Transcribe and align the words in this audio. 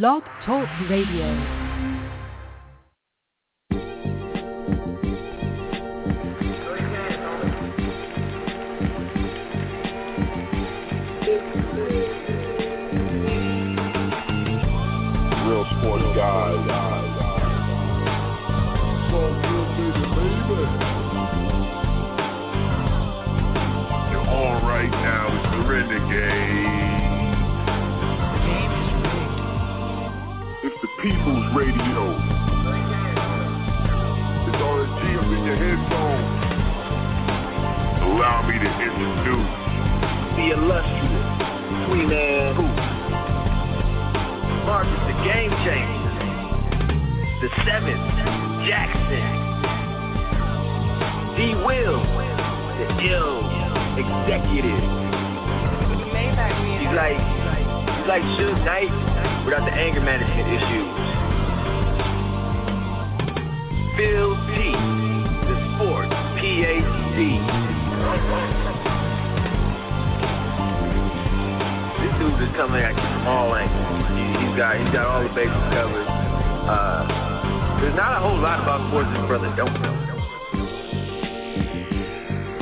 Blog 0.00 0.22
Talk 0.46 0.66
Radio. 0.88 1.28
Real 15.44 15.66
People's 31.02 31.50
Radio. 31.52 32.14
It's 34.46 34.54
RSG 34.54 35.02
up 35.18 35.26
in 35.34 35.42
your 35.42 35.58
headphones. 35.58 36.30
Allow 38.06 38.46
me 38.46 38.54
to 38.62 38.70
introduce 38.70 39.50
the 40.38 40.54
illustrious 40.54 41.26
Queen 41.90 42.06
Man 42.06 42.54
Booth. 42.54 42.78
Marcus 44.62 45.02
the 45.10 45.18
Game 45.26 45.50
Changer. 45.66 46.14
The 47.42 47.50
Seventh 47.66 48.06
Jackson. 48.70 49.26
D. 51.34 51.58
Will, 51.66 51.98
the 52.78 52.86
ill 53.10 53.42
executive. 53.98 54.86
He's 56.78 56.94
like 56.94 57.18
he's 57.90 58.06
like 58.06 58.22
Suge 58.38 58.62
Knight 58.64 59.11
without 59.44 59.64
the 59.64 59.72
anger 59.74 60.00
management 60.00 60.48
issues. 60.48 60.90
Phil 63.96 64.32
T, 64.54 64.72
the 65.46 65.56
sports 65.76 66.14
PhD. 66.38 67.18
This 72.00 72.12
dude 72.18 72.42
is 72.42 72.52
coming 72.56 72.82
at 72.82 72.94
you 72.94 73.02
from 73.02 73.26
all 73.26 73.54
angles. 73.54 74.08
He- 74.10 74.32
He's 74.42 74.56
got 74.58 74.76
he's 74.76 74.92
got 74.92 75.06
all 75.06 75.22
the 75.22 75.28
bases 75.34 75.64
covered. 75.72 76.06
Uh, 76.06 77.80
there's 77.80 77.96
not 77.96 78.16
a 78.16 78.20
whole 78.20 78.38
lot 78.38 78.60
about 78.60 78.88
sports 78.90 79.08
this 79.16 79.26
brother 79.26 79.50
don't 79.56 79.72
know. 79.82 79.96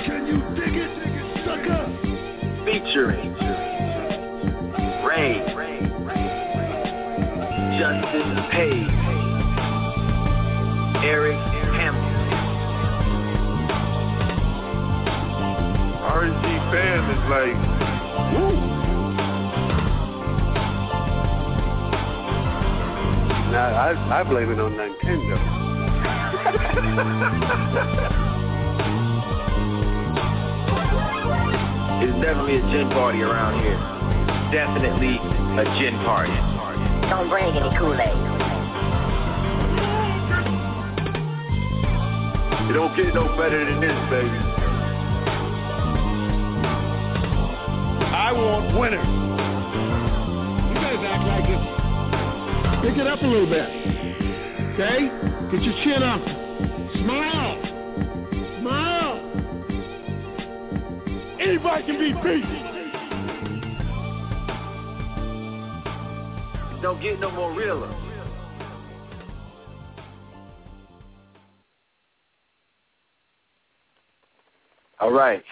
Can 0.06 0.26
you 0.26 0.38
dig 0.54 0.74
it, 0.76 0.90
sucker? 1.44 1.82
Featuring 2.64 3.34
Ray, 5.04 5.40
Justin 7.80 8.36
Page, 8.50 8.92
Eric 11.02 11.40
Hampton. 11.80 12.12
RSG 16.04 16.44
fam 16.70 17.08
is 17.08 17.24
like, 17.30 17.56
woo. 18.34 18.52
Nah, 23.50 23.72
I, 23.72 24.20
I 24.20 24.24
blame 24.24 24.50
it 24.52 24.60
on 24.60 24.72
Nintendo. 24.72 25.38
It's 32.02 32.20
definitely 32.20 32.56
a 32.56 32.60
gin 32.60 32.90
party 32.90 33.22
around 33.22 33.62
here. 33.62 33.78
Definitely 34.52 35.16
a 35.16 35.64
gin 35.80 35.94
party. 36.04 36.49
Don't 37.10 37.28
bring 37.28 37.44
any 37.44 37.76
Kool-Aid. 37.76 38.16
It 42.70 42.72
don't 42.72 42.96
get 42.96 43.12
no 43.12 43.36
better 43.36 43.64
than 43.64 43.80
this, 43.80 43.98
baby. 44.08 44.38
I 48.06 48.30
want 48.32 48.78
winners. 48.78 49.04
You 50.68 50.74
guys 50.74 51.02
act 51.04 51.24
like 51.26 51.46
this. 51.50 51.62
Pick 52.86 52.96
it 52.96 53.06
up 53.08 53.20
a 53.20 53.26
little 53.26 53.50
bit. 53.50 53.68
Okay? 54.74 55.10
Get 55.50 55.62
your 55.64 55.74
chin 55.82 56.02
up. 56.04 56.22
Smile. 56.94 57.58
Smile. 58.60 59.18
Anybody 61.40 61.82
can 61.86 61.98
be 61.98 62.12
beat. 62.22 62.69
Don't 66.82 67.02
get 67.02 67.20
no 67.20 67.30
more 67.30 67.52
realer. 67.52 67.94
All 74.98 75.12
right. 75.12 75.42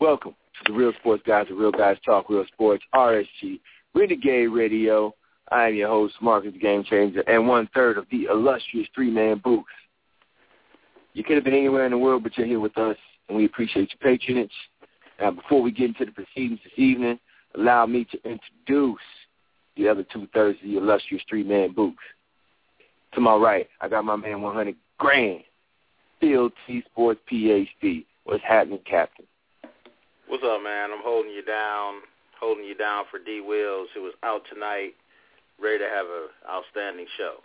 Welcome 0.00 0.32
to 0.32 0.72
the 0.72 0.78
Real 0.78 0.92
Sports 1.00 1.22
Guys, 1.26 1.46
the 1.48 1.54
Real 1.54 1.72
Guys 1.72 1.98
Talk 2.06 2.30
Real 2.30 2.44
Sports, 2.52 2.84
RSG, 2.94 3.60
Renegade 3.94 4.50
Radio. 4.50 5.14
I 5.50 5.68
am 5.68 5.74
your 5.74 5.88
host, 5.88 6.14
Marcus 6.22 6.54
Game 6.60 6.84
Changer, 6.84 7.20
and 7.26 7.46
one 7.46 7.68
third 7.74 7.98
of 7.98 8.06
the 8.10 8.24
illustrious 8.24 8.88
three 8.94 9.10
man 9.10 9.42
booth. 9.44 9.64
You 11.12 11.22
could 11.22 11.36
have 11.36 11.44
been 11.44 11.54
anywhere 11.54 11.84
in 11.84 11.92
the 11.92 11.98
world, 11.98 12.22
but 12.22 12.36
you're 12.38 12.46
here 12.46 12.60
with 12.60 12.78
us, 12.78 12.96
and 13.28 13.36
we 13.36 13.44
appreciate 13.44 13.90
your 13.90 14.10
patronage. 14.10 14.52
Now, 15.20 15.32
before 15.32 15.60
we 15.60 15.70
get 15.70 15.88
into 15.88 16.04
the 16.06 16.12
proceedings 16.12 16.60
this 16.64 16.72
evening, 16.76 17.18
allow 17.56 17.84
me 17.86 18.06
to 18.12 18.18
introduce 18.24 19.00
the 19.78 19.88
other 19.88 20.04
two 20.12 20.28
thirds 20.34 20.58
of 20.62 20.68
the 20.68 20.76
illustrious 20.76 21.22
three 21.28 21.44
man 21.44 21.72
booth. 21.72 21.94
To 23.14 23.20
my 23.20 23.34
right, 23.36 23.68
I 23.80 23.88
got 23.88 24.04
my 24.04 24.16
man 24.16 24.42
100 24.42 24.74
grand, 24.98 25.42
Phil 26.20 26.50
T 26.66 26.82
Sports 26.90 27.20
PhD. 27.32 28.04
What's 28.24 28.44
happening, 28.46 28.80
Captain? 28.84 29.24
What's 30.26 30.44
up, 30.44 30.62
man? 30.62 30.90
I'm 30.92 31.02
holding 31.02 31.32
you 31.32 31.42
down, 31.42 32.00
holding 32.38 32.64
you 32.64 32.74
down 32.74 33.04
for 33.10 33.18
D. 33.18 33.40
Wills, 33.40 33.88
who 33.94 34.02
was 34.02 34.12
out 34.22 34.42
tonight, 34.52 34.90
ready 35.62 35.78
to 35.78 35.88
have 35.88 36.04
an 36.04 36.28
outstanding 36.50 37.06
show. 37.16 37.36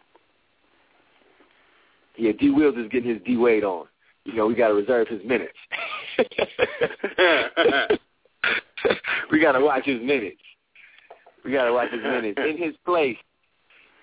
Yeah, 2.18 2.34
D 2.38 2.50
Wills 2.50 2.76
is 2.76 2.90
getting 2.90 3.12
his 3.12 3.22
D 3.26 3.38
Wade 3.38 3.64
on. 3.64 3.86
You 4.26 4.34
know, 4.34 4.48
we 4.48 4.56
got 4.56 4.70
to 4.70 4.74
reserve 4.74 5.08
his 5.08 5.22
minutes. 5.24 5.54
we 9.32 9.40
got 9.40 9.54
to 9.54 9.62
watch 9.62 9.86
his 9.86 10.02
minutes. 10.02 10.42
We 11.44 11.52
got 11.52 11.66
to 11.66 11.74
watch 11.74 11.92
his 11.92 12.02
minutes. 12.02 12.40
In 12.40 12.58
his 12.58 12.76
place, 12.86 13.18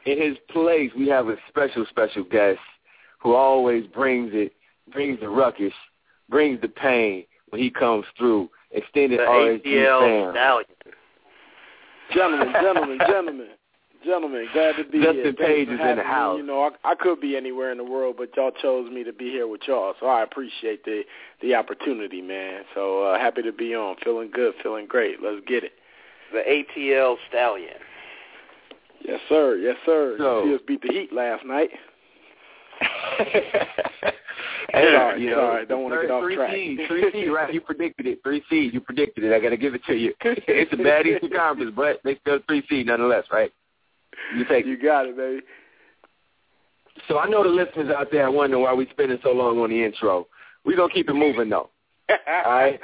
in 0.06 0.20
his 0.20 0.36
place, 0.50 0.90
we 0.96 1.08
have 1.08 1.28
a 1.28 1.36
special, 1.48 1.86
special 1.88 2.24
guest 2.24 2.58
who 3.18 3.34
always 3.34 3.86
brings 3.86 4.30
it, 4.34 4.52
brings 4.92 5.20
the 5.20 5.28
ruckus, 5.28 5.72
brings 6.28 6.60
the 6.60 6.68
pain 6.68 7.24
when 7.50 7.60
he 7.62 7.70
comes 7.70 8.04
through. 8.16 8.50
Extended 8.72 9.18
The 9.18 9.24
RSG 9.24 9.66
ATL 9.66 10.00
fam. 10.00 10.32
Stallion. 10.32 10.66
Gentlemen, 12.14 12.52
gentlemen, 12.52 12.98
gentlemen, 13.06 13.48
gentlemen, 14.04 14.48
glad 14.52 14.76
to 14.76 14.84
be 14.84 14.98
Justin 14.98 15.14
here. 15.14 15.24
Thanks 15.24 15.40
Page 15.40 15.68
is 15.68 15.72
in 15.74 15.78
having 15.78 15.96
the 15.96 16.02
me. 16.02 16.08
house. 16.08 16.36
You 16.38 16.46
know, 16.46 16.70
I, 16.84 16.90
I 16.90 16.94
could 16.94 17.20
be 17.20 17.36
anywhere 17.36 17.72
in 17.72 17.78
the 17.78 17.84
world, 17.84 18.16
but 18.18 18.30
y'all 18.36 18.50
chose 18.62 18.90
me 18.90 19.04
to 19.04 19.12
be 19.12 19.30
here 19.30 19.46
with 19.48 19.62
y'all, 19.66 19.94
so 20.00 20.06
I 20.06 20.22
appreciate 20.22 20.84
the 20.84 21.02
the 21.42 21.54
opportunity, 21.54 22.22
man. 22.22 22.62
So 22.74 23.04
uh, 23.04 23.18
happy 23.18 23.42
to 23.42 23.52
be 23.52 23.74
on. 23.74 23.96
Feeling 24.04 24.30
good, 24.32 24.54
feeling 24.62 24.86
great. 24.86 25.16
Let's 25.22 25.44
get 25.46 25.64
it. 25.64 25.72
The 26.32 26.40
ATL 26.78 27.16
Stallion. 27.28 27.74
Yes, 29.02 29.20
sir. 29.28 29.56
Yes, 29.56 29.76
sir. 29.86 30.16
So- 30.18 30.44
you 30.44 30.54
just 30.56 30.66
beat 30.66 30.82
the 30.82 30.88
Heat 30.92 31.12
last 31.12 31.44
night. 31.44 31.70
Hey, 34.72 34.94
Sorry, 34.94 35.22
you 35.22 35.30
know, 35.30 35.36
sorry, 35.36 35.66
don't 35.66 35.82
wanna 35.82 36.00
get 36.02 36.10
off 36.12 36.22
three 36.22 36.36
track. 36.36 36.52
Seed, 36.52 36.80
three 36.86 37.10
seed, 37.12 37.28
right? 37.32 37.52
You 37.52 37.60
predicted 37.60 38.06
it. 38.06 38.20
Three 38.22 38.40
C, 38.48 38.70
You 38.72 38.80
predicted 38.80 39.24
it. 39.24 39.32
I 39.34 39.40
got 39.40 39.48
to 39.50 39.56
give 39.56 39.74
it 39.74 39.82
to 39.86 39.94
you. 39.94 40.14
It's 40.22 40.72
a 40.72 40.76
bad 40.76 41.06
Eastern 41.08 41.30
Conference, 41.36 41.72
but 41.74 42.00
they 42.04 42.16
still 42.20 42.38
three 42.46 42.62
C 42.68 42.84
nonetheless, 42.84 43.24
right? 43.32 43.50
You 44.36 44.44
take 44.44 44.66
You 44.66 44.80
got 44.80 45.06
it, 45.06 45.16
baby. 45.16 45.40
So 47.08 47.18
I 47.18 47.26
know 47.28 47.42
the 47.42 47.48
listeners 47.48 47.90
out 47.90 48.12
there 48.12 48.30
wonder 48.30 48.58
why 48.60 48.72
we're 48.72 48.88
spending 48.90 49.18
so 49.24 49.32
long 49.32 49.58
on 49.58 49.70
the 49.70 49.84
intro. 49.84 50.28
We're 50.64 50.76
gonna 50.76 50.92
keep 50.92 51.08
it 51.08 51.14
moving 51.14 51.48
though. 51.50 51.70
All 52.10 52.52
right. 52.52 52.80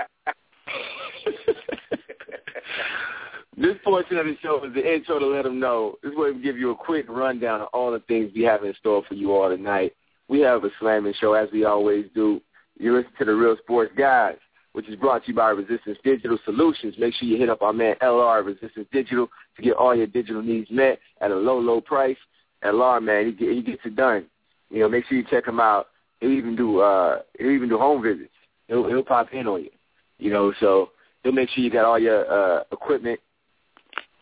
This 3.58 3.76
portion 3.82 4.18
of 4.18 4.26
the 4.26 4.36
show 4.42 4.62
is 4.64 4.74
the 4.74 4.94
intro 4.94 5.18
to 5.18 5.26
let 5.26 5.44
them 5.44 5.58
know. 5.58 5.96
This 6.02 6.12
is 6.12 6.18
where 6.18 6.32
we 6.32 6.42
give 6.42 6.58
you 6.58 6.72
a 6.72 6.76
quick 6.76 7.06
rundown 7.08 7.62
of 7.62 7.68
all 7.72 7.90
the 7.90 8.00
things 8.00 8.30
we 8.34 8.42
have 8.42 8.64
in 8.64 8.74
store 8.74 9.02
for 9.08 9.14
you 9.14 9.32
all 9.32 9.48
tonight. 9.48 9.94
We 10.28 10.40
have 10.40 10.62
a 10.64 10.68
slamming 10.78 11.14
show, 11.18 11.32
as 11.32 11.48
we 11.52 11.64
always 11.64 12.04
do. 12.14 12.42
You 12.78 12.94
listen 12.94 13.12
to 13.18 13.24
the 13.24 13.34
Real 13.34 13.56
Sports 13.62 13.92
Guys, 13.96 14.36
which 14.72 14.86
is 14.88 14.96
brought 14.96 15.22
to 15.24 15.28
you 15.28 15.34
by 15.34 15.48
Resistance 15.50 15.96
Digital 16.04 16.38
Solutions. 16.44 16.96
Make 16.98 17.14
sure 17.14 17.26
you 17.26 17.38
hit 17.38 17.48
up 17.48 17.62
our 17.62 17.72
man 17.72 17.94
LR 18.02 18.44
Resistance 18.44 18.88
Digital 18.92 19.28
to 19.56 19.62
get 19.62 19.72
all 19.72 19.94
your 19.94 20.06
digital 20.06 20.42
needs 20.42 20.70
met 20.70 20.98
at 21.22 21.30
a 21.30 21.34
low, 21.34 21.58
low 21.58 21.80
price. 21.80 22.18
LR, 22.62 23.02
man, 23.02 23.34
he, 23.38 23.54
he 23.54 23.62
gets 23.62 23.80
it 23.86 23.96
done. 23.96 24.26
You 24.68 24.80
know, 24.80 24.88
make 24.90 25.06
sure 25.06 25.16
you 25.16 25.24
check 25.30 25.46
him 25.46 25.60
out. 25.60 25.86
He'll 26.20 26.32
even 26.32 26.56
do 26.56 26.80
uh, 26.80 27.20
he'll 27.38 27.50
even 27.50 27.70
do 27.70 27.78
home 27.78 28.02
visits. 28.02 28.32
He'll 28.68 28.86
he'll 28.86 29.02
pop 29.02 29.32
in 29.32 29.46
on 29.46 29.62
you. 29.62 29.70
You 30.18 30.30
know, 30.30 30.52
so 30.60 30.90
he'll 31.22 31.32
make 31.32 31.48
sure 31.50 31.64
you 31.64 31.70
got 31.70 31.84
all 31.86 31.98
your 31.98 32.30
uh, 32.30 32.64
equipment 32.70 33.20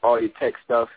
all 0.05 0.21
your 0.21 0.31
tech 0.39 0.55
stuff 0.65 0.89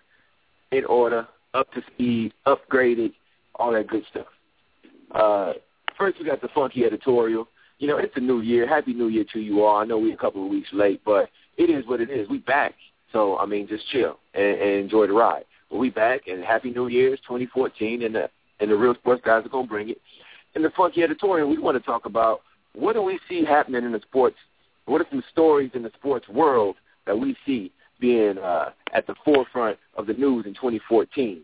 in 0.71 0.85
order, 0.85 1.27
up 1.53 1.71
to 1.73 1.81
speed, 1.93 2.33
upgraded, 2.45 3.13
all 3.55 3.71
that 3.71 3.87
good 3.87 4.03
stuff. 4.11 4.27
Uh, 5.15 5.53
first, 5.97 6.19
we 6.19 6.25
got 6.25 6.41
the 6.41 6.49
funky 6.53 6.83
editorial. 6.83 7.47
You 7.79 7.87
know, 7.87 7.97
it's 7.97 8.15
a 8.17 8.19
new 8.19 8.41
year. 8.41 8.67
Happy 8.67 8.93
New 8.93 9.07
Year 9.07 9.25
to 9.33 9.39
you 9.39 9.63
all. 9.63 9.77
I 9.77 9.85
know 9.85 9.97
we're 9.97 10.13
a 10.13 10.17
couple 10.17 10.43
of 10.43 10.49
weeks 10.49 10.69
late, 10.73 11.01
but 11.05 11.29
it 11.57 11.69
is 11.69 11.87
what 11.87 12.01
it 12.01 12.09
is. 12.09 12.27
We 12.27 12.39
back. 12.39 12.73
So, 13.13 13.37
I 13.37 13.45
mean, 13.45 13.67
just 13.67 13.87
chill 13.89 14.19
and, 14.33 14.59
and 14.59 14.71
enjoy 14.71 15.07
the 15.07 15.13
ride. 15.13 15.45
But 15.69 15.77
we 15.77 15.89
back, 15.89 16.27
and 16.27 16.43
Happy 16.43 16.71
New 16.71 16.87
Year's 16.87 17.19
2014, 17.21 18.03
and 18.03 18.15
the, 18.15 18.29
and 18.59 18.69
the 18.69 18.75
real 18.75 18.95
sports 18.95 19.21
guys 19.23 19.45
are 19.45 19.49
going 19.49 19.65
to 19.65 19.69
bring 19.69 19.89
it. 19.89 20.01
In 20.55 20.63
the 20.63 20.71
funky 20.75 21.03
editorial, 21.03 21.49
we 21.49 21.57
want 21.57 21.77
to 21.77 21.83
talk 21.83 22.05
about 22.05 22.41
what 22.73 22.93
do 22.93 23.01
we 23.01 23.19
see 23.29 23.45
happening 23.45 23.83
in 23.83 23.91
the 23.91 24.01
sports, 24.01 24.35
what 24.85 25.01
are 25.01 25.07
some 25.09 25.23
stories 25.31 25.71
in 25.73 25.83
the 25.83 25.91
sports 25.97 26.27
world 26.27 26.75
that 27.05 27.17
we 27.17 27.35
see 27.45 27.71
being 27.99 28.37
uh, 28.37 28.71
at 28.93 29.07
the 29.07 29.15
forefront 29.25 29.77
of 29.95 30.07
the 30.07 30.13
news 30.13 30.45
in 30.45 30.53
2014. 30.53 31.41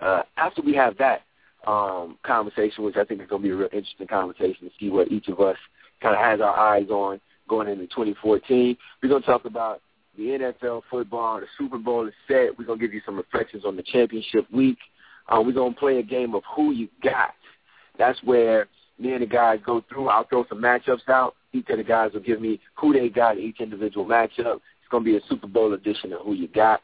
Uh, 0.00 0.22
after 0.36 0.62
we 0.62 0.74
have 0.74 0.96
that 0.98 1.22
um, 1.66 2.18
conversation, 2.22 2.84
which 2.84 2.96
I 2.96 3.04
think 3.04 3.20
is 3.20 3.28
going 3.28 3.42
to 3.42 3.48
be 3.48 3.52
a 3.52 3.56
real 3.56 3.68
interesting 3.72 4.06
conversation 4.06 4.68
to 4.68 4.70
see 4.78 4.90
what 4.90 5.10
each 5.10 5.28
of 5.28 5.40
us 5.40 5.56
kind 6.02 6.14
of 6.14 6.20
has 6.20 6.40
our 6.40 6.56
eyes 6.56 6.88
on 6.90 7.20
going 7.48 7.68
into 7.68 7.86
2014, 7.86 8.76
we're 9.02 9.08
going 9.08 9.22
to 9.22 9.26
talk 9.26 9.44
about 9.44 9.80
the 10.16 10.24
NFL 10.24 10.82
football. 10.90 11.40
The 11.40 11.46
Super 11.58 11.78
Bowl 11.78 12.06
is 12.06 12.14
set. 12.28 12.58
We're 12.58 12.66
going 12.66 12.78
to 12.78 12.86
give 12.86 12.94
you 12.94 13.02
some 13.04 13.16
reflections 13.16 13.64
on 13.64 13.76
the 13.76 13.82
championship 13.82 14.46
week. 14.52 14.78
Uh, 15.28 15.42
we're 15.44 15.52
going 15.52 15.74
to 15.74 15.80
play 15.80 15.98
a 15.98 16.02
game 16.02 16.34
of 16.34 16.42
who 16.54 16.72
you 16.72 16.88
got. 17.02 17.34
That's 17.98 18.22
where 18.22 18.68
me 18.98 19.12
and 19.12 19.22
the 19.22 19.26
guys 19.26 19.58
go 19.64 19.82
through. 19.88 20.08
I'll 20.08 20.26
throw 20.26 20.46
some 20.48 20.60
matchups 20.60 21.08
out. 21.08 21.34
Each 21.52 21.68
of 21.68 21.78
the 21.78 21.84
guys 21.84 22.12
will 22.12 22.20
give 22.20 22.40
me 22.40 22.60
who 22.74 22.92
they 22.92 23.08
got 23.08 23.38
in 23.38 23.44
each 23.44 23.60
individual 23.60 24.06
matchup. 24.06 24.60
It's 24.86 24.90
going 24.92 25.02
to 25.02 25.10
be 25.10 25.16
a 25.16 25.28
Super 25.28 25.48
Bowl 25.48 25.72
edition 25.72 26.12
of 26.12 26.20
Who 26.20 26.34
You 26.34 26.46
Got. 26.46 26.80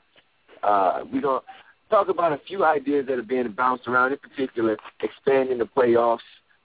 Uh, 0.61 1.05
we're 1.13 1.21
going 1.21 1.41
to 1.41 1.47
talk 1.89 2.09
about 2.09 2.33
a 2.33 2.41
few 2.49 2.65
ideas 2.65 3.07
that 3.07 3.17
are 3.17 3.23
being 3.23 3.49
bounced 3.53 3.87
around, 3.87 4.11
in 4.11 4.19
particular, 4.19 4.77
expanding 5.05 5.59
the 5.59 5.67
playoffs 5.67 6.19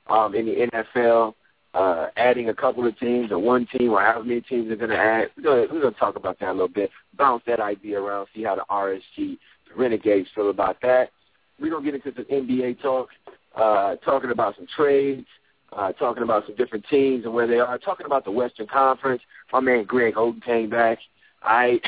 um, 0.07 0.34
in 0.34 0.48
the 0.48 0.68
NFL, 0.74 1.36
uh, 1.75 2.07
adding 2.18 2.50
a 2.50 2.56
couple 2.56 2.88
of 2.88 2.98
teams 2.98 3.31
or 3.31 3.38
one 3.38 3.68
team 3.68 3.92
or 3.92 4.01
however 4.01 4.24
many 4.24 4.42
teams 4.42 4.68
they're 4.68 4.78
going 4.78 4.89
to 4.89 4.98
add. 4.98 5.28
We're 5.38 5.68
going 5.68 5.94
to 5.94 6.00
talk 6.00 6.16
about 6.16 6.39
that 6.39 6.50
a 6.50 6.54
little 6.54 6.69
bit, 6.69 6.89
bounce 7.16 7.44
that 7.45 7.60
idea 7.60 8.01
around, 8.01 8.30
see 8.33 8.42
how 8.42 8.56
the 8.56 8.66
RSG, 8.72 8.98
the 9.16 9.38
Renegades 9.75 10.30
feel 10.33 10.50
about 10.50 10.81
that. 10.81 11.12
We're 11.62 11.69
going 11.69 11.83
to 11.83 11.92
get 11.92 12.04
into 12.04 12.18
some 12.19 12.25
NBA 12.25 12.81
talk, 12.81 13.10
uh, 13.56 13.98
talking 13.98 14.31
about 14.31 14.56
some 14.56 14.66
trades, 14.75 15.28
uh, 15.72 15.92
talking 15.92 16.24
about 16.24 16.48
some 16.48 16.56
different 16.56 16.86
teams 16.90 17.25
and 17.25 17.33
where 17.36 17.45
they 17.45 17.60
are, 17.60 17.78
talking 17.78 18.07
about 18.07 18.25
the 18.25 18.31
Western 18.31 18.66
Conference. 18.66 19.22
My 19.54 19.60
man 19.60 19.83
Greg 19.83 20.16
Oden 20.16 20.44
came 20.44 20.72
back. 20.72 20.98
I 21.47 21.79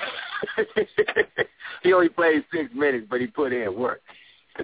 he 1.83 1.93
only 1.93 2.09
played 2.09 2.43
six 2.53 2.73
minutes, 2.73 3.07
but 3.09 3.21
he 3.21 3.27
put 3.27 3.53
in 3.53 3.77
work. 3.77 4.01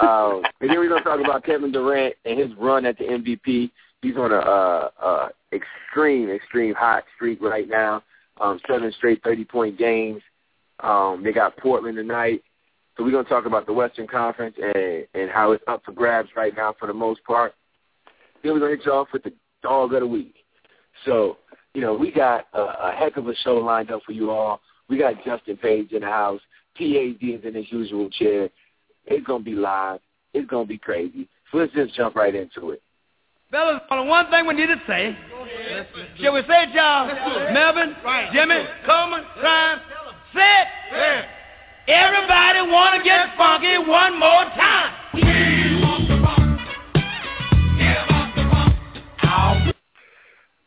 um, 0.00 0.42
and 0.60 0.70
then 0.70 0.78
we're 0.78 0.88
gonna 0.88 1.02
talk 1.02 1.20
about 1.20 1.44
Kevin 1.44 1.72
Durant 1.72 2.14
and 2.24 2.38
his 2.38 2.50
run 2.58 2.86
at 2.86 2.98
the 2.98 3.04
MVP. 3.04 3.70
He's 4.02 4.16
on 4.16 4.32
a, 4.32 4.36
uh, 4.36 4.90
uh, 5.02 5.28
extreme, 5.52 6.30
extreme 6.30 6.74
hot 6.74 7.04
streak 7.16 7.40
right 7.42 7.68
now. 7.68 8.02
Um, 8.40 8.60
seven 8.68 8.92
straight 8.96 9.22
thirty-point 9.22 9.78
games. 9.78 10.22
Um, 10.80 11.22
they 11.24 11.32
got 11.32 11.56
Portland 11.56 11.96
tonight. 11.96 12.42
So 12.96 13.04
we're 13.04 13.10
gonna 13.10 13.28
talk 13.28 13.46
about 13.46 13.66
the 13.66 13.72
Western 13.72 14.06
Conference 14.06 14.56
and 14.62 15.06
and 15.14 15.30
how 15.30 15.52
it's 15.52 15.64
up 15.66 15.82
for 15.84 15.92
grabs 15.92 16.30
right 16.36 16.54
now 16.56 16.74
for 16.78 16.86
the 16.86 16.94
most 16.94 17.22
part. 17.24 17.54
Then 18.42 18.52
we're 18.52 18.60
gonna 18.60 18.76
hit 18.76 18.86
you 18.86 18.92
off 18.92 19.08
with 19.12 19.24
the 19.24 19.32
dog 19.62 19.92
of 19.94 20.00
the 20.00 20.06
week. 20.06 20.34
So 21.04 21.38
you 21.74 21.80
know, 21.80 21.94
we 21.94 22.10
got 22.10 22.46
a, 22.54 22.60
a 22.60 22.94
heck 22.96 23.16
of 23.16 23.28
a 23.28 23.34
show 23.36 23.56
lined 23.56 23.90
up 23.90 24.02
for 24.04 24.12
you 24.12 24.30
all. 24.30 24.60
We 24.88 24.98
got 24.98 25.22
Justin 25.24 25.56
Page 25.56 25.92
in 25.92 26.00
the 26.00 26.06
house. 26.06 26.40
PAD 26.76 27.18
is 27.20 27.44
in 27.44 27.54
his 27.54 27.70
usual 27.70 28.08
chair. 28.10 28.48
It's 29.06 29.26
going 29.26 29.44
to 29.44 29.44
be 29.44 29.54
live. 29.54 30.00
It's 30.34 30.48
going 30.48 30.66
to 30.66 30.68
be 30.68 30.78
crazy. 30.78 31.28
So 31.50 31.58
let's 31.58 31.72
just 31.72 31.94
jump 31.94 32.14
right 32.14 32.34
into 32.34 32.70
it. 32.70 32.82
Fellas, 33.50 33.80
only 33.90 34.08
one 34.08 34.30
thing 34.30 34.46
we 34.46 34.54
need 34.54 34.66
to 34.66 34.80
say. 34.86 35.16
Shall 36.20 36.34
we 36.34 36.40
say 36.42 36.64
it, 36.64 36.74
y'all? 36.74 37.06
Melvin, 37.52 37.96
Jimmy, 38.32 38.62
Coleman, 38.84 39.24
Ryan, 39.42 39.78
say 40.34 40.62
it. 40.92 41.24
Everybody 41.88 42.70
want 42.70 42.98
to 42.98 43.04
get 43.04 43.34
funky 43.38 43.78
one 43.78 44.18
more 44.18 44.44
time. 44.54 44.94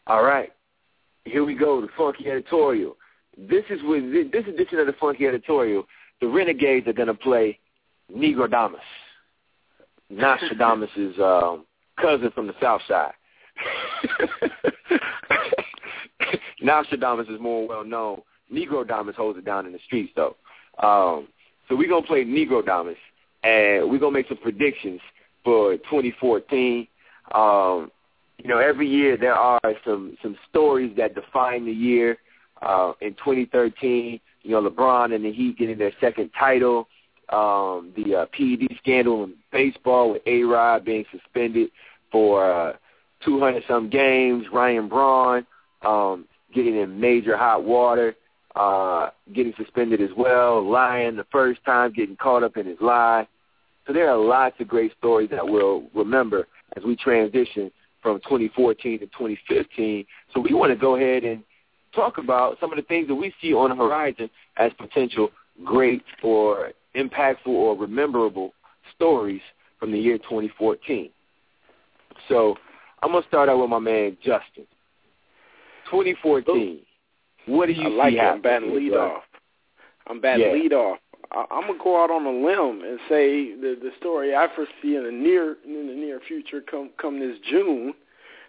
All 0.08 0.24
right 0.24 0.52
here 1.32 1.46
we 1.46 1.56
go, 1.56 1.82
the 1.82 1.88
funky 1.98 2.30
editorial. 2.30 2.98
This 3.38 3.64
is 3.70 3.80
with 3.84 4.12
this 4.32 4.46
edition 4.48 4.80
of 4.80 4.88
the 4.88 4.96
funky 5.00 5.26
editorial. 5.26 5.88
The 6.20 6.28
Renegades 6.28 6.88
are 6.88 6.94
going 6.94 7.08
to 7.08 7.14
play 7.14 7.58
Negrodamus, 8.14 8.76
Nostradamus' 10.10 11.18
um, 11.20 11.66
cousin 12.00 12.32
from 12.32 12.48
the 12.48 12.54
South 12.62 12.82
Side. 12.88 13.14
Nostradamus 16.62 17.28
is 17.30 17.40
more 17.40 17.68
well 17.68 17.86
known. 17.86 18.22
Negrodamus 18.54 19.16
holds 19.16 19.40
it 19.40 19.46
down 19.46 19.66
in 19.66 19.72
the 19.72 19.80
streets, 19.86 20.12
though. 20.16 20.36
Um, 20.80 21.28
so 21.70 21.76
we're 21.76 21.88
to 22.04 22.08
play 22.08 22.26
Negrodamus, 22.26 22.98
and 23.44 23.90
we're 23.90 24.00
to 24.14 24.20
make 24.20 24.28
some 24.28 24.38
predictions 24.38 25.00
for 25.44 25.78
2014. 25.78 26.88
Um, 27.34 27.92
you 28.44 28.50
know, 28.50 28.58
every 28.58 28.88
year 28.88 29.18
there 29.18 29.36
are 29.36 29.60
some 29.86 30.18
some 30.22 30.36
stories 30.50 30.96
that 30.98 31.16
define 31.16 31.66
the 31.66 31.72
year. 31.72 32.18
Uh, 32.62 32.94
in 33.02 33.14
2013, 33.16 34.20
you 34.44 34.52
know, 34.52 34.70
LeBron 34.70 35.16
and 35.16 35.26
the 35.26 35.32
Heat 35.32 35.58
getting 35.58 35.80
their 35.80 35.94
second 36.00 36.30
title. 36.38 36.88
Um, 37.30 37.92
the 37.96 38.16
uh, 38.16 38.26
PED 38.38 38.78
scandal 38.78 39.24
in 39.24 39.34
baseball 39.52 40.12
with 40.12 40.22
A 40.28 40.44
Rod 40.44 40.86
being 40.86 41.06
suspended 41.12 41.70
for 42.12 42.52
uh, 42.52 42.74
200 43.26 43.64
some 43.68 43.90
games. 43.90 44.46
Ryan 44.54 44.90
Braun 44.90 45.46
um, 45.82 46.26
getting 46.54 46.76
in 46.76 47.00
major 47.00 47.36
hot 47.36 47.64
water, 47.64 48.16
uh, 48.56 49.10
getting 49.34 49.54
suspended 49.58 50.02
as 50.02 50.10
well. 50.16 50.62
Lying 50.70 51.16
the 51.16 51.26
first 51.32 51.64
time, 51.66 51.94
getting 51.94 52.18
caught 52.18 52.44
up 52.44 52.58
in 52.58 52.68
his 52.68 52.78
lie. 52.80 53.28
So 53.88 53.94
there 53.94 54.10
are 54.10 54.18
lots 54.18 54.60
of 54.60 54.68
great 54.68 54.92
stories 55.00 55.30
that 55.32 55.48
we'll 55.48 55.84
remember 55.96 56.48
as 56.78 56.84
we 56.84 56.96
transition 56.96 57.72
from 58.02 58.20
2014 58.22 59.00
to 59.00 59.06
2015. 59.08 60.06
So 60.34 60.40
we 60.40 60.54
want 60.54 60.72
to 60.72 60.76
go 60.76 60.96
ahead 60.96 61.24
and 61.24 61.44
talk 61.94 62.18
about 62.18 62.58
some 62.60 62.72
of 62.72 62.78
the 62.78 62.84
things 62.84 63.08
that 63.08 63.16
we 63.16 63.34
see 63.42 63.54
on 63.54 63.70
the 63.70 63.76
horizon 63.76 64.30
as 64.58 64.72
potential 64.78 65.30
great 65.64 66.04
or 66.24 66.72
impactful 66.96 67.48
or 67.48 67.76
rememberable 67.78 68.54
stories 68.96 69.42
from 69.80 69.92
the 69.92 69.98
year 69.98 70.18
2014. 70.18 71.10
So 72.30 72.56
I'm 73.02 73.12
going 73.12 73.24
to 73.24 73.28
start 73.28 73.50
out 73.50 73.60
with 73.60 73.70
my 73.70 73.80
man 73.80 74.18
Justin. 74.24 74.66
2014. 75.90 76.80
What 77.48 77.66
do 77.66 77.74
you 77.74 77.88
I 77.88 77.90
like 77.90 78.14
see 78.14 78.18
it. 78.20 78.22
I'm 78.22 78.42
batting 78.42 78.76
lead 78.76 78.94
off. 78.94 79.24
I'm 80.08 80.22
batting 80.22 80.46
Yeah. 80.48 80.54
lead 80.54 80.74
off. 80.74 81.00
I, 81.32 81.46
I'm 81.52 81.68
gonna 81.68 81.80
go 81.84 82.04
out 82.04 82.12
on 82.12 82.26
a 82.26 82.32
limb 82.32 82.84
and 82.84 83.00
say 83.10 83.56
the 83.56 83.78
the 83.82 83.92
story 84.00 84.36
I 84.36 84.48
foresee 84.56 84.96
in 84.96 85.04
the 85.04 85.12
near 85.12 85.58
in 85.66 85.88
the 85.88 85.94
near 85.94 86.20
future 86.20 86.62
come 86.62 86.92
come 87.02 87.20
this 87.20 87.38
June. 87.50 87.94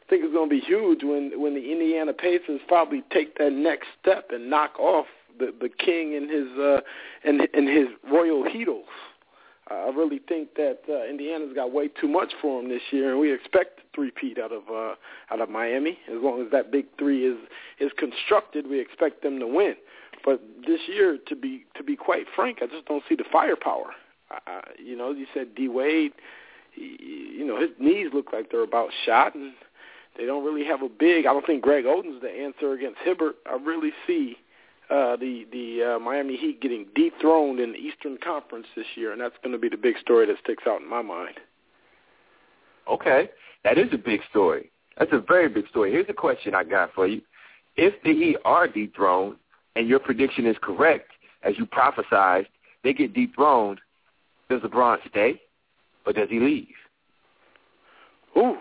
I 0.04 0.10
think 0.10 0.24
it's 0.24 0.34
gonna 0.34 0.48
be 0.48 0.60
huge 0.60 1.02
when 1.02 1.40
when 1.40 1.54
the 1.54 1.72
Indiana 1.72 2.12
Pacers 2.12 2.60
probably 2.68 3.02
take 3.10 3.38
that 3.38 3.52
next 3.52 3.88
step 4.00 4.30
and 4.30 4.50
knock 4.50 4.78
off 4.78 5.06
the 5.38 5.54
the 5.60 5.68
king 5.68 6.14
and 6.16 6.30
his 6.30 6.58
uh 6.58 6.80
and 7.24 7.48
and 7.54 7.68
his 7.68 7.88
royal 8.10 8.44
heatles. 8.44 8.84
I 9.70 9.90
really 9.90 10.20
think 10.28 10.54
that 10.56 10.80
uh, 10.88 11.08
Indiana's 11.08 11.54
got 11.54 11.72
way 11.72 11.88
too 11.88 12.08
much 12.08 12.32
for 12.42 12.60
them 12.60 12.68
this 12.68 12.82
year, 12.90 13.12
and 13.12 13.20
we 13.20 13.32
expect 13.32 13.78
a 13.78 13.82
three-peat 13.94 14.38
out 14.38 14.52
of 14.52 14.62
uh, 14.68 14.94
out 15.32 15.40
of 15.40 15.48
Miami. 15.48 15.98
As 16.08 16.18
long 16.20 16.44
as 16.44 16.50
that 16.50 16.70
big 16.70 16.86
three 16.98 17.24
is 17.24 17.38
is 17.78 17.90
constructed, 17.96 18.66
we 18.66 18.80
expect 18.80 19.22
them 19.22 19.38
to 19.38 19.46
win. 19.46 19.74
But 20.25 20.41
this 20.67 20.81
year, 20.88 21.19
to 21.26 21.37
be 21.37 21.64
to 21.76 21.83
be 21.83 21.97
quite 21.97 22.26
frank, 22.35 22.59
I 22.62 22.67
just 22.67 22.87
don't 22.87 23.02
see 23.09 23.17
the 23.17 23.25
firepower. 23.31 23.93
You 24.83 24.97
know, 24.97 25.12
you 25.12 25.26
said 25.35 25.55
D 25.55 25.69
Wade. 25.69 26.12
You 26.75 27.45
know, 27.47 27.61
his 27.61 27.71
knees 27.79 28.09
look 28.14 28.33
like 28.33 28.50
they're 28.50 28.62
about 28.62 28.88
shot, 29.05 29.35
and 29.35 29.52
they 30.17 30.25
don't 30.25 30.45
really 30.45 30.64
have 30.64 30.83
a 30.83 30.88
big. 30.88 31.26
I 31.26 31.33
don't 31.33 31.45
think 31.45 31.62
Greg 31.62 31.85
Oden's 31.87 32.23
the 32.23 32.31
answer 32.31 32.73
against 32.73 32.99
Hibbert. 33.05 33.37
I 33.47 33.57
really 33.62 33.93
see 34.07 34.37
uh, 34.91 35.17
the 35.17 35.47
the 35.52 35.95
uh, 35.97 35.99
Miami 35.99 36.37
Heat 36.37 36.61
getting 36.61 36.87
dethroned 36.95 37.61
in 37.61 37.73
the 37.73 37.79
Eastern 37.79 38.19
Conference 38.23 38.67
this 38.76 38.87
year, 38.95 39.12
and 39.12 39.21
that's 39.21 39.37
going 39.43 39.52
to 39.52 39.59
be 39.59 39.69
the 39.69 39.76
big 39.76 39.99
story 39.99 40.26
that 40.26 40.37
sticks 40.43 40.64
out 40.67 40.81
in 40.81 40.88
my 40.88 41.02
mind. 41.02 41.37
Okay, 42.91 43.31
that 43.64 43.79
is 43.79 43.88
a 43.93 43.99
big 43.99 44.21
story. 44.31 44.71
That's 44.99 45.12
a 45.12 45.21
very 45.21 45.49
big 45.49 45.69
story. 45.69 45.93
Here's 45.93 46.09
a 46.09 46.14
question 46.14 46.55
I 46.55 46.64
got 46.64 46.93
for 46.95 47.07
you: 47.07 47.23
If 47.76 47.95
the 48.02 48.12
Heat 48.12 48.37
are 48.45 48.69
dethroned, 48.69 49.37
and 49.76 49.88
your 49.88 49.99
prediction 49.99 50.47
is 50.47 50.57
correct, 50.62 51.11
as 51.43 51.55
you 51.59 51.67
prophesized, 51.67 52.47
they 52.85 52.93
get 52.93 53.14
dethroned. 53.14 53.81
Does 54.49 54.61
LeBron 54.61 54.99
stay, 55.09 55.41
or 56.07 56.12
does 56.12 56.29
he 56.29 56.41
leave? 56.41 56.67
Ooh, 58.37 58.57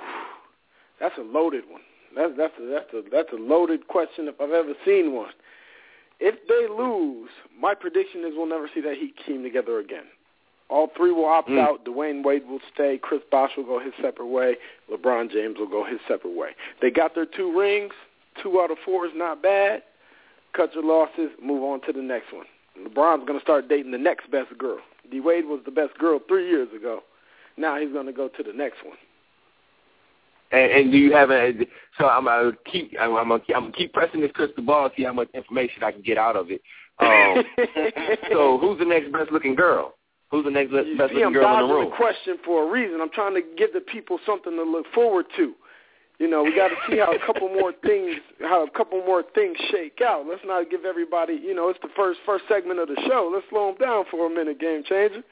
that's 1.00 1.18
a 1.18 1.22
loaded 1.22 1.64
one. 1.70 1.82
That's 2.16 2.32
that's 2.38 2.54
a, 2.62 2.66
that's 2.68 2.94
a 2.94 3.10
that's 3.10 3.30
a 3.34 3.42
loaded 3.42 3.88
question 3.88 4.28
if 4.28 4.40
I've 4.40 4.52
ever 4.52 4.74
seen 4.86 5.14
one. 5.14 5.32
If 6.20 6.36
they 6.48 6.68
lose, 6.72 7.30
my 7.60 7.74
prediction 7.74 8.22
is 8.22 8.34
we'll 8.36 8.46
never 8.48 8.70
see 8.74 8.82
that 8.82 8.96
Heat 8.98 9.16
team 9.26 9.44
together 9.44 9.80
again. 9.80 10.04
All 10.70 10.90
three 10.96 11.12
will 11.12 11.26
opt 11.26 11.50
Mm. 11.50 11.60
out. 11.60 11.84
Dwyane 11.84 12.24
Wade 12.24 12.48
will 12.48 12.62
stay. 12.74 12.98
Chris 13.02 13.22
Bosh 13.32 13.52
will 13.58 13.66
go 13.66 13.80
his 13.80 13.94
separate 14.02 14.28
way. 14.28 14.56
LeBron 14.90 15.32
James 15.32 15.58
will 15.58 15.68
go 15.68 15.84
his 15.84 16.00
separate 16.08 16.36
way. 16.36 16.52
They 16.82 16.92
got 16.92 17.16
their 17.16 17.26
two 17.26 17.58
rings. 17.58 17.94
Two 18.42 18.62
out 18.62 18.72
of 18.72 18.78
four 18.86 19.06
is 19.06 19.12
not 19.16 19.42
bad. 19.42 19.84
Cut 20.56 20.74
your 20.74 20.84
losses. 20.84 21.32
Move 21.42 21.64
on 21.64 21.82
to 21.82 21.94
the 21.94 22.02
next 22.02 22.34
one. 22.34 22.46
LeBron's 22.78 23.26
going 23.26 23.40
to 23.40 23.44
start 23.44 23.70
dating 23.70 23.92
the 23.92 23.98
next 23.98 24.30
best 24.32 24.58
girl. 24.58 24.80
D 25.10 25.20
Wade 25.20 25.46
was 25.46 25.62
the 25.66 25.72
best 25.72 25.98
girl 25.98 26.20
three 26.28 26.48
years 26.50 26.70
ago. 26.76 27.02
Now 27.58 27.80
he's 27.80 27.92
going 27.92 28.06
to 28.06 28.14
go 28.14 28.28
to 28.30 28.44
the 28.44 28.54
next 28.54 28.84
one. 28.86 28.98
And, 30.52 30.72
and 30.72 30.92
do 30.92 30.98
you 30.98 31.14
have 31.14 31.32
a? 31.32 31.54
So 31.98 32.08
I'm 32.08 32.26
gonna 32.26 32.52
keep. 32.70 32.94
I'm, 33.00 33.16
I'm 33.16 33.30
gonna 33.30 33.40
keep, 33.40 33.56
I'm 33.56 33.64
gonna 33.64 33.74
keep 33.74 33.94
pressing 33.94 34.20
this 34.20 34.32
crystal 34.34 34.64
ball, 34.64 34.86
and 34.86 34.94
see 34.98 35.04
how 35.04 35.14
much 35.14 35.30
information 35.34 35.84
I 35.84 35.92
can 35.94 36.02
get 36.02 36.18
out 36.18 36.36
of 36.36 36.48
it. 36.52 36.62
Um, 37.00 37.44
so 38.32 38.58
who's 38.58 38.78
the 38.78 38.86
next 38.86 39.12
best 39.14 39.32
looking 39.32 39.56
girl? 39.56 39.96
Who's 40.30 40.44
the 40.46 40.52
next 40.52 40.72
You 40.72 40.98
best 40.98 41.14
see, 41.14 41.24
I'm 41.24 41.32
looking 41.32 41.34
girl 41.34 41.54
in 41.54 41.68
the 41.68 41.74
room? 41.74 41.74
dodging 41.74 41.76
room? 41.76 41.90
the 41.90 41.96
question 41.96 42.38
for 42.44 42.68
a 42.68 42.72
reason. 42.72 43.00
I'm 43.02 43.12
trying 43.12 43.34
to 43.36 43.42
give 43.58 43.72
the 43.74 43.80
people 43.80 44.20
something 44.26 44.52
to 44.54 44.64
look 44.64 44.86
forward 44.94 45.26
to. 45.38 45.54
You 46.22 46.30
know, 46.30 46.44
we 46.44 46.56
got 46.56 46.68
to 46.68 46.76
see 46.88 47.00
how 47.00 47.12
a 47.16 47.26
couple 47.26 47.50
more 47.50 47.74
things, 47.84 48.18
how 48.42 48.64
a 48.64 48.70
couple 48.70 49.04
more 49.04 49.24
things 49.34 49.58
shake 49.72 50.02
out. 50.06 50.28
Let's 50.30 50.44
not 50.46 50.70
give 50.70 50.86
everybody, 50.86 51.34
you 51.34 51.56
know, 51.56 51.70
it's 51.70 51.80
the 51.82 51.90
first 51.96 52.20
first 52.28 52.44
segment 52.48 52.80
of 52.80 52.90
the 52.90 52.98
show. 53.08 53.32
Let's 53.34 53.48
slow 53.50 53.70
them 53.72 53.78
down 53.82 54.06
for 54.12 54.28
a 54.28 54.30
minute, 54.30 54.60
game 54.60 54.84
changer. 54.88 55.24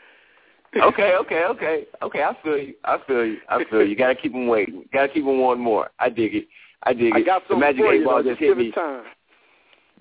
okay, 0.76 1.14
okay, 1.22 1.44
okay, 1.44 1.86
okay. 2.02 2.24
I 2.24 2.36
feel 2.42 2.58
you. 2.58 2.74
I 2.86 2.98
feel 3.06 3.24
you. 3.24 3.38
I 3.48 3.64
feel 3.70 3.82
you. 3.84 3.90
you 3.90 3.96
Got 3.96 4.08
to 4.08 4.16
keep 4.16 4.32
them 4.32 4.48
waiting. 4.48 4.84
Got 4.92 5.04
to 5.04 5.14
keep 5.14 5.26
them 5.26 5.40
wanting 5.40 5.64
more. 5.64 5.92
I 6.00 6.10
dig 6.10 6.34
it. 6.34 6.48
I 6.82 6.94
dig 6.94 7.14
I 7.14 7.20
it. 7.20 7.26
got 7.28 7.48
the 7.48 7.56
magic 7.56 7.84
eight 7.86 8.04
ball 8.04 8.24
just 8.24 8.40
Just 8.40 8.42
hit 8.42 8.58
me. 8.58 8.72
time. 8.72 9.04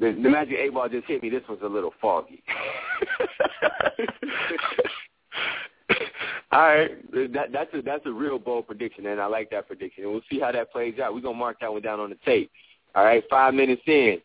The, 0.01 0.13
the 0.23 0.31
magic 0.31 0.57
eight 0.59 0.73
ball 0.73 0.89
just 0.89 1.07
hit 1.07 1.23
me. 1.23 1.29
This 1.29 1.43
was 1.51 1.59
a 1.63 1.69
little 1.69 1.93
foggy. 2.01 2.43
All 6.59 6.65
right, 6.65 6.91
that, 7.35 7.53
that's 7.53 7.73
a 7.73 7.83
that's 7.83 8.05
a 8.05 8.11
real 8.11 8.37
bold 8.37 8.67
prediction, 8.67 9.07
and 9.07 9.21
I 9.21 9.27
like 9.27 9.49
that 9.51 9.69
prediction. 9.69 10.03
And 10.03 10.13
we'll 10.13 10.23
see 10.29 10.41
how 10.41 10.51
that 10.51 10.73
plays 10.73 10.99
out. 10.99 11.15
We're 11.15 11.21
gonna 11.21 11.39
mark 11.39 11.61
that 11.61 11.73
one 11.73 11.83
down 11.83 12.01
on 12.01 12.11
the 12.11 12.17
tape. 12.25 12.51
All 12.97 13.05
right, 13.05 13.23
five 13.31 13.55
minutes 13.55 13.83
in, 13.87 14.19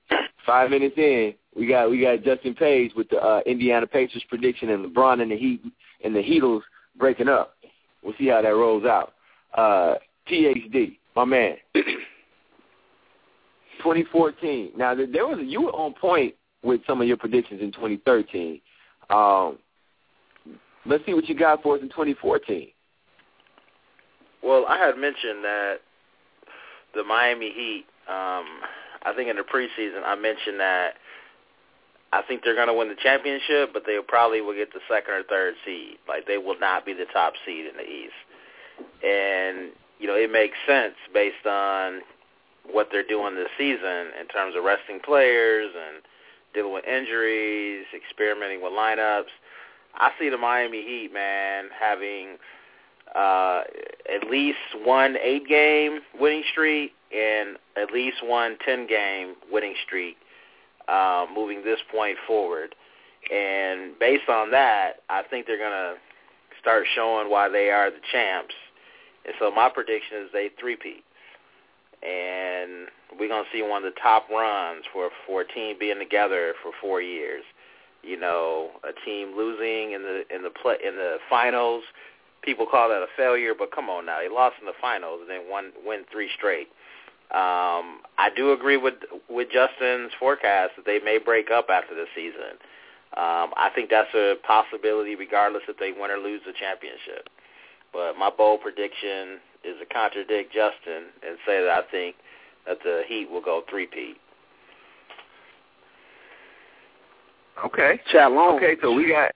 five 0.44 0.72
minutes 0.72 0.96
in, 0.98 1.36
we 1.56 1.68
got 1.68 1.92
we 1.92 2.02
got 2.02 2.24
Justin 2.24 2.56
Page 2.56 2.92
with 2.96 3.08
the 3.10 3.18
uh, 3.18 3.42
Indiana 3.46 3.86
Pacers 3.86 4.24
prediction, 4.30 4.72
and 4.72 4.84
LeBron 4.84 5.22
and 5.22 5.30
the 5.30 5.38
Heat 5.38 5.62
and 6.04 6.16
the 6.16 6.24
Heatles 6.24 6.62
breaking 6.98 7.30
up. 7.30 7.54
We'll 8.02 8.16
see 8.18 8.30
how 8.30 8.42
that 8.42 8.50
rolls 8.50 8.84
out. 8.84 9.14
Uh, 9.54 9.98
PhD, 10.28 10.98
my 11.16 11.26
man. 11.26 11.58
2014. 11.76 14.72
Now 14.76 14.96
there 14.96 15.28
was 15.28 15.38
you 15.44 15.62
were 15.62 15.74
on 15.74 15.94
point 15.94 16.34
with 16.64 16.82
some 16.88 17.00
of 17.00 17.08
your 17.08 17.18
predictions 17.18 17.62
in 17.62 17.72
2013. 17.74 18.60
Um, 19.12 19.60
let's 20.86 21.06
see 21.06 21.14
what 21.14 21.28
you 21.28 21.36
got 21.36 21.64
for 21.64 21.76
us 21.76 21.82
in 21.82 21.90
2014. 21.90 22.68
Well, 24.44 24.66
I 24.68 24.78
had 24.78 24.98
mentioned 24.98 25.44
that 25.44 25.76
the 26.94 27.04
Miami 27.04 27.52
Heat. 27.52 27.86
Um, 28.08 28.62
I 29.06 29.14
think 29.16 29.30
in 29.30 29.36
the 29.36 29.44
preseason, 29.44 30.04
I 30.06 30.16
mentioned 30.16 30.60
that 30.60 30.94
I 32.12 32.22
think 32.22 32.44
they're 32.44 32.56
going 32.56 32.68
to 32.68 32.74
win 32.74 32.90
the 32.90 32.96
championship, 33.02 33.74
but 33.74 33.84
they 33.86 33.98
probably 34.08 34.42
will 34.42 34.54
get 34.54 34.72
the 34.72 34.80
second 34.90 35.14
or 35.14 35.24
third 35.24 35.56
seed. 35.66 35.98
Like 36.08 36.28
they 36.28 36.38
will 36.38 36.60
not 36.60 36.86
be 36.86 36.94
the 36.94 37.06
top 37.12 37.34
seed 37.46 37.66
in 37.66 37.76
the 37.76 37.84
East. 37.84 38.20
And 39.04 39.72
you 40.00 40.08
know, 40.08 40.16
it 40.16 40.32
makes 40.32 40.58
sense 40.68 40.96
based 41.14 41.46
on 41.46 42.02
what 42.70 42.90
they're 42.92 43.08
doing 43.08 43.36
this 43.36 43.50
season 43.58 44.14
in 44.20 44.28
terms 44.32 44.56
of 44.56 44.64
resting 44.64 45.00
players 45.04 45.72
and 45.74 46.04
dealing 46.54 46.74
with 46.74 46.86
injuries, 46.86 47.86
experimenting 47.96 48.62
with 48.62 48.74
lineups. 48.74 49.34
I 49.96 50.12
see 50.20 50.30
the 50.30 50.38
Miami 50.38 50.82
Heat, 50.82 51.12
man, 51.14 51.66
having 51.80 52.38
uh, 53.16 53.62
at 54.14 54.30
least 54.30 54.58
one 54.84 55.16
eight-game 55.22 56.00
winning 56.20 56.44
streak 56.52 56.94
and 57.16 57.58
at 57.78 57.92
least 57.92 58.18
one 58.24 58.58
ten-game 58.66 59.36
winning 59.52 59.76
streak 59.86 60.18
uh, 60.88 61.26
moving 61.34 61.64
this 61.64 61.80
point 61.92 62.18
forward. 62.26 62.76
And 63.32 63.98
based 64.00 64.28
on 64.30 64.52
that, 64.52 65.04
I 65.10 65.24
think 65.30 65.46
they're 65.48 65.58
going 65.58 65.72
to 65.72 65.96
start 66.60 66.86
showing 66.96 67.30
why 67.30 67.50
they 67.50 67.70
are 67.70 67.90
the 67.90 68.02
champs. 68.12 68.56
And 69.26 69.34
so 69.40 69.52
my 69.52 69.70
prediction 69.70 70.18
is 70.24 70.30
they 70.34 70.50
three-peat. 70.60 71.04
And 72.02 72.88
we're 73.18 73.30
going 73.30 73.46
to 73.46 73.50
see 73.54 73.62
one 73.62 73.86
of 73.86 73.94
the 73.94 74.00
top 74.02 74.30
runs 74.30 74.84
for, 74.92 75.10
for 75.26 75.42
a 75.42 75.48
team 75.48 75.78
being 75.80 76.00
together 76.00 76.54
for 76.62 76.72
four 76.82 77.02
years 77.02 77.44
you 78.04 78.20
know, 78.20 78.72
a 78.84 78.94
team 79.06 79.34
losing 79.36 79.94
in 79.94 80.04
the 80.04 80.24
in 80.34 80.44
the 80.44 80.50
play 80.50 80.76
in 80.86 80.96
the 80.96 81.18
finals. 81.30 81.84
People 82.44 82.66
call 82.66 82.90
that 82.90 83.02
a 83.02 83.08
failure, 83.16 83.54
but 83.58 83.72
come 83.72 83.90
on 83.90 84.06
now, 84.06 84.20
they 84.20 84.28
lost 84.28 84.56
in 84.60 84.66
the 84.66 84.74
finals 84.82 85.20
and 85.22 85.30
then 85.30 85.50
won 85.50 85.72
win 85.86 86.04
three 86.12 86.30
straight. 86.36 86.68
Um, 87.32 88.04
I 88.18 88.30
do 88.36 88.52
agree 88.52 88.78
with 88.78 88.96
with 89.30 89.50
Justin's 89.50 90.12
forecast 90.20 90.74
that 90.76 90.86
they 90.86 91.00
may 91.00 91.18
break 91.18 91.50
up 91.50 91.68
after 91.70 91.96
the 91.96 92.06
season. 92.14 92.60
Um, 93.16 93.54
I 93.56 93.70
think 93.74 93.90
that's 93.90 94.14
a 94.16 94.36
possibility, 94.46 95.16
regardless 95.16 95.64
if 95.68 95.78
they 95.78 95.92
win 95.92 96.12
or 96.12 96.18
lose 96.18 96.42
the 96.46 96.54
championship. 96.54 97.30
But 97.94 98.18
my 98.18 98.30
bold 98.36 98.62
prediction 98.62 99.40
is 99.64 99.78
to 99.80 99.86
contradict 99.86 100.52
Justin 100.52 101.14
and 101.26 101.38
say 101.46 101.62
that 101.62 101.70
I 101.70 101.82
think 101.92 102.16
that 102.66 102.80
the 102.84 103.04
Heat 103.08 103.30
will 103.30 103.42
go 103.42 103.64
three-peat. 103.70 104.18
Okay. 107.66 108.00
Chat 108.12 108.32
long. 108.32 108.58
Okay, 108.58 108.76
so 108.82 108.94
we 108.94 109.08
got 109.10 109.32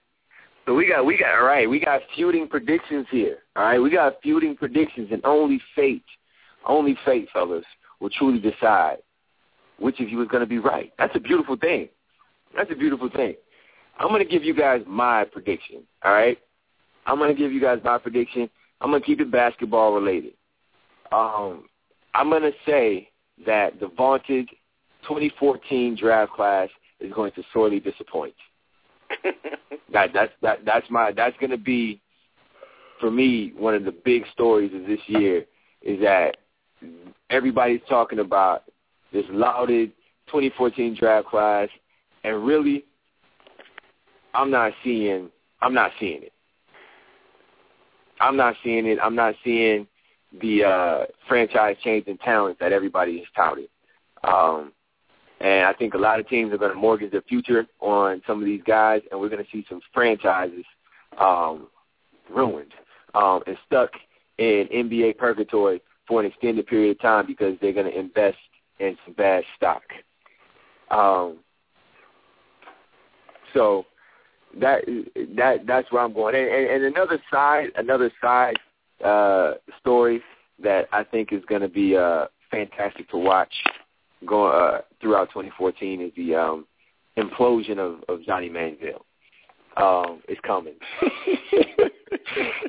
so 0.67 0.75
we 0.75 0.89
got 0.89 1.05
we 1.05 1.17
got 1.17 1.39
all 1.39 1.45
right, 1.45 1.69
we 1.69 1.79
got 1.79 2.01
feuding 2.13 2.47
predictions 2.47 3.07
here. 3.09 3.37
All 3.55 3.63
right, 3.63 3.79
we 3.79 3.89
got 3.89 4.21
feuding 4.21 4.55
predictions 4.55 5.09
and 5.11 5.23
only 5.23 5.61
fate, 5.75 6.03
only 6.67 6.97
fate, 7.05 7.29
fellas, 7.31 7.63
will 8.01 8.09
truly 8.09 8.39
decide 8.39 8.97
which 9.79 9.99
of 10.01 10.09
you 10.09 10.21
is 10.21 10.27
gonna 10.27 10.45
be 10.45 10.59
right. 10.59 10.91
That's 10.97 11.15
a 11.15 11.21
beautiful 11.21 11.55
thing. 11.55 11.87
That's 12.53 12.69
a 12.69 12.75
beautiful 12.75 13.09
thing. 13.09 13.35
I'm 13.97 14.09
gonna 14.09 14.25
give 14.25 14.43
you 14.43 14.53
guys 14.53 14.81
my 14.85 15.23
prediction, 15.23 15.83
all 16.03 16.11
right? 16.11 16.37
I'm 17.05 17.17
gonna 17.17 17.33
give 17.33 17.53
you 17.53 17.61
guys 17.61 17.79
my 17.83 17.97
prediction. 17.97 18.49
I'm 18.81 18.91
gonna 18.91 19.03
keep 19.03 19.21
it 19.21 19.31
basketball 19.31 19.93
related. 19.93 20.33
Um 21.13 21.69
I'm 22.13 22.29
gonna 22.29 22.51
say 22.65 23.09
that 23.45 23.79
the 23.79 23.87
vaunted 23.95 24.49
2014 25.03 25.95
draft 25.95 26.33
class 26.33 26.67
is 26.99 27.13
going 27.13 27.31
to 27.33 27.43
sorely 27.53 27.79
disappoint. 27.79 28.35
that 29.93 30.11
that's 30.13 30.33
that 30.41 30.65
that's 30.65 30.85
my 30.89 31.11
that's 31.11 31.37
going 31.37 31.51
to 31.51 31.57
be 31.57 32.01
for 32.99 33.09
me 33.09 33.53
one 33.57 33.73
of 33.73 33.85
the 33.85 33.91
big 33.91 34.23
stories 34.33 34.73
of 34.73 34.85
this 34.85 34.99
year 35.07 35.45
is 35.81 35.99
that 36.01 36.37
everybody's 37.29 37.81
talking 37.87 38.19
about 38.19 38.63
this 39.13 39.25
lauded 39.29 39.91
2014 40.27 40.95
draft 40.95 41.27
class, 41.27 41.69
and 42.23 42.45
really, 42.45 42.83
I'm 44.33 44.51
not 44.51 44.73
seeing 44.83 45.29
I'm 45.61 45.73
not 45.73 45.91
seeing 45.99 46.23
it. 46.23 46.33
I'm 48.19 48.35
not 48.35 48.55
seeing 48.63 48.85
it. 48.85 48.99
I'm 49.01 49.15
not 49.15 49.35
seeing 49.43 49.87
the 50.41 50.63
uh, 50.63 51.05
franchise 51.27 51.77
changing 51.83 52.17
talent 52.17 52.59
that 52.59 52.71
everybody 52.71 53.13
is 53.13 53.27
touting. 53.35 53.67
Um, 54.23 54.73
and 55.39 55.65
I 55.65 55.73
think 55.73 55.93
a 55.93 55.97
lot 55.97 56.19
of 56.19 56.27
teams 56.27 56.51
are 56.51 56.57
going 56.57 56.71
to 56.71 56.77
mortgage 56.77 57.11
their 57.11 57.21
future 57.21 57.65
on 57.79 58.21
some 58.25 58.39
of 58.39 58.45
these 58.45 58.61
guys, 58.65 59.01
and 59.11 59.19
we're 59.19 59.29
going 59.29 59.43
to 59.43 59.51
see 59.51 59.65
some 59.69 59.81
franchises 59.93 60.65
um, 61.19 61.67
ruined 62.29 62.73
um, 63.13 63.41
and 63.45 63.57
stuck 63.65 63.91
in 64.37 64.67
NBA 64.73 65.17
purgatory 65.17 65.81
for 66.07 66.19
an 66.21 66.25
extended 66.25 66.65
period 66.67 66.91
of 66.91 67.01
time 67.01 67.25
because 67.27 67.55
they're 67.61 67.73
going 67.73 67.91
to 67.91 67.97
invest 67.97 68.37
in 68.79 68.97
some 69.05 69.13
bad 69.13 69.43
stock. 69.55 69.83
Um, 70.89 71.37
so 73.53 73.85
that 74.59 74.83
that 75.35 75.67
that's 75.67 75.91
where 75.91 76.01
I'm 76.01 76.13
going. 76.13 76.35
And, 76.35 76.47
and, 76.47 76.83
and 76.83 76.95
another 76.95 77.19
side, 77.31 77.69
another 77.75 78.11
side 78.21 78.55
uh, 79.03 79.53
story 79.79 80.21
that 80.63 80.87
I 80.91 81.03
think 81.03 81.31
is 81.31 81.43
going 81.47 81.61
to 81.61 81.67
be 81.67 81.95
uh, 81.95 82.25
fantastic 82.49 83.09
to 83.11 83.17
watch 83.17 83.53
going 84.25 84.53
uh, 84.53 84.81
throughout 85.01 85.29
2014 85.29 86.01
is 86.01 86.11
the 86.15 86.35
um, 86.35 86.65
implosion 87.17 87.77
of, 87.77 88.03
of 88.09 88.23
Johnny 88.23 88.49
Manziel. 88.49 89.01
Um, 89.77 90.21
it's 90.27 90.41
coming. 90.41 90.73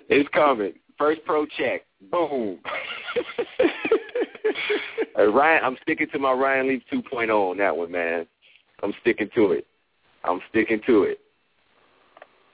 it's 0.08 0.28
coming. 0.30 0.74
First 0.98 1.24
pro 1.24 1.46
check. 1.46 1.82
Boom. 2.10 2.58
uh, 5.18 5.26
Ryan, 5.26 5.64
I'm 5.64 5.76
sticking 5.82 6.08
to 6.12 6.18
my 6.18 6.32
Ryan 6.32 6.68
Leaf 6.68 6.82
2.0 6.92 7.30
on 7.30 7.56
that 7.58 7.76
one, 7.76 7.90
man. 7.90 8.26
I'm 8.82 8.92
sticking 9.00 9.30
to 9.34 9.52
it. 9.52 9.66
I'm 10.24 10.40
sticking 10.50 10.80
to 10.86 11.04
it. 11.04 11.20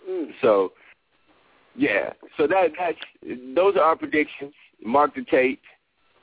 Mm. 0.08 0.28
So, 0.40 0.72
yeah. 1.74 2.12
So 2.36 2.46
that 2.46 2.68
that's 2.78 2.98
those 3.54 3.76
are 3.76 3.82
our 3.82 3.96
predictions. 3.96 4.52
Mark 4.84 5.14
the 5.14 5.24
tape. 5.24 5.60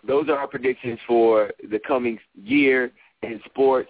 Those 0.06 0.30
are 0.30 0.38
our 0.38 0.48
predictions 0.48 1.00
for 1.08 1.52
the 1.70 1.80
coming 1.80 2.20
year 2.36 2.92
in 3.22 3.40
sports. 3.46 3.90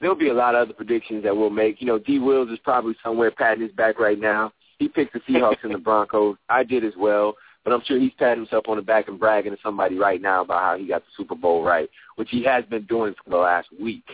There'll 0.00 0.16
be 0.16 0.30
a 0.30 0.34
lot 0.34 0.54
of 0.54 0.62
other 0.62 0.74
predictions 0.74 1.22
that 1.22 1.36
we'll 1.36 1.50
make. 1.50 1.80
You 1.80 1.86
know, 1.86 1.98
D. 1.98 2.18
Wills 2.18 2.50
is 2.50 2.58
probably 2.64 2.94
somewhere 3.02 3.30
patting 3.30 3.62
his 3.62 3.72
back 3.72 4.00
right 4.00 4.18
now. 4.18 4.52
He 4.78 4.88
picked 4.88 5.12
the 5.12 5.20
Seahawks 5.20 5.62
and 5.62 5.72
the 5.72 5.78
Broncos. 5.78 6.36
I 6.48 6.64
did 6.64 6.84
as 6.84 6.94
well, 6.98 7.34
but 7.62 7.72
I'm 7.72 7.82
sure 7.84 8.00
he's 8.00 8.10
patting 8.18 8.42
himself 8.42 8.64
on 8.66 8.76
the 8.76 8.82
back 8.82 9.06
and 9.06 9.18
bragging 9.20 9.52
to 9.52 9.58
somebody 9.62 9.96
right 9.96 10.20
now 10.20 10.42
about 10.42 10.60
how 10.60 10.76
he 10.76 10.88
got 10.88 11.02
the 11.02 11.10
Super 11.16 11.36
Bowl 11.36 11.62
right, 11.62 11.88
which 12.16 12.30
he 12.30 12.42
has 12.44 12.64
been 12.64 12.84
doing 12.86 13.14
for 13.22 13.30
the 13.30 13.36
last 13.36 13.68
week. 13.80 14.04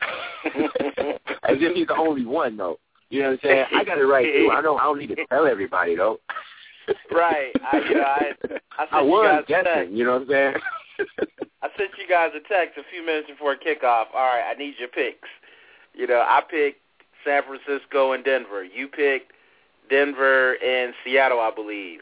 As 0.46 1.58
if 1.60 1.76
he's 1.76 1.86
the 1.86 1.96
only 1.96 2.26
one, 2.26 2.56
though. 2.56 2.78
You 3.08 3.22
know 3.22 3.30
what 3.30 3.40
I'm 3.44 3.50
saying? 3.50 3.66
I 3.72 3.84
got 3.84 3.98
it 3.98 4.02
right 4.02 4.24
too. 4.24 4.50
I 4.52 4.60
don't. 4.60 4.80
I 4.80 4.84
don't 4.84 4.98
need 4.98 5.14
to 5.14 5.26
tell 5.26 5.46
everybody 5.46 5.94
though. 5.94 6.18
right. 7.12 7.52
I, 7.72 7.78
you 7.78 7.94
know, 7.94 8.02
I, 8.02 8.32
I, 8.78 8.86
I 8.98 9.02
was 9.02 9.44
guessing. 9.46 9.96
You 9.96 10.04
know 10.04 10.12
what 10.14 10.22
I'm 10.22 10.28
saying? 10.28 10.54
I 11.62 11.68
sent 11.76 11.90
you 11.98 12.08
guys 12.08 12.30
a 12.34 12.40
text 12.52 12.78
a 12.78 12.82
few 12.90 13.04
minutes 13.04 13.28
before 13.28 13.56
kickoff. 13.56 14.06
All 14.14 14.20
right, 14.20 14.44
I 14.50 14.54
need 14.58 14.74
your 14.78 14.88
picks. 14.88 15.28
You 15.94 16.06
know, 16.06 16.20
I 16.20 16.42
picked 16.48 16.80
San 17.24 17.42
Francisco 17.42 18.12
and 18.12 18.24
Denver. 18.24 18.64
You 18.64 18.88
picked 18.88 19.32
Denver 19.90 20.54
and 20.62 20.94
Seattle, 21.04 21.40
I 21.40 21.50
believe. 21.54 22.00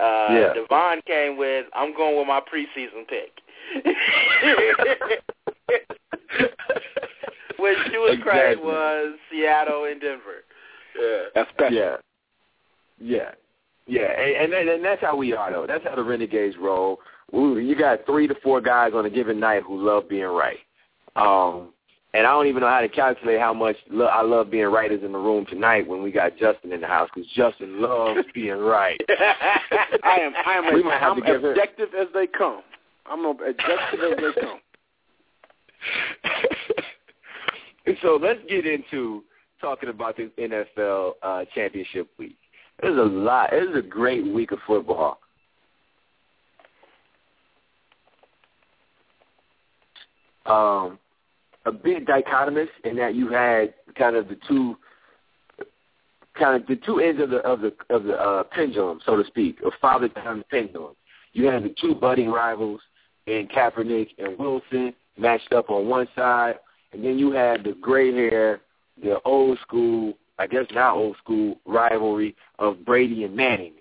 Uh, 0.00 0.28
Yeah. 0.30 0.52
Devon 0.54 1.00
came 1.06 1.36
with, 1.36 1.66
I'm 1.74 1.94
going 1.96 2.16
with 2.18 2.26
my 2.26 2.40
preseason 2.40 3.06
pick. 3.08 3.32
Which 7.58 7.78
to 7.92 8.06
his 8.10 8.22
credit 8.22 8.52
Exactly. 8.52 8.64
was 8.64 9.14
Seattle 9.30 9.84
and 9.84 10.00
Denver. 10.00 10.44
Yeah. 10.98 11.22
That's 11.34 11.50
special. 11.50 11.76
Yeah. 11.76 11.96
Yeah. 13.00 13.30
Yeah, 13.90 14.02
and, 14.20 14.52
and 14.52 14.68
and 14.68 14.84
that's 14.84 15.00
how 15.00 15.16
we 15.16 15.32
are 15.32 15.50
though. 15.50 15.66
That's 15.66 15.82
how 15.82 15.94
the 15.96 16.02
Renegades 16.04 16.56
roll. 16.60 16.98
Ooh, 17.34 17.58
you 17.58 17.74
got 17.76 18.06
three 18.06 18.26
to 18.26 18.34
four 18.42 18.60
guys 18.60 18.92
on 18.94 19.04
a 19.06 19.10
given 19.10 19.38
night 19.38 19.62
who 19.66 19.78
love 19.84 20.08
being 20.08 20.24
right. 20.24 20.58
Um, 21.16 21.70
and 22.14 22.26
I 22.26 22.30
don't 22.30 22.46
even 22.46 22.62
know 22.62 22.68
how 22.70 22.80
to 22.80 22.88
calculate 22.88 23.38
how 23.38 23.52
much 23.52 23.76
lo- 23.90 24.06
I 24.06 24.22
love 24.22 24.50
being 24.50 24.64
right 24.66 24.90
is 24.90 25.02
in 25.02 25.12
the 25.12 25.18
room 25.18 25.44
tonight 25.44 25.86
when 25.86 26.02
we 26.02 26.10
got 26.10 26.38
Justin 26.38 26.72
in 26.72 26.80
the 26.80 26.86
house 26.86 27.10
because 27.14 27.28
Justin 27.34 27.82
loves 27.82 28.20
being 28.34 28.56
right. 28.56 28.98
I 29.08 30.16
am. 30.20 30.32
I 30.46 30.54
am. 30.54 30.64
We 30.74 30.82
might 30.82 31.00
have 31.00 31.12
I'm 31.12 31.20
to 31.20 31.26
give 31.26 31.42
her- 31.42 31.50
objective 31.52 31.88
as 31.98 32.06
they 32.14 32.26
come. 32.26 32.62
I'm 33.04 33.24
objective 33.26 33.66
as 33.68 34.16
they 34.16 34.40
come. 34.40 34.58
And 37.86 37.96
so 38.02 38.18
let's 38.20 38.40
get 38.48 38.66
into 38.66 39.22
talking 39.60 39.88
about 39.88 40.16
this 40.16 40.30
NFL 40.38 41.12
uh, 41.22 41.44
championship 41.54 42.08
week. 42.18 42.36
There's 42.80 42.96
a 42.98 43.02
lot. 43.02 43.52
It 43.52 43.68
was 43.68 43.76
a 43.78 43.86
great 43.86 44.26
week 44.26 44.52
of 44.52 44.58
football. 44.66 45.18
Um, 50.48 50.98
a 51.66 51.72
bit 51.72 52.06
dichotomous 52.06 52.68
in 52.84 52.96
that 52.96 53.14
you 53.14 53.28
had 53.28 53.74
kind 53.96 54.16
of 54.16 54.28
the 54.28 54.38
two, 54.48 54.76
kind 56.38 56.60
of 56.60 56.66
the 56.66 56.76
two 56.76 57.00
ends 57.00 57.20
of 57.20 57.30
the 57.30 57.38
of 57.38 57.60
the 57.60 57.72
of 57.90 58.04
the 58.04 58.14
uh, 58.14 58.42
pendulum, 58.44 59.00
so 59.04 59.16
to 59.16 59.24
speak, 59.26 59.58
a 59.64 59.70
father 59.80 60.08
time 60.08 60.42
pendulum. 60.50 60.94
You 61.32 61.46
had 61.46 61.62
the 61.64 61.74
two 61.80 61.94
budding 61.94 62.30
rivals 62.30 62.80
in 63.26 63.48
Kaepernick 63.54 64.08
and 64.18 64.38
Wilson 64.38 64.94
matched 65.18 65.52
up 65.52 65.68
on 65.68 65.88
one 65.88 66.08
side, 66.16 66.56
and 66.92 67.04
then 67.04 67.18
you 67.18 67.32
had 67.32 67.64
the 67.64 67.72
gray 67.80 68.12
hair, 68.12 68.60
the 69.02 69.20
old 69.24 69.58
school, 69.60 70.14
I 70.38 70.46
guess 70.46 70.64
now 70.72 70.96
old 70.96 71.16
school 71.18 71.58
rivalry 71.66 72.34
of 72.58 72.84
Brady 72.84 73.24
and 73.24 73.36
Manning, 73.36 73.74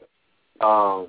um, 0.59 1.07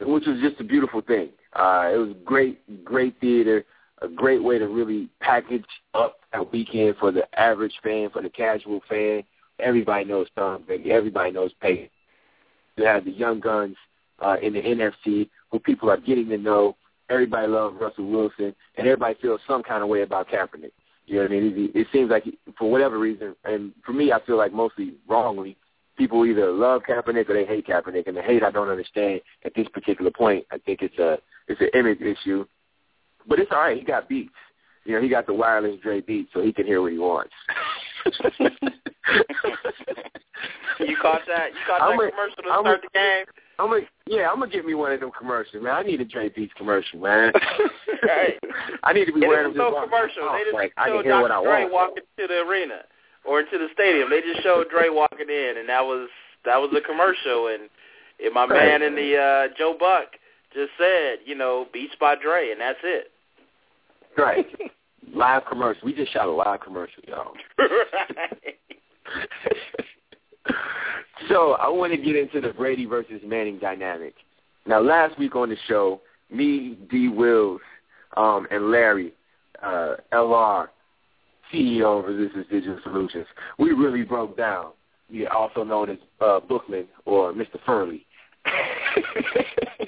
which 0.00 0.24
was 0.26 0.38
just 0.40 0.60
a 0.60 0.64
beautiful 0.64 1.00
thing. 1.00 1.30
Uh, 1.54 1.90
it 1.92 1.96
was 1.96 2.14
great, 2.24 2.84
great 2.84 3.18
theater, 3.20 3.64
a 4.02 4.08
great 4.08 4.42
way 4.42 4.58
to 4.58 4.66
really 4.66 5.08
package 5.20 5.64
up 5.94 6.16
that 6.32 6.52
weekend 6.52 6.96
for 6.98 7.12
the 7.12 7.22
average 7.38 7.74
fan, 7.82 8.10
for 8.10 8.22
the 8.22 8.28
casual 8.28 8.80
fan. 8.88 9.22
Everybody 9.60 10.04
knows 10.04 10.26
Tom 10.36 10.64
Brady. 10.66 10.90
Everybody 10.90 11.30
knows 11.30 11.52
Peyton. 11.60 11.88
You 12.76 12.84
have 12.84 13.04
the 13.04 13.12
young 13.12 13.40
guns 13.40 13.76
uh, 14.20 14.36
in 14.42 14.52
the 14.52 14.60
NFC 14.60 15.28
who 15.50 15.58
people 15.58 15.90
are 15.90 15.96
getting 15.96 16.28
to 16.30 16.38
know. 16.38 16.76
Everybody 17.08 17.46
loves 17.46 17.76
Russell 17.80 18.10
Wilson, 18.10 18.54
and 18.76 18.86
everybody 18.86 19.16
feels 19.20 19.40
some 19.46 19.62
kind 19.62 19.82
of 19.82 19.88
way 19.88 20.02
about 20.02 20.28
Kaepernick. 20.28 20.72
You 21.06 21.16
know 21.16 21.22
what 21.22 21.32
I 21.32 21.34
mean? 21.34 21.70
It, 21.74 21.78
it 21.78 21.86
seems 21.92 22.10
like, 22.10 22.24
for 22.58 22.70
whatever 22.70 22.98
reason, 22.98 23.36
and 23.44 23.72
for 23.84 23.92
me, 23.92 24.10
I 24.10 24.24
feel 24.24 24.38
like 24.38 24.52
mostly 24.52 24.94
wrongly, 25.06 25.56
people 25.96 26.24
either 26.24 26.50
love 26.50 26.82
Kaepernick 26.88 27.28
or 27.28 27.34
they 27.34 27.44
hate 27.44 27.66
Kaepernick, 27.66 28.06
and 28.06 28.16
the 28.16 28.22
hate 28.22 28.42
I 28.42 28.50
don't 28.50 28.70
understand 28.70 29.20
at 29.44 29.54
this 29.54 29.68
particular 29.68 30.10
point. 30.10 30.44
I 30.50 30.58
think 30.58 30.80
it's 30.82 30.98
a 30.98 31.18
it's 31.46 31.60
an 31.60 31.68
image 31.74 32.00
issue, 32.00 32.46
but 33.28 33.38
it's 33.38 33.50
all 33.52 33.58
right. 33.58 33.76
He 33.78 33.84
got 33.84 34.08
beats. 34.08 34.32
You 34.84 34.94
know, 34.96 35.00
he 35.02 35.08
got 35.08 35.26
the 35.26 35.32
wireless 35.32 35.80
Dre 35.82 36.00
beat, 36.02 36.28
so 36.34 36.42
he 36.42 36.52
can 36.52 36.66
hear 36.66 36.82
what 36.82 36.92
he 36.92 36.98
wants. 36.98 37.32
You 40.80 40.96
caught 41.00 41.22
that? 41.28 41.50
You 41.54 41.60
caught 41.66 41.80
I'm 41.80 41.96
that 41.96 42.04
a- 42.06 42.10
commercial 42.10 42.42
to 42.42 42.50
I'm 42.50 42.60
start 42.62 42.80
a- 42.80 42.82
the 42.82 42.88
game? 42.92 43.24
I'm 43.58 43.68
gonna, 43.70 43.86
yeah, 44.06 44.28
I'm 44.28 44.40
gonna 44.40 44.50
get 44.50 44.66
me 44.66 44.74
one 44.74 44.90
of 44.92 44.98
them 45.00 45.12
commercials, 45.16 45.62
man. 45.62 45.72
I 45.72 45.82
need 45.82 46.00
a 46.00 46.04
Dre 46.04 46.28
Beats 46.28 46.52
commercial, 46.56 46.98
man. 47.00 47.32
Right. 48.02 48.38
I 48.82 48.92
need 48.92 49.06
to 49.06 49.12
be 49.14 49.20
And 49.22 49.28
wearing 49.28 49.50
it 49.52 49.56
them. 49.56 49.72
no 49.72 49.82
commercial. 49.84 50.28
They 50.32 50.42
just 50.44 50.52
like, 50.54 50.74
I 50.76 50.88
showed 50.88 51.04
can 51.04 51.12
hear 51.12 51.22
what 51.22 51.30
I 51.30 51.36
Dr. 51.36 51.46
Dre 51.48 51.62
want. 51.62 51.72
walking 51.72 52.02
to 52.18 52.26
the 52.26 52.40
arena 52.44 52.82
or 53.24 53.40
into 53.40 53.56
the 53.56 53.68
stadium. 53.72 54.10
They 54.10 54.20
just 54.20 54.42
showed 54.42 54.68
Dre 54.68 54.90
walking 54.90 55.30
in, 55.30 55.54
and 55.58 55.66
that 55.70 55.80
was 55.80 56.10
that 56.44 56.58
was 56.60 56.68
the 56.74 56.82
commercial. 56.82 57.46
And, 57.48 57.70
and 58.22 58.34
my 58.34 58.44
Right. 58.44 58.80
man 58.80 58.82
in 58.82 58.94
the 58.94 59.16
uh, 59.16 59.54
Joe 59.56 59.74
Buck 59.78 60.08
just 60.52 60.72
said, 60.76 61.20
you 61.24 61.34
know, 61.34 61.66
Beats 61.72 61.94
by 61.98 62.14
Dre, 62.16 62.50
and 62.50 62.60
that's 62.60 62.80
it. 62.84 63.10
Right. 64.16 64.46
live 65.14 65.42
commercial. 65.48 65.82
We 65.84 65.94
just 65.94 66.12
shot 66.12 66.28
a 66.28 66.30
live 66.30 66.60
commercial, 66.60 67.02
y'all. 67.06 67.32
right. 67.58 68.58
so 71.28 71.52
I 71.52 71.68
want 71.68 71.92
to 71.92 71.98
get 71.98 72.16
into 72.16 72.40
the 72.40 72.52
Brady 72.52 72.86
versus 72.86 73.20
Manning 73.24 73.58
dynamic. 73.58 74.14
Now, 74.66 74.80
last 74.80 75.18
week 75.18 75.36
on 75.36 75.50
the 75.50 75.56
show, 75.68 76.00
me, 76.30 76.78
D. 76.90 77.08
Wills, 77.08 77.60
um, 78.16 78.46
and 78.50 78.70
Larry, 78.70 79.12
uh, 79.62 79.96
LR, 80.12 80.68
CEO 81.52 82.00
of 82.00 82.06
Resistance 82.06 82.46
Digital 82.50 82.78
Solutions, 82.82 83.26
we 83.58 83.72
really 83.72 84.02
broke 84.02 84.36
down. 84.36 84.72
Yeah, 85.10 85.28
also 85.28 85.64
known 85.64 85.90
as 85.90 85.98
uh, 86.20 86.40
Bookman 86.40 86.86
or 87.04 87.34
Mr. 87.34 87.58
Furley. 87.66 88.06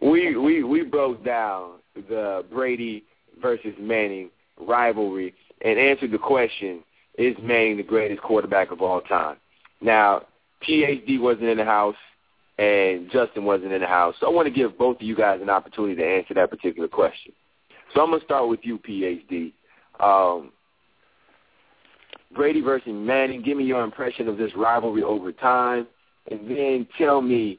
we 0.00 0.36
we 0.36 0.62
we 0.62 0.82
broke 0.82 1.24
down 1.24 1.79
the 1.94 2.44
Brady 2.52 3.04
versus 3.40 3.74
Manning 3.78 4.30
rivalry 4.58 5.34
and 5.62 5.78
answered 5.78 6.10
the 6.10 6.18
question: 6.18 6.82
Is 7.18 7.36
Manning 7.42 7.76
the 7.76 7.82
greatest 7.82 8.22
quarterback 8.22 8.70
of 8.70 8.80
all 8.80 9.00
time? 9.02 9.36
Now, 9.80 10.22
PhD 10.66 11.20
wasn't 11.20 11.46
in 11.46 11.58
the 11.58 11.64
house, 11.64 11.96
and 12.58 13.10
Justin 13.10 13.44
wasn't 13.44 13.72
in 13.72 13.80
the 13.80 13.86
house, 13.86 14.14
so 14.20 14.26
I 14.26 14.30
want 14.30 14.46
to 14.46 14.54
give 14.54 14.76
both 14.76 14.96
of 14.96 15.02
you 15.02 15.16
guys 15.16 15.40
an 15.40 15.50
opportunity 15.50 15.96
to 15.96 16.06
answer 16.06 16.34
that 16.34 16.50
particular 16.50 16.88
question. 16.88 17.32
So 17.94 18.02
I'm 18.02 18.10
gonna 18.10 18.24
start 18.24 18.48
with 18.48 18.60
you, 18.62 18.78
PhD. 18.78 19.52
Um, 19.98 20.52
Brady 22.34 22.60
versus 22.60 22.88
Manning. 22.88 23.42
Give 23.42 23.56
me 23.56 23.64
your 23.64 23.82
impression 23.82 24.28
of 24.28 24.36
this 24.36 24.52
rivalry 24.54 25.02
over 25.02 25.32
time, 25.32 25.86
and 26.30 26.48
then 26.48 26.86
tell 26.96 27.20
me, 27.20 27.58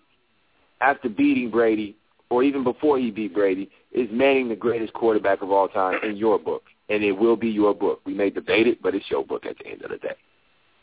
after 0.80 1.10
beating 1.10 1.52
Brady, 1.52 1.96
or 2.30 2.44
even 2.44 2.64
before 2.64 2.98
he 2.98 3.12
beat 3.12 3.34
Brady, 3.34 3.70
is 3.92 4.08
Manning 4.12 4.50
the 4.50 4.56
greatest 4.56 4.94
quarterback 4.94 5.42
of 5.42 5.52
all 5.52 5.68
time 5.68 6.00
in 6.04 6.16
your 6.16 6.40
book? 6.40 6.64
And 6.90 7.04
it 7.04 7.14
will 7.14 7.36
be 7.36 7.50
your 7.50 7.74
book. 7.74 8.02
We 8.06 8.14
may 8.14 8.30
debate 8.30 8.68
it, 8.68 8.82
but 8.82 8.96
it's 8.96 9.10
your 9.10 9.24
book 9.24 9.46
at 9.46 9.58
the 9.58 9.68
end 9.68 9.82
of 9.82 9.92
the 9.92 9.98
day. 9.98 10.16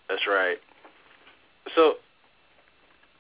That's 0.09 0.27
right. 0.27 0.57
So 1.75 1.95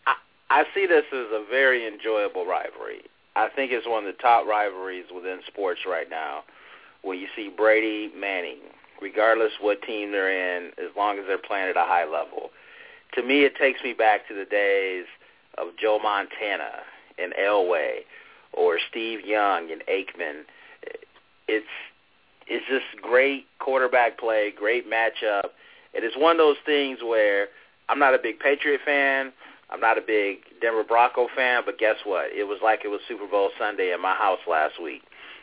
I, 0.07 0.15
I 0.51 0.65
see 0.75 0.87
this 0.87 1.05
as 1.13 1.27
a 1.33 1.45
very 1.51 1.87
enjoyable 1.87 2.47
rivalry. 2.47 3.03
I 3.37 3.49
think 3.55 3.73
it's 3.73 3.87
one 3.87 4.05
of 4.05 4.15
the 4.15 4.21
top 4.21 4.47
rivalries 4.47 5.05
within 5.15 5.41
sports 5.47 5.81
right 5.87 6.09
now. 6.09 6.43
When 7.03 7.19
you 7.19 7.29
see 7.37 7.51
Brady 7.55 8.11
Manning, 8.17 8.59
regardless 9.01 9.53
what 9.61 9.83
team 9.83 10.11
they're 10.11 10.57
in, 10.57 10.69
as 10.79 10.91
long 10.97 11.19
as 11.19 11.25
they're 11.27 11.39
playing 11.39 11.71
at 11.71 11.77
a 11.77 11.85
high 11.85 12.05
level. 12.05 12.51
To 13.15 13.23
me, 13.23 13.45
it 13.45 13.57
takes 13.57 13.83
me 13.83 13.93
back 13.93 14.27
to 14.29 14.35
the 14.35 14.45
days 14.45 15.05
of 15.57 15.69
Joe 15.81 15.99
Montana 16.03 16.83
and 17.19 17.33
Elway, 17.35 18.01
or 18.53 18.79
Steve 18.91 19.21
Young 19.25 19.71
and 19.71 19.83
Aikman. 19.83 20.43
It's 21.47 21.67
it's 22.47 22.65
just 22.67 23.03
great 23.03 23.47
quarterback 23.59 24.19
play, 24.19 24.53
great 24.57 24.91
matchup. 24.91 25.51
It 25.93 26.05
is 26.05 26.13
one 26.17 26.33
of 26.33 26.39
those 26.39 26.57
things 26.65 26.99
where 27.05 27.49
I'm 27.89 27.99
not 27.99 28.15
a 28.15 28.19
big 28.19 28.39
Patriot 28.39 28.81
fan. 28.85 29.33
I'm 29.71 29.81
not 29.81 29.99
a 29.99 30.01
big 30.01 30.39
Denver 30.61 30.85
Bronco 30.85 31.29
fan, 31.37 31.63
but 31.67 31.79
guess 31.79 31.97
what? 32.05 32.33
It 32.33 32.45
was 32.45 32.59
like 32.63 32.81
it 32.85 32.89
was 32.89 33.01
Super 33.07 33.27
Bowl 33.27 33.51
Sunday 33.59 33.93
at 33.93 34.01
my 34.01 34.15
house 34.15 34.41
last 34.49 34.83
week. 34.83 35.03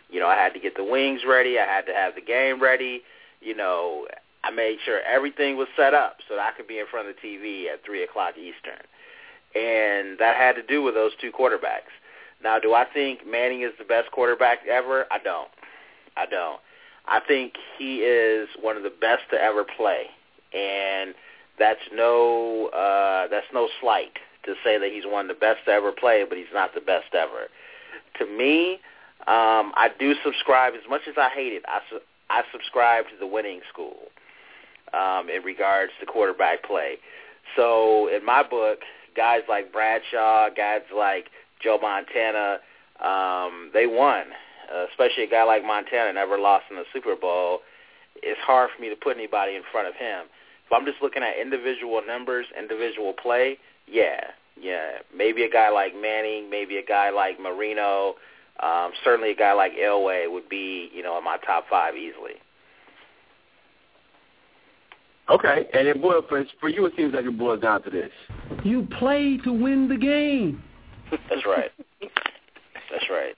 You 0.10 0.20
know, 0.20 0.28
I 0.28 0.36
had 0.36 0.54
to 0.54 0.60
get 0.60 0.76
the 0.76 0.84
wings 0.84 1.22
ready. 1.28 1.60
I 1.60 1.66
had 1.66 1.86
to 1.86 1.94
have 1.94 2.16
the 2.16 2.22
game 2.22 2.62
ready. 2.62 3.02
You 3.42 3.56
know, 3.56 4.08
I 4.44 4.52
made 4.52 4.78
sure 4.86 5.02
everything 5.02 5.58
was 5.58 5.68
set 5.76 5.94
up 5.94 6.18
so 6.28 6.36
that 6.36 6.54
I 6.54 6.58
could 6.58 6.68
be 6.68 6.80
in 6.80 6.86
front 6.90 7.08
of 7.08 7.16
the 7.16 7.28
TV 7.28 7.66
at 7.72 7.84
3 7.86 8.04
o'clock 8.04 8.36
Eastern. 8.38 8.82
And 9.54 10.18
that 10.20 10.36
had 10.36 10.56
to 10.56 10.64
do 10.64 10.82
with 10.82 10.96
those 10.96 11.12
two 11.20 11.32
quarterbacks. 11.32 11.94
Now, 12.46 12.60
do 12.60 12.76
I 12.76 12.86
think 12.94 13.22
Manning 13.26 13.64
is 13.64 13.72
the 13.80 13.84
best 13.84 14.12
quarterback 14.12 14.60
ever? 14.70 15.06
I 15.10 15.18
don't. 15.18 15.50
I 16.16 16.28
don't. 16.28 16.60
I 17.08 17.20
think 17.28 17.54
he 17.76 18.02
is 18.02 18.48
one 18.62 18.78
of 18.78 18.84
the 18.84 18.92
best 18.92 19.24
to 19.32 19.42
ever 19.42 19.64
play. 19.64 20.04
And 20.54 21.16
that's 21.58 21.80
no 21.92 22.68
uh, 22.68 23.28
that's 23.30 23.48
no 23.52 23.68
slight 23.82 24.20
to 24.46 24.54
say 24.64 24.78
that 24.78 24.92
he's 24.94 25.06
one 25.08 25.26
of 25.26 25.36
the 25.36 25.40
best 25.40 25.66
to 25.66 25.72
ever 25.72 25.92
play, 25.92 26.24
but 26.30 26.38
he's 26.38 26.54
not 26.54 26.76
the 26.76 26.82
best 26.82 27.16
ever. 27.16 27.50
To 28.20 28.26
me, 28.28 28.74
um, 29.22 29.74
I 29.76 29.90
do 29.98 30.14
subscribe 30.24 30.74
as 30.76 30.88
much 30.88 31.02
as 31.10 31.16
I 31.18 31.30
hate 31.30 31.52
it. 31.52 31.64
I 31.68 31.80
su- 31.90 32.06
I 32.30 32.44
subscribe 32.52 33.06
to 33.06 33.18
the 33.20 33.26
winning 33.26 33.62
school 33.74 33.98
um, 34.94 35.32
in 35.32 35.42
regards 35.42 35.94
to 36.00 36.06
quarterback 36.06 36.64
play. 36.64 36.98
So 37.56 38.08
in 38.08 38.24
my 38.24 38.44
book, 38.48 38.82
guys 39.18 39.42
like 39.50 39.74
Bradshaw, 39.74 40.50
guys 40.56 40.82
like 40.96 41.26
Joe 41.62 41.80
Montana, 41.82 42.60
um, 43.04 43.72
they 43.74 43.88
won. 43.88 44.26
Uh, 44.74 44.86
especially 44.90 45.24
a 45.24 45.30
guy 45.30 45.44
like 45.44 45.64
Montana 45.64 46.12
never 46.14 46.40
lost 46.40 46.66
in 46.72 46.76
the 46.76 46.86
Super 46.92 47.16
Bowl. 47.16 47.60
It's 48.24 48.40
hard 48.42 48.72
for 48.76 48.82
me 48.82 48.90
to 48.90 48.96
put 48.96 49.16
anybody 49.16 49.56
in 49.56 49.62
front 49.72 49.88
of 49.88 49.94
him. 49.96 50.26
If 50.66 50.74
I'm 50.74 50.86
just 50.86 50.98
looking 51.02 51.22
at 51.22 51.38
individual 51.40 52.02
numbers, 52.06 52.48
individual 52.58 53.14
play, 53.14 53.58
yeah, 53.88 54.22
yeah. 54.60 54.94
Maybe 55.16 55.44
a 55.44 55.50
guy 55.50 55.70
like 55.70 55.94
Manning, 55.94 56.50
maybe 56.50 56.78
a 56.78 56.84
guy 56.84 57.12
like 57.12 57.40
Marino, 57.40 58.16
um, 58.64 58.92
certainly 59.04 59.32
a 59.32 59.36
guy 59.36 59.54
like 59.54 59.74
Elway 59.74 60.32
would 60.32 60.50
be, 60.50 60.90
you 60.94 61.04
know, 61.04 61.18
in 61.18 61.24
my 61.24 61.38
top 61.46 61.66
five 61.70 61.96
easily. 61.96 62.42
Okay, 65.30 65.68
and 65.74 65.88
it 65.88 66.02
boils 66.02 66.24
for, 66.30 66.44
for 66.60 66.70
you. 66.70 66.86
It 66.86 66.94
seems 66.96 67.14
like 67.14 67.26
it 67.26 67.38
boils 67.38 67.62
down 67.62 67.82
to 67.84 67.90
this: 67.90 68.12
you 68.64 68.88
play 69.00 69.38
to 69.44 69.52
win 69.52 69.88
the 69.88 69.98
game. 69.98 70.64
That's 71.12 71.46
right. 71.46 71.72
That's 72.02 73.10
right. 73.10 73.36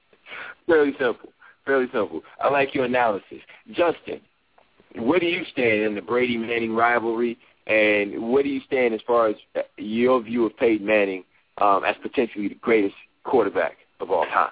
Fairly 0.66 0.94
simple. 1.00 1.30
Fairly 1.66 1.88
simple. 1.94 2.22
I 2.42 2.50
like 2.50 2.74
your 2.74 2.86
analysis, 2.86 3.40
Justin 3.72 4.22
where 4.96 5.20
do 5.20 5.26
you 5.26 5.44
stand 5.52 5.82
in 5.82 5.96
the 5.96 6.02
Brady 6.02 6.38
Manning 6.38 6.74
rivalry, 6.74 7.38
and 7.68 8.32
where 8.32 8.44
do 8.44 8.50
you 8.50 8.62
stand 8.66 8.94
as 8.94 9.02
far 9.06 9.28
as 9.28 9.36
your 9.78 10.22
view 10.22 10.46
of 10.46 10.58
Peyton 10.58 10.86
Manning 10.86 11.24
um, 11.60 11.84
as 11.84 11.96
potentially 12.02 12.48
the 12.48 12.56
greatest 12.56 12.96
quarterback 13.24 13.78
of 14.00 14.12
all 14.12 14.26
time? 14.26 14.52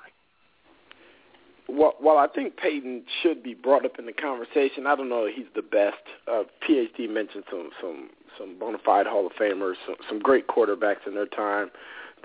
Well, 1.67 1.95
well, 1.99 2.17
I 2.17 2.27
think 2.27 2.57
Peyton 2.57 3.03
should 3.23 3.41
be 3.41 3.55
brought 3.55 3.85
up 3.85 3.97
in 3.97 4.05
the 4.05 4.13
conversation. 4.13 4.85
I 4.85 4.95
don't 4.95 5.09
know 5.09 5.25
if 5.25 5.35
he's 5.35 5.47
the 5.55 5.63
best. 5.63 5.97
Uh, 6.31 6.43
PhD 6.67 7.09
mentioned 7.09 7.43
some 7.49 7.69
some 7.81 8.09
some 8.37 8.59
bona 8.59 8.77
fide 8.85 9.07
Hall 9.07 9.25
of 9.25 9.31
Famers, 9.33 9.73
some, 9.87 9.95
some 10.07 10.19
great 10.19 10.47
quarterbacks 10.47 11.07
in 11.07 11.15
their 11.15 11.25
time, 11.25 11.71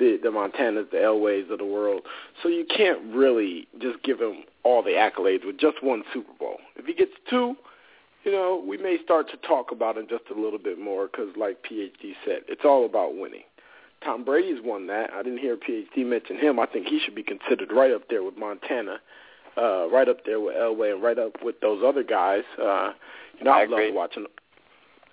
the 0.00 0.18
the 0.20 0.30
Montanas, 0.30 0.90
the 0.90 0.96
Elways 0.96 1.50
of 1.52 1.58
the 1.58 1.64
world. 1.64 2.02
So 2.42 2.48
you 2.48 2.64
can't 2.64 3.14
really 3.14 3.68
just 3.80 4.02
give 4.02 4.20
him 4.20 4.42
all 4.64 4.82
the 4.82 4.90
accolades 4.90 5.46
with 5.46 5.58
just 5.58 5.82
one 5.82 6.02
Super 6.12 6.32
Bowl. 6.38 6.58
If 6.74 6.86
he 6.86 6.94
gets 6.94 7.12
two, 7.28 7.54
you 8.24 8.32
know, 8.32 8.62
we 8.66 8.76
may 8.76 8.98
start 9.04 9.30
to 9.30 9.36
talk 9.46 9.70
about 9.70 9.96
it 9.96 10.08
just 10.08 10.24
a 10.34 10.38
little 10.38 10.58
bit 10.58 10.78
more 10.78 11.06
because, 11.06 11.28
like 11.36 11.58
PhD 11.62 12.14
said, 12.24 12.40
it's 12.48 12.62
all 12.64 12.84
about 12.84 13.16
winning. 13.16 13.44
Tom 14.04 14.24
Brady's 14.24 14.60
won 14.64 14.86
that. 14.86 15.10
I 15.12 15.22
didn't 15.22 15.38
hear 15.38 15.56
PhD 15.56 16.06
mention 16.06 16.36
him. 16.36 16.58
I 16.58 16.66
think 16.66 16.86
he 16.86 16.98
should 17.04 17.14
be 17.14 17.22
considered 17.22 17.70
right 17.70 17.92
up 17.92 18.08
there 18.08 18.22
with 18.22 18.36
Montana, 18.36 18.96
uh, 19.58 19.88
right 19.90 20.08
up 20.08 20.24
there 20.24 20.40
with 20.40 20.56
Elway, 20.56 20.92
and 20.92 21.02
right 21.02 21.18
up 21.18 21.42
with 21.42 21.60
those 21.60 21.82
other 21.84 22.02
guys. 22.02 22.42
Uh, 22.58 22.92
you 23.38 23.44
know, 23.44 23.52
I 23.52 23.62
I've 23.62 23.70
loved 23.70 23.94
watching. 23.94 24.26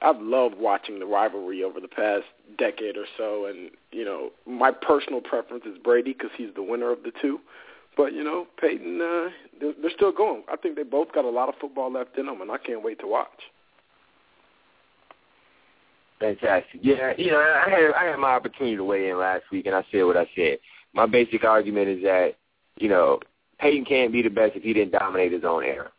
I've 0.02 0.22
loved 0.22 0.56
watching 0.58 1.00
the 1.00 1.06
rivalry 1.06 1.64
over 1.64 1.80
the 1.80 1.88
past 1.88 2.26
decade 2.58 2.98
or 2.98 3.06
so, 3.18 3.46
and 3.46 3.72
you 3.92 4.06
know, 4.06 4.32
my 4.46 4.72
personal 4.72 5.22
preference 5.22 5.66
is 5.66 5.78
Brady 5.84 6.14
because 6.14 6.32
he's 6.38 6.54
the 6.56 6.64
winner 6.64 6.92
of 6.92 7.04
the 7.04 7.12
two. 7.22 7.40
But 7.96 8.14
you 8.14 8.24
know, 8.24 8.46
Peyton, 8.62 9.02
uh, 9.02 9.30
they're, 9.60 9.74
they're 9.82 9.92
still 9.96 10.12
going. 10.12 10.44
I 10.52 10.56
think 10.56 10.76
they 10.76 10.84
both 10.84 11.12
got 11.14 11.26
a 11.26 11.30
lot 11.30 11.50
of 11.50 11.56
football 11.60 11.92
left 11.92 12.18
in 12.18 12.28
them, 12.28 12.42
and 12.42 12.52
I 12.52 12.58
can't 12.58 12.84
wait 12.84 13.00
to 13.00 13.08
watch. 13.08 13.28
Fantastic. 16.20 16.80
Yeah, 16.82 17.14
you 17.18 17.32
know, 17.32 17.40
I 17.40 17.70
had 17.70 17.92
I 17.94 18.04
had 18.12 18.20
my 18.20 18.34
opportunity 18.34 18.76
to 18.76 18.84
weigh 18.84 19.10
in 19.10 19.18
last 19.18 19.44
week, 19.52 19.66
and 19.66 19.76
I 19.76 19.84
said 19.92 20.04
what 20.04 20.18
I 20.18 20.30
said. 20.36 20.60
My 20.94 21.06
basic 21.06 21.44
argument 21.44 21.90
is 21.90 22.04
that 22.04 22.36
you 22.78 22.90
know 22.90 23.20
Peyton 23.60 23.86
can't 23.86 24.12
be 24.12 24.22
the 24.22 24.30
best 24.30 24.56
if 24.56 24.64
he 24.64 24.74
didn't 24.74 24.92
dominate 24.92 25.32
his 25.32 25.44
own 25.44 25.64
era. 25.64 25.92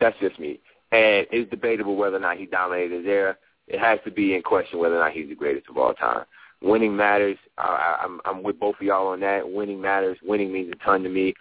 That's 0.00 0.16
just 0.20 0.38
me, 0.38 0.60
and 0.92 1.26
it's 1.30 1.50
debatable 1.50 1.96
whether 1.96 2.16
or 2.16 2.20
not 2.20 2.38
he 2.38 2.46
dominated 2.46 2.98
his 2.98 3.06
era. 3.06 3.36
It 3.66 3.78
has 3.78 3.98
to 4.04 4.10
be 4.10 4.34
in 4.34 4.42
question 4.42 4.78
whether 4.78 4.96
or 4.96 5.00
not 5.00 5.12
he's 5.12 5.28
the 5.28 5.34
greatest 5.34 5.68
of 5.68 5.76
all 5.76 5.92
time. 5.92 6.24
Winning 6.62 6.96
matters. 6.96 7.36
Uh, 7.56 7.96
I'm, 8.00 8.20
I'm 8.24 8.42
with 8.42 8.58
both 8.58 8.76
of 8.76 8.82
y'all 8.82 9.08
on 9.08 9.20
that. 9.20 9.48
Winning 9.48 9.80
matters. 9.80 10.18
Winning 10.22 10.52
means 10.52 10.72
a 10.72 10.84
ton 10.84 11.02
to 11.02 11.08
me. 11.08 11.34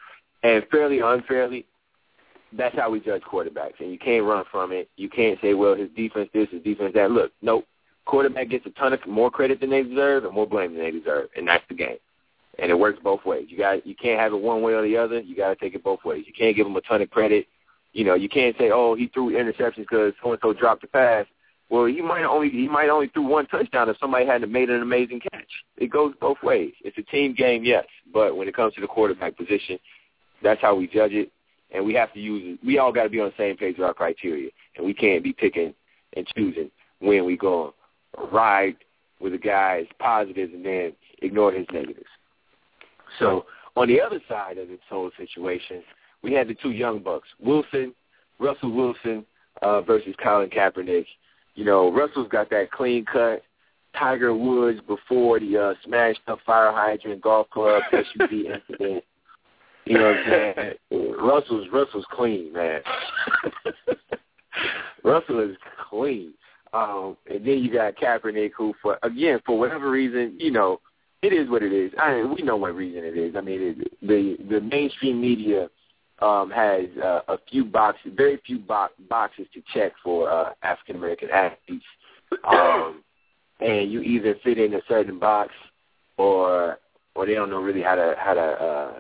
And 0.44 0.64
fairly 0.70 1.00
unfairly, 1.00 1.66
that's 2.54 2.76
how 2.76 2.90
we 2.90 3.00
judge 3.00 3.24
quarterbacks. 3.24 3.80
And 3.80 3.92
you 3.92 3.98
can't 3.98 4.26
run 4.26 4.44
from 4.52 4.72
it. 4.72 4.90
You 4.96 5.10
can't 5.10 5.40
say, 5.42 5.54
well, 5.54 5.76
his 5.76 5.90
defense 5.96 6.30
this, 6.34 6.50
his 6.52 6.62
defense 6.64 6.94
that. 6.94 7.12
Look, 7.12 7.32
nope. 7.42 7.66
Quarterback 8.06 8.50
gets 8.50 8.66
a 8.66 8.70
ton 8.72 8.94
of 8.94 9.06
more 9.06 9.30
credit 9.30 9.60
than 9.60 9.70
they 9.70 9.84
deserve 9.84 10.24
and 10.24 10.34
more 10.34 10.48
blame 10.48 10.74
than 10.74 10.84
they 10.84 10.92
deserve, 10.92 11.28
and 11.36 11.46
that's 11.46 11.64
the 11.68 11.76
game. 11.76 11.98
And 12.58 12.72
it 12.72 12.80
works 12.80 13.00
both 13.04 13.26
ways. 13.26 13.48
You 13.50 13.58
got 13.58 13.86
you 13.86 13.96
can't 13.96 14.20
have 14.20 14.32
it 14.32 14.40
one 14.40 14.62
way 14.62 14.74
or 14.74 14.82
the 14.82 14.96
other. 14.96 15.20
You 15.20 15.36
got 15.36 15.50
to 15.50 15.56
take 15.56 15.76
it 15.76 15.84
both 15.84 16.06
ways. 16.06 16.24
You 16.26 16.34
can't 16.34 16.56
give 16.56 16.66
him 16.66 16.76
a 16.76 16.82
ton 16.82 17.02
of 17.02 17.10
credit. 17.10 17.48
You 17.98 18.04
know, 18.04 18.14
you 18.14 18.30
can't 18.30 18.56
say, 18.60 18.70
oh, 18.72 18.94
he 18.94 19.08
threw 19.08 19.32
interceptions 19.32 19.78
because 19.78 20.14
so 20.24 20.32
and 20.32 20.40
so 20.44 20.54
dropped 20.54 20.82
the 20.82 20.88
pass. 20.88 21.26
Well, 21.72 21.86
he 21.86 22.00
might 22.00 22.26
only 22.26 22.48
he 22.52 22.68
might 22.68 22.90
only 22.90 23.08
threw 23.08 23.24
one 23.24 23.48
touchdown 23.48 23.90
if 23.90 23.98
somebody 23.98 24.24
hadn't 24.24 24.52
made 24.52 24.70
an 24.70 24.84
amazing 24.84 25.20
catch. 25.32 25.50
It 25.78 25.88
goes 25.88 26.14
both 26.22 26.38
ways. 26.44 26.74
It's 26.86 26.96
a 27.00 27.02
team 27.02 27.34
game, 27.34 27.64
yes, 27.64 27.86
but 28.14 28.38
when 28.38 28.48
it 28.48 28.56
comes 28.56 28.76
to 28.76 28.82
the 28.82 28.88
quarterback 28.88 29.36
position, 29.36 29.80
that's 30.44 30.62
how 30.62 30.76
we 30.76 30.86
judge 30.86 31.14
it, 31.14 31.32
and 31.74 31.84
we 31.84 31.96
have 31.96 32.14
to 32.14 32.20
use. 32.20 32.60
We 32.64 32.78
all 32.78 32.92
got 32.94 33.02
to 33.02 33.10
be 33.10 33.20
on 33.20 33.30
the 33.30 33.44
same 33.44 33.58
page 33.58 33.78
with 33.80 33.88
our 33.88 33.96
criteria, 33.96 34.52
and 34.76 34.86
we 34.86 34.94
can't 34.94 35.24
be 35.24 35.34
picking 35.34 35.74
and 36.16 36.28
choosing 36.38 36.70
when 37.00 37.26
we 37.26 37.36
go 37.36 37.74
ride 38.32 38.76
with 39.20 39.34
a 39.34 39.40
guy's 39.40 39.88
positives 39.98 40.54
and 40.54 40.64
then 40.64 40.94
ignore 41.24 41.52
his 41.52 41.66
negatives. 41.74 42.06
So 43.18 43.48
on 43.76 43.88
the 43.88 44.00
other 44.00 44.22
side 44.30 44.60
of 44.60 44.68
this 44.68 44.78
whole 44.88 45.10
situation, 45.18 45.82
we 46.28 46.34
had 46.34 46.48
the 46.48 46.54
two 46.56 46.72
young 46.72 47.00
bucks, 47.00 47.28
Wilson, 47.40 47.94
Russell 48.38 48.72
Wilson 48.72 49.26
uh, 49.64 49.82
versus 49.82 50.14
Colin 50.22 50.50
Kaepernick 50.50 51.06
you 51.58 51.66
know, 51.66 51.92
Russell's 51.92 52.30
got 52.30 52.52
that 52.52 52.72
clean 52.72 53.04
cut 53.04 53.42
Tiger 53.98 54.34
Woods 54.34 54.80
before 54.88 55.40
the 55.40 55.58
uh, 55.58 55.74
smashed 55.84 56.20
up 56.28 56.38
fire 56.46 56.72
hydrant 56.72 57.20
golf 57.22 57.50
club 57.50 57.82
SUV 57.92 58.32
incident. 58.70 59.04
You 59.86 59.98
know 59.98 60.06
what 60.06 60.18
I'm 60.18 60.26
saying? 60.30 61.16
Russell's 61.20 61.68
Russell's 61.74 62.06
clean, 62.12 62.54
man. 62.54 62.82
Russell 65.04 65.40
is 65.40 65.58
clean. 65.90 66.34
Um, 66.74 67.18
and 67.28 67.44
then 67.44 67.58
you 67.58 67.74
got 67.74 67.96
Kaepernick, 67.96 68.52
who, 68.56 68.76
for 68.80 69.00
again, 69.02 69.40
for 69.44 69.58
whatever 69.58 69.90
reason, 69.90 70.36
you 70.38 70.52
know, 70.52 70.80
it 71.24 71.34
is 71.34 71.50
what 71.50 71.64
it 71.64 71.74
is. 71.74 71.92
I 72.00 72.18
mean, 72.18 72.36
we 72.36 72.44
know 72.44 72.58
what 72.58 72.76
reason 72.76 73.04
it 73.04 73.18
is. 73.18 73.36
I 73.36 73.42
mean, 73.42 73.62
it, 73.62 74.08
the 74.08 74.38
the 74.48 74.62
mainstream 74.62 75.20
media 75.20 75.70
um, 76.20 76.50
has 76.50 76.86
uh, 77.04 77.22
a 77.28 77.38
few 77.50 77.64
boxes, 77.66 78.12
very 78.16 78.40
few 78.46 78.60
bo- 78.60 78.88
boxes 79.10 79.48
to 79.54 79.62
check 79.74 79.94
for 80.04 80.30
uh, 80.30 80.54
African 80.64 80.96
American 80.96 81.30
athletes, 81.30 81.86
um, 82.44 83.04
and 83.60 83.92
you 83.92 84.02
either 84.02 84.36
fit 84.44 84.58
in 84.58 84.74
a 84.74 84.82
certain 84.88 85.20
box, 85.20 85.52
or 86.18 86.80
or 87.16 87.26
they 87.26 87.34
don't 87.34 87.50
know 87.50 87.62
really 87.62 87.82
how 87.82 87.96
to 87.96 88.16
how 88.18 88.34
to 88.34 88.42
uh, 88.42 89.00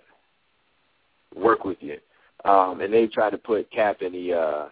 work 1.36 1.64
with 1.66 1.78
you. 1.82 1.98
Um, 2.46 2.82
and 2.82 2.94
they 2.94 3.08
try 3.08 3.30
to 3.30 3.38
put 3.38 3.72
Cap 3.72 4.02
in 4.02 4.14
the 4.14 4.34
uh, 4.34 4.70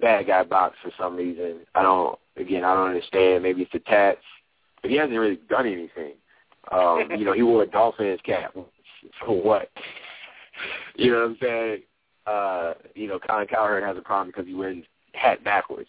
bad 0.00 0.26
guy 0.26 0.44
box 0.44 0.76
for 0.82 0.92
some 0.98 1.16
reason. 1.16 1.60
I 1.74 1.82
don't. 1.82 2.18
Again, 2.36 2.64
I 2.64 2.74
don't 2.74 2.88
understand. 2.88 3.42
Maybe 3.42 3.62
it's 3.62 3.72
the 3.72 3.80
tats, 3.80 4.20
but 4.80 4.90
he 4.90 4.96
hasn't 4.96 5.18
really 5.18 5.40
done 5.48 5.66
anything. 5.66 6.12
Um, 6.70 7.08
you 7.16 7.24
know, 7.24 7.32
he 7.32 7.42
wore 7.42 7.62
a 7.62 7.66
Dolphins 7.66 8.20
cap. 8.24 8.54
For 9.24 9.42
what? 9.42 9.70
You 10.96 11.12
know 11.12 11.20
what 11.20 11.26
I'm 11.26 11.36
saying? 11.40 11.82
Uh, 12.26 12.74
you 12.94 13.08
know, 13.08 13.18
Colin 13.18 13.46
Cowherd 13.46 13.82
has 13.82 13.96
a 13.96 14.02
problem 14.02 14.28
because 14.28 14.46
he 14.46 14.54
wears 14.54 14.84
hat 15.12 15.42
backwards. 15.44 15.88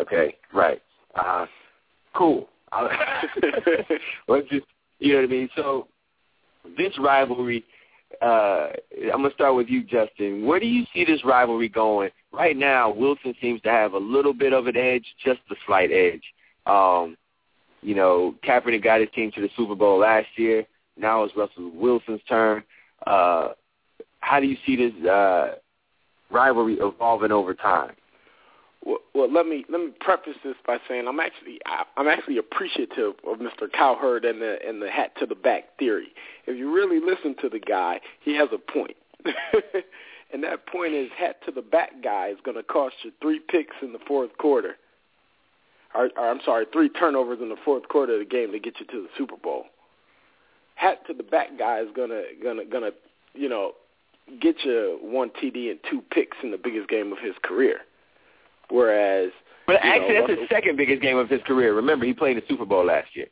Okay, 0.00 0.36
right. 0.52 0.82
Uh, 1.14 1.46
cool. 2.14 2.48
Let's 4.28 4.48
just, 4.48 4.66
you 4.98 5.12
know 5.12 5.20
what 5.20 5.24
I 5.24 5.32
mean? 5.32 5.48
So 5.56 5.88
this 6.76 6.92
rivalry, 6.98 7.64
uh, 8.20 8.68
I'm 9.12 9.20
going 9.20 9.30
to 9.30 9.34
start 9.34 9.56
with 9.56 9.68
you, 9.68 9.82
Justin. 9.82 10.44
Where 10.46 10.60
do 10.60 10.66
you 10.66 10.84
see 10.92 11.04
this 11.04 11.24
rivalry 11.24 11.68
going 11.68 12.10
right 12.36 12.56
now 12.56 12.90
Wilson 12.90 13.34
seems 13.40 13.60
to 13.62 13.70
have 13.70 13.94
a 13.94 13.98
little 13.98 14.34
bit 14.34 14.52
of 14.52 14.66
an 14.66 14.76
edge, 14.76 15.04
just 15.24 15.40
a 15.50 15.54
slight 15.66 15.90
edge. 15.90 16.22
Um, 16.66 17.16
you 17.82 17.94
know, 17.94 18.34
Kaepernick 18.44 18.84
got 18.84 19.00
his 19.00 19.08
team 19.14 19.30
to 19.32 19.40
the 19.40 19.48
Super 19.56 19.74
Bowl 19.74 19.98
last 19.98 20.28
year. 20.36 20.64
Now 20.96 21.24
it's 21.24 21.36
Russell 21.36 21.70
Wilson's 21.74 22.20
turn. 22.28 22.62
Uh, 23.06 23.50
how 24.20 24.40
do 24.40 24.46
you 24.46 24.56
see 24.66 24.76
this 24.76 25.08
uh, 25.08 25.54
rivalry 26.30 26.78
evolving 26.80 27.32
over 27.32 27.54
time? 27.54 27.92
Well, 28.84 28.98
well, 29.14 29.32
let 29.32 29.46
me 29.46 29.64
let 29.68 29.80
me 29.80 29.92
preface 29.98 30.36
this 30.44 30.54
by 30.64 30.78
saying 30.88 31.08
I'm 31.08 31.18
actually 31.18 31.58
I'm 31.96 32.06
actually 32.06 32.38
appreciative 32.38 33.14
of 33.26 33.38
Mr. 33.38 33.70
Cowherd 33.72 34.24
and 34.24 34.40
the 34.40 34.58
and 34.66 34.80
the 34.80 34.90
hat 34.90 35.12
to 35.18 35.26
the 35.26 35.34
back 35.34 35.76
theory. 35.78 36.08
If 36.46 36.56
you 36.56 36.72
really 36.72 37.00
listen 37.00 37.34
to 37.42 37.48
the 37.48 37.58
guy, 37.58 38.00
he 38.20 38.36
has 38.36 38.48
a 38.52 38.58
point. 38.58 38.96
and 40.32 40.44
that 40.44 40.66
point 40.66 40.94
is 40.94 41.08
hat 41.16 41.36
to 41.46 41.50
the 41.50 41.62
back 41.62 42.02
guy 42.02 42.28
is 42.28 42.38
going 42.44 42.56
to 42.56 42.62
cost 42.62 42.94
you 43.02 43.10
three 43.20 43.40
picks 43.40 43.74
in 43.82 43.92
the 43.92 43.98
fourth 44.06 44.36
quarter. 44.38 44.76
Or, 45.94 46.10
or 46.16 46.30
I'm 46.30 46.40
sorry, 46.44 46.66
three 46.72 46.88
turnovers 46.88 47.38
in 47.40 47.48
the 47.48 47.56
fourth 47.64 47.88
quarter 47.88 48.14
of 48.14 48.18
the 48.20 48.24
game 48.24 48.52
to 48.52 48.58
get 48.58 48.78
you 48.78 48.86
to 48.86 49.02
the 49.02 49.08
Super 49.16 49.36
Bowl. 49.36 49.64
Hat 50.74 50.98
to 51.06 51.14
the 51.14 51.22
back 51.22 51.58
guy 51.58 51.80
is 51.80 51.88
gonna 51.96 52.22
gonna 52.42 52.64
gonna 52.66 52.90
you 53.34 53.48
know 53.48 53.72
get 54.40 54.56
you 54.64 54.98
one 55.02 55.30
TD 55.30 55.70
and 55.70 55.78
two 55.90 56.02
picks 56.10 56.36
in 56.42 56.50
the 56.50 56.58
biggest 56.58 56.88
game 56.88 57.12
of 57.12 57.18
his 57.18 57.34
career. 57.42 57.78
Whereas, 58.68 59.30
but 59.66 59.76
actually, 59.82 60.14
know, 60.14 60.26
that's 60.26 60.40
his 60.40 60.48
second 60.48 60.76
biggest 60.76 61.02
game 61.02 61.16
of 61.16 61.28
his 61.28 61.40
career. 61.46 61.74
Remember, 61.74 62.04
he 62.04 62.12
played 62.12 62.36
the 62.36 62.42
Super 62.48 62.64
Bowl 62.64 62.86
last 62.86 63.08
year, 63.14 63.26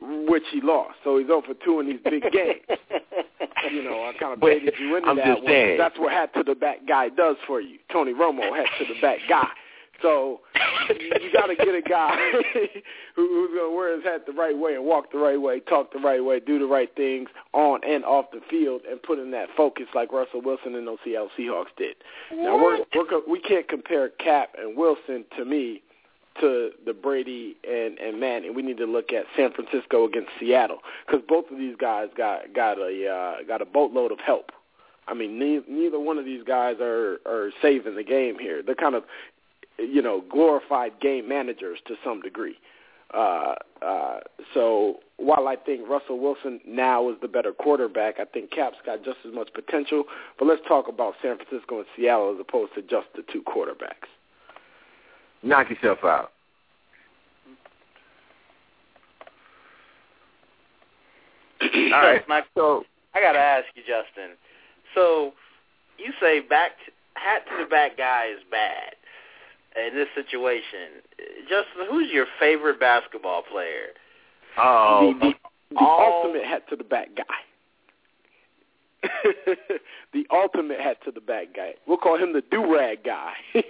which 0.00 0.42
he 0.52 0.60
lost. 0.60 0.94
So 1.04 1.18
he's 1.18 1.30
over 1.30 1.48
for 1.48 1.54
two 1.64 1.80
in 1.80 1.86
these 1.86 2.00
big 2.02 2.22
games. 2.32 2.60
you 3.72 3.82
know, 3.84 4.04
I 4.04 4.12
kind 4.18 4.32
of 4.32 4.40
baited 4.40 4.74
you 4.78 4.96
into 4.96 5.08
I'm 5.08 5.16
that 5.16 5.26
just 5.26 5.42
one. 5.42 5.52
saying. 5.52 5.78
That's 5.78 5.98
what 5.98 6.12
hat 6.12 6.34
to 6.34 6.42
the 6.42 6.54
back 6.54 6.86
guy 6.88 7.08
does 7.08 7.36
for 7.46 7.60
you. 7.60 7.78
Tony 7.92 8.12
Romo 8.12 8.54
hat 8.56 8.66
to 8.78 8.92
the 8.92 9.00
back 9.00 9.18
guy. 9.28 9.48
So 10.02 10.40
you 10.88 11.32
got 11.32 11.46
to 11.46 11.56
get 11.56 11.74
a 11.74 11.82
guy 11.82 12.16
who, 13.14 13.26
who's 13.28 13.50
going 13.54 13.70
to 13.70 13.76
wear 13.76 13.94
his 13.94 14.04
hat 14.04 14.26
the 14.26 14.32
right 14.32 14.56
way 14.56 14.74
and 14.74 14.84
walk 14.84 15.12
the 15.12 15.18
right 15.18 15.40
way, 15.40 15.60
talk 15.60 15.92
the 15.92 15.98
right 15.98 16.24
way, 16.24 16.40
do 16.40 16.58
the 16.58 16.66
right 16.66 16.90
things 16.96 17.28
on 17.52 17.80
and 17.86 18.04
off 18.04 18.26
the 18.32 18.40
field, 18.48 18.82
and 18.90 19.02
put 19.02 19.18
in 19.18 19.30
that 19.32 19.48
focus 19.56 19.86
like 19.94 20.12
Russell 20.12 20.42
Wilson 20.42 20.74
and 20.74 20.86
those 20.86 20.98
Seattle 21.04 21.30
Seahawks 21.38 21.74
did. 21.76 21.96
Now 22.32 22.56
we're, 22.56 22.78
we're 22.94 23.20
we 23.28 23.40
can't 23.40 23.68
compare 23.68 24.08
Cap 24.08 24.54
and 24.58 24.76
Wilson 24.76 25.24
to 25.36 25.44
me 25.44 25.82
to 26.40 26.70
the 26.86 26.92
Brady 26.92 27.56
and 27.68 27.98
and 27.98 28.20
Manning. 28.20 28.54
We 28.54 28.62
need 28.62 28.78
to 28.78 28.86
look 28.86 29.12
at 29.12 29.24
San 29.36 29.52
Francisco 29.52 30.06
against 30.06 30.30
Seattle 30.38 30.78
because 31.06 31.22
both 31.28 31.50
of 31.50 31.58
these 31.58 31.76
guys 31.76 32.08
got 32.16 32.54
got 32.54 32.78
a 32.78 33.08
uh, 33.08 33.42
got 33.46 33.62
a 33.62 33.66
boatload 33.66 34.12
of 34.12 34.18
help. 34.20 34.50
I 35.08 35.14
mean, 35.14 35.38
ne- 35.38 35.64
neither 35.68 35.98
one 35.98 36.18
of 36.18 36.24
these 36.24 36.44
guys 36.44 36.76
are 36.80 37.18
are 37.26 37.50
saving 37.60 37.96
the 37.96 38.04
game 38.04 38.38
here. 38.38 38.62
They're 38.62 38.74
kind 38.74 38.94
of 38.94 39.04
you 39.80 40.02
know, 40.02 40.22
glorified 40.30 41.00
game 41.00 41.28
managers 41.28 41.78
to 41.86 41.94
some 42.04 42.20
degree. 42.20 42.56
Uh, 43.12 43.54
uh, 43.82 44.20
so 44.54 45.00
while 45.16 45.48
I 45.48 45.56
think 45.56 45.88
Russell 45.88 46.20
Wilson 46.20 46.60
now 46.66 47.10
is 47.10 47.16
the 47.20 47.28
better 47.28 47.52
quarterback, 47.52 48.20
I 48.20 48.24
think 48.24 48.50
Cap's 48.52 48.76
got 48.86 49.04
just 49.04 49.18
as 49.26 49.34
much 49.34 49.48
potential. 49.52 50.04
But 50.38 50.46
let's 50.46 50.62
talk 50.68 50.88
about 50.88 51.14
San 51.22 51.36
Francisco 51.36 51.78
and 51.78 51.86
Seattle 51.96 52.34
as 52.34 52.40
opposed 52.40 52.74
to 52.74 52.82
just 52.82 53.08
the 53.16 53.22
two 53.32 53.42
quarterbacks. 53.42 54.08
Knock 55.42 55.70
yourself 55.70 55.98
out. 56.04 56.32
All 61.62 61.90
right, 61.90 62.26
my, 62.28 62.42
so 62.54 62.84
I 63.14 63.20
got 63.20 63.32
to 63.32 63.38
ask 63.38 63.66
you, 63.74 63.82
Justin. 63.82 64.36
So 64.94 65.32
you 65.98 66.12
say 66.20 66.40
back 66.40 66.72
hat 67.14 67.42
to 67.48 67.64
the 67.64 67.68
back 67.68 67.98
guy 67.98 68.28
is 68.32 68.40
bad 68.50 68.94
in 69.76 69.94
this 69.94 70.08
situation. 70.14 71.02
Justin, 71.42 71.86
who's 71.90 72.10
your 72.10 72.26
favorite 72.38 72.80
basketball 72.80 73.42
player? 73.42 73.88
Oh, 74.58 75.14
the, 75.20 75.28
the, 75.28 75.34
the 75.70 75.80
all, 75.80 76.22
ultimate 76.24 76.44
hat 76.44 76.68
to 76.70 76.76
the 76.76 76.84
back 76.84 77.08
guy. 77.16 77.24
the 80.12 80.26
ultimate 80.30 80.80
hat 80.80 80.98
to 81.04 81.10
the 81.10 81.20
back 81.20 81.54
guy. 81.54 81.74
We'll 81.86 81.96
call 81.96 82.18
him 82.18 82.32
the 82.32 82.42
do 82.50 82.74
rag 82.74 83.04
guy. 83.04 83.32
I 83.54 83.60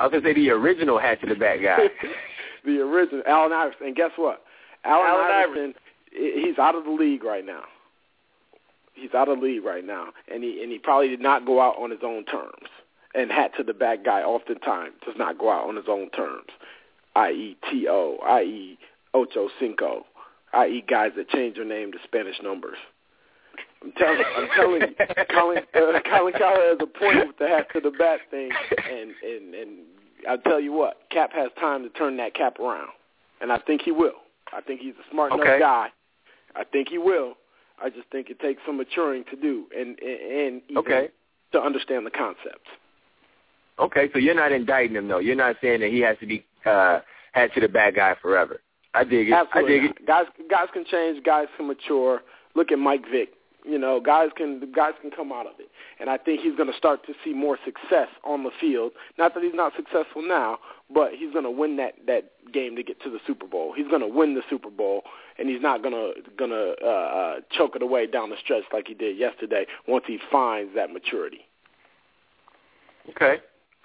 was 0.00 0.10
gonna 0.12 0.22
say 0.22 0.34
the 0.34 0.50
original 0.50 0.98
hat 0.98 1.20
to 1.20 1.26
the 1.26 1.34
back 1.34 1.60
guy. 1.62 1.88
the 2.64 2.78
original 2.80 3.22
Allen 3.26 3.52
Iverson. 3.52 3.88
And 3.88 3.96
guess 3.96 4.12
what? 4.16 4.44
Allen, 4.84 5.06
Allen 5.08 5.30
Iverson, 5.30 5.74
he's 6.12 6.58
out 6.58 6.74
of 6.74 6.84
the 6.84 6.90
league 6.90 7.24
right 7.24 7.44
now. 7.44 7.64
He's 8.94 9.12
out 9.14 9.28
of 9.28 9.40
the 9.40 9.44
league 9.44 9.64
right 9.64 9.84
now, 9.84 10.08
and 10.32 10.42
he 10.42 10.62
and 10.62 10.70
he 10.70 10.78
probably 10.78 11.08
did 11.08 11.20
not 11.20 11.44
go 11.46 11.60
out 11.60 11.76
on 11.78 11.90
his 11.90 12.00
own 12.02 12.24
terms. 12.24 12.68
And 13.14 13.30
hat 13.30 13.52
to 13.58 13.62
the 13.62 13.74
back 13.74 14.04
guy 14.04 14.22
oftentimes 14.22 14.94
does 15.04 15.16
not 15.18 15.38
go 15.38 15.50
out 15.50 15.68
on 15.68 15.76
his 15.76 15.84
own 15.88 16.08
terms, 16.10 16.48
i.e. 17.16 17.56
T.O., 17.70 18.16
i.e. 18.24 18.78
Ocho 19.12 19.48
Cinco, 19.60 20.06
i.e. 20.54 20.82
guys 20.88 21.10
that 21.16 21.28
change 21.28 21.56
their 21.56 21.66
name 21.66 21.92
to 21.92 21.98
Spanish 22.04 22.36
numbers. 22.42 22.78
I'm 23.82 23.92
telling, 23.92 24.22
I'm 24.36 24.48
telling 24.56 24.80
you, 24.82 25.24
Colin, 25.30 25.58
uh, 25.58 26.00
Colin 26.08 26.32
Cowherd 26.32 26.78
has 26.78 26.78
a 26.80 26.86
point 26.98 27.26
with 27.26 27.36
the 27.38 27.48
hat 27.48 27.66
to 27.74 27.80
the 27.80 27.90
back 27.90 28.20
thing, 28.30 28.50
and 28.90 29.10
and 29.22 29.54
and 29.54 29.70
I'll 30.28 30.38
tell 30.38 30.60
you 30.60 30.72
what, 30.72 30.98
Cap 31.10 31.32
has 31.34 31.50
time 31.60 31.82
to 31.82 31.90
turn 31.90 32.16
that 32.18 32.34
cap 32.34 32.58
around, 32.60 32.88
and 33.42 33.52
I 33.52 33.58
think 33.58 33.82
he 33.82 33.90
will. 33.92 34.22
I 34.54 34.60
think 34.62 34.80
he's 34.80 34.94
a 34.94 35.10
smart 35.10 35.32
Okay. 35.32 35.42
enough 35.42 35.58
guy. 35.60 35.88
I 36.56 36.64
think 36.64 36.88
he 36.88 36.96
will. 36.98 37.34
I 37.82 37.90
just 37.90 38.08
think 38.12 38.30
it 38.30 38.38
takes 38.40 38.62
some 38.64 38.76
maturing 38.78 39.24
to 39.30 39.36
do, 39.36 39.66
and 39.76 39.98
and, 40.00 40.20
and 40.40 40.62
even 40.70 40.78
Okay. 40.78 41.08
to 41.52 41.60
understand 41.60 42.06
the 42.06 42.10
concepts. 42.10 42.70
Okay, 43.82 44.08
so 44.12 44.18
you're 44.18 44.34
not 44.34 44.52
indicting 44.52 44.96
him 44.96 45.08
though. 45.08 45.18
You're 45.18 45.36
not 45.36 45.56
saying 45.60 45.80
that 45.80 45.90
he 45.90 46.00
has 46.00 46.16
to 46.20 46.26
be 46.26 46.44
uh 46.64 47.00
hat 47.32 47.52
to 47.54 47.60
the 47.60 47.68
bad 47.68 47.96
guy 47.96 48.14
forever. 48.20 48.60
I 48.94 49.04
dig 49.04 49.28
it. 49.28 49.32
Absolutely, 49.32 49.74
I 49.74 49.80
dig 49.80 49.90
not. 49.90 50.00
it. 50.00 50.06
guys. 50.06 50.24
Guys 50.50 50.68
can 50.72 50.84
change. 50.90 51.24
Guys 51.24 51.46
can 51.56 51.66
mature. 51.66 52.20
Look 52.54 52.70
at 52.70 52.78
Mike 52.78 53.04
Vick. 53.10 53.30
You 53.64 53.78
know, 53.78 54.00
guys 54.00 54.30
can 54.36 54.72
guys 54.74 54.92
can 55.00 55.10
come 55.10 55.30
out 55.30 55.46
of 55.46 55.52
it, 55.60 55.68
and 56.00 56.10
I 56.10 56.18
think 56.18 56.40
he's 56.40 56.56
going 56.56 56.70
to 56.70 56.76
start 56.76 57.06
to 57.06 57.12
see 57.24 57.32
more 57.32 57.56
success 57.64 58.08
on 58.24 58.42
the 58.42 58.50
field. 58.60 58.92
Not 59.18 59.34
that 59.34 59.42
he's 59.42 59.54
not 59.54 59.72
successful 59.76 60.20
now, 60.20 60.58
but 60.92 61.12
he's 61.12 61.32
going 61.32 61.44
to 61.44 61.50
win 61.50 61.76
that 61.76 61.94
that 62.08 62.32
game 62.52 62.74
to 62.74 62.82
get 62.82 63.00
to 63.02 63.10
the 63.10 63.20
Super 63.24 63.46
Bowl. 63.46 63.72
He's 63.76 63.86
going 63.86 64.00
to 64.00 64.08
win 64.08 64.34
the 64.34 64.42
Super 64.50 64.68
Bowl, 64.68 65.02
and 65.38 65.48
he's 65.48 65.62
not 65.62 65.80
going 65.80 65.94
to 65.94 66.12
going 66.36 66.50
to 66.50 66.74
uh, 66.84 66.88
uh, 66.88 67.34
choke 67.56 67.76
it 67.76 67.82
away 67.82 68.08
down 68.08 68.30
the 68.30 68.36
stretch 68.42 68.64
like 68.72 68.88
he 68.88 68.94
did 68.94 69.16
yesterday. 69.16 69.64
Once 69.86 70.04
he 70.08 70.18
finds 70.30 70.74
that 70.74 70.92
maturity. 70.92 71.42
Okay. 73.10 73.36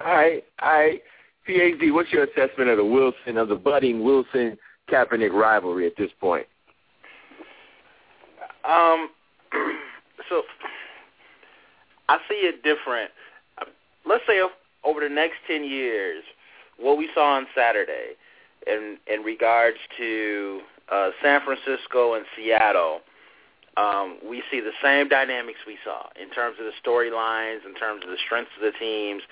All 0.03 0.13
right. 0.13 0.43
All 0.61 0.71
right. 0.71 1.01
PhD, 1.47 1.93
what's 1.93 2.11
your 2.11 2.25
assessment 2.25 2.69
of 2.69 2.77
the 2.77 2.85
Wilson 2.85 3.37
of 3.37 3.47
the 3.47 3.55
budding 3.55 4.03
Wilson 4.03 4.57
Kaepernick 4.89 5.31
rivalry 5.31 5.87
at 5.87 5.93
this 5.97 6.11
point? 6.19 6.45
Um, 8.67 9.09
so 10.29 10.43
I 12.09 12.17
see 12.29 12.35
it 12.35 12.63
different. 12.63 13.11
Let's 14.05 14.23
say 14.27 14.41
over 14.83 14.99
the 15.01 15.13
next 15.13 15.35
ten 15.47 15.63
years, 15.63 16.23
what 16.77 16.97
we 16.97 17.09
saw 17.13 17.35
on 17.37 17.47
Saturday, 17.55 18.15
in 18.65 18.97
in 19.07 19.21
regards 19.21 19.77
to 19.97 20.61
uh, 20.91 21.09
San 21.21 21.41
Francisco 21.43 22.13
and 22.13 22.25
Seattle, 22.35 22.99
um, 23.77 24.17
we 24.27 24.43
see 24.51 24.59
the 24.59 24.71
same 24.83 25.07
dynamics 25.07 25.59
we 25.65 25.77
saw 25.83 26.07
in 26.21 26.29
terms 26.31 26.57
of 26.59 26.65
the 26.65 26.71
storylines, 26.83 27.65
in 27.65 27.73
terms 27.75 28.03
of 28.03 28.09
the 28.09 28.17
strengths 28.25 28.51
of 28.57 28.63
the 28.63 28.77
teams, 28.77 29.23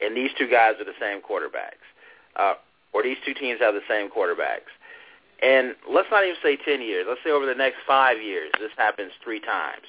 and 0.00 0.16
these 0.16 0.30
two 0.38 0.48
guys 0.48 0.74
are 0.80 0.84
the 0.84 0.98
same 1.00 1.20
quarterbacks, 1.20 1.84
uh, 2.36 2.54
or 2.92 3.02
these 3.02 3.16
two 3.24 3.34
teams 3.34 3.60
have 3.60 3.74
the 3.74 3.86
same 3.88 4.10
quarterbacks. 4.10 4.72
And 5.42 5.74
let's 5.90 6.08
not 6.10 6.24
even 6.24 6.36
say 6.42 6.56
10 6.56 6.80
years. 6.80 7.04
Let's 7.08 7.20
say 7.24 7.30
over 7.30 7.46
the 7.46 7.54
next 7.54 7.76
five 7.86 8.20
years, 8.22 8.50
this 8.58 8.70
happens 8.76 9.12
three 9.22 9.40
times. 9.40 9.84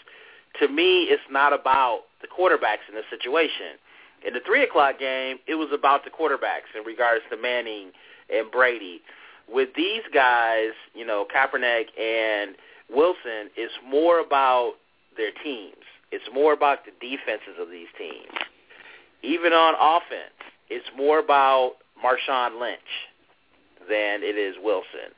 To 0.59 0.67
me, 0.67 1.03
it's 1.03 1.23
not 1.29 1.53
about 1.53 2.01
the 2.21 2.27
quarterbacks 2.27 2.83
in 2.89 2.95
this 2.95 3.05
situation. 3.09 3.79
In 4.25 4.33
the 4.33 4.41
3 4.45 4.63
o'clock 4.63 4.99
game, 4.99 5.37
it 5.47 5.55
was 5.55 5.69
about 5.71 6.03
the 6.03 6.09
quarterbacks 6.09 6.75
in 6.75 6.83
regards 6.83 7.23
to 7.29 7.37
Manning 7.37 7.91
and 8.33 8.51
Brady. 8.51 9.01
With 9.47 9.69
these 9.75 10.01
guys, 10.13 10.71
you 10.93 11.05
know, 11.05 11.25
Kaepernick 11.33 11.97
and 11.97 12.55
Wilson, 12.89 13.51
it's 13.55 13.73
more 13.87 14.19
about 14.19 14.73
their 15.15 15.31
teams. 15.43 15.85
It's 16.11 16.25
more 16.33 16.53
about 16.53 16.79
the 16.85 16.91
defenses 16.99 17.55
of 17.59 17.69
these 17.69 17.87
teams. 17.97 18.31
Even 19.23 19.53
on 19.53 19.73
offense, 19.79 20.33
it's 20.69 20.85
more 20.95 21.19
about 21.19 21.73
Marshawn 22.03 22.59
Lynch 22.59 22.79
than 23.89 24.21
it 24.23 24.37
is 24.37 24.55
Wilson. 24.61 25.13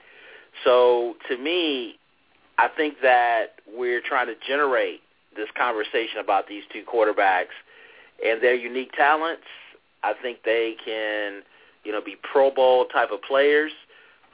So 0.63 1.15
to 1.29 1.37
me, 1.37 1.95
I 2.57 2.67
think 2.75 2.95
that 3.01 3.59
we're 3.67 4.01
trying 4.01 4.27
to 4.27 4.35
generate 4.47 5.01
this 5.35 5.47
conversation 5.57 6.19
about 6.19 6.47
these 6.47 6.63
two 6.73 6.83
quarterbacks 6.83 7.55
and 8.25 8.41
their 8.41 8.55
unique 8.55 8.91
talents. 8.93 9.43
I 10.03 10.13
think 10.21 10.39
they 10.43 10.75
can, 10.83 11.41
you 11.83 11.91
know, 11.91 12.01
be 12.01 12.15
Pro 12.31 12.51
Bowl 12.51 12.85
type 12.85 13.11
of 13.11 13.21
players 13.21 13.71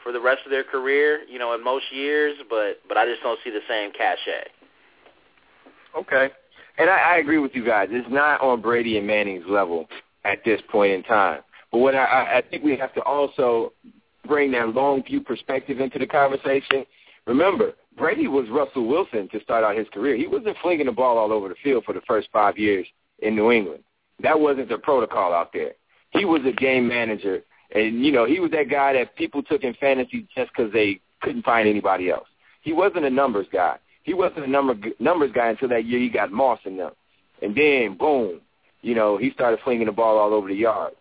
for 0.03 0.11
the 0.11 0.21
rest 0.21 0.41
of 0.45 0.51
their 0.51 0.63
career, 0.63 1.21
you 1.29 1.39
know, 1.39 1.53
in 1.53 1.63
most 1.63 1.85
years, 1.91 2.37
but 2.49 2.79
but 2.87 2.97
I 2.97 3.05
just 3.05 3.21
don't 3.23 3.39
see 3.43 3.49
the 3.49 3.61
same 3.67 3.91
cachet. 3.91 4.49
Okay. 5.97 6.29
And 6.77 6.89
I, 6.89 7.15
I 7.15 7.17
agree 7.17 7.37
with 7.37 7.51
you 7.53 7.65
guys. 7.65 7.89
It's 7.91 8.07
not 8.09 8.41
on 8.41 8.61
Brady 8.61 8.97
and 8.97 9.07
Manning's 9.07 9.45
level 9.47 9.87
at 10.23 10.43
this 10.43 10.61
point 10.69 10.93
in 10.93 11.03
time. 11.03 11.41
But 11.71 11.79
what 11.79 11.95
I, 11.95 12.37
I 12.37 12.43
think 12.49 12.63
we 12.63 12.77
have 12.77 12.93
to 12.95 13.01
also 13.03 13.73
bring 14.27 14.51
that 14.51 14.69
long 14.69 15.03
view 15.03 15.21
perspective 15.21 15.79
into 15.79 15.99
the 15.99 16.07
conversation. 16.07 16.85
Remember, 17.27 17.73
Brady 17.97 18.27
was 18.27 18.49
Russell 18.49 18.87
Wilson 18.87 19.29
to 19.29 19.41
start 19.41 19.63
out 19.63 19.77
his 19.77 19.87
career. 19.93 20.15
He 20.15 20.27
wasn't 20.27 20.57
flinging 20.61 20.87
the 20.87 20.91
ball 20.91 21.17
all 21.17 21.31
over 21.31 21.47
the 21.49 21.55
field 21.63 21.85
for 21.85 21.93
the 21.93 22.01
first 22.07 22.27
five 22.33 22.57
years 22.57 22.85
in 23.19 23.35
New 23.35 23.51
England. 23.51 23.83
That 24.21 24.39
wasn't 24.39 24.69
the 24.69 24.77
protocol 24.77 25.33
out 25.33 25.51
there. 25.53 25.73
He 26.11 26.25
was 26.25 26.41
a 26.45 26.51
game 26.51 26.87
manager, 26.87 27.43
and 27.73 28.05
you 28.05 28.11
know 28.11 28.25
he 28.25 28.39
was 28.39 28.51
that 28.51 28.69
guy 28.69 28.93
that 28.93 29.15
people 29.15 29.43
took 29.43 29.63
in 29.63 29.73
fantasy 29.75 30.27
just 30.35 30.51
because 30.55 30.71
they 30.71 31.01
couldn't 31.21 31.43
find 31.43 31.67
anybody 31.67 32.09
else. 32.09 32.27
He 32.61 32.71
wasn't 32.73 33.05
a 33.05 33.09
numbers 33.09 33.47
guy. 33.51 33.77
He 34.05 34.13
wasn't 34.13 34.45
a 34.45 34.47
number 34.47 34.75
numbers 34.99 35.31
guy 35.33 35.49
until 35.49 35.67
that 35.69 35.85
year 35.85 35.99
he 35.99 36.09
got 36.09 36.31
Moss 36.31 36.59
in 36.63 36.77
them, 36.77 36.91
and 37.41 37.55
then 37.55 37.97
boom, 37.97 38.39
you 38.81 38.93
know 38.93 39.17
he 39.17 39.31
started 39.31 39.59
flinging 39.63 39.87
the 39.87 39.91
ball 39.91 40.19
all 40.19 40.33
over 40.33 40.47
the 40.47 40.55
yard. 40.55 40.93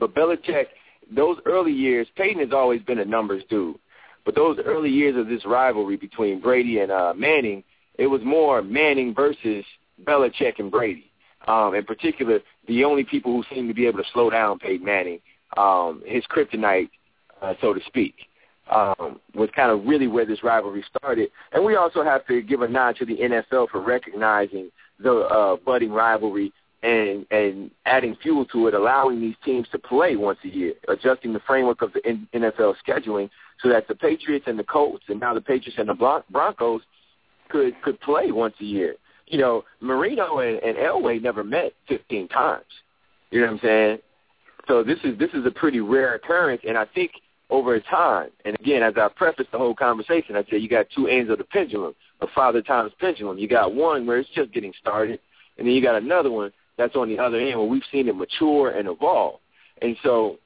But 0.00 0.14
Belichick, 0.14 0.66
those 1.14 1.36
early 1.44 1.72
years, 1.72 2.08
Peyton 2.16 2.40
has 2.40 2.52
always 2.52 2.80
been 2.82 2.98
a 2.98 3.04
numbers 3.04 3.44
dude. 3.50 3.76
But 4.24 4.34
those 4.34 4.58
early 4.64 4.88
years 4.88 5.16
of 5.18 5.28
this 5.28 5.44
rivalry 5.44 5.98
between 5.98 6.40
Brady 6.40 6.78
and 6.78 6.90
uh, 6.90 7.12
Manning, 7.14 7.62
it 7.98 8.06
was 8.06 8.22
more 8.24 8.62
Manning 8.62 9.14
versus 9.14 9.64
Belichick 10.02 10.58
and 10.58 10.70
Brady. 10.70 11.10
Um, 11.46 11.74
in 11.74 11.84
particular, 11.84 12.40
the 12.66 12.84
only 12.84 13.04
people 13.04 13.32
who 13.32 13.54
seemed 13.54 13.68
to 13.68 13.74
be 13.74 13.86
able 13.86 13.98
to 13.98 14.08
slow 14.14 14.30
down 14.30 14.58
Peyton 14.58 14.86
Manning, 14.86 15.20
um, 15.58 16.02
his 16.06 16.24
kryptonite, 16.34 16.88
uh, 17.42 17.52
so 17.60 17.74
to 17.74 17.80
speak, 17.86 18.14
um, 18.70 19.20
was 19.34 19.50
kind 19.54 19.70
of 19.70 19.84
really 19.84 20.06
where 20.06 20.24
this 20.24 20.42
rivalry 20.42 20.84
started. 20.96 21.30
And 21.52 21.64
we 21.64 21.76
also 21.76 22.02
have 22.02 22.26
to 22.26 22.42
give 22.42 22.62
a 22.62 22.68
nod 22.68 22.96
to 22.96 23.04
the 23.04 23.16
NFL 23.16 23.70
for 23.70 23.80
recognizing 23.80 24.70
the 24.98 25.12
uh, 25.12 25.56
budding 25.64 25.90
rivalry 25.90 26.52
and 26.82 27.26
and 27.30 27.70
adding 27.86 28.16
fuel 28.22 28.44
to 28.46 28.68
it, 28.68 28.74
allowing 28.74 29.20
these 29.20 29.36
teams 29.44 29.66
to 29.72 29.78
play 29.78 30.16
once 30.16 30.38
a 30.44 30.48
year, 30.48 30.74
adjusting 30.88 31.32
the 31.32 31.40
framework 31.40 31.82
of 31.82 31.92
the 31.92 32.00
NFL 32.34 32.74
scheduling 32.86 33.30
so 33.62 33.68
that 33.68 33.88
the 33.88 33.94
Patriots 33.94 34.44
and 34.46 34.58
the 34.58 34.64
Colts 34.64 35.04
and 35.08 35.18
now 35.18 35.34
the 35.34 35.40
Patriots 35.40 35.78
and 35.78 35.88
the 35.88 36.22
Broncos 36.30 36.82
could 37.48 37.80
could 37.82 38.00
play 38.00 38.30
once 38.32 38.54
a 38.60 38.64
year. 38.64 38.96
You 39.26 39.38
know, 39.38 39.64
Marino 39.80 40.38
and, 40.40 40.62
and 40.62 40.76
Elway 40.76 41.20
never 41.22 41.42
met 41.42 41.72
15 41.88 42.28
times. 42.28 42.64
You 43.30 43.40
know 43.40 43.46
what 43.46 43.52
I'm 43.54 43.60
saying? 43.60 43.98
So 44.68 44.82
this 44.82 44.98
is 45.04 45.18
this 45.18 45.30
is 45.32 45.46
a 45.46 45.50
pretty 45.50 45.80
rare 45.80 46.14
occurrence, 46.14 46.62
and 46.66 46.76
I 46.76 46.84
think 46.94 47.12
over 47.54 47.78
time, 47.78 48.30
and 48.44 48.56
again, 48.58 48.82
as 48.82 48.94
I 48.96 49.08
preface 49.14 49.46
the 49.52 49.58
whole 49.58 49.76
conversation, 49.76 50.34
I 50.34 50.42
say 50.50 50.58
you 50.58 50.68
got 50.68 50.86
two 50.92 51.06
ends 51.06 51.30
of 51.30 51.38
the 51.38 51.44
pendulum, 51.44 51.94
a 52.20 52.26
father 52.34 52.60
times 52.60 52.90
pendulum. 52.98 53.38
You 53.38 53.46
got 53.46 53.72
one 53.72 54.06
where 54.06 54.18
it's 54.18 54.28
just 54.34 54.52
getting 54.52 54.72
started, 54.80 55.20
and 55.56 55.64
then 55.64 55.72
you 55.72 55.80
got 55.80 55.94
another 55.94 56.32
one 56.32 56.52
that's 56.76 56.96
on 56.96 57.08
the 57.08 57.16
other 57.16 57.38
end 57.38 57.56
where 57.56 57.68
we've 57.68 57.84
seen 57.92 58.08
it 58.08 58.16
mature 58.16 58.70
and 58.70 58.88
evolve. 58.88 59.38
And 59.80 59.96
so 60.02 60.38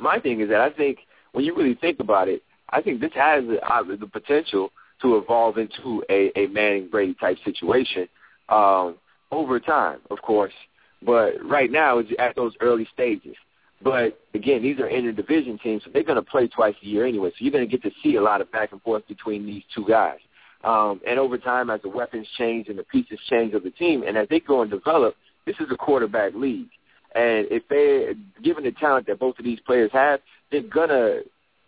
my 0.00 0.20
thing 0.20 0.40
is 0.40 0.48
that 0.50 0.60
I 0.60 0.70
think 0.70 0.98
when 1.32 1.44
you 1.44 1.56
really 1.56 1.74
think 1.74 1.98
about 1.98 2.28
it, 2.28 2.44
I 2.70 2.82
think 2.82 3.00
this 3.00 3.12
has 3.14 3.44
the, 3.44 3.60
uh, 3.60 3.82
the 3.82 4.06
potential 4.06 4.70
to 5.02 5.16
evolve 5.16 5.58
into 5.58 6.04
a, 6.08 6.30
a 6.38 6.46
Manning 6.46 6.88
Brady 6.88 7.14
type 7.14 7.38
situation 7.44 8.08
um, 8.48 8.94
over 9.32 9.58
time, 9.58 9.98
of 10.08 10.22
course. 10.22 10.54
But 11.02 11.32
right 11.44 11.70
now, 11.70 11.98
it's 11.98 12.10
at 12.16 12.36
those 12.36 12.52
early 12.60 12.86
stages. 12.94 13.34
But 13.82 14.18
again, 14.34 14.62
these 14.62 14.78
are 14.80 14.88
interdivision 14.88 15.60
teams, 15.62 15.82
so 15.84 15.90
they're 15.92 16.02
going 16.02 16.16
to 16.16 16.30
play 16.30 16.48
twice 16.48 16.74
a 16.82 16.86
year 16.86 17.06
anyway. 17.06 17.30
So 17.30 17.36
you're 17.38 17.52
going 17.52 17.68
to 17.68 17.70
get 17.70 17.82
to 17.82 17.94
see 18.02 18.16
a 18.16 18.22
lot 18.22 18.40
of 18.40 18.50
back 18.50 18.72
and 18.72 18.82
forth 18.82 19.06
between 19.06 19.46
these 19.46 19.62
two 19.74 19.84
guys. 19.86 20.18
Um, 20.64 21.00
and 21.06 21.18
over 21.18 21.38
time, 21.38 21.70
as 21.70 21.80
the 21.82 21.88
weapons 21.88 22.26
change 22.36 22.68
and 22.68 22.78
the 22.78 22.82
pieces 22.84 23.18
change 23.30 23.54
of 23.54 23.62
the 23.62 23.70
team, 23.70 24.02
and 24.02 24.16
as 24.16 24.26
they 24.28 24.40
go 24.40 24.62
and 24.62 24.70
develop, 24.70 25.14
this 25.46 25.54
is 25.60 25.66
a 25.70 25.76
quarterback 25.76 26.34
league. 26.34 26.68
And 27.14 27.46
if 27.50 27.62
they, 27.68 28.14
given 28.42 28.64
the 28.64 28.72
talent 28.72 29.06
that 29.06 29.20
both 29.20 29.38
of 29.38 29.44
these 29.44 29.60
players 29.60 29.90
have, 29.92 30.20
they're 30.50 30.62
gonna 30.62 31.20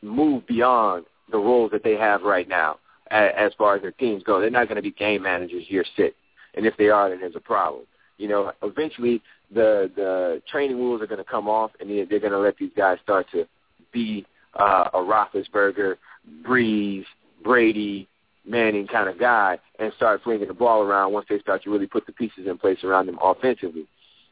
move 0.02 0.46
beyond 0.46 1.06
the 1.30 1.38
roles 1.38 1.70
that 1.70 1.84
they 1.84 1.94
have 1.94 2.22
right 2.22 2.48
now 2.48 2.78
as 3.10 3.52
far 3.58 3.76
as 3.76 3.82
their 3.82 3.92
teams 3.92 4.22
go. 4.22 4.40
They're 4.40 4.50
not 4.50 4.68
going 4.68 4.76
to 4.76 4.82
be 4.82 4.92
game 4.92 5.22
managers 5.22 5.64
year 5.68 5.84
six, 5.96 6.14
and 6.54 6.66
if 6.66 6.76
they 6.76 6.88
are, 6.88 7.10
then 7.10 7.20
there's 7.20 7.36
a 7.36 7.40
problem. 7.40 7.84
You 8.18 8.28
know, 8.28 8.52
eventually 8.62 9.22
the 9.52 9.90
the 9.96 10.42
training 10.50 10.78
wheels 10.78 11.02
are 11.02 11.06
going 11.06 11.18
to 11.18 11.30
come 11.30 11.48
off, 11.48 11.70
and 11.80 11.90
they're 11.90 12.20
going 12.20 12.32
to 12.32 12.38
let 12.38 12.56
these 12.56 12.70
guys 12.76 12.98
start 13.02 13.26
to 13.32 13.46
be 13.92 14.24
uh, 14.58 14.88
a 14.94 14.98
Roethlisberger, 14.98 15.96
Brees, 16.42 17.04
Brady, 17.42 18.08
Manning 18.46 18.86
kind 18.86 19.08
of 19.08 19.18
guy 19.18 19.58
and 19.78 19.92
start 19.96 20.22
flinging 20.24 20.48
the 20.48 20.54
ball 20.54 20.82
around 20.82 21.12
once 21.12 21.26
they 21.28 21.38
start 21.40 21.62
to 21.62 21.70
really 21.70 21.86
put 21.86 22.06
the 22.06 22.12
pieces 22.12 22.46
in 22.46 22.56
place 22.56 22.82
around 22.82 23.06
them 23.06 23.18
offensively. 23.22 23.86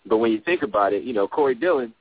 But 0.06 0.16
when 0.16 0.32
you 0.32 0.40
think 0.40 0.62
about 0.62 0.94
it, 0.94 1.04
you 1.04 1.12
know, 1.12 1.28
Corey 1.28 1.54
Dillon 1.54 1.92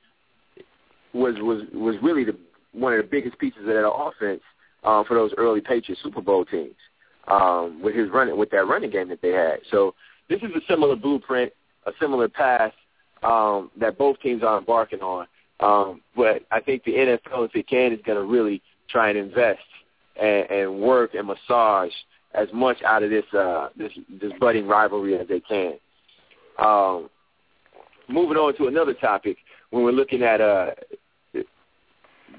was 1.12 1.34
was 1.38 1.62
was 1.74 1.96
really 2.02 2.24
the 2.24 2.36
one 2.72 2.92
of 2.94 3.02
the 3.02 3.08
biggest 3.08 3.38
pieces 3.38 3.60
of 3.60 3.66
that 3.66 3.88
offense 3.88 4.40
um, 4.84 5.04
for 5.04 5.14
those 5.14 5.32
early 5.36 5.60
Patriots 5.60 6.02
Super 6.02 6.22
Bowl 6.22 6.44
teams 6.44 6.74
um, 7.28 7.82
with 7.82 7.94
his 7.94 8.08
running 8.10 8.38
with 8.38 8.50
that 8.50 8.66
running 8.66 8.90
game 8.90 9.08
that 9.10 9.20
they 9.20 9.32
had. 9.32 9.58
So 9.70 9.94
this 10.28 10.40
is 10.40 10.50
a 10.56 10.60
similar 10.68 10.96
blueprint, 10.96 11.52
a 11.86 11.92
similar 12.00 12.28
path 12.28 12.72
um, 13.22 13.70
that 13.78 13.98
both 13.98 14.20
teams 14.20 14.42
are 14.42 14.58
embarking 14.58 15.00
on. 15.00 15.26
Um, 15.60 16.02
but 16.16 16.42
I 16.50 16.60
think 16.60 16.84
the 16.84 16.92
NFL, 16.92 17.46
if 17.46 17.54
it 17.54 17.68
can, 17.68 17.92
is 17.92 18.00
going 18.04 18.18
to 18.18 18.24
really 18.24 18.62
try 18.88 19.08
and 19.08 19.18
invest 19.18 19.60
and, 20.20 20.50
and 20.50 20.80
work 20.80 21.14
and 21.14 21.26
massage 21.26 21.92
as 22.34 22.48
much 22.52 22.82
out 22.82 23.02
of 23.02 23.10
this 23.10 23.24
uh, 23.36 23.68
this 23.76 23.92
this 24.20 24.32
budding 24.38 24.66
rivalry 24.66 25.18
as 25.18 25.26
they 25.28 25.40
can. 25.40 25.74
Um, 26.58 27.08
moving 28.08 28.36
on 28.36 28.56
to 28.56 28.66
another 28.66 28.94
topic, 28.94 29.38
when 29.70 29.84
we're 29.84 29.92
looking 29.92 30.22
at 30.22 30.40
uh, 30.40 30.70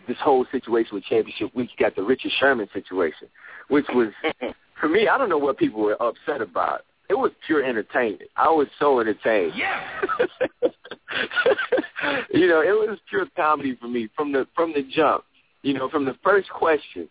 this 0.08 0.18
whole 0.22 0.46
situation 0.52 0.96
with 0.96 1.04
championship 1.06 1.54
week, 1.56 1.70
you 1.78 1.86
got 1.86 1.96
the 1.96 2.04
Richard 2.04 2.32
Sherman 2.40 2.68
situation, 2.74 3.28
which 3.68 3.86
was 3.94 4.10
for 4.80 4.90
me. 4.90 5.08
I 5.08 5.18
don't 5.18 5.30
know 5.30 5.38
what 5.38 5.58
people 5.58 5.82
were 5.82 6.02
upset 6.02 6.42
about. 6.42 6.82
It 7.10 7.18
was 7.18 7.32
pure 7.46 7.64
entertainment. 7.64 8.30
I 8.38 8.50
was 8.50 8.68
so 8.80 9.00
entertained. 9.00 9.54
Yeah. 9.56 9.82
you 12.32 12.48
know, 12.48 12.62
it 12.62 12.90
was 12.90 13.00
pure 13.10 13.26
comedy 13.36 13.76
for 13.80 13.88
me 13.88 14.10
from 14.16 14.32
the 14.32 14.48
from 14.56 14.74
the 14.74 14.84
jump. 14.84 15.24
You 15.64 15.74
know, 15.74 15.90
from 15.90 16.06
the 16.06 16.16
first 16.24 16.50
question 16.50 17.10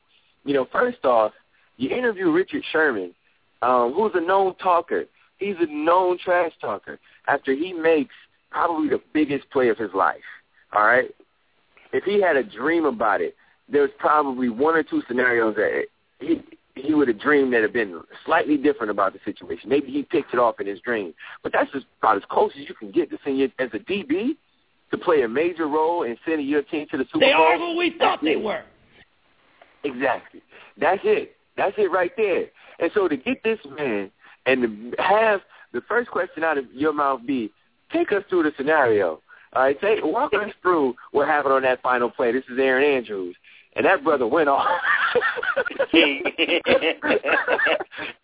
you 0.49 0.55
know, 0.55 0.67
first 0.73 1.05
off, 1.05 1.33
you 1.77 1.91
interview 1.91 2.31
Richard 2.31 2.65
Sherman, 2.73 3.15
um, 3.61 3.93
who's 3.95 4.13
a 4.15 4.21
known 4.21 4.55
talker. 4.57 5.05
He's 5.39 5.57
a 5.61 5.67
known 5.67 6.19
trash 6.19 6.53
talker. 6.61 6.99
After 7.27 7.53
he 7.53 7.75
makes 7.75 8.15
probably 8.51 8.89
the 8.89 9.01
biggest 9.13 9.51
play 9.51 9.69
of 9.69 9.77
his 9.77 9.91
life, 9.95 10.17
all 10.73 10.87
right? 10.87 11.11
If 11.93 12.05
he 12.05 12.21
had 12.21 12.37
a 12.37 12.43
dream 12.43 12.87
about 12.87 13.21
it, 13.21 13.37
there's 13.71 13.91
probably 13.99 14.49
one 14.49 14.75
or 14.75 14.83
two 14.83 15.03
scenarios 15.07 15.55
that 15.57 15.85
he 16.21 16.43
he 16.81 16.95
would 16.95 17.09
have 17.09 17.21
dreamed 17.21 17.53
that 17.53 17.63
have 17.63 17.73
been 17.73 18.01
slightly 18.25 18.57
different 18.57 18.91
about 18.91 19.13
the 19.13 19.21
situation. 19.25 19.69
Maybe 19.69 19.91
he 19.91 20.03
picked 20.03 20.33
it 20.33 20.39
off 20.39 20.61
in 20.61 20.67
his 20.67 20.81
dream, 20.81 21.15
but 21.43 21.53
that's 21.53 21.71
just 21.73 21.87
about 22.01 22.17
as 22.17 22.23
close 22.31 22.53
as 22.61 22.69
you 22.69 22.75
can 22.75 22.91
get 22.91 23.11
to 23.11 23.19
seeing 23.25 23.37
you 23.37 23.51
as 23.59 23.71
a 23.73 23.79
DB 23.79 24.37
to 24.91 24.99
play 24.99 25.23
a 25.23 25.29
major 25.29 25.67
role 25.67 26.03
in 26.03 26.17
sending 26.27 26.47
your 26.47 26.63
team 26.63 26.87
to 26.91 26.97
the 26.97 27.05
Super 27.13 27.27
they 27.27 27.33
Bowl. 27.33 27.47
They 27.47 27.55
are 27.55 27.59
who 27.59 27.77
we 27.77 27.95
thought 27.99 28.21
they 28.23 28.37
were. 28.37 28.65
Exactly. 29.85 30.43
That's 30.81 31.01
it. 31.05 31.37
That's 31.57 31.75
it 31.77 31.91
right 31.91 32.13
there. 32.17 32.47
And 32.79 32.91
so 32.95 33.09
to 33.09 33.17
get 33.17 33.43
this 33.43 33.59
man 33.77 34.11
and 34.47 34.63
to 34.63 35.03
have 35.03 35.41
the 35.73 35.83
first 35.83 36.11
question 36.11 36.45
out 36.45 36.59
of 36.59 36.65
your 36.73 36.93
mouth 36.93 37.21
be, 37.27 37.53
take 37.93 38.13
us 38.13 38.23
through 38.29 38.45
the 38.45 38.53
scenario. 38.57 39.21
All 39.55 39.63
right, 39.63 39.81
take, 39.81 40.05
walk 40.05 40.35
us 40.35 40.51
through 40.63 40.95
what 41.13 41.27
happened 41.27 41.55
on 41.55 41.63
that 41.63 41.83
final 41.83 42.11
play. 42.11 42.33
This 42.33 42.45
is 42.51 42.59
Erin 42.59 42.99
Andrews. 42.99 43.35
And 43.79 43.87
that 43.87 44.05
brother 44.05 44.27
went 44.27 44.51
off. 44.51 44.69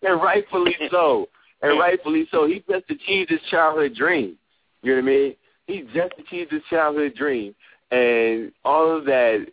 and 0.03 0.21
rightfully 0.21 0.75
so. 0.91 1.27
And 1.63 1.79
rightfully 1.79 2.27
so. 2.29 2.45
He 2.45 2.63
just 2.69 2.85
achieved 2.89 3.31
his 3.31 3.39
childhood 3.49 3.95
dream. 3.95 4.37
You 4.83 4.91
know 4.91 5.01
what 5.01 5.11
I 5.11 5.15
mean? 5.15 5.35
He 5.65 5.81
just 5.93 6.13
achieved 6.19 6.51
his 6.51 6.61
childhood 6.69 7.15
dream. 7.15 7.55
And 7.89 8.51
all 8.63 8.95
of 8.95 9.05
that 9.05 9.47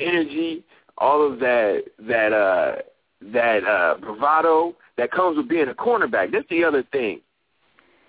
energy 0.00 0.64
all 0.98 1.26
of 1.30 1.38
that 1.40 1.84
that 1.98 2.32
uh 2.32 2.76
that 3.32 3.64
uh 3.64 3.96
bravado 4.00 4.74
that 4.96 5.10
comes 5.10 5.36
with 5.36 5.48
being 5.48 5.68
a 5.68 5.74
cornerback. 5.74 6.32
That's 6.32 6.48
the 6.50 6.64
other 6.64 6.82
thing 6.92 7.20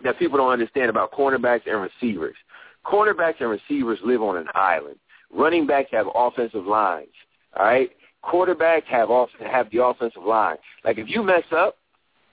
that 0.03 0.19
people 0.19 0.37
don't 0.37 0.51
understand 0.51 0.89
about 0.89 1.11
cornerbacks 1.11 1.61
and 1.65 1.81
receivers. 1.81 2.35
Cornerbacks 2.85 3.39
and 3.39 3.49
receivers 3.49 3.99
live 4.03 4.21
on 4.21 4.37
an 4.37 4.47
island. 4.53 4.97
Running 5.33 5.65
backs 5.65 5.89
have 5.91 6.07
offensive 6.13 6.65
lines. 6.65 7.07
All 7.57 7.65
right? 7.65 7.89
Quarterbacks 8.23 8.85
have 8.85 9.09
off 9.09 9.29
have 9.45 9.69
the 9.71 9.83
offensive 9.83 10.23
line. 10.23 10.57
Like 10.85 10.97
if 10.97 11.09
you 11.09 11.23
mess 11.23 11.43
up 11.51 11.77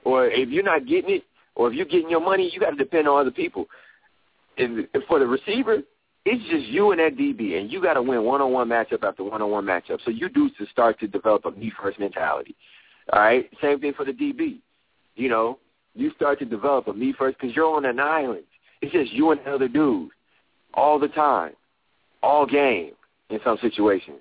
or 0.05 0.27
if 0.27 0.49
you're 0.49 0.63
not 0.63 0.87
getting 0.87 1.17
it 1.17 1.25
or 1.57 1.69
if 1.69 1.75
you're 1.75 1.87
getting 1.87 2.09
your 2.09 2.21
money, 2.21 2.49
you 2.53 2.61
got 2.61 2.71
to 2.71 2.77
depend 2.77 3.09
on 3.09 3.21
other 3.21 3.31
people. 3.31 3.67
And 4.57 4.87
for 5.09 5.19
the 5.19 5.27
receiver, 5.27 5.79
it's 6.27 6.51
just 6.51 6.67
you 6.67 6.91
and 6.93 7.01
that 7.01 7.17
DB, 7.17 7.59
and 7.59 7.73
you 7.73 7.81
got 7.83 7.95
to 7.95 8.03
win 8.03 8.23
one-on-one 8.25 8.69
matchup 8.69 9.03
after 9.03 9.25
one-on-one 9.25 9.65
matchup. 9.65 9.99
So 10.05 10.11
you 10.11 10.29
do 10.29 10.51
to 10.59 10.67
start 10.71 11.01
to 11.01 11.09
develop 11.09 11.47
a 11.47 11.51
me-first 11.51 11.99
mentality. 11.99 12.55
All 13.13 13.21
right, 13.21 13.49
same 13.63 13.81
thing 13.81 13.95
for 13.95 14.05
the 14.05 14.13
DB. 14.13 14.59
You 15.17 15.29
know, 15.31 15.59
you 15.95 16.13
start 16.17 16.39
to 16.41 16.45
develop 16.45 16.89
a 16.89 16.93
me-first 16.93 17.39
because 17.41 17.57
you're 17.57 17.75
on 17.75 17.87
an 17.87 17.99
island. 17.99 18.45
It's 18.83 18.93
just 18.93 19.13
you 19.13 19.31
and 19.31 19.41
the 19.45 19.51
other 19.55 19.67
dude. 19.67 20.11
all 20.75 20.99
the 20.99 21.09
time, 21.09 21.53
all 22.23 22.47
game 22.47 22.93
in 23.29 23.41
some 23.45 23.59
situations. 23.61 24.21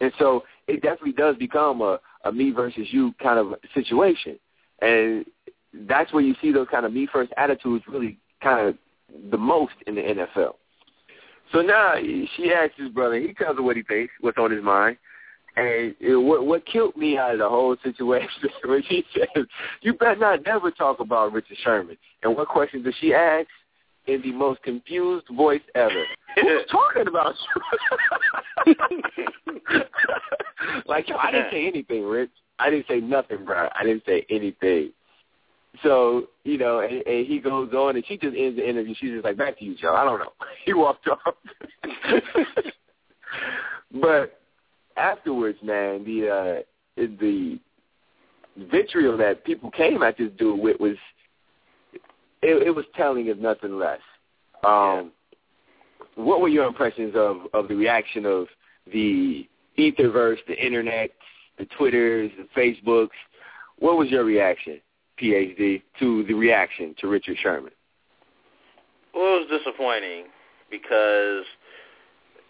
And 0.00 0.12
so 0.18 0.44
it 0.68 0.82
definitely 0.82 1.12
does 1.12 1.36
become 1.36 1.80
a, 1.80 1.98
a 2.24 2.32
me 2.32 2.50
versus 2.50 2.86
you 2.90 3.14
kind 3.22 3.38
of 3.38 3.54
situation. 3.74 4.38
And 4.80 5.24
that's 5.88 6.12
where 6.12 6.22
you 6.22 6.34
see 6.40 6.52
those 6.52 6.68
kind 6.70 6.84
of 6.84 6.92
me 6.92 7.08
first 7.10 7.32
attitudes 7.36 7.84
really 7.88 8.18
kind 8.42 8.68
of 8.68 8.76
the 9.30 9.38
most 9.38 9.74
in 9.86 9.94
the 9.94 10.02
NFL. 10.02 10.54
So 11.52 11.62
now 11.62 11.94
she 11.96 12.52
asks 12.52 12.74
his 12.76 12.90
brother, 12.90 13.16
he 13.16 13.32
tells 13.32 13.56
her 13.56 13.62
what 13.62 13.76
he 13.76 13.82
thinks, 13.82 14.12
what's 14.20 14.38
on 14.38 14.50
his 14.50 14.62
mind. 14.62 14.98
And 15.56 15.94
it, 16.00 16.16
what, 16.16 16.44
what 16.44 16.66
killed 16.66 16.96
me 16.96 17.16
out 17.16 17.32
of 17.32 17.38
the 17.38 17.48
whole 17.48 17.76
situation 17.82 18.28
was 18.64 18.82
she 18.88 19.04
says, 19.14 19.46
you 19.80 19.94
better 19.94 20.16
not 20.16 20.44
never 20.44 20.70
talk 20.70 21.00
about 21.00 21.32
Richard 21.32 21.56
Sherman. 21.62 21.96
And 22.22 22.36
what 22.36 22.48
question 22.48 22.82
does 22.82 22.94
she 23.00 23.14
ask? 23.14 23.46
In 24.06 24.22
the 24.22 24.32
most 24.32 24.62
confused 24.62 25.26
voice 25.36 25.60
ever. 25.74 26.04
Who's 26.36 26.62
talking 26.70 27.08
about 27.08 27.34
you? 28.66 28.74
like, 30.86 31.08
yo, 31.08 31.16
I 31.16 31.32
didn't 31.32 31.50
say 31.50 31.66
anything, 31.66 32.04
Rich. 32.04 32.30
I 32.58 32.70
didn't 32.70 32.86
say 32.88 33.00
nothing, 33.00 33.44
bro. 33.44 33.68
I 33.74 33.82
didn't 33.82 34.04
say 34.06 34.24
anything. 34.30 34.92
So, 35.82 36.28
you 36.44 36.56
know, 36.58 36.80
and, 36.80 37.06
and 37.06 37.26
he 37.26 37.38
goes 37.38 37.72
on, 37.72 37.96
and 37.96 38.04
she 38.06 38.16
just 38.16 38.36
ends 38.36 38.56
the 38.56 38.68
interview. 38.68 38.94
She's 38.98 39.10
just 39.10 39.24
like, 39.24 39.36
back 39.36 39.58
to 39.58 39.64
you, 39.64 39.74
Joe. 39.76 39.94
I 39.94 40.04
don't 40.04 40.18
know. 40.18 40.32
He 40.64 40.72
walked 40.72 41.06
off. 41.06 41.34
but 44.00 44.40
afterwards, 44.96 45.58
man, 45.62 46.04
the 46.04 46.28
uh, 46.28 46.62
the 46.96 47.60
vitriol 48.70 49.16
that 49.18 49.44
people 49.44 49.70
came 49.70 50.02
at 50.02 50.18
this 50.18 50.30
dude 50.38 50.58
with 50.58 50.80
was 50.80 50.96
it, 52.42 52.66
it 52.68 52.74
was 52.74 52.84
telling 52.94 53.26
if 53.26 53.38
nothing 53.38 53.78
less. 53.78 54.00
Um, 54.64 55.12
what 56.14 56.40
were 56.40 56.48
your 56.48 56.66
impressions 56.66 57.14
of 57.14 57.42
of 57.52 57.68
the 57.68 57.74
reaction 57.74 58.24
of 58.26 58.46
the 58.92 59.46
Etherverse, 59.78 60.38
the 60.48 60.56
internet, 60.56 61.10
the 61.58 61.66
Twitters, 61.76 62.30
the 62.38 62.60
Facebooks? 62.60 63.08
What 63.78 63.98
was 63.98 64.10
your 64.10 64.24
reaction, 64.24 64.80
PhD, 65.20 65.82
to 65.98 66.24
the 66.24 66.34
reaction 66.34 66.94
to 67.00 67.08
Richard 67.08 67.36
Sherman? 67.42 67.72
Well, 69.14 69.36
it 69.36 69.48
was 69.50 69.60
disappointing 69.60 70.24
because 70.70 71.44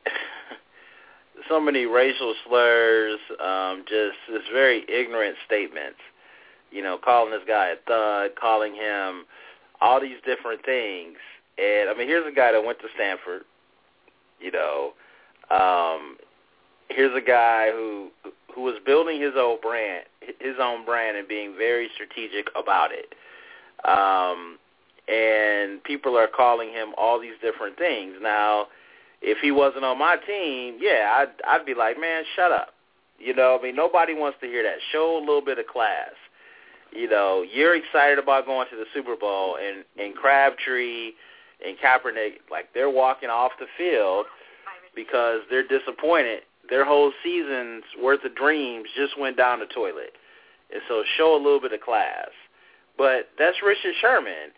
so 1.48 1.60
many 1.60 1.86
racial 1.86 2.34
slurs, 2.46 3.18
um, 3.42 3.84
just 3.88 4.16
this 4.28 4.42
very 4.52 4.84
ignorant 4.88 5.36
statements. 5.46 5.98
You 6.70 6.82
know, 6.82 6.98
calling 7.02 7.30
this 7.30 7.42
guy 7.46 7.68
a 7.68 7.76
thug, 7.86 8.36
calling 8.40 8.74
him 8.74 9.24
all 9.80 10.00
these 10.00 10.18
different 10.24 10.64
things. 10.64 11.16
And 11.58 11.88
I 11.88 11.94
mean, 11.96 12.08
here's 12.08 12.26
a 12.26 12.34
guy 12.34 12.52
that 12.52 12.64
went 12.64 12.78
to 12.80 12.86
Stanford. 12.94 13.42
You 14.40 14.52
know, 14.52 14.92
um, 15.50 16.18
here's 16.88 17.16
a 17.16 17.26
guy 17.26 17.70
who 17.72 18.08
who 18.54 18.62
was 18.62 18.76
building 18.84 19.20
his 19.20 19.32
own 19.36 19.58
brand, 19.60 20.04
his 20.40 20.56
own 20.60 20.84
brand, 20.84 21.16
and 21.16 21.28
being 21.28 21.54
very 21.56 21.88
strategic 21.94 22.48
about 22.56 22.90
it. 22.92 23.14
Um, 23.86 24.58
and 25.08 25.82
people 25.84 26.16
are 26.16 26.26
calling 26.26 26.70
him 26.70 26.88
all 26.98 27.20
these 27.20 27.36
different 27.42 27.78
things 27.78 28.14
now 28.20 28.66
if 29.22 29.38
he 29.38 29.50
wasn't 29.50 29.84
on 29.84 29.98
my 29.98 30.16
team, 30.16 30.78
yeah, 30.80 31.10
I'd 31.14 31.32
I'd 31.46 31.66
be 31.66 31.74
like, 31.74 31.98
man, 31.98 32.24
shut 32.34 32.52
up. 32.52 32.74
You 33.18 33.34
know, 33.34 33.56
I 33.58 33.62
mean, 33.62 33.76
nobody 33.76 34.14
wants 34.14 34.38
to 34.40 34.46
hear 34.46 34.62
that. 34.62 34.76
Show 34.92 35.16
a 35.18 35.20
little 35.20 35.44
bit 35.44 35.58
of 35.58 35.66
class. 35.66 36.12
You 36.96 37.08
know, 37.08 37.44
you're 37.52 37.76
excited 37.76 38.18
about 38.18 38.46
going 38.46 38.66
to 38.70 38.76
the 38.76 38.86
Super 38.94 39.16
Bowl, 39.16 39.56
and 39.56 39.84
and 39.98 40.14
Crabtree 40.14 41.12
and 41.64 41.76
Kaepernick, 41.78 42.50
like 42.50 42.72
they're 42.74 42.90
walking 42.90 43.28
off 43.28 43.52
the 43.58 43.66
field 43.78 44.26
because 44.94 45.40
they're 45.50 45.66
disappointed. 45.66 46.40
Their 46.68 46.84
whole 46.84 47.12
season's 47.22 47.84
worth 48.02 48.24
of 48.24 48.34
dreams 48.34 48.88
just 48.96 49.18
went 49.18 49.36
down 49.36 49.60
the 49.60 49.66
toilet. 49.66 50.12
And 50.72 50.82
so 50.88 51.04
show 51.16 51.34
a 51.34 51.40
little 51.42 51.60
bit 51.60 51.72
of 51.72 51.80
class. 51.80 52.30
But 52.98 53.28
that's 53.38 53.56
Richard 53.64 53.94
Sherman. 54.00 54.50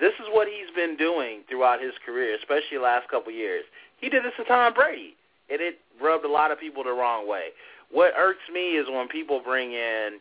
This 0.00 0.12
is 0.14 0.26
what 0.30 0.48
he's 0.48 0.74
been 0.74 0.96
doing 0.96 1.42
throughout 1.48 1.80
his 1.80 1.92
career, 2.04 2.34
especially 2.36 2.78
the 2.78 2.82
last 2.82 3.08
couple 3.08 3.30
of 3.30 3.38
years. 3.38 3.64
He 4.00 4.08
did 4.08 4.24
this 4.24 4.32
to 4.38 4.44
Tom 4.44 4.74
Brady, 4.74 5.14
and 5.48 5.60
it 5.60 5.78
rubbed 6.02 6.24
a 6.24 6.28
lot 6.28 6.50
of 6.50 6.58
people 6.58 6.84
the 6.84 6.90
wrong 6.90 7.28
way. 7.28 7.48
What 7.90 8.12
irks 8.18 8.44
me 8.52 8.76
is 8.76 8.86
when 8.90 9.08
people 9.08 9.40
bring 9.44 9.72
in 9.72 10.18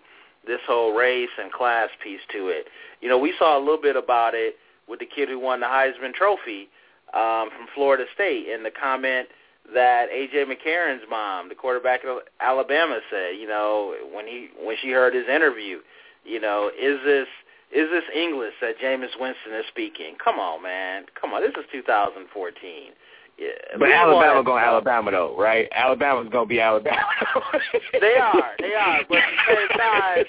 this 0.47 0.61
whole 0.67 0.93
race 0.93 1.29
and 1.39 1.51
class 1.51 1.89
piece 2.03 2.21
to 2.31 2.47
it. 2.49 2.67
You 3.01 3.09
know, 3.09 3.17
we 3.17 3.33
saw 3.37 3.57
a 3.57 3.59
little 3.59 3.81
bit 3.81 3.95
about 3.95 4.33
it 4.33 4.55
with 4.87 4.99
the 4.99 5.05
kid 5.05 5.29
who 5.29 5.39
won 5.39 5.59
the 5.59 5.65
Heisman 5.65 6.13
Trophy 6.13 6.69
um, 7.13 7.49
from 7.49 7.67
Florida 7.73 8.05
State, 8.13 8.47
and 8.49 8.65
the 8.65 8.71
comment 8.71 9.27
that 9.73 10.09
AJ 10.11 10.45
McCarron's 10.45 11.03
mom, 11.09 11.49
the 11.49 11.55
quarterback 11.55 12.01
of 12.03 12.19
Alabama, 12.39 12.99
said. 13.09 13.35
You 13.39 13.47
know, 13.47 13.95
when 14.13 14.27
he 14.27 14.49
when 14.61 14.75
she 14.81 14.91
heard 14.91 15.13
his 15.13 15.27
interview, 15.27 15.79
you 16.23 16.39
know, 16.39 16.69
is 16.79 16.99
this 17.03 17.27
is 17.71 17.89
this 17.89 18.03
English 18.15 18.53
that 18.61 18.79
Jameis 18.79 19.19
Winston 19.19 19.53
is 19.53 19.65
speaking? 19.69 20.15
Come 20.23 20.39
on, 20.39 20.61
man. 20.61 21.05
Come 21.19 21.33
on. 21.33 21.41
This 21.41 21.53
is 21.57 21.65
2014. 21.71 22.91
Yeah, 23.37 23.49
but 23.77 23.91
Alabama 23.91 24.43
going 24.43 24.63
to 24.63 24.67
Alabama 24.67 25.11
though, 25.11 25.35
right? 25.37 25.67
Alabama's 25.73 26.29
gonna 26.31 26.45
be 26.45 26.61
Alabama. 26.61 27.01
they 27.99 28.15
are, 28.15 28.51
they 28.59 28.73
are. 28.73 29.01
But 29.09 29.17
at 29.17 29.25
the 29.27 29.55
same 29.55 29.67
time, 29.77 30.25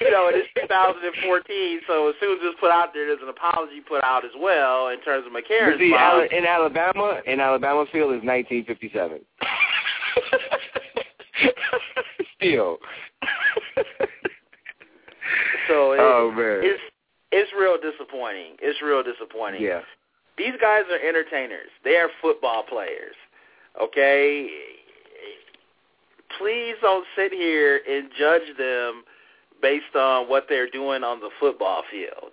you 0.00 0.10
know, 0.10 0.28
it 0.28 0.36
is 0.36 0.46
2014, 0.62 1.80
so 1.86 2.08
as 2.08 2.14
soon 2.18 2.32
as 2.32 2.38
it's 2.42 2.58
put 2.58 2.70
out 2.70 2.94
there, 2.94 3.08
there's 3.08 3.20
an 3.22 3.28
apology 3.28 3.80
put 3.86 4.02
out 4.04 4.24
as 4.24 4.30
well 4.40 4.88
in 4.88 5.02
terms 5.02 5.26
of 5.26 5.32
McCarron's. 5.32 5.78
See, 5.78 5.92
Al- 5.94 6.22
in 6.22 6.46
Alabama, 6.46 7.20
in 7.26 7.40
Alabama 7.40 7.84
field 7.92 8.14
is 8.14 8.22
1957. 8.24 9.20
Still. 12.36 12.78
so 15.68 15.92
it, 15.92 16.00
oh 16.00 16.32
man, 16.34 16.60
it's 16.62 16.80
it's 17.32 17.50
real 17.58 17.76
disappointing. 17.76 18.56
It's 18.62 18.80
real 18.80 19.02
disappointing. 19.02 19.62
Yeah. 19.62 19.80
These 20.38 20.54
guys 20.60 20.82
are 20.90 20.98
entertainers. 20.98 21.70
They 21.84 21.96
are 21.96 22.08
football 22.20 22.62
players. 22.68 23.16
Okay? 23.80 24.48
Please 26.38 26.74
don't 26.82 27.06
sit 27.16 27.32
here 27.32 27.80
and 27.88 28.10
judge 28.18 28.56
them 28.58 29.04
based 29.62 29.96
on 29.96 30.28
what 30.28 30.46
they're 30.48 30.70
doing 30.70 31.02
on 31.02 31.20
the 31.20 31.30
football 31.40 31.82
field. 31.90 32.32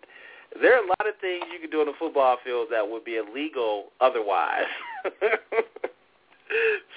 There 0.61 0.75
are 0.75 0.83
a 0.83 0.87
lot 0.87 1.07
of 1.07 1.15
things 1.19 1.45
you 1.51 1.59
can 1.59 1.69
do 1.69 1.79
on 1.79 1.87
the 1.87 1.93
football 1.97 2.37
field 2.43 2.67
that 2.71 2.87
would 2.87 3.05
be 3.05 3.15
illegal 3.15 3.91
otherwise. 4.01 4.69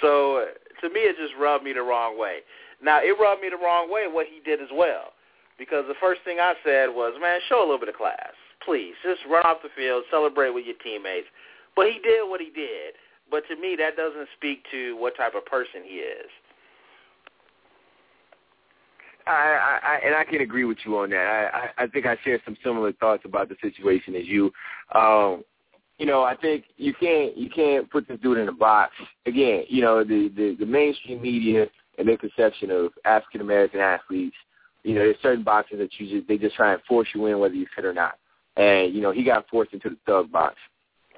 so 0.03 0.47
to 0.83 0.91
me, 0.91 1.01
it 1.01 1.17
just 1.17 1.33
rubbed 1.41 1.65
me 1.65 1.73
the 1.73 1.83
wrong 1.83 2.19
way. 2.19 2.41
Now, 2.83 2.99
it 3.01 3.17
rubbed 3.19 3.41
me 3.41 3.49
the 3.49 3.57
wrong 3.57 3.91
way 3.91 4.07
what 4.11 4.27
he 4.27 4.41
did 4.45 4.61
as 4.61 4.69
well. 4.75 5.15
Because 5.59 5.85
the 5.89 5.95
first 6.01 6.21
thing 6.23 6.39
I 6.39 6.53
said 6.63 6.89
was, 6.89 7.15
man, 7.19 7.41
show 7.49 7.61
a 7.61 7.65
little 7.65 7.79
bit 7.79 7.89
of 7.89 7.95
class 7.95 8.36
please, 8.67 8.95
just 9.03 9.21
run 9.31 9.47
off 9.47 9.59
the 9.63 9.71
field, 9.75 10.05
celebrate 10.11 10.51
with 10.51 10.67
your 10.67 10.77
teammates. 10.83 11.29
But 11.75 11.87
he 11.87 12.01
did 12.03 12.29
what 12.29 12.41
he 12.41 12.51
did. 12.51 12.95
But 13.31 13.45
to 13.49 13.57
me, 13.57 13.77
that 13.79 13.97
doesn't 13.97 14.29
speak 14.37 14.65
to 14.73 14.97
what 14.97 15.17
type 15.17 15.35
of 15.35 15.47
person 15.47 15.83
he 15.85 15.97
is. 15.97 16.31
I, 19.27 19.81
I, 19.83 20.07
and 20.07 20.15
I 20.15 20.23
can 20.23 20.41
agree 20.41 20.65
with 20.65 20.79
you 20.85 20.99
on 20.99 21.11
that. 21.11 21.51
I, 21.53 21.85
I, 21.85 21.87
think 21.89 22.07
I 22.07 22.17
share 22.23 22.41
some 22.45 22.57
similar 22.63 22.93
thoughts 22.93 23.25
about 23.25 23.49
the 23.49 23.57
situation 23.61 24.15
as 24.15 24.25
you. 24.27 24.53
Um, 24.95 25.43
you 25.99 26.07
know, 26.07 26.23
I 26.23 26.37
think 26.37 26.65
you 26.77 26.95
can't 26.95 27.37
you 27.37 27.49
can't 27.49 27.91
put 27.91 28.07
this 28.07 28.21
dude 28.23 28.39
in 28.39 28.49
a 28.49 28.53
box. 28.53 28.93
Again, 29.25 29.65
you 29.69 29.83
know, 29.83 30.05
the 30.05 30.31
the, 30.37 30.57
the 30.61 30.67
mainstream 30.67 31.21
media 31.23 31.67
and 31.99 32.07
their 32.07 32.19
perception 32.19 32.71
of 32.71 32.93
African 33.05 33.41
American 33.41 33.81
athletes. 33.81 34.37
You 34.85 34.95
know, 34.95 35.01
there's 35.01 35.17
certain 35.23 35.43
boxes 35.43 35.79
that 35.79 35.89
you 35.99 36.19
just 36.19 36.29
they 36.29 36.39
just 36.39 36.55
try 36.55 36.75
and 36.75 36.83
force 36.83 37.09
you 37.13 37.27
in 37.27 37.41
whether 37.41 37.55
you 37.55 37.67
fit 37.75 37.85
or 37.85 37.95
not 37.95 38.19
and 38.57 38.95
you 38.95 39.01
know 39.01 39.13
he 39.13 39.23
got 39.23 39.49
forced 39.49 39.73
into 39.73 39.91
the 39.91 39.99
thug 40.07 40.31
box. 40.31 40.57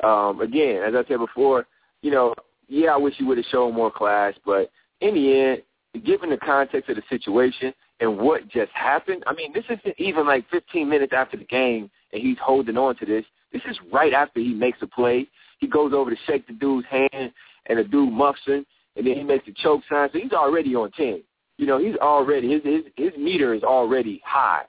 Um, 0.03 0.41
again, 0.41 0.82
as 0.82 0.95
I 0.95 1.07
said 1.09 1.18
before, 1.18 1.66
you 2.03 2.11
know, 2.11 2.34
yeah, 2.68 2.91
I 2.91 2.97
wish 2.97 3.14
he 3.16 3.24
would 3.24 3.39
have 3.39 3.47
shown 3.47 3.74
more 3.74 3.91
class, 3.91 4.34
but 4.45 4.70
in 5.01 5.14
the 5.14 5.41
end, 5.41 6.05
given 6.05 6.30
the 6.30 6.36
context 6.36 6.89
of 6.91 6.97
the 6.97 7.03
situation 7.09 7.72
and 8.01 8.18
what 8.18 8.49
just 8.49 8.70
happened, 8.72 9.24
I 9.26 9.34
mean, 9.34 9.53
this 9.53 9.64
isn't 9.64 9.99
even 9.99 10.26
like 10.26 10.49
15 10.51 10.89
minutes 10.89 11.12
after 11.16 11.36
the 11.36 11.45
game, 11.45 11.91
and 12.12 12.22
he's 12.22 12.36
holding 12.41 12.76
on 12.76 12.97
to 12.97 13.07
this. 13.07 13.24
This 13.53 13.62
is 13.68 13.76
right 13.93 14.12
after 14.12 14.41
he 14.41 14.55
makes 14.55 14.78
a 14.82 14.86
play. 14.86 15.26
He 15.59 15.66
goes 15.66 15.93
over 15.93 16.11
to 16.11 16.16
shake 16.26 16.47
the 16.47 16.53
dude's 16.53 16.86
hand, 16.89 17.32
and 17.66 17.78
the 17.78 17.84
dude 17.84 18.12
muffs 18.12 18.41
him, 18.47 18.64
and 18.97 19.07
then 19.07 19.16
he 19.16 19.22
makes 19.22 19.49
a 19.49 19.53
choke 19.53 19.82
sign. 19.89 20.11
So 20.12 20.18
he's 20.18 20.32
already 20.32 20.74
on 20.76 20.93
10. 20.93 21.22
You 21.57 21.66
know, 21.66 21.78
he's 21.78 21.97
already 21.97 22.53
his 22.53 22.62
his 22.62 22.82
his 22.97 23.12
meter 23.18 23.53
is 23.53 23.64
already 23.64 24.22
high, 24.24 24.62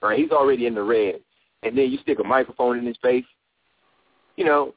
right? 0.00 0.16
He's 0.16 0.30
already 0.30 0.66
in 0.66 0.74
the 0.74 0.82
red 0.82 1.16
and 1.66 1.78
then 1.78 1.90
you 1.90 1.98
stick 1.98 2.18
a 2.18 2.24
microphone 2.24 2.78
in 2.78 2.86
his 2.86 2.96
face, 3.02 3.24
you 4.36 4.44
know, 4.44 4.74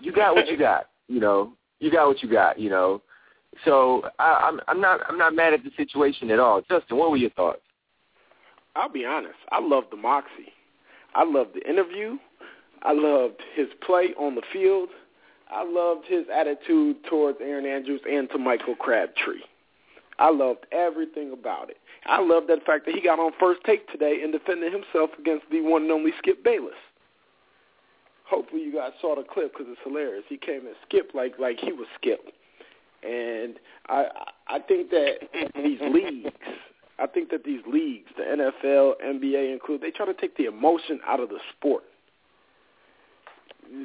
you 0.00 0.12
got 0.12 0.34
what 0.34 0.48
you 0.48 0.56
got. 0.58 0.86
You 1.08 1.20
know, 1.20 1.52
you 1.80 1.90
got 1.90 2.06
what 2.06 2.22
you 2.22 2.30
got. 2.30 2.58
You 2.58 2.70
know, 2.70 3.02
so 3.64 4.02
I, 4.18 4.48
I'm 4.48 4.60
I'm 4.68 4.80
not 4.80 5.00
I'm 5.08 5.18
not 5.18 5.34
mad 5.34 5.54
at 5.54 5.64
the 5.64 5.70
situation 5.76 6.30
at 6.30 6.38
all. 6.38 6.60
Justin, 6.68 6.96
what 6.96 7.10
were 7.10 7.16
your 7.16 7.30
thoughts? 7.30 7.62
I'll 8.76 8.88
be 8.88 9.04
honest. 9.04 9.38
I 9.50 9.60
loved 9.60 9.88
the 9.90 9.96
moxie. 9.96 10.52
I 11.14 11.24
loved 11.24 11.54
the 11.54 11.68
interview. 11.68 12.18
I 12.82 12.92
loved 12.92 13.40
his 13.56 13.66
play 13.84 14.14
on 14.18 14.34
the 14.36 14.42
field. 14.52 14.90
I 15.50 15.64
loved 15.64 16.06
his 16.06 16.26
attitude 16.32 16.96
towards 17.08 17.38
Erin 17.40 17.66
Andrews 17.66 18.02
and 18.08 18.28
to 18.30 18.38
Michael 18.38 18.76
Crabtree. 18.76 19.40
I 20.18 20.30
loved 20.30 20.66
everything 20.72 21.32
about 21.32 21.70
it. 21.70 21.77
I 22.06 22.20
love 22.20 22.44
that 22.48 22.64
fact 22.64 22.86
that 22.86 22.94
he 22.94 23.00
got 23.00 23.18
on 23.18 23.32
first 23.38 23.60
take 23.64 23.90
today 23.90 24.20
and 24.22 24.32
defended 24.32 24.72
himself 24.72 25.10
against 25.18 25.44
the 25.50 25.60
one 25.60 25.82
and 25.82 25.92
only 25.92 26.12
Skip 26.18 26.42
Bayless. 26.44 26.74
Hopefully 28.28 28.62
you 28.62 28.74
guys 28.74 28.92
saw 29.00 29.16
the 29.16 29.22
clip 29.22 29.52
because 29.52 29.66
it's 29.70 29.80
hilarious. 29.84 30.24
He 30.28 30.36
came 30.36 30.66
and 30.66 30.76
skipped 30.86 31.14
like 31.14 31.38
like 31.38 31.58
he 31.58 31.72
was 31.72 31.86
Skip, 31.96 32.20
and 33.02 33.54
I 33.88 34.06
I 34.48 34.58
think 34.58 34.90
that 34.90 35.14
these 35.56 35.80
leagues, 35.80 36.30
I 36.98 37.06
think 37.06 37.30
that 37.30 37.44
these 37.44 37.62
leagues, 37.66 38.10
the 38.16 38.24
NFL, 38.24 38.94
NBA 39.02 39.52
included, 39.52 39.86
they 39.86 39.90
try 39.90 40.04
to 40.04 40.14
take 40.14 40.36
the 40.36 40.44
emotion 40.44 41.00
out 41.06 41.20
of 41.20 41.30
the 41.30 41.38
sport. 41.56 41.84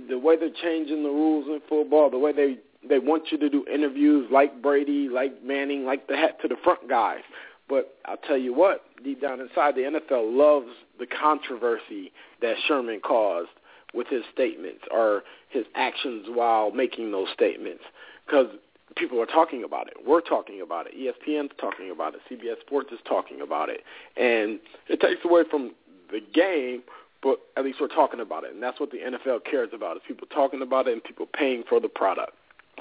The 0.10 0.18
way 0.20 0.38
they're 0.38 0.50
changing 0.62 1.04
the 1.04 1.10
rules 1.10 1.48
in 1.48 1.62
football, 1.70 2.10
the 2.10 2.20
way 2.20 2.34
they 2.34 2.58
they 2.88 3.00
want 3.00 3.32
you 3.32 3.38
to 3.38 3.50
do 3.50 3.66
interviews 3.74 4.28
like 4.30 4.62
Brady, 4.62 5.08
like 5.10 5.42
Manning, 5.44 5.86
like 5.86 6.08
the 6.08 6.18
hat 6.18 6.42
to 6.42 6.50
the 6.50 6.58
front 6.64 6.90
guys. 6.90 7.22
But 7.70 7.96
I'll 8.06 8.18
tell 8.18 8.38
you 8.38 8.54
what, 8.54 8.84
deep 9.04 9.22
down 9.22 9.40
inside, 9.40 9.76
the 9.76 9.82
NFL 9.82 10.36
loves 10.36 10.74
the 11.00 11.06
controversy 11.06 12.12
that 12.42 12.56
Sherman 12.68 13.00
caused 13.00 13.50
with 13.94 14.08
his 14.08 14.24
statements 14.34 14.82
or 14.92 15.24
his 15.50 15.66
actions 15.76 16.28
while 16.30 16.72
making 16.72 17.12
those 17.12 17.28
statements 17.34 17.84
because 18.26 18.48
people 18.96 19.22
are 19.22 19.26
talking 19.26 19.64
about 19.64 19.88
it. 19.88 19.94
We're 20.06 20.22
talking 20.22 20.62
about 20.62 20.88
it. 20.88 20.94
ESPN's 20.98 21.52
talking 21.60 21.92
about 21.92 22.16
it. 22.16 22.22
CBS 22.30 22.60
Sports 22.62 22.92
is 22.92 23.00
talking 23.08 23.42
about 23.42 23.70
it. 23.70 23.82
And 24.18 24.60
it 24.88 25.00
takes 25.00 25.24
away 25.24 25.44
from 25.50 25.74
the 26.12 26.22
game, 26.34 26.84
but 27.22 27.40
at 27.58 27.64
least 27.64 27.80
we're 27.80 27.88
talking 27.88 28.20
about 28.20 28.44
it. 28.44 28.54
And 28.54 28.62
that's 28.62 28.80
what 28.80 28.92
the 28.92 28.98
NFL 28.98 29.46
cares 29.50 29.70
about 29.74 29.98
is 29.98 30.04
people 30.08 30.28
talking 30.28 30.62
about 30.62 30.88
it 30.88 30.94
and 30.94 31.04
people 31.04 31.28
paying 31.32 31.64
for 31.68 31.80
the 31.80 31.90
product. 31.90 32.34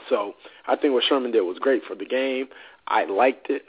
So 0.08 0.34
I 0.66 0.76
think 0.76 0.94
what 0.94 1.04
Sherman 1.04 1.30
did 1.32 1.42
was 1.42 1.58
great 1.58 1.82
for 1.84 1.94
the 1.94 2.06
game. 2.06 2.48
I 2.88 3.04
liked 3.04 3.48
it. 3.50 3.62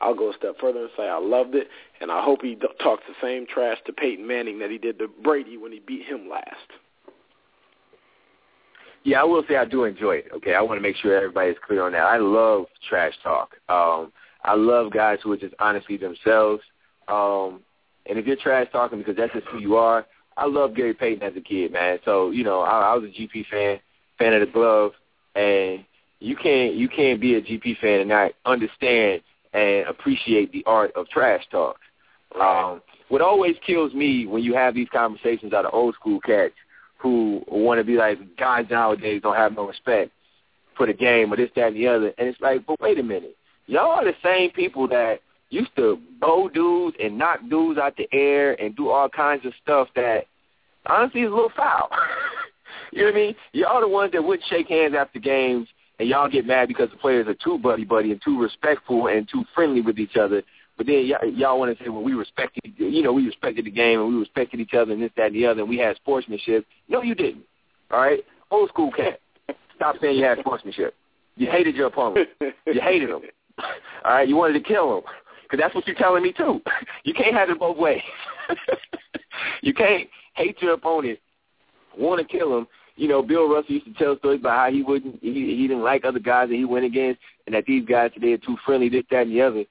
I'll 0.00 0.14
go 0.14 0.30
a 0.30 0.34
step 0.34 0.56
further 0.60 0.80
and 0.80 0.90
say 0.96 1.08
I 1.08 1.18
loved 1.18 1.54
it, 1.54 1.68
and 2.00 2.10
I 2.10 2.22
hope 2.22 2.42
he 2.42 2.56
talks 2.82 3.04
the 3.08 3.14
same 3.22 3.46
trash 3.46 3.78
to 3.86 3.92
Peyton 3.92 4.26
Manning 4.26 4.58
that 4.58 4.70
he 4.70 4.78
did 4.78 4.98
to 4.98 5.08
Brady 5.08 5.56
when 5.56 5.72
he 5.72 5.80
beat 5.80 6.04
him 6.04 6.28
last. 6.28 6.70
Yeah, 9.04 9.20
I 9.20 9.24
will 9.24 9.44
say 9.48 9.56
I 9.56 9.64
do 9.64 9.84
enjoy 9.84 10.16
it. 10.16 10.26
Okay, 10.34 10.54
I 10.54 10.60
want 10.60 10.78
to 10.78 10.82
make 10.82 10.96
sure 10.96 11.16
everybody's 11.16 11.56
clear 11.64 11.84
on 11.84 11.92
that. 11.92 12.02
I 12.02 12.18
love 12.18 12.66
trash 12.88 13.14
talk. 13.22 13.54
Um, 13.68 14.12
I 14.44 14.54
love 14.54 14.92
guys 14.92 15.18
who 15.22 15.32
are 15.32 15.36
just 15.36 15.54
honestly 15.60 15.96
themselves. 15.96 16.62
Um, 17.08 17.60
and 18.06 18.18
if 18.18 18.26
you're 18.26 18.36
trash 18.36 18.66
talking 18.72 18.98
because 18.98 19.16
that's 19.16 19.32
just 19.32 19.46
who 19.46 19.58
you 19.58 19.76
are, 19.76 20.06
I 20.36 20.46
love 20.46 20.74
Gary 20.74 20.92
Payton 20.92 21.22
as 21.22 21.36
a 21.36 21.40
kid, 21.40 21.72
man. 21.72 21.98
So 22.04 22.30
you 22.30 22.44
know, 22.44 22.60
I, 22.60 22.92
I 22.92 22.94
was 22.94 23.04
a 23.04 23.12
GP 23.12 23.46
fan, 23.46 23.80
fan 24.18 24.34
of 24.34 24.40
the 24.40 24.52
glove, 24.52 24.92
and 25.34 25.84
you 26.18 26.36
can't 26.36 26.74
you 26.74 26.88
can't 26.88 27.20
be 27.20 27.34
a 27.34 27.42
GP 27.42 27.78
fan 27.78 28.00
and 28.00 28.08
not 28.08 28.32
understand 28.44 29.22
and 29.56 29.88
appreciate 29.88 30.52
the 30.52 30.62
art 30.66 30.92
of 30.94 31.08
trash 31.08 31.42
talk. 31.50 31.78
Um, 32.38 32.82
what 33.08 33.22
always 33.22 33.56
kills 33.66 33.94
me 33.94 34.26
when 34.26 34.42
you 34.42 34.54
have 34.54 34.74
these 34.74 34.88
conversations 34.92 35.54
out 35.54 35.64
of 35.64 35.72
old 35.72 35.94
school 35.94 36.20
cats 36.20 36.52
who 36.98 37.42
want 37.48 37.78
to 37.78 37.84
be 37.84 37.96
like 37.96 38.18
guys 38.36 38.66
nowadays 38.70 39.22
don't 39.22 39.36
have 39.36 39.54
no 39.54 39.66
respect 39.66 40.12
for 40.76 40.86
the 40.86 40.92
game 40.92 41.32
or 41.32 41.36
this, 41.36 41.50
that, 41.56 41.68
and 41.68 41.76
the 41.76 41.86
other. 41.86 42.12
And 42.18 42.28
it's 42.28 42.40
like, 42.40 42.66
but 42.66 42.78
wait 42.80 42.98
a 42.98 43.02
minute, 43.02 43.36
y'all 43.66 43.92
are 43.92 44.04
the 44.04 44.14
same 44.22 44.50
people 44.50 44.86
that 44.88 45.20
used 45.48 45.74
to 45.76 45.98
bow 46.20 46.48
dudes 46.48 46.96
and 47.02 47.16
knock 47.16 47.40
dudes 47.48 47.78
out 47.78 47.96
the 47.96 48.08
air 48.12 48.60
and 48.60 48.76
do 48.76 48.90
all 48.90 49.08
kinds 49.08 49.46
of 49.46 49.52
stuff 49.62 49.88
that 49.96 50.26
honestly 50.84 51.22
is 51.22 51.30
a 51.30 51.34
little 51.34 51.52
foul. 51.56 51.88
you 52.92 53.00
know 53.00 53.06
what 53.06 53.14
I 53.14 53.18
mean? 53.18 53.34
Y'all 53.52 53.80
the 53.80 53.88
ones 53.88 54.12
that 54.12 54.22
wouldn't 54.22 54.48
shake 54.50 54.68
hands 54.68 54.94
after 54.98 55.18
games 55.18 55.68
and 55.98 56.08
y'all 56.08 56.28
get 56.28 56.46
mad 56.46 56.68
because 56.68 56.90
the 56.90 56.96
players 56.96 57.26
are 57.26 57.34
too 57.34 57.58
buddy 57.58 57.84
buddy 57.84 58.12
and 58.12 58.20
too 58.22 58.40
respectful 58.40 59.08
and 59.08 59.28
too 59.28 59.44
friendly 59.54 59.80
with 59.80 59.98
each 59.98 60.16
other. 60.16 60.42
But 60.76 60.86
then 60.86 61.06
y'all, 61.06 61.24
y'all 61.24 61.58
want 61.58 61.76
to 61.76 61.82
say, 61.82 61.88
well, 61.88 62.02
we 62.02 62.12
respected, 62.12 62.74
you 62.76 63.02
know, 63.02 63.12
we 63.12 63.26
respected 63.26 63.64
the 63.64 63.70
game 63.70 64.00
and 64.00 64.08
we 64.08 64.16
respected 64.16 64.60
each 64.60 64.74
other 64.74 64.92
and 64.92 65.02
this, 65.02 65.10
that, 65.16 65.26
and 65.26 65.34
the 65.34 65.46
other, 65.46 65.60
and 65.60 65.70
we 65.70 65.78
had 65.78 65.96
sportsmanship. 65.96 66.66
No, 66.88 67.02
you 67.02 67.14
didn't. 67.14 67.44
All 67.90 68.00
right, 68.00 68.20
old 68.50 68.68
school 68.68 68.90
cat. 68.92 69.20
Stop 69.76 69.96
saying 70.00 70.18
you 70.18 70.24
had 70.24 70.38
sportsmanship. 70.38 70.94
You 71.36 71.50
hated 71.50 71.76
your 71.76 71.86
opponent. 71.86 72.28
You 72.40 72.80
hated 72.80 73.10
him. 73.10 73.20
All 74.04 74.12
right, 74.12 74.28
you 74.28 74.36
wanted 74.36 74.54
to 74.54 74.60
kill 74.60 74.98
him 74.98 75.04
because 75.42 75.62
that's 75.62 75.74
what 75.74 75.86
you're 75.86 75.96
telling 75.96 76.22
me 76.22 76.32
too. 76.32 76.60
You 77.04 77.14
can't 77.14 77.34
have 77.34 77.50
it 77.50 77.58
both 77.58 77.76
ways. 77.76 78.02
you 79.62 79.72
can't 79.72 80.08
hate 80.34 80.60
your 80.60 80.74
opponent, 80.74 81.18
want 81.96 82.20
to 82.20 82.26
kill 82.26 82.58
him, 82.58 82.66
you 82.96 83.08
know, 83.08 83.22
Bill 83.22 83.48
Russell 83.48 83.74
used 83.74 83.86
to 83.86 83.92
tell 83.94 84.16
stories 84.18 84.40
about 84.40 84.58
how 84.58 84.72
he 84.72 84.82
wouldn't, 84.82 85.22
he, 85.22 85.32
he 85.32 85.66
didn't 85.68 85.82
like 85.82 86.04
other 86.04 86.18
guys 86.18 86.48
that 86.48 86.56
he 86.56 86.64
went 86.64 86.84
against, 86.84 87.20
and 87.46 87.54
that 87.54 87.66
these 87.66 87.84
guys 87.86 88.10
today 88.14 88.32
are 88.32 88.38
too 88.38 88.56
friendly, 88.64 88.88
this, 88.88 89.04
that, 89.10 89.22
and 89.22 89.32
the 89.32 89.42
other. 89.42 89.64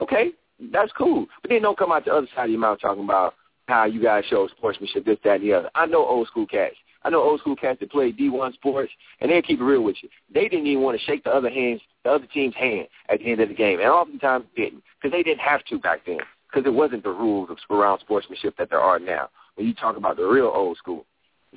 Okay, 0.00 0.32
that's 0.72 0.92
cool. 0.92 1.26
But 1.40 1.50
then 1.50 1.62
don't 1.62 1.78
come 1.78 1.92
out 1.92 2.04
the 2.04 2.12
other 2.12 2.28
side 2.34 2.44
of 2.44 2.50
your 2.50 2.60
mouth 2.60 2.80
talking 2.80 3.04
about 3.04 3.34
how 3.68 3.84
you 3.84 4.02
guys 4.02 4.24
show 4.28 4.48
sportsmanship, 4.48 5.04
this, 5.04 5.18
that, 5.24 5.36
and 5.36 5.44
the 5.44 5.52
other. 5.52 5.70
I 5.74 5.86
know 5.86 6.04
old 6.04 6.26
school 6.26 6.46
cats. 6.46 6.74
I 7.04 7.10
know 7.10 7.22
old 7.22 7.40
school 7.40 7.56
cats 7.56 7.80
that 7.80 7.90
play 7.90 8.12
D1 8.12 8.54
sports, 8.54 8.92
and 9.20 9.30
they'll 9.30 9.42
keep 9.42 9.60
it 9.60 9.64
real 9.64 9.82
with 9.82 9.96
you. 10.02 10.08
They 10.32 10.48
didn't 10.48 10.66
even 10.66 10.82
want 10.82 10.98
to 10.98 11.04
shake 11.04 11.24
the 11.24 11.30
other 11.30 11.50
hands, 11.50 11.80
the 12.04 12.10
other 12.10 12.26
team's 12.32 12.54
hand 12.54 12.86
at 13.08 13.18
the 13.18 13.30
end 13.30 13.40
of 13.40 13.48
the 13.48 13.54
game, 13.54 13.80
and 13.80 13.88
oftentimes 13.88 14.44
didn't, 14.56 14.82
because 15.00 15.12
they 15.12 15.22
didn't 15.22 15.40
have 15.40 15.64
to 15.66 15.78
back 15.78 16.00
then, 16.06 16.20
because 16.48 16.66
it 16.66 16.74
wasn't 16.74 17.02
the 17.02 17.10
rules 17.10 17.48
around 17.70 18.00
sportsmanship 18.00 18.56
that 18.58 18.70
there 18.70 18.80
are 18.80 18.98
now. 18.98 19.28
When 19.56 19.66
you 19.66 19.74
talk 19.74 19.96
about 19.96 20.16
the 20.16 20.24
real 20.24 20.50
old 20.54 20.76
school, 20.76 21.04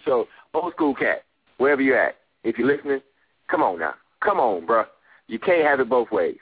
so 0.03 0.27
old 0.53 0.73
school 0.73 0.95
cat, 0.95 1.23
wherever 1.57 1.81
you're 1.81 1.99
at, 1.99 2.15
if 2.43 2.57
you're 2.57 2.67
listening, 2.67 3.01
come 3.49 3.63
on 3.63 3.79
now, 3.79 3.95
come 4.23 4.39
on, 4.39 4.65
bro. 4.65 4.85
You 5.27 5.39
can't 5.39 5.65
have 5.65 5.79
it 5.79 5.89
both 5.89 6.11
ways. 6.11 6.37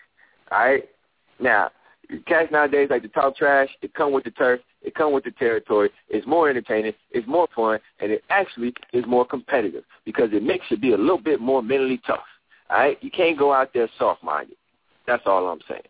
All 0.52 0.60
right. 0.60 0.84
Now, 1.40 1.72
cats 2.26 2.52
nowadays 2.52 2.90
like 2.90 3.02
to 3.04 3.08
talk 3.08 3.36
trash. 3.38 3.70
It 3.82 3.94
come 3.94 4.12
with 4.12 4.26
the 4.26 4.32
turf. 4.32 4.60
It 4.82 4.96
come 4.96 5.14
with 5.14 5.24
the 5.24 5.32
territory. 5.32 5.90
It's 6.10 6.28
more 6.28 6.50
entertaining. 6.50 6.94
It's 7.12 7.28
more 7.28 7.48
fun, 7.56 7.80
and 8.00 8.12
it 8.12 8.24
actually 8.30 8.74
is 8.92 9.06
more 9.08 9.26
competitive 9.26 9.84
because 10.06 10.30
it 10.34 10.44
makes 10.44 10.66
you 10.70 10.78
be 10.78 10.94
a 10.94 10.98
little 10.98 11.22
bit 11.22 11.40
more 11.40 11.64
mentally 11.64 12.02
tough. 12.06 12.20
All 12.70 12.78
right. 12.78 12.98
You 13.02 13.10
can't 13.10 13.38
go 13.38 13.54
out 13.54 13.74
there 13.74 13.90
soft-minded. 13.98 14.58
That's 15.08 15.24
all 15.26 15.48
I'm 15.48 15.62
saying. 15.68 15.82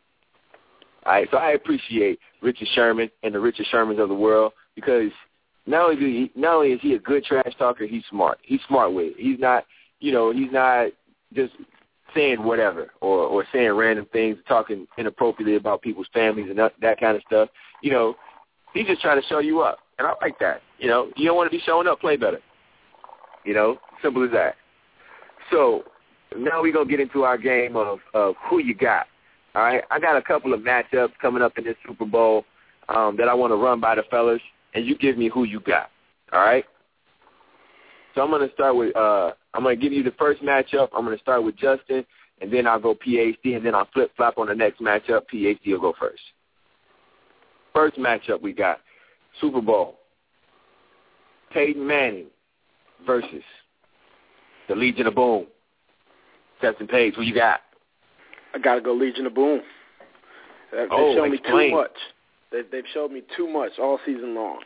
All 1.06 1.14
right. 1.14 1.28
So 1.32 1.38
I 1.38 1.52
appreciate 1.52 2.20
Richard 2.42 2.68
Sherman 2.74 3.10
and 3.24 3.34
the 3.34 3.40
Richard 3.40 3.66
Shermans 3.74 4.02
of 4.02 4.10
the 4.10 4.16
world 4.16 4.54
because 4.76 5.12
not 5.66 5.84
only 5.84 5.96
do 5.96 6.06
he, 6.06 6.32
not 6.36 6.56
only 6.56 6.72
is 6.74 6.82
he 6.82 6.94
a 6.94 7.00
good 7.00 7.24
trash 7.24 7.54
talker, 7.58 7.86
he's 7.86 8.04
smart. 8.10 8.38
He's 8.44 8.60
smart 8.68 8.94
with 8.94 9.14
it. 9.14 9.16
He's 9.18 9.40
not, 9.40 9.66
you 10.00 10.12
know, 10.12 10.32
he's 10.32 10.52
not 10.52 10.88
just 11.34 11.54
saying 12.14 12.44
whatever 12.44 12.92
or 13.02 13.20
or 13.20 13.46
saying 13.52 13.72
random 13.72 14.06
things, 14.12 14.38
talking 14.48 14.88
inappropriately 14.98 15.56
about 15.56 15.82
people's 15.82 16.08
families 16.14 16.48
and 16.50 16.60
that, 16.60 16.74
that 16.82 17.00
kind 17.00 17.16
of 17.16 17.24
stuff. 17.26 17.50
You 17.82 17.92
know, 17.92 18.16
he's 18.74 18.88
just 18.88 19.02
trying 19.02 19.22
to 19.22 19.28
show 19.28 19.40
you 19.40 19.62
up, 19.62 19.80
and 20.00 20.08
I 20.08 20.14
like 20.22 20.38
that. 20.40 20.62
You 20.80 20.88
know, 20.88 21.10
you 21.16 21.26
don't 21.26 21.38
want 21.38 21.52
to 21.52 21.58
be 21.58 21.64
showing 21.66 21.88
up, 21.88 22.02
play 22.02 22.18
better. 22.18 22.40
You 23.46 23.54
know, 23.54 23.78
simple 24.02 24.24
as 24.24 24.32
that. 24.32 24.56
So 25.50 25.84
now 26.38 26.62
we're 26.62 26.74
gonna 26.74 26.90
get 26.90 27.00
into 27.00 27.24
our 27.24 27.38
game 27.38 27.76
of 27.76 28.00
of 28.14 28.36
who 28.50 28.60
you 28.60 28.76
got. 28.76 29.08
All 29.56 29.64
right, 29.64 29.84
I 29.92 30.00
got 30.00 30.18
a 30.18 30.22
couple 30.22 30.54
of 30.54 30.62
matchups 30.62 31.14
coming 31.22 31.42
up 31.42 31.58
in 31.58 31.64
this 31.64 31.76
Super 31.88 32.06
Bowl 32.06 32.44
um, 32.90 33.16
that 33.18 33.30
I 33.30 33.34
want 33.34 33.52
to 33.52 33.56
run 33.56 33.80
by 33.80 33.96
the 33.96 34.04
fellas 34.10 34.42
and 34.74 34.86
you 34.86 34.98
give 34.98 35.18
me 35.18 35.30
who 35.30 35.44
you 35.44 35.60
got. 35.60 35.90
All 36.32 36.40
right? 36.40 36.66
So 38.16 38.22
I'm 38.22 38.30
going 38.30 38.48
to 38.48 38.54
start 38.54 38.76
with, 38.76 38.96
uh, 38.96 39.32
I'm 39.54 39.64
going 39.64 39.78
to 39.78 39.82
give 39.82 39.94
you 39.94 40.04
the 40.04 40.12
first 40.12 40.42
matchup. 40.42 40.90
I'm 40.96 41.06
going 41.06 41.18
to 41.18 41.22
start 41.22 41.44
with 41.44 41.56
Justin, 41.58 42.06
and 42.42 42.52
then 42.52 42.68
I'll 42.68 42.80
go 42.80 42.96
PhD, 42.96 43.56
and 43.56 43.66
then 43.66 43.74
I'll 43.74 43.88
flip-flop 43.94 44.38
on 44.38 44.48
the 44.48 44.56
next 44.56 44.82
matchup. 44.82 45.24
PhD 45.34 45.68
will 45.68 45.80
go 45.80 45.94
first. 46.00 46.22
First 47.74 47.98
matchup 47.98 48.42
we 48.42 48.54
got, 48.54 48.80
Super 49.42 49.62
Bowl. 49.62 50.00
Peyton 51.52 51.86
Manning 51.86 52.28
versus 53.06 53.44
the 54.68 54.76
Legion 54.76 55.08
of 55.08 55.16
Boom. 55.16 55.48
Justin 56.62 56.88
Page, 56.88 57.16
who 57.16 57.24
you 57.24 57.34
got? 57.34 57.62
I 58.54 58.60
got 58.60 58.76
to 58.76 58.82
go 58.82 58.94
Legion 58.94 59.26
of 59.26 59.34
Boom. 59.34 59.62
They 60.72 60.86
oh, 60.90 61.16
showed 61.16 61.30
me 61.30 61.40
too 61.40 61.72
much. 61.72 61.92
They, 62.54 62.62
they've 62.72 62.88
showed 62.94 63.12
me 63.12 63.24
too 63.36 63.48
much 63.48 63.74
all 63.80 64.00
season 64.06 64.36
long. 64.36 64.60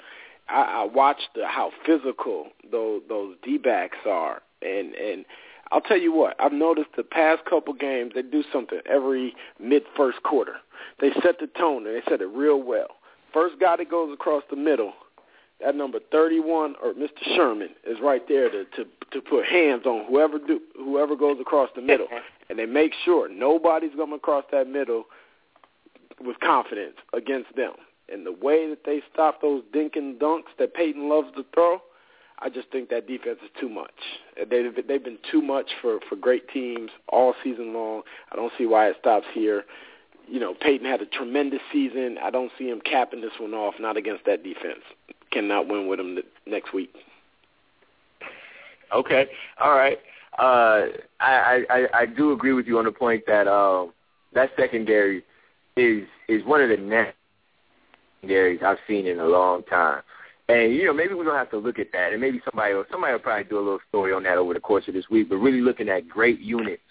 I, 0.50 0.82
I 0.82 0.84
watched 0.84 1.30
the, 1.34 1.48
how 1.48 1.72
physical 1.86 2.48
those 2.72 3.02
those 3.10 3.36
D 3.44 3.58
backs 3.58 3.98
are, 4.06 4.42
and 4.62 4.94
and 4.94 5.26
I'll 5.72 5.82
tell 5.82 5.98
you 5.98 6.14
what 6.14 6.36
I've 6.40 6.54
noticed 6.54 6.90
the 6.96 7.04
past 7.04 7.44
couple 7.46 7.74
games 7.74 8.12
they 8.14 8.22
do 8.22 8.44
something 8.54 8.80
every 8.86 9.34
mid 9.60 9.84
first 9.96 10.22
quarter. 10.24 10.58
They 11.00 11.12
set 11.24 11.40
the 11.40 11.48
tone 11.58 11.88
and 11.88 11.96
they 11.96 12.02
set 12.10 12.22
it 12.22 12.28
real 12.28 12.62
well. 12.62 12.88
First 13.34 13.56
guy 13.60 13.78
that 13.78 13.90
goes 13.90 14.14
across 14.14 14.44
the 14.50 14.56
middle, 14.56 14.94
that 15.60 15.76
number 15.76 16.00
31 16.12 16.76
or 16.84 16.94
Mr. 16.94 17.36
Sherman 17.36 17.70
is 17.86 17.98
right 18.02 18.22
there 18.28 18.50
to 18.50 18.66
to 18.66 18.86
to 19.12 19.22
put 19.22 19.46
hands 19.46 19.86
on 19.86 20.06
whoever 20.08 20.40
do 20.40 20.60
whoever 20.76 21.16
goes 21.16 21.38
across 21.40 21.70
the 21.76 21.82
middle, 21.82 22.08
and 22.50 22.60
they 22.60 22.66
make 22.66 22.94
sure 23.06 23.30
nobody's 23.30 23.96
going 23.96 24.14
across 24.14 24.46
that 24.52 24.68
middle 24.68 25.06
with 26.24 26.40
confidence 26.40 26.96
against 27.14 27.56
them. 27.56 27.74
And 28.10 28.26
the 28.26 28.32
way 28.32 28.70
that 28.70 28.86
they 28.86 29.02
stop 29.14 29.42
those 29.42 29.64
dink 29.74 29.96
and 29.96 30.20
dunks 30.20 30.56
that 30.60 30.74
Peyton 30.74 31.10
loves 31.10 31.28
to 31.36 31.46
throw, 31.54 31.82
I 32.40 32.50
just 32.50 32.70
think 32.72 32.90
that 32.90 33.08
defense 33.08 33.40
is 33.44 33.50
too 33.60 33.68
much. 33.68 33.92
They've 34.50 34.74
they've 34.88 35.04
been 35.04 35.18
too 35.30 35.42
much 35.42 35.72
for 35.82 36.00
for 36.08 36.16
great 36.16 36.48
teams 36.50 36.92
all 37.10 37.34
season 37.44 37.74
long. 37.74 38.04
I 38.32 38.36
don't 38.36 38.54
see 38.58 38.66
why 38.66 38.88
it 38.88 38.96
stops 39.00 39.26
here. 39.34 39.66
You 40.28 40.40
know, 40.40 40.54
Peyton 40.54 40.86
had 40.86 41.02
a 41.02 41.06
tremendous 41.06 41.62
season. 41.72 42.18
I 42.22 42.30
don't 42.30 42.52
see 42.58 42.70
him 42.70 42.82
capping 42.82 43.22
this 43.22 43.32
one 43.40 43.54
off. 43.54 43.76
Not 43.80 43.98
against 43.98 44.26
that 44.26 44.44
defense. 44.44 44.82
Cannot 45.32 45.68
win 45.68 45.88
with 45.88 46.00
him 46.00 46.20
next 46.46 46.74
week. 46.74 46.94
Okay, 48.94 49.28
all 49.60 49.76
right. 49.76 49.98
Uh, 50.38 50.88
I, 51.20 51.64
I 51.70 51.88
I 51.94 52.06
do 52.06 52.32
agree 52.32 52.54
with 52.54 52.68
you 52.68 52.78
on 52.78 52.86
the 52.86 52.92
point 52.92 53.24
that 53.26 53.48
uh, 53.48 53.88
that 54.34 54.52
secondary 54.58 55.24
is 55.80 56.08
is 56.28 56.46
one 56.46 56.62
of 56.62 56.70
the 56.70 56.78
next 56.78 57.16
secondaries 58.22 58.62
I've 58.66 58.78
seen 58.88 59.08
in 59.08 59.20
a 59.20 59.26
long 59.26 59.64
time. 59.64 60.02
And 60.50 60.74
you 60.74 60.86
know, 60.86 60.94
maybe 60.94 61.14
we're 61.14 61.26
gonna 61.26 61.38
have 61.38 61.52
to 61.52 61.58
look 61.58 61.80
at 61.80 61.92
that, 61.92 62.14
and 62.14 62.22
maybe 62.22 62.42
somebody 62.50 62.74
will, 62.74 62.86
somebody 62.90 63.14
will 63.14 63.20
probably 63.20 63.44
do 63.44 63.58
a 63.58 63.60
little 63.60 63.80
story 63.90 64.14
on 64.14 64.24
that 64.24 64.38
over 64.38 64.54
the 64.54 64.60
course 64.60 64.88
of 64.88 64.94
this 64.94 65.10
week. 65.10 65.30
But 65.30 65.38
really 65.38 65.62
looking 65.62 65.90
at 65.90 66.08
great 66.08 66.40
units 66.40 66.82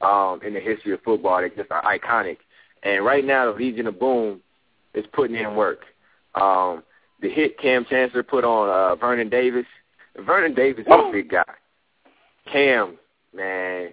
um, 0.00 0.40
in 0.44 0.54
the 0.54 0.60
history 0.60 0.92
of 0.92 1.02
football 1.02 1.40
that 1.40 1.54
just 1.56 1.70
are 1.70 1.82
iconic. 1.82 2.38
And 2.82 3.04
right 3.04 3.24
now, 3.24 3.52
the 3.52 3.58
Legion 3.58 3.88
of 3.88 3.98
Boom 3.98 4.40
is 4.94 5.04
putting 5.12 5.36
in 5.36 5.54
work. 5.54 5.80
Um, 6.34 6.82
the 7.20 7.28
hit 7.28 7.58
Cam 7.58 7.84
Chancellor 7.90 8.22
put 8.22 8.44
on 8.44 8.68
uh, 8.68 8.94
Vernon 8.96 9.28
Davis. 9.28 9.66
Vernon 10.24 10.54
Davis 10.54 10.86
is 10.86 10.92
a 10.92 11.10
big 11.12 11.30
guy. 11.30 11.44
Cam, 12.50 12.96
man, 13.34 13.90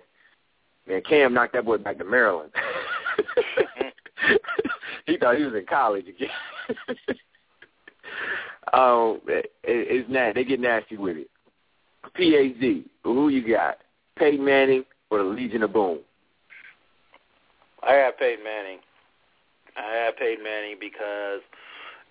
man, 0.88 1.02
Cam 1.02 1.34
knocked 1.34 1.54
that 1.54 1.66
boy 1.66 1.78
back 1.78 1.98
to 1.98 2.06
Maryland. 2.06 2.52
he 5.06 5.18
thought 5.18 5.38
he 5.38 5.44
was 5.44 5.54
in 5.56 5.66
college 5.66 6.06
again. 6.08 6.30
um, 8.74 9.22
it, 9.28 9.52
it's 9.64 10.10
not. 10.10 10.36
They 10.36 10.44
get 10.44 10.60
nasty 10.60 10.98
with 10.98 11.18
it. 11.18 11.30
PhD, 12.18 12.86
who 13.04 13.30
you 13.30 13.48
got? 13.48 13.78
Peyton 14.18 14.44
Manning 14.44 14.86
or 15.10 15.20
the 15.20 15.24
Legion 15.24 15.64
of 15.64 15.74
Boom? 15.74 16.00
I 17.84 17.94
have 17.94 18.18
Peyton 18.18 18.44
Manning. 18.44 18.80
I 19.78 20.06
have 20.06 20.18
Peyton 20.18 20.44
Manning 20.44 20.78
because 20.80 21.42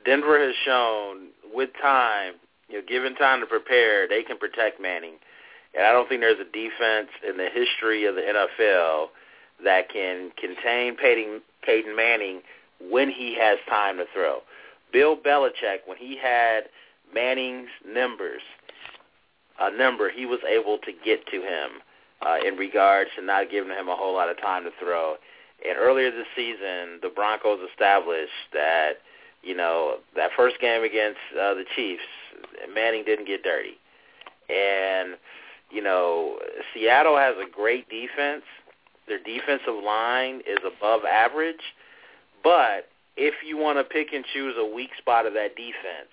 Denver 0.05 0.39
has 0.39 0.55
shown 0.65 1.29
with 1.53 1.71
time, 1.81 2.35
you 2.69 2.81
know, 2.81 2.87
given 2.87 3.15
time 3.15 3.41
to 3.41 3.47
prepare, 3.47 4.07
they 4.07 4.23
can 4.23 4.39
protect 4.39 4.81
Manning. 4.81 5.15
And 5.75 5.87
I 5.87 5.93
don't 5.93 6.09
think 6.09 6.21
there's 6.21 6.39
a 6.39 6.45
defense 6.45 7.09
in 7.29 7.37
the 7.37 7.49
history 7.53 8.05
of 8.05 8.15
the 8.15 8.21
NFL 8.21 9.07
that 9.65 9.89
can 9.93 10.31
contain 10.39 10.97
Peyton, 10.97 11.41
Peyton 11.65 11.97
Manning 11.97 12.41
when 12.91 13.11
he 13.11 13.37
has 13.41 13.59
time 13.69 13.97
to 13.99 14.05
throw. 14.13 14.41
Bill 14.93 15.17
Belichick, 15.17 15.87
when 15.87 15.99
he 15.99 16.17
had 16.17 16.65
Manning's 17.13 17.69
numbers, 17.87 18.43
a 19.61 19.71
number, 19.77 20.11
he 20.11 20.27
was 20.27 20.41
able 20.49 20.79
to 20.79 20.93
get 21.05 21.27
to 21.29 21.37
him 21.37 21.71
uh, 22.23 22.37
in 22.45 22.57
regards 22.57 23.11
to 23.17 23.25
not 23.25 23.51
giving 23.51 23.71
him 23.71 23.89
a 23.89 23.97
whole 23.97 24.15
lot 24.15 24.29
of 24.29 24.41
time 24.41 24.65
to 24.65 24.71
throw. 24.81 25.15
And 25.67 25.79
earlier 25.79 26.11
this 26.11 26.27
season, 26.37 26.99
the 27.03 27.11
Broncos 27.15 27.61
established 27.71 28.33
that, 28.53 28.95
you 29.43 29.55
know, 29.57 29.99
that 30.17 30.31
first 30.37 30.61
game 30.61 30.83
against 30.83 31.19
uh, 31.33 31.55
the 31.55 31.65
Chiefs, 31.77 32.03
Manning 32.75 33.05
didn't 33.05 33.27
get 33.27 33.43
dirty. 33.43 33.79
And, 34.49 35.17
you 35.71 35.83
know, 35.83 36.39
Seattle 36.73 37.17
has 37.17 37.35
a 37.37 37.49
great 37.51 37.89
defense. 37.89 38.43
Their 39.07 39.19
defensive 39.19 39.83
line 39.85 40.41
is 40.47 40.59
above 40.65 41.05
average. 41.05 41.63
But 42.43 42.89
if 43.17 43.35
you 43.47 43.57
want 43.57 43.79
to 43.79 43.85
pick 43.85 44.13
and 44.13 44.25
choose 44.33 44.55
a 44.59 44.65
weak 44.65 44.91
spot 44.99 45.27
of 45.27 45.35
that 45.35 45.57
defense, 45.57 46.13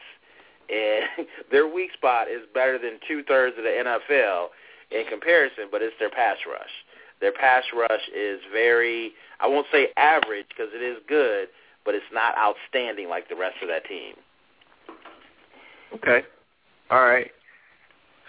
and 0.69 1.27
their 1.51 1.67
weak 1.67 1.91
spot 1.93 2.27
is 2.29 2.41
better 2.53 2.77
than 2.77 2.99
two-thirds 3.07 3.57
of 3.57 3.63
the 3.63 3.69
NFL 3.69 4.47
in 4.91 5.05
comparison, 5.09 5.65
but 5.71 5.81
it's 5.81 5.95
their 5.99 6.09
pass 6.09 6.37
rush. 6.47 6.71
Their 7.19 7.31
pass 7.31 7.63
rush 7.75 8.01
is 8.15 8.39
very, 8.51 9.11
I 9.39 9.47
won't 9.47 9.67
say 9.71 9.89
average 9.95 10.47
because 10.49 10.71
it 10.73 10.81
is 10.81 10.97
good, 11.07 11.49
but 11.85 11.93
it's 11.93 12.05
not 12.11 12.35
outstanding 12.37 13.09
like 13.09 13.29
the 13.29 13.35
rest 13.35 13.55
of 13.61 13.67
that 13.69 13.85
team. 13.85 14.15
Okay. 15.93 16.23
All 16.89 17.05
right. 17.05 17.31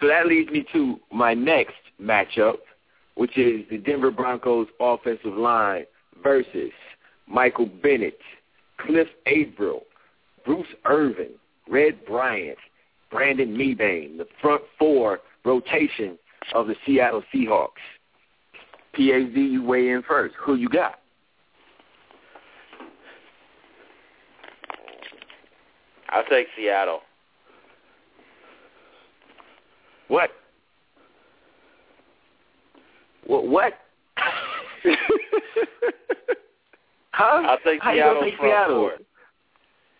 So 0.00 0.08
that 0.08 0.26
leads 0.26 0.50
me 0.50 0.66
to 0.72 0.98
my 1.12 1.32
next 1.32 1.76
matchup, 2.00 2.58
which 3.14 3.36
is 3.36 3.62
the 3.70 3.78
Denver 3.78 4.10
Broncos 4.10 4.68
offensive 4.80 5.34
line 5.34 5.84
versus 6.22 6.70
Michael 7.26 7.66
Bennett, 7.82 8.18
Cliff 8.78 9.08
Avril, 9.26 9.82
Bruce 10.44 10.66
Irvin, 10.84 11.30
Red 11.68 12.04
Bryant, 12.04 12.58
Brandon 13.10 13.56
Mebane, 13.56 14.18
the 14.18 14.26
front 14.40 14.62
four 14.78 15.20
rotation 15.44 16.18
of 16.54 16.66
the 16.66 16.74
Seattle 16.86 17.22
Seahawks. 17.34 17.68
PhD, 18.96 19.52
you 19.52 19.62
weigh 19.62 19.90
in 19.90 20.02
first. 20.02 20.34
Who 20.44 20.54
you 20.54 20.68
got? 20.68 20.96
I'll 26.08 26.24
take 26.24 26.46
Seattle. 26.56 27.00
What? 30.08 30.30
What? 33.26 33.46
What? 33.46 33.72
huh? 37.12 37.42
I'll 37.46 37.58
take 37.64 37.82
How 37.82 37.92
Seattle 37.94 38.14
you 38.16 38.30
take 38.30 38.38
front 38.38 38.52
Seattle? 38.52 38.76
four. 38.76 38.92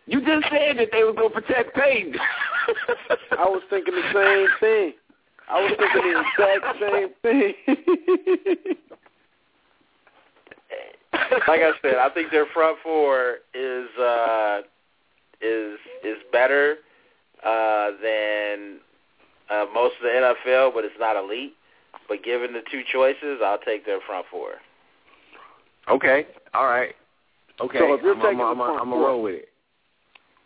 You 0.07 0.20
just 0.20 0.45
said 0.51 0.79
that 0.79 0.89
they 0.91 1.05
were 1.05 1.12
going 1.12 1.33
to 1.33 1.41
protect 1.41 1.75
Peyton. 1.77 2.14
I 3.39 3.45
was 3.45 3.62
thinking 3.70 3.95
the 3.95 4.03
same 4.12 4.49
thing. 4.61 4.95
I 5.49 5.61
was 5.61 5.73
thinking 5.79 6.03
the 6.03 6.20
exact 6.20 6.64
same 6.81 7.11
thing. 7.23 7.55
like 11.49 11.61
I 11.61 11.73
said, 11.83 11.97
I 11.97 12.09
think 12.12 12.31
their 12.31 12.47
front 12.55 12.79
four 12.83 13.39
is 13.55 13.89
uh, 13.99 14.62
is 15.41 15.79
is 16.05 16.18
better 16.33 16.77
uh, 17.45 17.91
than 18.03 18.79
uh, 19.51 19.66
most 19.75 19.95
of 19.97 20.03
the 20.03 20.35
NFL, 20.49 20.75
but 20.75 20.85
it's 20.85 20.95
not 20.99 21.16
elite. 21.16 21.55
But 22.09 22.22
given 22.24 22.53
the 22.53 22.62
two 22.70 22.82
choices, 22.93 23.40
I'll 23.45 23.59
take 23.59 23.86
their 23.86 24.01
front 24.07 24.26
four. 24.30 24.53
okay. 25.90 26.26
All 26.55 26.66
right. 26.66 26.95
Okay. 27.61 27.78
So 27.78 27.95
if 27.95 28.03
you're 28.03 28.14
I'm, 28.14 28.22
taking 28.22 28.40
I'm, 28.40 28.59
the 28.59 28.62
I'm, 28.62 28.68
front 28.68 28.80
I'm 28.80 28.88
four- 28.88 28.95
gonna 28.97 29.07
roll 29.07 29.22
with 29.22 29.34
it. 29.34 29.49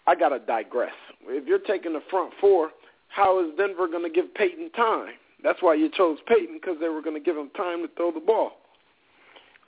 I 0.06 0.14
gotta 0.14 0.38
digress. 0.38 0.92
If 1.28 1.46
you're 1.46 1.58
taking 1.58 1.92
the 1.92 2.02
front 2.10 2.32
four, 2.40 2.70
how 3.08 3.44
is 3.44 3.50
Denver 3.56 3.88
going 3.88 4.02
to 4.02 4.10
give 4.10 4.32
Peyton 4.34 4.70
time? 4.72 5.14
That's 5.42 5.62
why 5.62 5.74
you 5.74 5.90
chose 5.96 6.18
Peyton 6.28 6.58
because 6.60 6.76
they 6.80 6.88
were 6.88 7.02
going 7.02 7.16
to 7.16 7.22
give 7.22 7.36
him 7.36 7.50
time 7.56 7.82
to 7.86 7.88
throw 7.96 8.12
the 8.12 8.20
ball. 8.20 8.52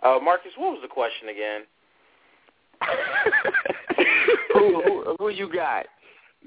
Uh, 0.02 0.18
Marcus, 0.22 0.52
what 0.56 0.72
was 0.72 0.80
the 0.82 0.88
question 0.88 1.28
again? 1.28 1.62
who, 4.54 4.82
who, 4.82 5.16
who 5.18 5.28
you 5.30 5.52
got? 5.52 5.86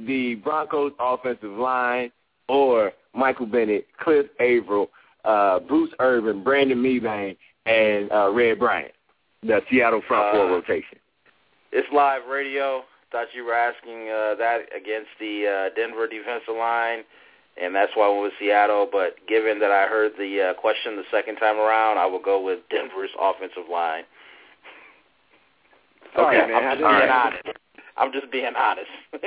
The 0.05 0.35
Broncos 0.35 0.93
offensive 0.99 1.51
line 1.51 2.11
or 2.47 2.93
Michael 3.13 3.45
Bennett, 3.45 3.87
Cliff 3.99 4.27
Avril, 4.39 4.89
uh, 5.25 5.59
Bruce 5.59 5.91
Irvin, 5.99 6.43
Brandon 6.43 6.77
Mebane, 6.81 7.37
and 7.65 8.11
uh, 8.11 8.29
Red 8.31 8.59
Bryant, 8.59 8.91
the 9.43 9.61
Seattle 9.69 10.01
front 10.07 10.35
four 10.35 10.45
Uh, 10.47 10.53
rotation. 10.53 10.97
It's 11.71 11.87
live 11.93 12.21
radio. 12.29 12.83
Thought 13.11 13.27
you 13.33 13.43
were 13.45 13.53
asking 13.53 14.09
uh, 14.09 14.35
that 14.35 14.61
against 14.75 15.09
the 15.19 15.69
uh, 15.71 15.75
Denver 15.75 16.07
defensive 16.07 16.55
line, 16.57 17.03
and 17.61 17.75
that's 17.75 17.91
why 17.95 18.05
I 18.07 18.09
went 18.09 18.23
with 18.23 18.33
Seattle. 18.39 18.87
But 18.91 19.15
given 19.27 19.59
that 19.59 19.71
I 19.71 19.85
heard 19.87 20.13
the 20.17 20.51
uh, 20.51 20.53
question 20.59 20.95
the 20.95 21.03
second 21.11 21.35
time 21.35 21.57
around, 21.57 21.97
I 21.97 22.05
will 22.05 22.21
go 22.21 22.41
with 22.41 22.59
Denver's 22.69 23.11
offensive 23.19 23.69
line. 23.71 24.03
Sorry, 26.15 26.39
Okay, 26.41 26.51
man. 26.51 26.63
I 26.63 26.67
I'm 26.67 26.77
just 26.77 26.77
didn't 26.79 26.97
being 26.97 27.07
know. 27.07 27.13
honest. 27.13 27.60
I'm 27.97 28.11
just 28.11 28.31
being 28.31 28.53
honest. 28.57 28.87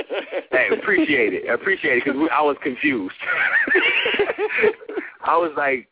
Hey, 0.50 0.68
appreciate 0.72 1.32
it. 1.34 1.48
Appreciate 1.50 1.98
it 1.98 2.04
because 2.04 2.28
I 2.32 2.40
was 2.42 2.56
confused. 2.62 3.14
I 5.24 5.36
was 5.36 5.52
like, 5.56 5.88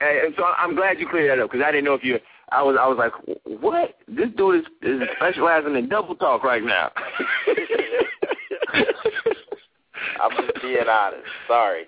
and 0.00 0.18
and 0.26 0.34
so 0.36 0.44
I'm 0.44 0.74
glad 0.76 0.98
you 1.00 1.08
cleared 1.08 1.30
that 1.30 1.40
up 1.42 1.50
because 1.50 1.64
I 1.66 1.70
didn't 1.72 1.84
know 1.84 1.94
if 1.94 2.04
you. 2.04 2.18
I 2.50 2.62
was 2.62 2.76
I 2.80 2.86
was 2.86 2.96
like, 2.98 3.12
what? 3.60 3.96
This 4.06 4.28
dude 4.36 4.60
is 4.60 4.66
is 4.82 5.00
specializing 5.16 5.74
in 5.74 5.88
double 5.88 6.14
talk 6.14 6.44
right 6.44 6.62
now. 6.62 6.92
I'm 10.22 10.30
just 10.36 10.62
being 10.62 10.88
honest. 10.88 11.24
Sorry. 11.48 11.84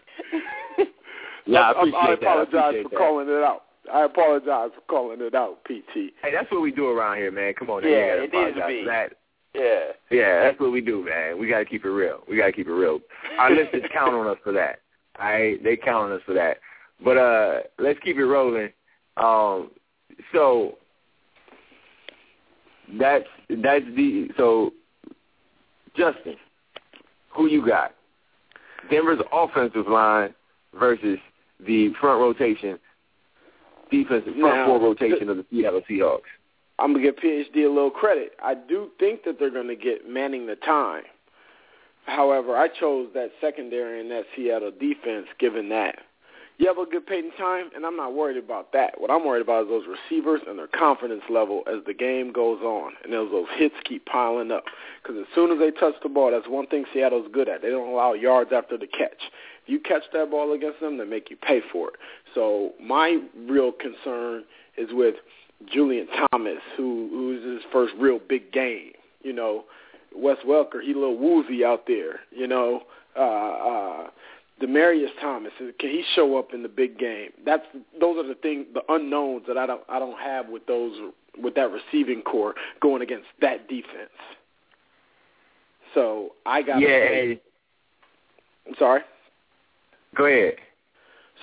Yeah, 1.46 1.60
I 1.60 1.68
I, 1.68 1.70
appreciate 1.72 1.94
I 1.94 2.06
that. 2.06 2.10
I 2.10 2.14
apologize 2.14 2.52
appreciate 2.52 2.82
for 2.82 2.88
that. 2.90 2.98
calling 2.98 3.28
it 3.28 3.42
out. 3.44 3.62
I 3.92 4.04
apologize 4.04 4.70
for 4.74 4.80
calling 4.88 5.20
it 5.20 5.34
out, 5.34 5.64
PT. 5.64 6.12
Hey, 6.22 6.32
that's 6.32 6.50
what 6.50 6.60
we 6.60 6.72
do 6.72 6.88
around 6.88 7.16
here, 7.16 7.30
man. 7.30 7.54
Come 7.54 7.70
on. 7.70 7.82
Yeah, 7.82 8.16
you 8.16 8.22
it 8.24 8.32
needs 8.32 8.56
to 8.56 8.66
be. 8.66 8.84
that. 8.86 9.14
Yeah. 9.58 9.80
Yeah, 10.10 10.42
that's 10.44 10.60
what 10.60 10.72
we 10.72 10.80
do, 10.80 11.04
man. 11.04 11.38
We 11.38 11.48
got 11.48 11.58
to 11.58 11.64
keep 11.64 11.84
it 11.84 11.90
real. 11.90 12.20
We 12.28 12.36
got 12.36 12.46
to 12.46 12.52
keep 12.52 12.68
it 12.68 12.72
real. 12.72 13.00
Our 13.38 13.50
listeners 13.50 13.82
count 13.92 14.14
on 14.14 14.26
us 14.26 14.38
for 14.42 14.52
that. 14.52 14.80
All 15.20 15.26
right, 15.26 15.62
they 15.62 15.76
count 15.76 16.10
on 16.10 16.12
us 16.12 16.22
for 16.24 16.34
that. 16.34 16.58
But 17.04 17.16
uh, 17.16 17.60
let's 17.78 17.98
keep 18.04 18.16
it 18.16 18.24
rolling. 18.24 18.70
Um, 19.16 19.70
so 20.32 20.78
that's 22.98 23.26
that's 23.50 23.84
the 23.96 24.28
so 24.36 24.72
Justin, 25.96 26.36
who 27.34 27.46
you 27.46 27.66
got? 27.66 27.94
Denver's 28.90 29.20
offensive 29.32 29.86
line 29.88 30.34
versus 30.78 31.18
the 31.66 31.92
front 32.00 32.20
rotation, 32.20 32.78
defensive 33.90 34.34
front 34.38 34.56
Now, 34.56 34.66
four 34.66 34.80
rotation 34.80 35.28
of 35.28 35.38
the 35.38 35.46
Seattle 35.50 35.82
Seahawks. 35.90 36.20
I'm 36.78 36.92
gonna 36.92 37.04
give 37.04 37.16
PhD 37.16 37.64
a 37.64 37.68
little 37.68 37.90
credit. 37.90 38.32
I 38.42 38.54
do 38.54 38.90
think 38.98 39.24
that 39.24 39.38
they're 39.38 39.50
gonna 39.50 39.74
get 39.74 40.08
Manning 40.08 40.46
the 40.46 40.56
time. 40.56 41.04
However, 42.06 42.56
I 42.56 42.68
chose 42.68 43.08
that 43.14 43.30
secondary 43.40 44.00
and 44.00 44.10
that 44.10 44.24
Seattle 44.34 44.70
defense 44.70 45.26
given 45.38 45.68
that. 45.70 45.98
You 46.58 46.66
have 46.66 46.78
a 46.78 46.86
good 46.86 47.06
Peyton 47.06 47.30
time, 47.38 47.70
and 47.76 47.86
I'm 47.86 47.96
not 47.96 48.14
worried 48.14 48.36
about 48.36 48.72
that. 48.72 49.00
What 49.00 49.12
I'm 49.12 49.24
worried 49.24 49.42
about 49.42 49.64
is 49.64 49.68
those 49.68 49.84
receivers 49.86 50.40
and 50.48 50.58
their 50.58 50.66
confidence 50.66 51.22
level 51.30 51.62
as 51.68 51.84
the 51.86 51.94
game 51.94 52.32
goes 52.32 52.60
on, 52.62 52.94
and 53.04 53.14
as 53.14 53.30
those 53.30 53.46
hits 53.54 53.76
keep 53.84 54.06
piling 54.06 54.50
up. 54.50 54.64
Because 55.00 55.20
as 55.20 55.26
soon 55.36 55.52
as 55.52 55.60
they 55.60 55.70
touch 55.70 55.94
the 56.02 56.08
ball, 56.08 56.32
that's 56.32 56.48
one 56.48 56.66
thing 56.66 56.84
Seattle's 56.92 57.28
good 57.32 57.48
at. 57.48 57.62
They 57.62 57.70
don't 57.70 57.88
allow 57.88 58.12
yards 58.12 58.50
after 58.52 58.76
the 58.76 58.88
catch. 58.88 59.30
If 59.62 59.68
you 59.68 59.78
catch 59.78 60.02
that 60.12 60.32
ball 60.32 60.52
against 60.52 60.80
them, 60.80 60.98
they 60.98 61.04
make 61.04 61.30
you 61.30 61.36
pay 61.36 61.60
for 61.70 61.90
it. 61.90 61.94
So 62.34 62.72
my 62.82 63.20
real 63.36 63.70
concern 63.70 64.42
is 64.76 64.88
with 64.90 65.14
Julius 65.66 66.08
Thomas, 66.30 66.58
who 66.76 67.08
who's 67.10 67.44
his 67.44 67.70
first 67.72 67.94
real 67.98 68.20
big 68.28 68.52
game. 68.52 68.92
You 69.22 69.32
know, 69.32 69.64
Wes 70.14 70.38
Welker, 70.46 70.82
he 70.82 70.92
a 70.92 70.94
little 70.94 71.18
woozy 71.18 71.64
out 71.64 71.84
there. 71.86 72.20
You 72.30 72.46
know, 72.46 72.82
uh, 73.16 73.20
uh, 73.20 74.06
Demaryius 74.62 75.10
Thomas, 75.20 75.52
can 75.58 75.90
he 75.90 76.04
show 76.14 76.38
up 76.38 76.54
in 76.54 76.62
the 76.62 76.68
big 76.68 76.98
game? 76.98 77.30
That's 77.44 77.64
those 78.00 78.16
are 78.18 78.26
the 78.26 78.34
things, 78.34 78.66
the 78.74 78.82
unknowns 78.88 79.42
that 79.46 79.56
I 79.58 79.66
don't 79.66 79.82
I 79.88 79.98
don't 79.98 80.18
have 80.18 80.48
with 80.48 80.66
those 80.66 80.94
with 81.36 81.54
that 81.54 81.70
receiving 81.70 82.22
corps 82.22 82.54
going 82.80 83.02
against 83.02 83.26
that 83.40 83.68
defense. 83.68 84.10
So 85.94 86.32
I 86.44 86.62
got 86.62 86.80
Yeah, 86.80 86.88
say, 86.88 87.40
I'm 88.66 88.74
sorry. 88.78 89.02
go 90.16 90.26
ahead. 90.26 90.56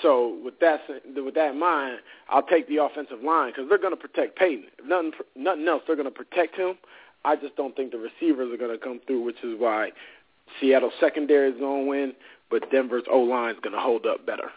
So 0.01 0.37
with 0.43 0.59
that 0.59 0.81
with 1.15 1.35
that 1.35 1.51
in 1.51 1.59
mind, 1.59 1.99
I'll 2.29 2.43
take 2.43 2.67
the 2.67 2.83
offensive 2.83 3.21
line 3.23 3.51
because 3.51 3.69
they're 3.69 3.77
going 3.77 3.95
to 3.95 3.99
protect 3.99 4.37
Peyton. 4.37 4.65
If 4.77 4.85
nothing 4.85 5.11
nothing 5.35 5.67
else, 5.67 5.83
they're 5.87 5.95
going 5.95 6.05
to 6.05 6.11
protect 6.11 6.55
him. 6.57 6.75
I 7.23 7.35
just 7.35 7.55
don't 7.55 7.75
think 7.75 7.91
the 7.91 7.97
receivers 7.97 8.53
are 8.53 8.57
going 8.57 8.77
to 8.77 8.83
come 8.83 8.99
through, 9.07 9.23
which 9.23 9.37
is 9.43 9.59
why 9.59 9.91
Seattle 10.59 10.91
secondary 10.99 11.49
is 11.49 11.59
going 11.59 11.85
to 11.85 11.89
win, 11.89 12.13
but 12.51 12.69
Denver's 12.71 13.03
O 13.11 13.19
line 13.19 13.55
is 13.55 13.59
going 13.61 13.73
to 13.73 13.79
hold 13.79 14.05
up 14.05 14.25
better. 14.25 14.51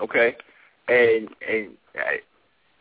Okay, 0.00 0.36
and 0.88 1.28
and 1.46 1.70
I, 1.96 2.20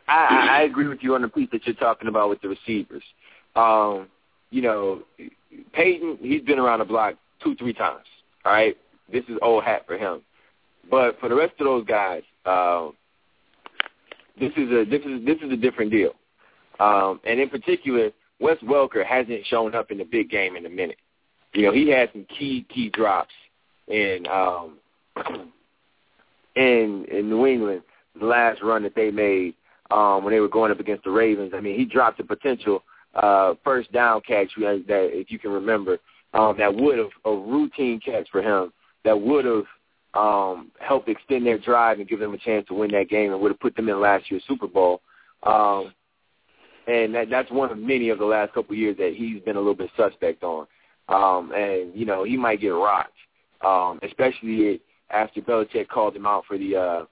I 0.07 0.61
agree 0.61 0.88
with 0.88 0.99
you 1.01 1.15
on 1.15 1.22
the 1.22 1.28
piece 1.28 1.49
that 1.51 1.65
you're 1.65 1.76
talking 1.76 2.07
about 2.07 2.30
with 2.30 2.41
the 2.41 2.49
receivers. 2.49 3.03
Um, 3.55 4.07
you 4.51 4.61
know, 4.61 5.03
Peyton, 5.74 6.17
he's 6.22 6.41
been 6.41 6.59
around 6.59 6.80
the 6.80 6.86
block 6.86 7.15
two, 7.43 7.55
three 7.55 7.74
times. 7.74 8.05
All 8.45 8.53
right, 8.53 8.78
this 9.12 9.24
is 9.30 9.38
old 9.41 9.64
hat 9.64 9.84
for 9.88 9.97
him. 9.97 10.22
But 10.89 11.20
for 11.20 11.30
the 11.30 11.36
rest 11.36 11.53
of 11.60 11.66
those 11.66 11.86
guys, 11.86 12.24
um, 12.45 12.93
this 14.39 14.51
is 14.55 14.70
a 14.72 14.86
this 14.89 15.01
is 15.05 15.26
this 15.26 15.38
is 15.43 15.51
a 15.51 15.57
different 15.57 15.91
deal. 15.91 16.14
Um, 16.80 17.20
and 17.26 17.39
in 17.39 17.49
particular, 17.49 18.12
Wes 18.39 18.57
Welker 18.64 19.05
hasn't 19.05 19.45
shown 19.47 19.76
up 19.76 19.91
in 19.91 19.97
the 19.97 20.05
big 20.05 20.30
game 20.30 20.55
in 20.55 20.66
a 20.66 20.70
minute. 20.70 20.97
You 21.53 21.64
know, 21.64 21.74
he 21.74 21.89
had 21.89 22.10
some 22.14 22.26
key 22.38 22.66
key 22.74 22.89
drops 22.89 23.34
in 23.88 24.26
um, 24.32 24.78
in 26.55 27.05
in 27.12 27.30
New 27.30 27.45
England 27.45 27.82
the 28.20 28.26
last 28.26 28.62
run 28.62 28.84
that 28.84 28.95
they 28.95 29.12
made 29.12 29.53
um, 29.91 30.24
when 30.24 30.34
they 30.34 30.39
were 30.39 30.47
going 30.47 30.72
up 30.72 30.80
against 30.80 31.03
the 31.03 31.12
Ravens. 31.12 31.53
I 31.55 31.62
mean, 31.62 31.78
he 31.78 31.86
dropped 31.86 32.20
a 32.20 32.24
potential 32.24 32.84
uh, 33.16 33.55
first 33.64 33.91
down 33.91 34.22
catch 34.22 34.49
that, 34.57 34.84
that 34.88 35.10
if 35.12 35.32
you 35.32 35.39
can 35.39 35.51
remember 35.51 35.97
um, 36.34 36.55
that 36.57 36.74
would 36.74 36.97
have 36.97 37.10
a 37.26 37.32
routine 37.32 37.99
catch 37.99 38.28
for 38.32 38.41
him 38.41 38.72
that 39.05 39.19
would 39.19 39.45
have 39.45 39.65
um, 40.13 40.71
helped 40.79 41.07
extend 41.09 41.45
their 41.45 41.57
drive 41.59 41.99
and 41.99 42.07
give 42.07 42.19
them 42.19 42.33
a 42.33 42.37
chance 42.37 42.67
to 42.67 42.73
win 42.73 42.91
that 42.91 43.09
game 43.09 43.31
and 43.31 43.41
would 43.41 43.51
have 43.51 43.59
put 43.59 43.75
them 43.75 43.89
in 43.89 43.99
last 44.01 44.29
year's 44.29 44.43
Super 44.47 44.67
Bowl. 44.67 45.01
Um, 45.43 45.93
and 46.87 47.13
that, 47.13 47.29
that's 47.29 47.51
one 47.51 47.71
of 47.71 47.77
many 47.77 48.09
of 48.09 48.17
the 48.17 48.25
last 48.25 48.53
couple 48.53 48.73
of 48.73 48.79
years 48.79 48.97
that 48.97 49.13
he's 49.15 49.41
been 49.43 49.55
a 49.55 49.59
little 49.59 49.75
bit 49.75 49.91
suspect 49.95 50.43
on. 50.43 50.65
Um, 51.07 51.51
and 51.53 51.95
you 51.95 52.05
know 52.05 52.23
he 52.23 52.37
might 52.37 52.61
get 52.61 52.69
rocked, 52.69 53.13
um, 53.65 53.99
especially 54.03 54.79
after 55.09 55.41
Belichick 55.41 55.87
called 55.87 56.15
him 56.15 56.27
out 56.27 56.45
for 56.47 56.57
the 56.57 56.75
uh, 56.75 57.05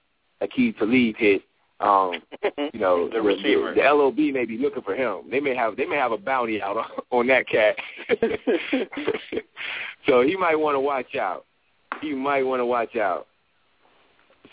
Aqib 0.44 0.78
Talib 0.78 1.16
hit. 1.16 1.42
Um, 1.80 2.14
you 2.72 2.80
know 2.80 3.08
The 3.08 3.20
receiver. 3.20 3.74
the, 3.74 3.82
the 3.82 3.88
LOB 3.88 4.18
may 4.34 4.44
be 4.44 4.58
looking 4.58 4.82
for 4.82 4.94
him. 4.94 5.22
They 5.30 5.40
may 5.40 5.54
have 5.54 5.76
they 5.76 5.86
may 5.86 5.96
have 5.96 6.12
a 6.12 6.18
bounty 6.18 6.60
out 6.62 6.76
on, 6.76 6.86
on 7.10 7.26
that 7.28 7.48
cat. 7.48 7.76
so 10.06 10.22
he 10.22 10.36
might 10.36 10.56
want 10.56 10.74
to 10.76 10.80
watch 10.80 11.14
out. 11.16 11.44
He 12.00 12.14
might 12.14 12.42
want 12.42 12.60
to 12.60 12.66
watch 12.66 12.96
out. 12.96 13.26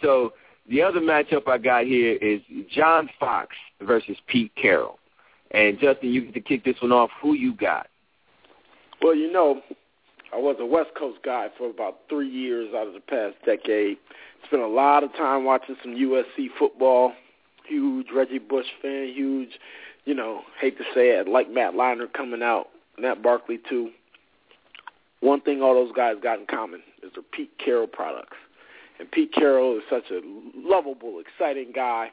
So 0.01 0.33
the 0.69 0.81
other 0.81 0.99
matchup 0.99 1.47
I 1.47 1.57
got 1.57 1.85
here 1.85 2.13
is 2.15 2.41
John 2.73 3.09
Fox 3.19 3.55
versus 3.81 4.17
Pete 4.27 4.51
Carroll. 4.59 4.99
And 5.51 5.79
Justin, 5.79 6.11
you 6.11 6.25
get 6.25 6.33
to 6.33 6.41
kick 6.41 6.65
this 6.65 6.75
one 6.81 6.91
off. 6.91 7.09
Who 7.21 7.33
you 7.33 7.53
got? 7.53 7.87
Well, 9.01 9.15
you 9.15 9.31
know, 9.31 9.61
I 10.33 10.37
was 10.37 10.57
a 10.59 10.65
West 10.65 10.89
Coast 10.97 11.19
guy 11.23 11.47
for 11.57 11.69
about 11.69 11.99
three 12.09 12.29
years 12.29 12.73
out 12.75 12.87
of 12.87 12.93
the 12.93 12.99
past 12.99 13.35
decade. 13.45 13.97
Spent 14.47 14.61
a 14.61 14.67
lot 14.67 15.03
of 15.03 15.13
time 15.13 15.45
watching 15.45 15.75
some 15.81 15.93
USC 15.93 16.47
football. 16.57 17.13
Huge 17.67 18.07
Reggie 18.13 18.39
Bush 18.39 18.65
fan. 18.81 19.11
Huge, 19.13 19.49
you 20.05 20.13
know, 20.13 20.41
hate 20.59 20.77
to 20.77 20.83
say 20.93 21.09
it, 21.09 21.27
like 21.27 21.49
Matt 21.49 21.73
Leinart 21.73 22.13
coming 22.13 22.43
out, 22.43 22.67
Matt 22.97 23.21
Barkley 23.21 23.59
too. 23.69 23.91
One 25.21 25.41
thing 25.41 25.61
all 25.61 25.73
those 25.73 25.95
guys 25.95 26.15
got 26.21 26.39
in 26.39 26.45
common 26.47 26.81
is 27.05 27.11
they're 27.13 27.23
Pete 27.23 27.51
Carroll 27.63 27.87
products. 27.87 28.37
And 28.99 29.09
Pete 29.11 29.33
Carroll 29.33 29.77
is 29.77 29.83
such 29.89 30.09
a 30.11 30.21
lovable, 30.55 31.19
exciting 31.19 31.71
guy. 31.73 32.11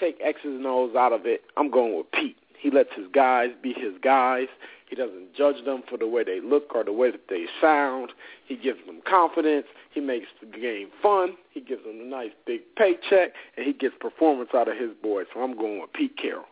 Take 0.00 0.18
X's 0.22 0.44
and 0.44 0.66
O's 0.66 0.94
out 0.96 1.12
of 1.12 1.26
it. 1.26 1.42
I'm 1.56 1.70
going 1.70 1.96
with 1.96 2.10
Pete. 2.12 2.36
He 2.58 2.70
lets 2.70 2.90
his 2.96 3.06
guys 3.12 3.50
be 3.62 3.72
his 3.72 3.94
guys. 4.02 4.48
He 4.88 4.96
doesn't 4.96 5.34
judge 5.34 5.64
them 5.64 5.82
for 5.88 5.98
the 5.98 6.06
way 6.06 6.24
they 6.24 6.40
look 6.40 6.74
or 6.74 6.84
the 6.84 6.92
way 6.92 7.10
that 7.10 7.28
they 7.28 7.46
sound. 7.60 8.12
He 8.46 8.56
gives 8.56 8.78
them 8.86 9.00
confidence. 9.06 9.66
He 9.90 10.00
makes 10.00 10.28
the 10.40 10.46
game 10.46 10.88
fun. 11.02 11.36
He 11.50 11.60
gives 11.60 11.84
them 11.84 12.00
a 12.00 12.04
nice 12.04 12.30
big 12.46 12.62
paycheck, 12.76 13.32
and 13.56 13.66
he 13.66 13.72
gets 13.72 13.94
performance 13.98 14.50
out 14.54 14.68
of 14.68 14.76
his 14.76 14.90
boys. 15.02 15.26
So 15.34 15.40
I'm 15.40 15.56
going 15.56 15.80
with 15.80 15.92
Pete 15.92 16.16
Carroll. 16.16 16.46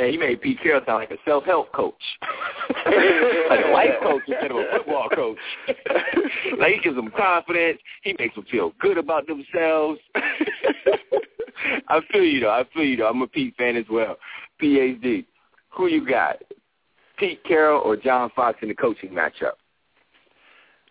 Man, 0.00 0.14
you 0.14 0.18
made 0.18 0.40
Pete 0.40 0.58
Carroll 0.62 0.80
sound 0.86 1.00
like 1.00 1.10
a 1.10 1.18
self-help 1.26 1.72
coach, 1.72 1.92
like 2.86 3.64
a 3.66 3.70
life 3.70 3.90
coach 4.02 4.22
instead 4.26 4.50
of 4.50 4.56
a 4.56 4.64
football 4.72 5.10
coach. 5.14 5.36
like 6.58 6.72
he 6.74 6.80
gives 6.80 6.96
them 6.96 7.10
confidence. 7.14 7.78
He 8.02 8.16
makes 8.18 8.34
them 8.34 8.46
feel 8.50 8.72
good 8.80 8.96
about 8.96 9.26
themselves. 9.26 10.00
I 11.88 12.00
feel 12.10 12.24
you 12.24 12.40
though. 12.40 12.50
I 12.50 12.64
feel 12.72 12.84
you 12.84 12.96
though. 12.96 13.08
I'm 13.08 13.20
a 13.20 13.26
Pete 13.26 13.54
fan 13.58 13.76
as 13.76 13.84
well. 13.90 14.16
PhD. 14.62 15.26
Who 15.76 15.88
you 15.88 16.08
got? 16.08 16.36
Pete 17.18 17.44
Carroll 17.44 17.82
or 17.82 17.94
John 17.94 18.30
Fox 18.34 18.58
in 18.62 18.68
the 18.68 18.74
coaching 18.74 19.10
matchup? 19.10 19.59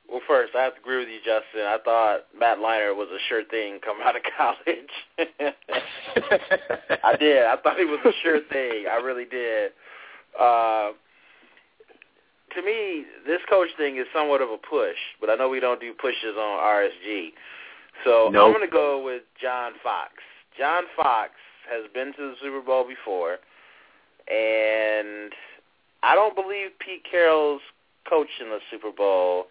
Well, 0.10 0.22
first, 0.28 0.56
I 0.56 0.64
have 0.64 0.74
to 0.74 0.82
agree 0.82 0.98
with 0.98 1.10
you, 1.10 1.20
Justin. 1.20 1.68
I 1.68 1.78
thought 1.84 2.22
Matt 2.38 2.58
Leinart 2.58 2.96
was 2.96 3.10
a 3.14 3.20
sure 3.28 3.44
thing 3.46 3.80
coming 3.86 4.04
out 4.04 4.16
of 4.16 4.24
college. 4.38 4.90
I 7.04 7.16
did. 7.18 7.44
I 7.46 7.56
thought 7.62 7.78
he 7.78 7.86
was 7.86 8.00
a 8.06 8.12
sure 8.24 8.40
thing. 8.52 8.86
I 8.92 8.96
really 8.96 9.26
did. 9.26 9.72
Uh, 10.40 10.92
to 12.56 12.62
me, 12.64 13.06
this 13.28 13.40
coach 13.50 13.70
thing 13.78 13.98
is 13.98 14.08
somewhat 14.14 14.42
of 14.42 14.50
a 14.50 14.58
push, 14.58 14.98
but 15.22 15.30
I 15.30 15.36
know 15.36 15.48
we 15.50 15.60
don't 15.60 15.80
do 15.80 15.94
pushes 15.94 16.36
on 16.38 16.60
RSG. 16.60 17.30
So 18.04 18.30
Nope. 18.32 18.48
I'm 18.48 18.54
going 18.54 18.68
to 18.68 18.72
go 18.74 19.04
with 19.04 19.24
John 19.40 19.74
Fox. 19.84 20.14
John 20.58 20.84
Fox 20.96 21.32
has 21.70 21.86
been 21.94 22.14
to 22.14 22.32
the 22.32 22.34
Super 22.42 22.62
Bowl 22.62 22.88
before, 22.88 23.38
and 24.28 25.32
I 26.02 26.16
don't 26.16 26.36
believe 26.36 26.70
Pete 26.80 27.04
Carroll's 27.10 27.62
coached 28.10 28.42
in 28.42 28.50
the 28.50 28.60
Super 28.72 28.92
Bowl. 28.92 29.46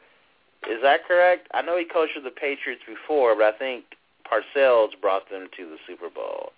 Is 0.67 0.83
that 0.83 1.07
correct? 1.07 1.49
I 1.55 1.63
know 1.63 1.79
he 1.79 1.85
coached 1.85 2.13
with 2.17 2.25
the 2.25 2.31
Patriots 2.31 2.83
before, 2.87 3.37
but 3.37 3.55
I 3.55 3.59
think 3.59 3.85
Parcells 4.27 4.91
brought 5.01 5.31
them 5.31 5.49
to 5.57 5.65
the 5.65 5.77
Super 5.87 6.11
Bowl. 6.11 6.53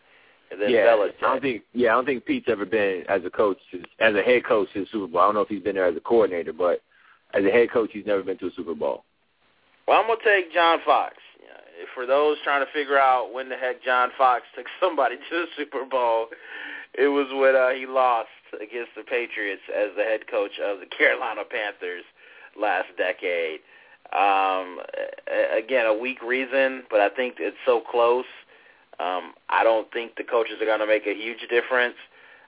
And 0.50 0.60
then 0.60 0.70
yeah, 0.70 0.86
Belichick. 0.86 1.22
I 1.22 1.26
don't 1.26 1.42
think. 1.42 1.62
Yeah, 1.74 1.90
I 1.90 1.92
don't 1.92 2.06
think 2.06 2.24
Pete's 2.24 2.48
ever 2.48 2.66
been 2.66 3.04
as 3.08 3.22
a 3.24 3.30
coach, 3.30 3.58
as 4.00 4.14
a 4.14 4.22
head 4.22 4.44
coach 4.44 4.68
to 4.72 4.80
the 4.80 4.86
Super 4.90 5.06
Bowl. 5.06 5.20
I 5.20 5.26
don't 5.26 5.34
know 5.34 5.40
if 5.42 5.48
he's 5.48 5.62
been 5.62 5.76
there 5.76 5.86
as 5.86 5.96
a 5.96 6.00
coordinator, 6.00 6.52
but 6.52 6.82
as 7.34 7.44
a 7.44 7.50
head 7.50 7.70
coach, 7.70 7.90
he's 7.92 8.06
never 8.06 8.22
been 8.22 8.38
to 8.38 8.46
a 8.46 8.52
Super 8.56 8.74
Bowl. 8.74 9.04
Well, 9.86 10.00
I'm 10.00 10.08
gonna 10.08 10.20
take 10.24 10.52
John 10.52 10.78
Fox. 10.84 11.14
For 11.94 12.04
those 12.04 12.36
trying 12.44 12.64
to 12.64 12.70
figure 12.72 12.98
out 12.98 13.32
when 13.32 13.48
the 13.48 13.56
heck 13.56 13.82
John 13.82 14.10
Fox 14.18 14.42
took 14.56 14.66
somebody 14.80 15.16
to 15.16 15.36
the 15.36 15.46
Super 15.56 15.84
Bowl, 15.84 16.28
it 16.94 17.08
was 17.08 17.26
when 17.32 17.54
uh, 17.54 17.70
he 17.70 17.86
lost 17.86 18.28
against 18.54 18.90
the 18.96 19.02
Patriots 19.02 19.62
as 19.70 19.90
the 19.96 20.02
head 20.02 20.26
coach 20.28 20.58
of 20.62 20.80
the 20.80 20.86
Carolina 20.98 21.42
Panthers 21.48 22.04
last 22.60 22.88
decade. 22.98 23.60
Um, 24.12 24.80
again, 25.56 25.86
a 25.86 25.94
weak 25.94 26.22
reason, 26.22 26.82
but 26.90 27.00
I 27.00 27.08
think 27.08 27.36
it's 27.38 27.56
so 27.64 27.80
close. 27.80 28.24
Um, 28.98 29.34
I 29.48 29.62
don't 29.64 29.90
think 29.92 30.16
the 30.16 30.24
coaches 30.24 30.56
are 30.60 30.66
going 30.66 30.80
to 30.80 30.86
make 30.86 31.06
a 31.06 31.14
huge 31.14 31.48
difference. 31.48 31.94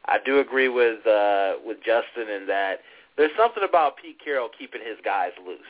I 0.06 0.18
do 0.24 0.40
agree 0.40 0.68
with 0.68 1.06
uh, 1.06 1.54
with 1.64 1.78
Justin 1.78 2.28
in 2.28 2.46
that 2.48 2.80
there's 3.16 3.30
something 3.36 3.62
about 3.62 3.96
Pete 3.96 4.18
Carroll 4.22 4.48
keeping 4.58 4.80
his 4.80 4.98
guys 5.04 5.30
loose. 5.46 5.60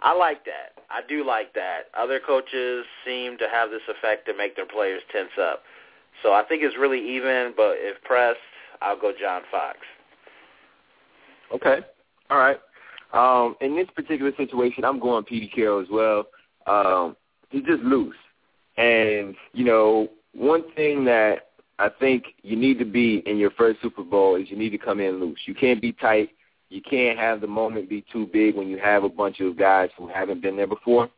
I 0.00 0.12
like 0.12 0.44
that. 0.44 0.82
I 0.90 1.00
do 1.08 1.24
like 1.24 1.54
that. 1.54 1.84
Other 1.96 2.20
coaches 2.24 2.84
seem 3.06 3.38
to 3.38 3.48
have 3.48 3.70
this 3.70 3.82
effect 3.88 4.26
to 4.26 4.36
make 4.36 4.56
their 4.56 4.66
players 4.66 5.02
tense 5.12 5.30
up. 5.40 5.62
So 6.22 6.32
I 6.32 6.42
think 6.42 6.62
it's 6.62 6.76
really 6.76 7.00
even, 7.16 7.54
but 7.56 7.76
if 7.78 8.02
pressed, 8.02 8.38
I'll 8.82 8.98
go 8.98 9.12
John 9.18 9.42
Fox. 9.50 9.78
Okay. 11.52 11.80
All 12.30 12.38
right. 12.38 12.58
Um, 13.14 13.56
in 13.60 13.76
this 13.76 13.88
particular 13.94 14.32
situation, 14.36 14.84
I'm 14.84 14.98
going 14.98 15.24
Petey 15.24 15.48
Carroll 15.48 15.80
as 15.80 15.88
well. 15.90 16.24
Um, 16.66 17.16
he's 17.50 17.64
just 17.64 17.82
loose. 17.82 18.16
And, 18.76 19.36
you 19.52 19.64
know, 19.64 20.08
one 20.34 20.64
thing 20.74 21.04
that 21.04 21.50
I 21.78 21.88
think 21.88 22.24
you 22.42 22.56
need 22.56 22.78
to 22.80 22.84
be 22.84 23.22
in 23.26 23.38
your 23.38 23.52
first 23.52 23.80
Super 23.80 24.02
Bowl 24.02 24.36
is 24.36 24.50
you 24.50 24.56
need 24.56 24.70
to 24.70 24.78
come 24.78 25.00
in 25.00 25.20
loose. 25.20 25.38
You 25.46 25.54
can't 25.54 25.80
be 25.80 25.92
tight. 25.92 26.30
You 26.70 26.82
can't 26.82 27.18
have 27.18 27.40
the 27.40 27.46
moment 27.46 27.88
be 27.88 28.04
too 28.12 28.28
big 28.32 28.56
when 28.56 28.68
you 28.68 28.78
have 28.78 29.04
a 29.04 29.08
bunch 29.08 29.40
of 29.40 29.56
guys 29.56 29.90
who 29.96 30.08
haven't 30.08 30.42
been 30.42 30.56
there 30.56 30.66
before. 30.66 31.08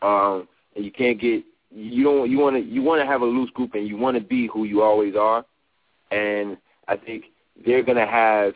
Um, 0.00 0.46
and 0.76 0.84
you 0.84 0.92
can't 0.92 1.20
get 1.20 1.44
you 1.74 2.04
don't 2.04 2.30
you 2.30 2.38
want 2.38 2.56
to 2.56 2.62
you 2.62 2.82
want 2.82 3.00
to 3.00 3.06
have 3.06 3.22
a 3.22 3.26
loose 3.26 3.50
group 3.50 3.74
and 3.74 3.88
you 3.88 3.96
want 3.96 4.16
to 4.16 4.22
be 4.22 4.46
who 4.46 4.64
you 4.64 4.82
always 4.82 5.16
are. 5.16 5.44
And 6.10 6.56
I 6.86 6.96
think 6.96 7.24
they're 7.64 7.82
going 7.82 7.98
to 7.98 8.06
have 8.06 8.54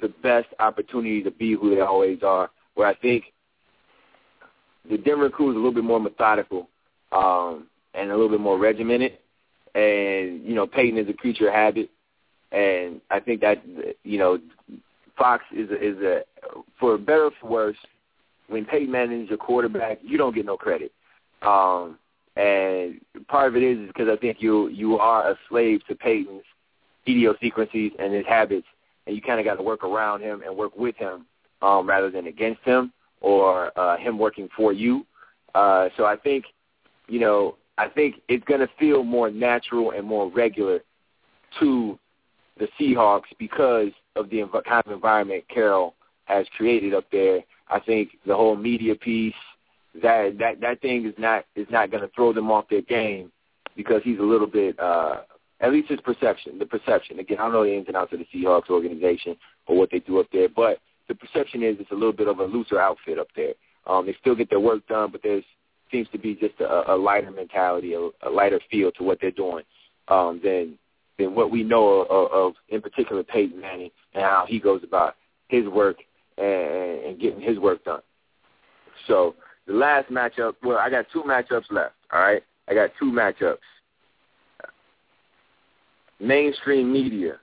the 0.00 0.08
best 0.22 0.48
opportunity 0.58 1.22
to 1.22 1.30
be 1.30 1.54
who 1.54 1.74
they 1.74 1.80
always 1.80 2.22
are. 2.22 2.50
Where 2.74 2.86
I 2.86 2.94
think 2.94 3.24
the 4.88 4.98
Denver 4.98 5.30
crew 5.30 5.50
is 5.50 5.54
a 5.54 5.58
little 5.58 5.74
bit 5.74 5.84
more 5.84 6.00
methodical 6.00 6.68
um, 7.12 7.66
and 7.94 8.10
a 8.10 8.14
little 8.14 8.30
bit 8.30 8.40
more 8.40 8.58
regimented. 8.58 9.18
And 9.74 10.44
you 10.44 10.54
know, 10.54 10.66
Peyton 10.66 10.98
is 10.98 11.08
a 11.08 11.12
creature 11.12 11.48
of 11.48 11.54
habit, 11.54 11.90
and 12.50 13.00
I 13.10 13.20
think 13.20 13.40
that 13.42 13.62
you 14.02 14.18
know, 14.18 14.38
Fox 15.16 15.44
is 15.52 15.70
a, 15.70 15.74
is 15.74 15.96
a 15.98 16.22
for 16.78 16.98
better 16.98 17.26
or 17.26 17.30
for 17.40 17.48
worse. 17.48 17.76
When 18.48 18.64
Peyton 18.64 18.90
Manning 18.90 19.22
is 19.22 19.28
your 19.28 19.38
quarterback, 19.38 20.00
you 20.02 20.18
don't 20.18 20.34
get 20.34 20.44
no 20.44 20.56
credit. 20.56 20.92
Um, 21.42 21.98
and 22.36 23.00
part 23.28 23.48
of 23.48 23.56
it 23.56 23.62
is 23.62 23.86
because 23.86 24.08
I 24.08 24.16
think 24.16 24.38
you 24.40 24.68
you 24.68 24.98
are 24.98 25.30
a 25.30 25.36
slave 25.48 25.82
to 25.88 25.94
Peyton's 25.94 26.42
idiosyncrasies 27.06 27.92
and 27.98 28.12
his 28.12 28.26
habits, 28.26 28.66
and 29.06 29.16
you 29.16 29.22
kind 29.22 29.40
of 29.40 29.44
got 29.44 29.56
to 29.56 29.62
work 29.62 29.84
around 29.84 30.20
him 30.20 30.42
and 30.46 30.56
work 30.56 30.76
with 30.76 30.96
him 30.96 31.26
um, 31.62 31.88
rather 31.88 32.10
than 32.10 32.26
against 32.26 32.62
him 32.62 32.92
or 33.20 33.78
uh, 33.78 33.96
him 33.96 34.18
working 34.18 34.48
for 34.56 34.72
you. 34.72 35.04
Uh, 35.54 35.88
so 35.96 36.04
I 36.04 36.16
think, 36.16 36.44
you 37.08 37.20
know, 37.20 37.56
I 37.78 37.88
think 37.88 38.16
it's 38.28 38.44
going 38.44 38.60
to 38.60 38.68
feel 38.78 39.02
more 39.02 39.30
natural 39.30 39.92
and 39.92 40.06
more 40.06 40.30
regular 40.30 40.80
to 41.58 41.98
the 42.58 42.68
Seahawks 42.78 43.30
because 43.38 43.90
of 44.16 44.30
the 44.30 44.46
kind 44.66 44.82
of 44.86 44.92
environment 44.92 45.44
Carroll 45.48 45.94
has 46.24 46.46
created 46.56 46.94
up 46.94 47.04
there. 47.10 47.40
I 47.68 47.80
think 47.80 48.10
the 48.26 48.36
whole 48.36 48.56
media 48.56 48.94
piece 48.94 49.34
that 50.02 50.38
that 50.38 50.60
that 50.60 50.80
thing 50.80 51.06
is 51.06 51.14
not 51.18 51.44
is 51.56 51.66
not 51.70 51.90
going 51.90 52.02
to 52.02 52.10
throw 52.14 52.32
them 52.32 52.50
off 52.50 52.68
their 52.68 52.82
game 52.82 53.32
because 53.76 54.02
he's 54.04 54.18
a 54.18 54.22
little 54.22 54.46
bit 54.46 54.78
uh 54.78 55.22
at 55.60 55.72
least 55.72 55.90
his 55.90 56.00
perception, 56.00 56.58
the 56.58 56.66
perception. 56.66 57.18
Again, 57.18 57.38
I 57.38 57.42
don't 57.42 57.52
know 57.52 57.64
the 57.64 57.74
ins 57.74 57.88
and 57.88 57.96
outs 57.96 58.12
of 58.12 58.18
the 58.18 58.26
Seahawks 58.34 58.70
organization 58.70 59.36
or 59.66 59.76
what 59.76 59.90
they 59.90 60.00
do 60.00 60.18
up 60.18 60.26
there, 60.32 60.48
but 60.48 60.78
the 61.08 61.14
perception 61.14 61.62
is 61.62 61.76
it's 61.78 61.90
a 61.90 61.94
little 61.94 62.12
bit 62.12 62.28
of 62.28 62.38
a 62.38 62.44
looser 62.44 62.80
outfit 62.80 63.18
up 63.18 63.28
there. 63.36 63.52
Um, 63.86 64.06
they 64.06 64.16
still 64.20 64.34
get 64.34 64.48
their 64.50 64.60
work 64.60 64.86
done, 64.88 65.10
but 65.10 65.22
there 65.22 65.40
seems 65.90 66.08
to 66.12 66.18
be 66.18 66.34
just 66.34 66.60
a, 66.60 66.92
a 66.92 66.96
lighter 66.96 67.30
mentality, 67.30 67.94
a, 67.94 68.08
a 68.26 68.30
lighter 68.30 68.60
feel 68.70 68.90
to 68.92 69.02
what 69.02 69.18
they're 69.20 69.30
doing 69.30 69.64
um, 70.08 70.40
than 70.42 70.78
than 71.18 71.34
what 71.34 71.50
we 71.50 71.62
know 71.62 72.02
of, 72.02 72.32
of, 72.32 72.52
in 72.70 72.80
particular, 72.80 73.22
Peyton 73.22 73.60
Manning 73.60 73.90
and 74.14 74.24
how 74.24 74.46
he 74.48 74.58
goes 74.58 74.82
about 74.82 75.16
his 75.48 75.66
work 75.66 75.98
and, 76.38 77.04
and 77.04 77.20
getting 77.20 77.40
his 77.42 77.58
work 77.58 77.84
done. 77.84 78.00
So 79.06 79.34
the 79.66 79.74
last 79.74 80.08
matchup, 80.10 80.54
well, 80.62 80.78
I 80.78 80.88
got 80.88 81.04
two 81.12 81.22
matchups 81.22 81.70
left. 81.70 81.94
All 82.10 82.20
right, 82.20 82.42
I 82.68 82.74
got 82.74 82.90
two 82.98 83.12
matchups 83.12 83.58
mainstream 86.20 86.92
media 86.92 87.38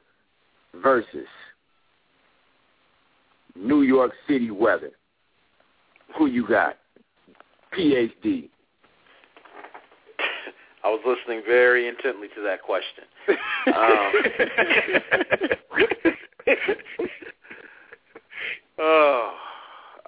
versus 0.81 1.27
New 3.55 3.81
York 3.81 4.11
City 4.27 4.51
weather. 4.51 4.91
Who 6.17 6.27
you 6.27 6.47
got? 6.47 6.77
PhD. 7.77 8.49
I 10.83 10.89
was 10.89 11.01
listening 11.05 11.43
very 11.45 11.87
intently 11.87 12.27
to 12.35 12.41
that 12.43 12.61
question. 12.61 13.03
Um, 13.67 14.13
oh, 18.79 19.33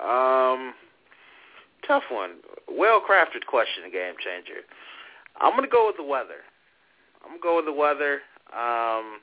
um, 0.01 0.73
tough 1.85 2.03
one. 2.09 2.35
Well 2.71 3.01
crafted 3.01 3.45
question, 3.45 3.83
game 3.91 4.13
changer. 4.23 4.61
I'm 5.41 5.55
gonna 5.55 5.67
go 5.67 5.87
with 5.87 5.97
the 5.97 6.03
weather. 6.03 6.45
I'm 7.23 7.31
gonna 7.31 7.41
go 7.41 7.57
with 7.57 7.65
the 7.65 7.73
weather. 7.73 8.19
Um, 8.53 9.19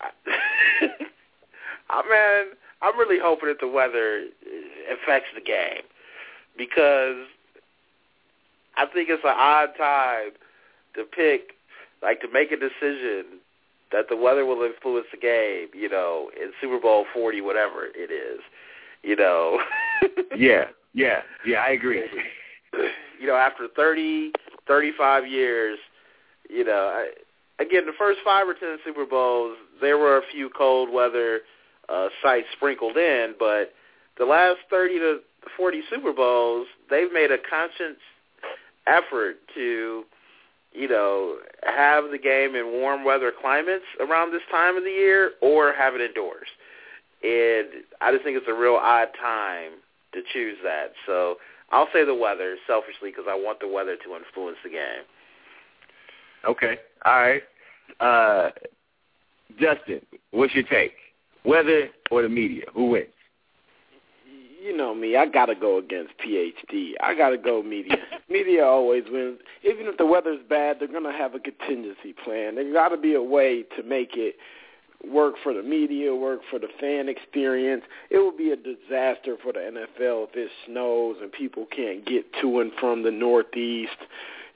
I, 1.90 2.02
man, 2.08 2.56
I'm 2.82 2.98
really 2.98 3.18
hoping 3.22 3.48
that 3.48 3.60
the 3.60 3.68
weather 3.68 4.24
affects 4.90 5.28
the 5.34 5.40
game 5.40 5.82
because 6.56 7.26
I 8.76 8.86
think 8.86 9.08
it's 9.10 9.24
an 9.24 9.34
odd 9.36 9.70
time 9.76 10.30
to 10.94 11.04
pick, 11.04 11.54
like 12.02 12.20
to 12.20 12.28
make 12.32 12.52
a 12.52 12.56
decision 12.56 13.40
that 13.92 14.08
the 14.08 14.16
weather 14.16 14.46
will 14.46 14.62
influence 14.62 15.06
the 15.10 15.18
game. 15.18 15.68
You 15.74 15.88
know, 15.88 16.30
in 16.40 16.52
Super 16.60 16.78
Bowl 16.80 17.04
40, 17.12 17.40
whatever 17.40 17.86
it 17.94 18.10
is. 18.10 18.40
You 19.02 19.16
know. 19.16 19.60
yeah, 20.36 20.66
yeah, 20.94 21.22
yeah. 21.46 21.58
I 21.58 21.70
agree. 21.70 22.04
You 23.20 23.26
know, 23.26 23.34
after 23.34 23.68
30, 23.74 24.32
35 24.66 25.26
years, 25.26 25.78
you 26.48 26.64
know. 26.64 26.90
I, 26.94 27.10
again, 27.60 27.86
the 27.86 27.92
first 27.98 28.20
five 28.24 28.48
or 28.48 28.54
ten 28.54 28.78
Super 28.84 29.06
Bowls, 29.06 29.56
there 29.80 29.98
were 29.98 30.18
a 30.18 30.22
few 30.32 30.50
cold 30.50 30.92
weather 30.92 31.40
uh, 31.88 32.08
sites 32.22 32.46
sprinkled 32.56 32.96
in, 32.96 33.34
but 33.38 33.72
the 34.18 34.24
last 34.24 34.58
30 34.70 34.98
to 34.98 35.18
40 35.56 35.82
Super 35.90 36.12
Bowls, 36.12 36.66
they've 36.88 37.12
made 37.12 37.30
a 37.30 37.38
conscious 37.38 37.96
effort 38.86 39.36
to, 39.54 40.04
you 40.72 40.88
know, 40.88 41.36
have 41.62 42.10
the 42.10 42.18
game 42.18 42.54
in 42.54 42.72
warm 42.72 43.04
weather 43.04 43.32
climates 43.40 43.84
around 44.00 44.32
this 44.32 44.42
time 44.50 44.76
of 44.76 44.84
the 44.84 44.90
year 44.90 45.32
or 45.40 45.72
have 45.72 45.94
it 45.94 46.00
indoors. 46.00 46.48
And 47.22 47.84
I 48.00 48.12
just 48.12 48.24
think 48.24 48.36
it's 48.36 48.48
a 48.48 48.54
real 48.54 48.78
odd 48.80 49.08
time 49.20 49.72
to 50.12 50.22
choose 50.32 50.56
that. 50.64 50.92
So 51.06 51.36
I'll 51.70 51.88
say 51.92 52.04
the 52.04 52.14
weather 52.14 52.56
selfishly 52.66 53.10
because 53.10 53.26
I 53.28 53.34
want 53.34 53.60
the 53.60 53.68
weather 53.68 53.96
to 53.96 54.16
influence 54.16 54.56
the 54.64 54.70
game. 54.70 55.04
Okay. 56.46 56.78
All 57.04 57.20
right. 57.20 57.42
Uh, 58.00 58.50
Justin, 59.58 60.00
what's 60.30 60.54
your 60.54 60.64
take? 60.64 60.92
Weather 61.44 61.88
or 62.10 62.22
the 62.22 62.28
media? 62.28 62.64
Who 62.74 62.86
wins? 62.90 63.06
You 64.62 64.76
know 64.76 64.94
me, 64.94 65.16
I 65.16 65.24
gotta 65.24 65.54
go 65.54 65.78
against 65.78 66.12
PhD. 66.18 66.92
I 67.02 67.14
gotta 67.14 67.38
go 67.38 67.62
media. 67.62 67.96
media 68.28 68.64
always 68.64 69.04
wins. 69.10 69.38
Even 69.62 69.86
if 69.86 69.96
the 69.96 70.04
weather's 70.04 70.40
bad, 70.50 70.76
they're 70.78 70.88
gonna 70.88 71.16
have 71.16 71.34
a 71.34 71.40
contingency 71.40 72.12
plan. 72.24 72.56
There's 72.56 72.72
gotta 72.72 72.98
be 72.98 73.14
a 73.14 73.22
way 73.22 73.64
to 73.76 73.82
make 73.82 74.10
it 74.16 74.36
work 75.08 75.36
for 75.42 75.54
the 75.54 75.62
media, 75.62 76.14
work 76.14 76.40
for 76.50 76.58
the 76.58 76.68
fan 76.78 77.08
experience. 77.08 77.84
It 78.10 78.18
would 78.18 78.36
be 78.36 78.50
a 78.50 78.56
disaster 78.56 79.36
for 79.42 79.54
the 79.54 79.60
NFL 79.60 80.28
if 80.28 80.36
it 80.36 80.50
snows 80.66 81.16
and 81.22 81.32
people 81.32 81.66
can't 81.74 82.04
get 82.04 82.26
to 82.42 82.60
and 82.60 82.70
from 82.78 83.02
the 83.02 83.10
Northeast 83.10 83.96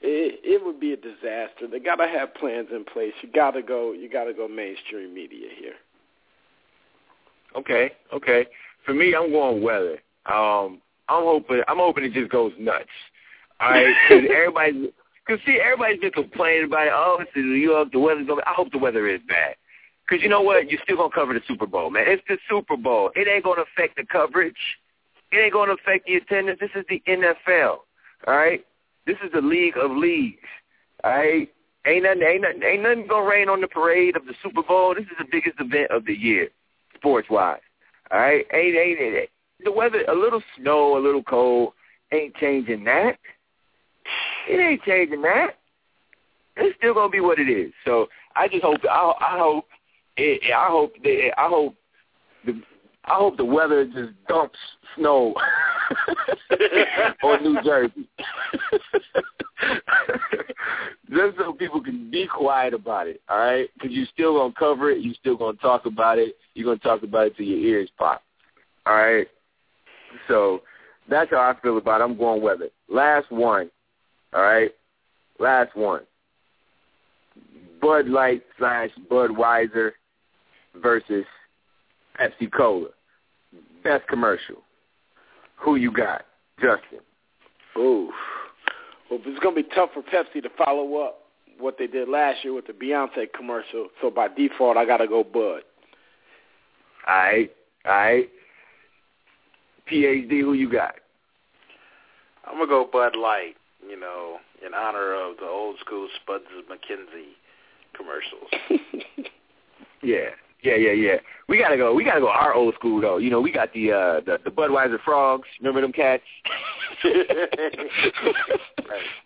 it, 0.01 0.39
it 0.43 0.65
would 0.65 0.79
be 0.79 0.93
a 0.93 0.97
disaster. 0.97 1.67
They 1.69 1.79
got 1.79 1.95
to 1.95 2.07
have 2.07 2.33
plans 2.35 2.67
in 2.71 2.83
place. 2.85 3.13
You 3.21 3.29
got 3.31 3.51
to 3.51 3.61
go. 3.61 3.93
You 3.93 4.09
got 4.09 4.25
to 4.25 4.33
go 4.33 4.47
mainstream 4.47 5.13
media 5.13 5.47
here. 5.57 5.73
Okay, 7.55 7.91
okay. 8.13 8.45
For 8.85 8.93
me, 8.93 9.15
I'm 9.15 9.31
going 9.31 9.61
weather. 9.61 9.99
Um, 10.25 10.81
I'm 11.07 11.23
hoping. 11.23 11.61
I'm 11.67 11.77
hoping 11.77 12.03
it 12.03 12.13
just 12.13 12.31
goes 12.31 12.51
nuts. 12.59 12.85
All 13.59 13.71
right, 13.71 13.95
cause 14.07 14.23
everybody. 14.35 14.93
Cause 15.27 15.39
see, 15.45 15.59
everybody's 15.59 15.99
been 15.99 16.11
complaining 16.11 16.65
about 16.65 16.87
it. 16.87 16.93
Oh, 16.93 17.17
it's 17.19 17.31
New 17.35 17.53
York. 17.53 17.91
The 17.91 17.99
weather's 17.99 18.27
going. 18.27 18.41
I 18.45 18.53
hope 18.53 18.71
the 18.71 18.77
weather 18.77 19.07
is 19.07 19.21
bad. 19.27 19.55
Cause 20.07 20.19
you 20.21 20.29
know 20.29 20.41
what? 20.41 20.69
You're 20.69 20.81
still 20.83 20.97
gonna 20.97 21.09
cover 21.09 21.33
the 21.33 21.41
Super 21.47 21.65
Bowl, 21.65 21.89
man. 21.89 22.03
It's 22.07 22.21
the 22.27 22.37
Super 22.47 22.77
Bowl. 22.77 23.11
It 23.15 23.27
ain't 23.27 23.43
gonna 23.43 23.63
affect 23.63 23.95
the 23.95 24.05
coverage. 24.05 24.53
It 25.31 25.37
ain't 25.37 25.53
gonna 25.53 25.73
affect 25.73 26.05
the 26.05 26.15
attendance. 26.15 26.59
This 26.59 26.69
is 26.75 26.85
the 26.89 27.01
NFL. 27.07 27.77
All 28.27 28.35
right. 28.35 28.63
This 29.05 29.17
is 29.23 29.31
the 29.33 29.41
league 29.41 29.77
of 29.77 29.91
leagues. 29.91 30.47
All 31.03 31.11
right. 31.11 31.49
Ain't 31.87 32.03
nothing, 32.03 32.23
ain't 32.23 32.41
nothing, 32.41 32.63
ain't 32.63 32.81
nothing 32.81 33.07
gonna 33.07 33.29
rain 33.29 33.47
on 33.47 33.61
the 33.61 33.67
parade 33.67 34.15
of 34.15 34.25
the 34.25 34.33
Super 34.41 34.63
Bowl. 34.63 34.95
This 34.95 35.03
is 35.03 35.17
the 35.19 35.25
biggest 35.31 35.59
event 35.59 35.91
of 35.91 36.05
the 36.05 36.13
year, 36.13 36.49
sports 36.95 37.29
wise. 37.29 37.59
All 38.11 38.19
right, 38.19 38.45
ain't 38.53 38.75
ain't 38.75 38.99
it? 38.99 39.29
The 39.63 39.71
weather, 39.71 40.03
a 40.07 40.15
little 40.15 40.41
snow, 40.57 40.97
a 40.97 40.99
little 40.99 41.23
cold, 41.23 41.73
ain't 42.11 42.35
changing 42.35 42.83
that. 42.85 43.17
It 44.49 44.59
ain't 44.59 44.81
changing 44.83 45.21
that. 45.21 45.57
It's 46.57 46.75
still 46.77 46.95
gonna 46.95 47.09
be 47.09 47.19
what 47.19 47.39
it 47.39 47.49
is. 47.49 47.71
So 47.85 48.07
I 48.35 48.47
just 48.47 48.63
hope, 48.63 48.79
I, 48.89 49.13
I 49.21 49.37
hope, 49.37 49.65
it, 50.17 50.41
I 50.51 50.67
hope, 50.67 50.93
that, 51.03 51.31
I 51.37 51.47
hope 51.47 51.75
I 53.07 53.15
hope 53.15 53.37
the 53.37 53.45
weather 53.45 53.85
just 53.85 54.13
dumps 54.27 54.57
snow 54.97 55.35
on 57.23 57.43
New 57.43 57.61
Jersey. 57.61 58.09
just 61.09 61.37
so 61.37 61.53
people 61.53 61.81
can 61.81 62.09
be 62.09 62.27
quiet 62.27 62.73
about 62.73 63.07
it, 63.07 63.21
all 63.29 63.37
right? 63.37 63.69
Because 63.75 63.91
you're 63.91 64.07
still 64.11 64.33
going 64.33 64.53
to 64.53 64.59
cover 64.59 64.89
it. 64.91 65.03
You're 65.03 65.13
still 65.13 65.37
going 65.37 65.55
to 65.55 65.61
talk 65.61 65.85
about 65.85 66.17
it. 66.17 66.35
You're 66.55 66.65
going 66.65 66.79
to 66.79 66.83
talk 66.83 67.03
about 67.03 67.27
it 67.27 67.37
till 67.37 67.45
your 67.45 67.59
ears 67.59 67.89
pop, 67.97 68.23
all 68.85 68.95
right? 68.95 69.27
So 70.27 70.61
that's 71.09 71.29
how 71.29 71.37
I 71.37 71.53
feel 71.61 71.77
about 71.77 72.01
it. 72.01 72.05
I'm 72.05 72.17
going 72.17 72.41
weather. 72.41 72.69
Last 72.89 73.31
one, 73.31 73.69
all 74.33 74.41
right? 74.41 74.71
Last 75.39 75.75
one. 75.75 76.01
Bud 77.81 78.07
Light 78.07 78.41
slash 78.57 78.89
Budweiser 79.11 79.91
versus 80.81 81.25
Pepsi 82.19 82.51
Cola. 82.51 82.87
Best 83.85 84.07
commercial. 84.07 84.63
Who 85.57 85.75
you 85.75 85.91
got? 85.91 86.25
Justin. 86.59 87.01
Ooh. 87.77 88.09
Well, 89.11 89.19
it's 89.23 89.39
going 89.39 89.55
to 89.55 89.61
be 89.61 89.69
tough 89.75 89.91
for 89.93 90.01
Pepsi 90.01 90.41
to 90.41 90.49
follow 90.57 90.97
up 91.03 91.19
what 91.59 91.77
they 91.77 91.85
did 91.85 92.09
last 92.09 92.43
year 92.43 92.53
with 92.53 92.65
the 92.65 92.73
Beyonce 92.73 93.27
commercial. 93.37 93.89
So 94.01 94.09
by 94.09 94.27
default, 94.27 94.75
I 94.75 94.85
got 94.85 94.97
to 94.97 95.07
go 95.07 95.23
Bud. 95.23 95.61
All 97.07 97.15
right. 97.15 97.51
All 97.85 97.91
right. 97.91 98.29
PhD, 99.91 100.41
who 100.41 100.53
you 100.53 100.71
got? 100.71 100.95
I'm 102.47 102.55
going 102.55 102.67
to 102.67 102.71
go 102.71 102.89
Bud 102.91 103.15
Light, 103.15 103.53
you 103.87 103.99
know, 103.99 104.37
in 104.65 104.73
honor 104.73 105.13
of 105.13 105.37
the 105.37 105.45
old 105.45 105.77
school 105.79 106.07
Spuds 106.23 106.45
MacKenzie 106.67 107.35
commercials. 107.95 108.49
yeah. 110.01 110.29
Yeah, 110.65 110.75
yeah, 110.77 110.93
yeah. 110.93 111.17
We 111.47 111.59
gotta 111.59 111.77
go. 111.77 111.93
We 111.93 112.03
gotta 112.03 112.19
go 112.19 112.29
our 112.29 112.55
old 112.55 112.73
school 112.73 112.99
though. 112.99 113.17
You 113.17 113.29
know, 113.29 113.39
we 113.39 113.51
got 113.51 113.71
the 113.73 113.91
uh 113.91 114.21
the, 114.25 114.39
the 114.43 114.49
Budweiser 114.49 114.99
frogs. 115.05 115.47
Remember 115.59 115.81
them 115.81 115.91
cats? 115.91 116.23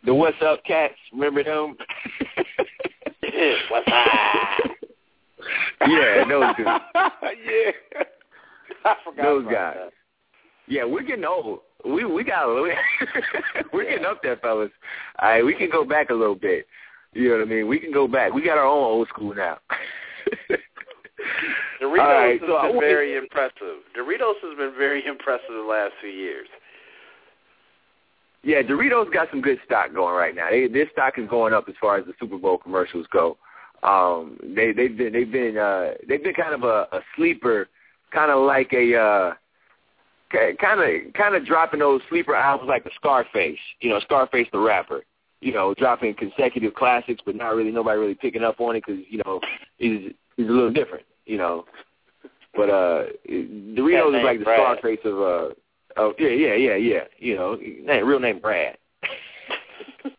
the 0.06 0.14
What's 0.14 0.36
Up 0.46 0.62
cats. 0.66 0.96
Remember 1.14 1.42
them? 1.46 1.78
What's 3.72 3.88
up? 3.88 4.08
yeah, 5.88 6.26
those 6.28 6.56
yeah. 6.60 7.72
I 8.84 8.96
forgot 9.06 9.24
those 9.24 9.46
guys. 9.46 9.76
That. 9.78 9.92
Yeah, 10.68 10.84
we're 10.84 11.04
getting 11.04 11.24
old. 11.24 11.60
We 11.86 12.04
we 12.04 12.26
got 12.26 12.50
a 12.50 12.76
we're 13.74 13.86
getting 13.90 14.06
up 14.06 14.22
there, 14.22 14.36
fellas. 14.38 14.72
All 15.20 15.30
right, 15.30 15.46
we 15.46 15.56
can 15.56 15.70
go 15.70 15.86
back 15.86 16.10
a 16.10 16.14
little 16.14 16.36
bit. 16.36 16.68
You 17.14 17.30
know 17.30 17.38
what 17.38 17.48
I 17.48 17.50
mean? 17.50 17.68
We 17.70 17.80
can 17.80 17.94
go 17.94 18.10
back. 18.10 18.34
We 18.34 18.44
got 18.44 18.58
our 18.58 18.66
own 18.66 18.84
old 18.84 19.08
school 19.08 19.34
now. 19.34 19.60
Doritos 21.82 21.98
right, 21.98 22.42
has 22.42 22.50
so 22.50 22.72
been 22.72 22.80
very 22.80 23.18
impressive. 23.18 23.84
Doritos 23.98 24.36
has 24.42 24.58
been 24.58 24.74
very 24.78 25.06
impressive 25.06 25.50
the 25.50 25.68
last 25.70 25.94
few 26.02 26.10
years. 26.10 26.48
Yeah, 28.44 28.62
Doritos 28.62 29.12
got 29.14 29.30
some 29.30 29.42
good 29.42 29.60
stock 29.66 29.94
going 29.94 30.16
right 30.16 30.36
now. 30.36 30.50
They, 30.50 30.68
their 30.68 30.90
stock 30.92 31.18
is 31.18 31.28
going 31.30 31.54
up 31.54 31.66
as 31.68 31.76
far 31.80 31.98
as 31.98 32.06
the 32.06 32.14
Super 32.20 32.38
Bowl 32.38 32.58
commercials 32.58 33.06
go. 33.12 33.38
Um, 33.84 34.38
they 34.44 34.72
they've 34.72 34.96
been 34.98 35.14
they've 35.14 35.32
been 35.32 35.58
uh, 35.58 35.92
they've 36.08 36.24
been 36.24 36.34
kind 36.34 36.54
of 36.54 36.64
a, 36.64 36.88
a 36.96 37.02
sleeper, 37.16 37.68
kind 38.12 38.32
of 38.32 38.46
like 38.46 38.72
a 38.74 38.96
uh, 38.96 39.34
kind 40.32 40.82
of 40.82 41.14
kind 41.14 41.36
of 41.36 41.46
dropping 41.46 41.80
those 41.80 42.02
sleeper 42.10 42.36
albums 42.36 42.68
like 42.68 42.84
the 42.84 42.92
Scarface, 42.96 43.60
you 43.82 43.90
know, 43.90 44.00
Scarface 44.02 44.48
the 44.52 44.60
rapper. 44.60 45.04
You 45.42 45.54
know, 45.54 45.74
dropping 45.74 46.16
consecutive 46.16 46.74
classics, 46.74 47.22
but 47.26 47.34
not 47.34 47.56
really 47.56 47.72
nobody 47.72 47.98
really 47.98 48.16
picking 48.16 48.44
up 48.44 48.60
on 48.60 48.76
it 48.76 48.84
because 48.86 49.02
you 49.10 49.22
know 49.26 49.40
he's 49.78 50.12
he's 50.36 50.48
a 50.48 50.52
little 50.52 50.74
different, 50.74 51.06
you 51.30 51.38
know. 51.38 51.66
But 52.56 52.70
uh, 52.70 53.04
Doritos 53.30 54.18
is 54.18 54.24
like 54.24 54.40
the 54.40 54.46
Brad. 54.46 54.80
Scarface 54.80 55.00
of 55.06 55.14
uh, 55.14 55.54
oh 55.98 56.14
yeah 56.18 56.30
yeah 56.30 56.56
yeah 56.56 56.76
yeah, 56.76 57.04
you 57.18 57.36
know, 57.36 57.56
name, 57.56 58.06
real 58.06 58.20
name 58.20 58.40
Brad. 58.40 58.78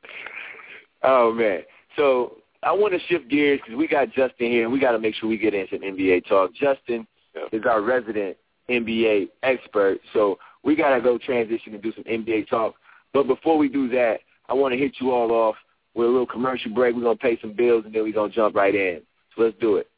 oh 1.02 1.32
man, 1.32 1.62
so 1.96 2.36
I 2.62 2.72
want 2.72 2.94
to 2.94 3.00
shift 3.08 3.28
gears 3.28 3.60
because 3.62 3.76
we 3.76 3.88
got 3.88 4.12
Justin 4.12 4.50
here, 4.50 4.64
and 4.64 4.72
we 4.72 4.78
got 4.78 4.92
to 4.92 4.98
make 4.98 5.14
sure 5.16 5.28
we 5.28 5.36
get 5.36 5.54
into 5.54 5.76
some 5.76 5.82
NBA 5.82 6.26
talk. 6.28 6.54
Justin 6.54 7.06
is 7.52 7.62
our 7.68 7.82
resident 7.82 8.36
NBA 8.70 9.28
expert, 9.42 9.98
so 10.12 10.38
we 10.62 10.76
got 10.76 10.94
to 10.94 11.00
go 11.00 11.18
transition 11.18 11.74
and 11.74 11.82
do 11.82 11.92
some 11.94 12.04
NBA 12.04 12.48
talk. 12.48 12.74
But 13.12 13.26
before 13.26 13.58
we 13.58 13.68
do 13.68 13.88
that, 13.88 14.20
I 14.48 14.54
want 14.54 14.72
to 14.72 14.78
hit 14.78 14.94
you 15.00 15.10
all 15.10 15.32
off 15.32 15.56
with 15.94 16.06
a 16.06 16.10
little 16.10 16.26
commercial 16.26 16.72
break. 16.72 16.94
We're 16.94 17.02
going 17.02 17.18
to 17.18 17.22
pay 17.22 17.38
some 17.40 17.52
bills, 17.52 17.84
and 17.84 17.94
then 17.94 18.04
we're 18.04 18.12
going 18.12 18.30
to 18.30 18.36
jump 18.36 18.54
right 18.54 18.74
in. 18.74 19.02
So 19.34 19.42
let's 19.42 19.56
do 19.60 19.76
it. 19.76 19.88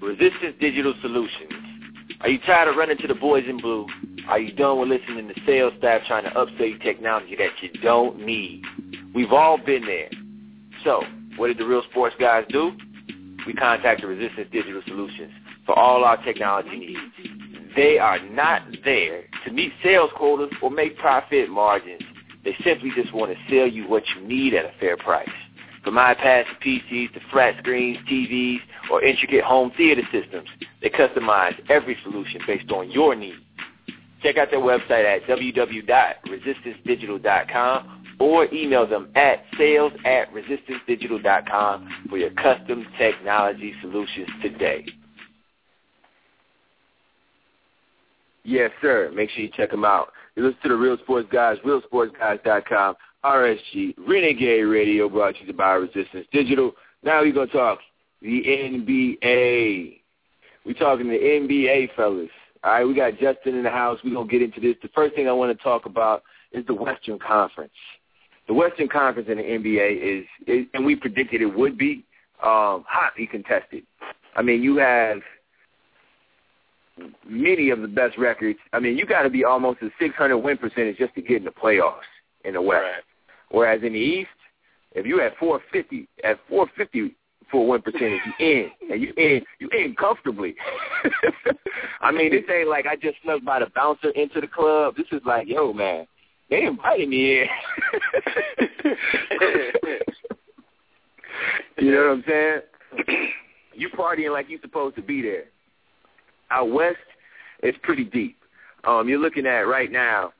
Resistance 0.00 0.56
Digital 0.60 0.94
Solutions. 1.02 1.52
Are 2.20 2.28
you 2.28 2.38
tired 2.40 2.68
of 2.68 2.76
running 2.76 2.96
to 2.98 3.06
the 3.06 3.14
boys 3.14 3.44
in 3.46 3.58
blue? 3.58 3.86
Are 4.28 4.38
you 4.38 4.52
done 4.52 4.80
with 4.80 4.88
listening 4.88 5.28
to 5.28 5.34
sales 5.46 5.72
staff 5.78 6.02
trying 6.06 6.24
to 6.24 6.30
upsell 6.30 6.70
you 6.70 6.78
technology 6.78 7.36
that 7.36 7.50
you 7.60 7.70
don't 7.82 8.24
need? 8.24 8.62
We've 9.14 9.32
all 9.32 9.58
been 9.58 9.84
there. 9.84 10.08
So, 10.84 11.02
what 11.36 11.48
did 11.48 11.58
the 11.58 11.66
real 11.66 11.82
sports 11.90 12.16
guys 12.18 12.44
do? 12.48 12.72
We 13.46 13.52
contacted 13.52 14.08
Resistance 14.08 14.48
Digital 14.50 14.82
Solutions 14.86 15.32
for 15.66 15.78
all 15.78 16.04
our 16.04 16.22
technology 16.24 16.78
needs. 16.78 17.74
They 17.76 17.98
are 17.98 18.18
not 18.30 18.62
there 18.84 19.24
to 19.44 19.52
meet 19.52 19.72
sales 19.82 20.10
quotas 20.16 20.50
or 20.62 20.70
make 20.70 20.98
profit 20.98 21.48
margins. 21.48 22.02
They 22.44 22.56
simply 22.64 22.90
just 22.94 23.14
want 23.14 23.32
to 23.32 23.38
sell 23.54 23.68
you 23.68 23.86
what 23.88 24.02
you 24.14 24.26
need 24.26 24.54
at 24.54 24.64
a 24.64 24.72
fair 24.80 24.96
price. 24.96 25.28
From 25.84 25.94
iPads 25.94 26.44
to 26.44 26.54
PCs 26.64 27.12
to 27.14 27.20
flat 27.32 27.54
screens, 27.58 27.98
TVs, 28.10 28.60
or 28.90 29.02
intricate 29.02 29.44
home 29.44 29.72
theater 29.76 30.02
systems, 30.12 30.48
they 30.82 30.90
customize 30.90 31.54
every 31.70 31.96
solution 32.02 32.40
based 32.46 32.70
on 32.70 32.90
your 32.90 33.14
needs. 33.14 33.38
Check 34.22 34.36
out 34.36 34.50
their 34.50 34.60
website 34.60 35.06
at 35.06 35.22
www.resistancedigital.com 35.24 37.96
or 38.18 38.54
email 38.54 38.86
them 38.86 39.08
at 39.14 39.42
sales 39.56 39.94
at 40.04 40.30
resistancedigital.com 40.34 42.04
for 42.10 42.18
your 42.18 42.28
custom 42.32 42.86
technology 42.98 43.72
solutions 43.80 44.28
today. 44.42 44.84
Yes, 48.44 48.70
sir. 48.82 49.10
Make 49.14 49.30
sure 49.30 49.44
you 49.44 49.50
check 49.56 49.70
them 49.70 49.84
out. 49.84 50.12
You 50.36 50.44
listen 50.44 50.60
to 50.62 50.68
the 50.68 50.76
Real 50.76 50.98
Sports 50.98 51.28
Guys, 51.32 51.56
realsportsguys.com, 51.64 52.94
RSG, 53.24 53.94
Renegade 53.98 54.66
Radio, 54.66 55.08
brought 55.08 55.36
to 55.36 55.44
you 55.44 55.52
by 55.52 55.72
Resistance 55.74 56.26
Digital. 56.32 56.72
Now 57.02 57.20
we're 57.20 57.32
going 57.32 57.48
to 57.48 57.52
talk 57.52 57.78
the 58.22 58.42
NBA. 58.46 60.00
We're 60.64 60.74
talking 60.74 61.08
the 61.08 61.14
NBA, 61.14 61.94
fellas. 61.96 62.28
All 62.62 62.72
right, 62.72 62.84
we 62.84 62.94
got 62.94 63.18
Justin 63.18 63.56
in 63.56 63.62
the 63.62 63.70
house. 63.70 63.98
We're 64.04 64.14
going 64.14 64.28
to 64.28 64.32
get 64.32 64.42
into 64.42 64.60
this. 64.60 64.76
The 64.82 64.88
first 64.94 65.14
thing 65.14 65.28
I 65.28 65.32
want 65.32 65.56
to 65.56 65.62
talk 65.62 65.86
about 65.86 66.22
is 66.52 66.64
the 66.66 66.74
Western 66.74 67.18
Conference. 67.18 67.72
The 68.48 68.54
Western 68.54 68.88
Conference 68.88 69.28
in 69.30 69.38
the 69.38 69.44
NBA 69.44 70.20
is, 70.20 70.26
is 70.46 70.66
and 70.74 70.84
we 70.84 70.96
predicted 70.96 71.40
it 71.40 71.46
would 71.46 71.78
be, 71.78 72.04
um, 72.42 72.84
hotly 72.88 73.26
contested. 73.26 73.84
I 74.34 74.42
mean, 74.42 74.62
you 74.62 74.76
have 74.76 75.18
many 77.26 77.70
of 77.70 77.80
the 77.80 77.88
best 77.88 78.18
records. 78.18 78.58
I 78.72 78.80
mean, 78.80 78.96
you 78.96 79.06
got 79.06 79.22
to 79.22 79.30
be 79.30 79.44
almost 79.44 79.80
a 79.82 79.90
600 80.00 80.36
win 80.38 80.58
percentage 80.58 80.98
just 80.98 81.14
to 81.14 81.22
get 81.22 81.38
in 81.38 81.44
the 81.44 81.50
playoffs 81.50 82.00
in 82.44 82.54
the 82.54 82.62
West. 82.62 82.82
Right. 82.82 83.02
Whereas 83.50 83.82
in 83.82 83.92
the 83.92 83.98
East, 83.98 84.28
if 84.92 85.06
you 85.06 85.20
at 85.20 85.36
450, 85.38 86.08
at 86.24 86.38
450 86.48 87.14
for 87.50 87.66
win 87.66 87.82
percentage, 87.82 88.20
you 88.26 88.46
in, 88.46 88.70
and 88.90 89.02
you 89.02 89.12
in, 89.16 89.42
you 89.58 89.68
in 89.70 89.94
comfortably. 89.96 90.54
I 92.00 92.12
mean, 92.12 92.30
this 92.30 92.44
ain't 92.52 92.68
like 92.68 92.86
I 92.86 92.96
just 92.96 93.16
snuck 93.22 93.42
by 93.44 93.58
the 93.60 93.66
bouncer 93.74 94.10
into 94.10 94.40
the 94.40 94.46
club. 94.46 94.94
This 94.96 95.06
is 95.12 95.20
like, 95.24 95.48
yo, 95.48 95.72
man, 95.72 96.06
they 96.48 96.62
invited 96.64 97.08
me 97.08 97.40
in. 97.40 97.46
you 101.78 101.92
know 101.92 102.08
what 102.08 102.12
I'm 102.12 102.24
saying? 102.26 102.60
You 103.74 103.88
partying 103.90 104.32
like 104.32 104.46
you're 104.48 104.60
supposed 104.60 104.96
to 104.96 105.02
be 105.02 105.22
there. 105.22 105.44
Out 106.50 106.70
west, 106.70 106.96
it's 107.62 107.78
pretty 107.82 108.04
deep. 108.04 108.36
Um, 108.84 109.08
you're 109.08 109.18
looking 109.20 109.46
at 109.46 109.60
right 109.66 109.90
now 109.90 110.32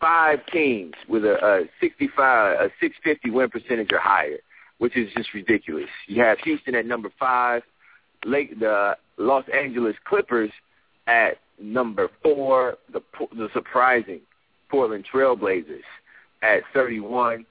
five 0.00 0.40
teams 0.52 0.94
with 1.08 1.24
a, 1.24 1.36
a 1.44 1.64
65, 1.80 2.60
a 2.60 2.70
650 2.80 3.30
win 3.30 3.50
percentage 3.50 3.92
or 3.92 3.98
higher, 3.98 4.38
which 4.78 4.96
is 4.96 5.12
just 5.16 5.32
ridiculous. 5.34 5.88
You 6.06 6.22
have 6.22 6.38
Houston 6.40 6.74
at 6.74 6.86
number 6.86 7.10
five, 7.18 7.62
Lake, 8.24 8.58
the 8.58 8.96
Los 9.18 9.44
Angeles 9.54 9.96
Clippers 10.04 10.50
at 11.06 11.38
number 11.60 12.10
four, 12.22 12.76
the 12.92 13.00
the 13.34 13.48
surprising 13.52 14.20
Portland 14.68 15.06
Trailblazers 15.12 15.82
at 16.42 16.62
31, 16.74 17.46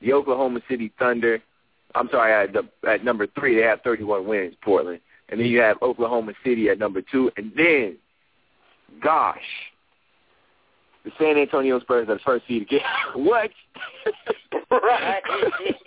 the 0.00 0.12
Oklahoma 0.12 0.60
City 0.68 0.92
Thunder. 0.98 1.40
I'm 1.94 2.08
sorry, 2.10 2.32
at, 2.32 2.52
the, 2.52 2.68
at 2.88 3.04
number 3.04 3.26
three, 3.38 3.54
they 3.56 3.62
have 3.62 3.80
31 3.82 4.26
wins, 4.26 4.54
Portland. 4.62 5.00
And 5.28 5.40
then 5.40 5.46
you 5.46 5.60
have 5.60 5.78
Oklahoma 5.82 6.32
City 6.44 6.68
at 6.68 6.78
number 6.78 7.00
two. 7.00 7.30
And 7.36 7.52
then, 7.56 7.96
gosh, 9.02 9.38
the 11.06 11.12
San 11.20 11.38
Antonio 11.38 11.78
Spurs 11.80 12.08
are 12.08 12.14
the 12.14 12.20
first 12.24 12.46
seed 12.48 12.62
again. 12.62 12.80
what? 13.14 13.50
right. 14.70 15.22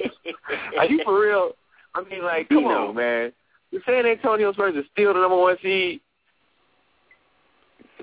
are 0.77 0.85
you 0.85 1.01
for 1.03 1.21
real? 1.21 1.51
I 1.93 2.03
mean, 2.09 2.23
like, 2.23 2.47
come 2.47 2.65
on, 2.65 2.95
man. 2.95 3.33
The 3.73 3.79
San 3.85 4.05
Antonio 4.05 4.53
Spurs 4.53 4.75
are 4.77 4.83
still 4.93 5.13
the 5.13 5.19
number 5.19 5.37
one 5.37 5.57
seed. 5.61 5.99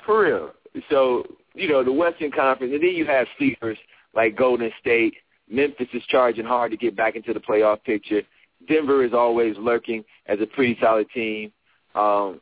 for 0.04 0.24
real. 0.24 0.50
So 0.90 1.24
you 1.54 1.68
know 1.68 1.82
the 1.82 1.92
Western 1.92 2.30
Conference, 2.30 2.74
and 2.74 2.82
then 2.82 2.94
you 2.94 3.06
have 3.06 3.26
sleepers 3.38 3.78
like 4.14 4.36
Golden 4.36 4.70
State. 4.78 5.14
Memphis 5.48 5.88
is 5.94 6.02
charging 6.08 6.44
hard 6.44 6.70
to 6.72 6.76
get 6.76 6.94
back 6.94 7.16
into 7.16 7.32
the 7.32 7.40
playoff 7.40 7.82
picture. 7.82 8.20
Denver 8.68 9.04
is 9.04 9.14
always 9.14 9.56
lurking 9.56 10.04
as 10.26 10.38
a 10.42 10.46
pretty 10.46 10.76
solid 10.82 11.06
team. 11.14 11.50
Um, 11.94 12.40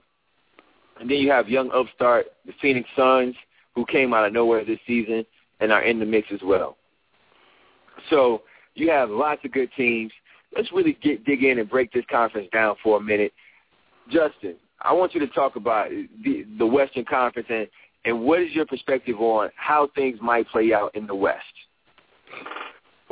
and 0.98 1.08
then 1.08 1.18
you 1.18 1.30
have 1.30 1.48
young 1.48 1.70
upstart, 1.70 2.26
the 2.46 2.52
Phoenix 2.60 2.88
Suns, 2.96 3.36
who 3.74 3.84
came 3.86 4.14
out 4.14 4.26
of 4.26 4.32
nowhere 4.32 4.64
this 4.64 4.78
season 4.86 5.24
and 5.60 5.72
are 5.72 5.82
in 5.82 5.98
the 5.98 6.06
mix 6.06 6.28
as 6.32 6.40
well. 6.42 6.76
So 8.10 8.42
you 8.74 8.90
have 8.90 9.10
lots 9.10 9.44
of 9.44 9.52
good 9.52 9.70
teams. 9.76 10.12
Let's 10.56 10.70
really 10.72 10.96
get 11.02 11.24
dig 11.24 11.44
in 11.44 11.58
and 11.58 11.68
break 11.68 11.92
this 11.92 12.04
conference 12.10 12.48
down 12.52 12.76
for 12.82 12.98
a 12.98 13.00
minute. 13.00 13.32
Justin, 14.10 14.56
I 14.82 14.92
want 14.92 15.14
you 15.14 15.20
to 15.20 15.28
talk 15.28 15.56
about 15.56 15.88
the, 16.24 16.46
the 16.58 16.66
Western 16.66 17.04
Conference 17.04 17.48
and, 17.50 17.68
and 18.04 18.20
what 18.20 18.40
is 18.40 18.52
your 18.52 18.66
perspective 18.66 19.18
on 19.18 19.50
how 19.56 19.88
things 19.94 20.18
might 20.20 20.46
play 20.48 20.72
out 20.74 20.94
in 20.94 21.06
the 21.06 21.14
West? 21.14 21.42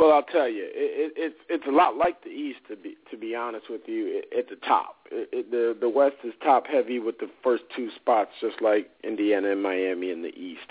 Well, 0.02 0.10
I'll 0.10 0.24
tell 0.24 0.48
you, 0.48 0.64
it, 0.64 1.12
it, 1.16 1.36
it's 1.48 1.64
a 1.68 1.70
lot 1.70 1.96
like 1.96 2.24
the 2.24 2.30
East 2.30 2.58
to 2.68 2.74
be 2.74 2.96
to 3.12 3.16
be 3.16 3.36
honest 3.36 3.70
with 3.70 3.82
you. 3.86 4.20
At 4.36 4.48
the 4.48 4.56
top, 4.56 5.06
it, 5.12 5.28
it, 5.32 5.50
the 5.52 5.76
the 5.78 5.88
West 5.88 6.16
is 6.24 6.32
top 6.42 6.66
heavy 6.66 6.98
with 6.98 7.18
the 7.18 7.30
first 7.40 7.62
two 7.76 7.88
spots, 7.94 8.32
just 8.40 8.60
like 8.60 8.90
Indiana 9.04 9.52
and 9.52 9.62
Miami 9.62 10.10
in 10.10 10.22
the 10.22 10.34
East. 10.36 10.66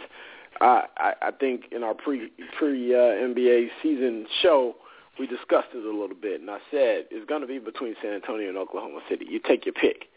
I 0.59 0.83
I, 0.97 1.13
I 1.21 1.31
think 1.31 1.67
in 1.71 1.81
our 1.81 1.93
pre 1.93 2.29
pre 2.57 2.93
uh, 2.93 2.97
NBA 2.97 3.69
season 3.81 4.25
show, 4.41 4.75
we 5.17 5.27
discussed 5.27 5.69
it 5.73 5.85
a 5.85 5.97
little 5.97 6.09
bit, 6.21 6.41
and 6.41 6.49
I 6.51 6.59
said 6.69 7.05
it's 7.09 7.25
going 7.25 7.39
to 7.39 7.47
be 7.47 7.57
between 7.57 7.95
San 8.03 8.11
Antonio 8.11 8.49
and 8.49 8.57
Oklahoma 8.57 8.99
City. 9.09 9.25
You 9.29 9.39
take 9.39 9.65
your 9.65 9.73
pick. 9.73 10.09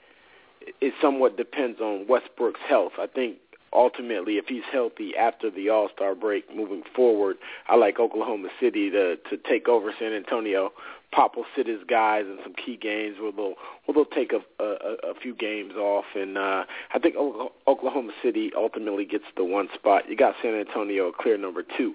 It 0.81 0.93
somewhat 1.01 1.37
depends 1.37 1.79
on 1.79 2.09
Westbrook's 2.09 2.63
health. 2.69 2.95
I 2.99 3.07
think 3.07 3.37
ultimately, 3.75 4.35
if 4.35 4.47
he's 4.47 4.63
healthy 4.71 5.17
after 5.17 5.51
the 5.51 5.69
All 5.69 5.89
Star 5.95 6.15
break 6.15 6.55
moving 6.55 6.83
forward, 6.95 7.37
I 7.69 7.77
like 7.77 7.99
Oklahoma 7.99 8.49
City 8.61 8.91
to 8.91 9.17
to 9.17 9.37
take 9.49 9.69
over 9.69 9.93
San 9.99 10.13
Antonio. 10.13 10.71
Pop 11.13 11.37
will 11.37 11.45
sit 11.55 11.69
his 11.69 11.85
guys 11.89 12.25
in 12.27 12.39
some 12.43 12.55
key 12.55 12.77
games 12.77 13.17
where 13.21 13.31
they'll 13.31 13.55
where 13.85 13.95
they'll 13.95 14.05
take 14.05 14.33
a, 14.33 14.41
a, 14.63 15.11
a 15.11 15.15
few 15.21 15.35
games 15.35 15.75
off, 15.75 16.07
and 16.15 16.37
uh, 16.37 16.65
I 16.93 16.99
think 16.99 17.15
Oklahoma 17.17 18.13
City 18.23 18.51
ultimately 18.57 19.05
gets 19.05 19.25
the 19.37 19.45
one 19.45 19.69
spot. 19.75 20.09
You 20.09 20.17
got 20.17 20.35
San 20.43 20.55
Antonio 20.55 21.13
clear 21.13 21.39
number 21.39 21.63
two, 21.77 21.95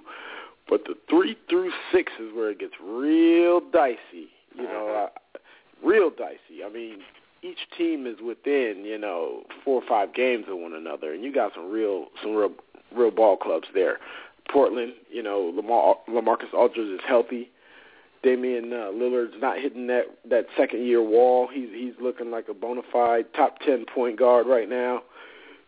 but 0.69 0.85
the 0.85 0.95
three 1.09 1.37
through 1.49 1.71
six 1.91 2.13
is 2.19 2.33
where 2.33 2.51
it 2.51 2.59
gets 2.59 2.73
real 2.81 3.59
dicey. 3.59 4.29
You 4.55 4.63
know, 4.63 5.09
uh, 5.09 5.39
real 5.85 6.09
dicey. 6.09 6.63
I 6.65 6.69
mean, 6.69 6.99
each 7.41 7.59
team 7.77 8.05
is 8.05 8.17
within 8.25 8.83
you 8.85 8.97
know 8.97 9.43
four 9.63 9.81
or 9.81 9.87
five 9.87 10.13
games 10.13 10.45
of 10.49 10.57
one 10.57 10.73
another, 10.73 11.13
and 11.13 11.23
you 11.23 11.33
got 11.33 11.53
some 11.53 11.69
real 11.69 12.07
some 12.21 12.35
real 12.35 12.51
real 12.95 13.11
ball 13.11 13.37
clubs 13.37 13.67
there. 13.73 13.99
Portland, 14.51 14.93
you 15.11 15.21
know, 15.21 15.51
Lamar 15.55 15.97
LaMarcus 16.09 16.53
Aldridge 16.53 16.87
is 16.87 17.01
healthy. 17.07 17.51
Damian 18.23 18.73
uh, 18.73 18.91
Lillard's 18.91 19.39
not 19.39 19.59
hitting 19.59 19.87
that 19.87 20.05
that 20.29 20.47
second 20.57 20.85
year 20.85 21.01
wall. 21.01 21.47
He's 21.51 21.69
he's 21.71 21.93
looking 22.01 22.31
like 22.31 22.49
a 22.49 22.53
bona 22.53 22.81
fide 22.91 23.33
top 23.33 23.59
ten 23.59 23.85
point 23.93 24.19
guard 24.19 24.47
right 24.47 24.67
now. 24.67 25.03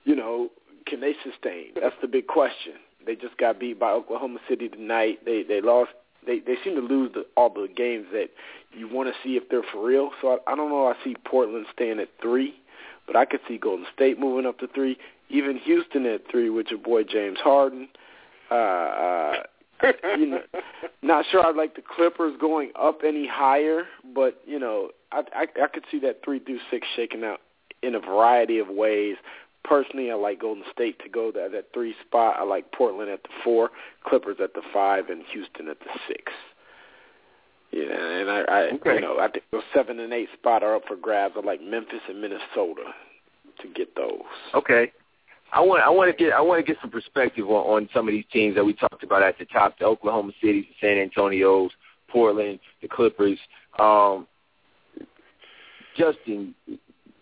You 0.03 0.15
know, 0.15 0.49
can 0.86 0.99
they 0.99 1.13
sustain? 1.24 1.67
That's 1.80 1.95
the 2.01 2.07
big 2.07 2.28
question. 2.28 2.74
They 3.05 3.15
just 3.15 3.38
got 3.38 3.59
beat 3.59 3.80
by 3.80 3.91
Oklahoma 3.91 4.39
City 4.49 4.67
tonight. 4.67 5.19
They 5.26 5.43
they 5.43 5.61
lost 5.61 5.91
they 6.26 6.39
they 6.39 6.55
seem 6.63 6.76
to 6.76 6.82
lose 6.82 7.11
the, 7.13 7.26
all 7.36 7.49
the 7.49 7.67
games 7.76 8.07
that 8.13 8.30
you 8.74 8.88
want 8.88 9.09
to 9.09 9.13
see 9.24 9.36
if 9.36 9.49
they're 9.49 9.63
for 9.72 9.86
real. 9.86 10.11
So 10.22 10.39
I, 10.47 10.53
I 10.53 10.55
don't 10.55 10.69
know. 10.69 10.88
I 10.88 10.93
see 11.03 11.15
Portland 11.26 11.65
staying 11.74 11.99
at 11.99 12.09
three, 12.22 12.55
but 13.07 13.15
I 13.15 13.26
could 13.26 13.41
see 13.47 13.57
Golden 13.57 13.86
State 13.93 14.19
moving 14.19 14.45
up 14.45 14.59
to 14.59 14.67
three, 14.67 14.97
even 15.30 15.57
Houston 15.57 16.05
at 16.05 16.22
three 16.30 16.49
with 16.49 16.67
your 16.69 16.80
boy 16.80 17.03
James 17.03 17.39
Harden. 17.39 17.88
Uh, 18.49 18.53
uh, 18.53 19.43
you 20.17 20.28
know, 20.28 20.41
not 21.01 21.26
sure 21.32 21.45
I'd 21.45 21.55
like 21.55 21.76
the 21.76 21.82
Clippers 21.82 22.34
going 22.39 22.72
up 22.80 22.99
any 23.05 23.28
higher, 23.28 23.86
but 24.13 24.41
you 24.45 24.59
know, 24.59 24.89
I, 25.11 25.24
I 25.36 25.63
I 25.63 25.67
could 25.67 25.84
see 25.91 25.99
that 25.99 26.22
three 26.24 26.39
through 26.39 26.59
six 26.69 26.88
shaking 26.95 27.24
out 27.24 27.39
in 27.84 27.95
a 27.95 27.99
variety 27.99 28.59
of 28.59 28.67
ways. 28.67 29.15
Personally, 29.64 30.12
I 30.12 30.16
like 30.16 30.41
Golden 30.41 30.64
State 30.72 30.99
to 31.03 31.09
go 31.09 31.32
that 31.34 31.51
that 31.51 31.68
three 31.74 31.95
spot. 32.05 32.36
I 32.39 32.43
like 32.43 32.72
Portland 32.72 33.09
at 33.09 33.24
the 33.24 33.30
four, 33.43 33.70
Clippers 34.05 34.38
at 34.41 34.53
the 34.53 34.62
five, 34.74 35.09
and 35.09 35.24
Houston 35.32 35.68
at 35.68 35.80
the 35.80 35.99
six. 36.07 36.32
Yeah, 37.72 37.84
and 37.84 38.30
I, 38.30 38.41
I 38.41 38.62
okay. 38.74 38.95
you 38.95 39.01
know, 39.01 39.20
I 39.20 39.30
think 39.30 39.45
those 39.51 39.64
seven 39.74 39.99
and 39.99 40.12
eight 40.14 40.30
spot 40.34 40.64
are 40.64 40.76
up 40.76 40.84
for 40.88 40.97
grabs. 40.97 41.36
I 41.38 41.45
like 41.45 41.62
Memphis 41.62 42.01
and 42.09 42.20
Minnesota 42.20 42.91
to 43.62 43.68
get 43.74 43.95
those. 43.95 44.20
Okay. 44.53 44.91
I 45.53 45.59
want 45.59 45.84
I 45.84 45.89
want 45.89 46.16
to 46.16 46.24
get 46.24 46.34
I 46.34 46.41
want 46.41 46.66
to 46.66 46.70
get 46.70 46.82
some 46.82 46.89
perspective 46.89 47.45
on, 47.49 47.84
on 47.84 47.89
some 47.93 48.07
of 48.07 48.14
these 48.14 48.26
teams 48.32 48.55
that 48.55 48.64
we 48.64 48.74
talked 48.74 49.03
about 49.03 49.22
at 49.22 49.38
the 49.38 49.45
top: 49.45 49.78
the 49.80 49.86
Oklahoma 49.86 50.32
Cities, 50.41 50.66
the 50.70 50.88
San 50.88 50.97
Antonio's, 50.97 51.72
Portland, 52.09 52.59
the 52.82 52.88
Clippers. 52.88 53.39
Um, 53.80 54.28
Justin, 55.97 56.55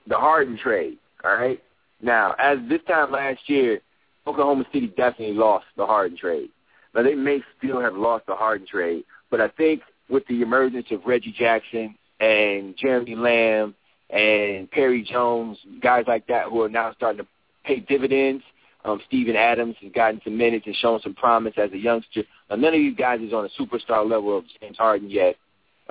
the 0.08 0.16
Harden 0.16 0.58
trade. 0.58 0.98
All 1.24 1.36
right. 1.36 1.62
Now, 2.02 2.36
as 2.40 2.58
this 2.70 2.82
time 2.88 3.12
last 3.12 3.42
year, 3.48 3.82
Oklahoma 4.26 4.66
City 4.72 4.88
definitely 4.88 5.34
lost 5.34 5.66
the 5.76 5.86
Harden 5.86 6.18
trade. 6.18 6.50
Now 6.94 7.04
they 7.04 7.16
may 7.16 7.42
still 7.58 7.82
have 7.82 7.96
lost 7.96 8.26
the 8.26 8.36
Harden 8.36 8.68
trade, 8.68 9.04
but 9.30 9.42
I 9.42 9.48
think 9.50 9.82
with 10.10 10.26
the 10.28 10.42
emergence 10.42 10.88
of 10.92 11.06
Reggie 11.06 11.36
Jackson 11.38 11.96
and 12.20 12.76
Jeremy 12.78 13.16
Lamb 13.16 13.76
and 14.10 14.70
Perry 14.72 15.04
Jones, 15.04 15.58
guys 15.82 16.06
like 16.08 16.26
that 16.28 16.46
who 16.46 16.62
are 16.62 16.70
now 16.70 16.94
starting 16.94 17.24
to 17.24 17.28
pay 17.64 17.80
dividends. 17.80 18.44
Um, 18.86 19.02
Steven 19.08 19.36
Adams 19.36 19.76
has 19.82 19.92
gotten 19.92 20.22
some 20.24 20.38
minutes 20.38 20.66
and 20.66 20.76
shown 20.76 21.02
some 21.02 21.14
promise 21.14 21.54
as 21.58 21.72
a 21.74 21.78
youngster. 21.78 22.24
Now, 22.50 22.56
none 22.56 22.74
of 22.74 22.80
these 22.80 22.96
guys 22.96 23.20
is 23.20 23.34
on 23.34 23.46
a 23.46 23.62
superstar 23.62 24.10
level 24.10 24.38
of 24.38 24.46
James 24.60 24.78
Harden 24.78 25.10
yet, 25.10 25.36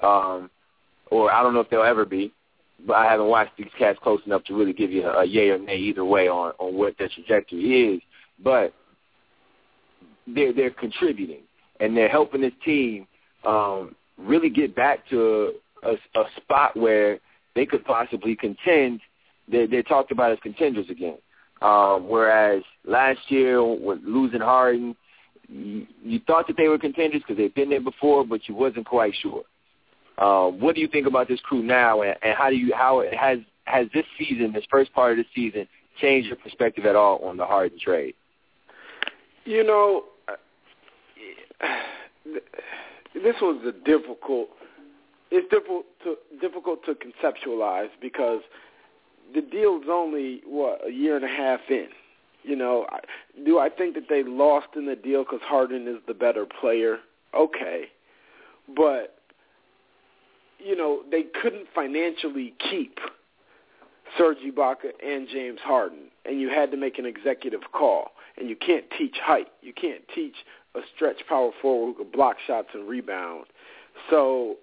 um, 0.02 0.50
or 1.11 1.30
I 1.30 1.42
don't 1.42 1.52
know 1.52 1.61
if 1.61 1.68
they'll 1.68 1.82
ever 1.82 2.06
be 2.06 2.32
but 2.87 2.95
I 2.95 3.11
haven't 3.11 3.26
watched 3.26 3.57
these 3.57 3.68
cats 3.79 3.99
close 4.03 4.20
enough 4.26 4.45
to 4.45 4.55
really 4.55 4.72
give 4.72 4.91
you 4.91 5.07
a, 5.07 5.24
yay 5.24 5.51
or 5.51 5.59
nay 5.59 5.76
either 5.76 6.05
way 6.05 6.29
on 6.29 6.53
on 6.59 6.74
what 6.74 6.97
their 6.99 7.09
trajectory 7.09 7.95
is. 7.95 8.03
But 8.43 8.72
they're 10.26 10.53
they're 10.53 10.70
contributing 10.70 11.43
and 11.81 11.97
they're 11.97 12.09
helping 12.09 12.41
this 12.41 12.53
team 12.64 13.07
um, 13.45 13.95
really 14.16 14.51
get 14.51 14.74
back 14.74 15.09
to 15.11 15.53
a, 15.83 15.93
a 15.93 16.24
spot 16.37 16.76
where 16.76 17.18
they 17.55 17.66
could 17.66 17.85
possibly 17.85 18.37
contend. 18.37 19.01
They, 19.51 19.66
they're 19.66 19.83
talked 19.83 20.12
about 20.12 20.33
as 20.33 20.39
contenders 20.43 20.91
again. 20.91 21.18
Um, 21.62 22.09
whereas 22.09 22.63
last 22.84 23.18
year, 23.29 23.63
with 23.64 24.00
losing 24.05 24.41
Harden, 24.41 24.95
you, 25.49 25.87
you 26.03 26.21
thought 26.26 26.46
that 26.46 26.57
they 26.57 26.68
were 26.68 26.79
contenders 26.79 27.22
because 27.22 27.37
they've 27.37 27.55
been 27.55 27.71
there 27.71 27.80
before, 27.80 28.25
but 28.25 28.49
you 28.49 28.55
wasn't 28.55 28.87
quite 28.87 29.14
sure. 29.21 29.42
Um, 30.18 30.58
what 30.61 30.74
do 30.74 30.80
you 30.80 30.88
think 30.88 31.07
about 31.07 31.28
this 31.28 31.40
crew 31.40 31.62
now, 31.62 32.03
and, 32.03 32.16
and 32.22 32.36
how 32.36 32.50
do 32.50 32.57
you 32.57 32.74
how 32.74 33.04
has 33.16 33.38
has 33.64 33.86
this 33.95 34.04
season, 34.18 34.53
this 34.53 34.64
first 34.70 34.92
part 34.92 35.12
of 35.12 35.18
the 35.18 35.24
season, 35.34 35.68
changed 36.00 36.28
your 36.28 36.36
perspective 36.36 36.86
at 36.86 36.96
all 36.96 37.18
on 37.18 37.36
the 37.36 37.45
Harden 37.45 37.78
trade? 37.78 38.14
You 39.45 39.64
know, 39.64 40.04
this 43.14 43.36
was 43.40 43.62
a 43.64 43.72
difficult. 43.84 44.49
It's 45.30 45.49
difficult 45.50 45.84
to 46.04 46.16
difficult 46.40 46.84
to 46.86 46.95
conceptualize 46.95 47.90
because 48.00 48.40
the 49.34 49.42
deal's 49.42 49.84
only 49.88 50.40
what 50.46 50.80
a 50.86 50.90
year 50.90 51.16
and 51.16 51.24
a 51.24 51.28
half 51.28 51.61
in. 51.70 51.88
You 52.42 52.57
know, 52.57 52.86
do 53.45 53.58
I 53.58 53.68
think 53.68 53.95
that 53.95 54.04
they 54.08 54.22
lost 54.24 54.68
in 54.74 54.86
the 54.86 54.96
deal 54.96 55.22
because 55.22 55.40
Harden 55.42 55.86
is 55.86 55.96
the 56.07 56.14
better 56.14 56.46
player? 56.61 56.99
Okay, 57.34 57.84
but 58.74 59.17
you 60.59 60.76
know, 60.76 61.03
they 61.11 61.25
couldn't 61.43 61.67
financially 61.75 62.55
keep 62.71 62.99
Serge 64.17 64.39
Ibaka 64.39 64.91
and 65.05 65.29
James 65.29 65.61
Harden, 65.63 66.11
and 66.25 66.41
you 66.41 66.49
had 66.49 66.71
to 66.71 66.76
make 66.76 66.99
an 66.99 67.07
executive 67.07 67.61
call. 67.72 68.13
And 68.37 68.49
you 68.49 68.57
can't 68.57 68.85
teach 68.97 69.17
height. 69.21 69.49
You 69.63 69.72
can't 69.72 70.03
teach 70.14 70.35
a 70.76 70.80
stretch 70.95 71.17
power 71.29 71.51
forward 71.61 71.95
who 71.97 72.05
can 72.05 72.13
block 72.13 72.37
shots 72.47 72.68
and 72.72 72.89
rebound. 72.89 73.47
So 74.11 74.57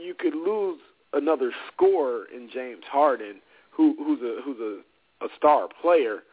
you 0.00 0.14
could 0.14 0.34
lose 0.34 0.80
another 1.12 1.52
scorer 1.72 2.24
in 2.34 2.50
James 2.52 2.82
Harden, 2.90 3.36
who, 3.70 3.94
who's 3.98 4.20
a 4.20 4.40
who's 4.44 4.58
a, 4.58 5.24
a 5.24 5.28
star 5.36 5.68
player, 5.80 6.24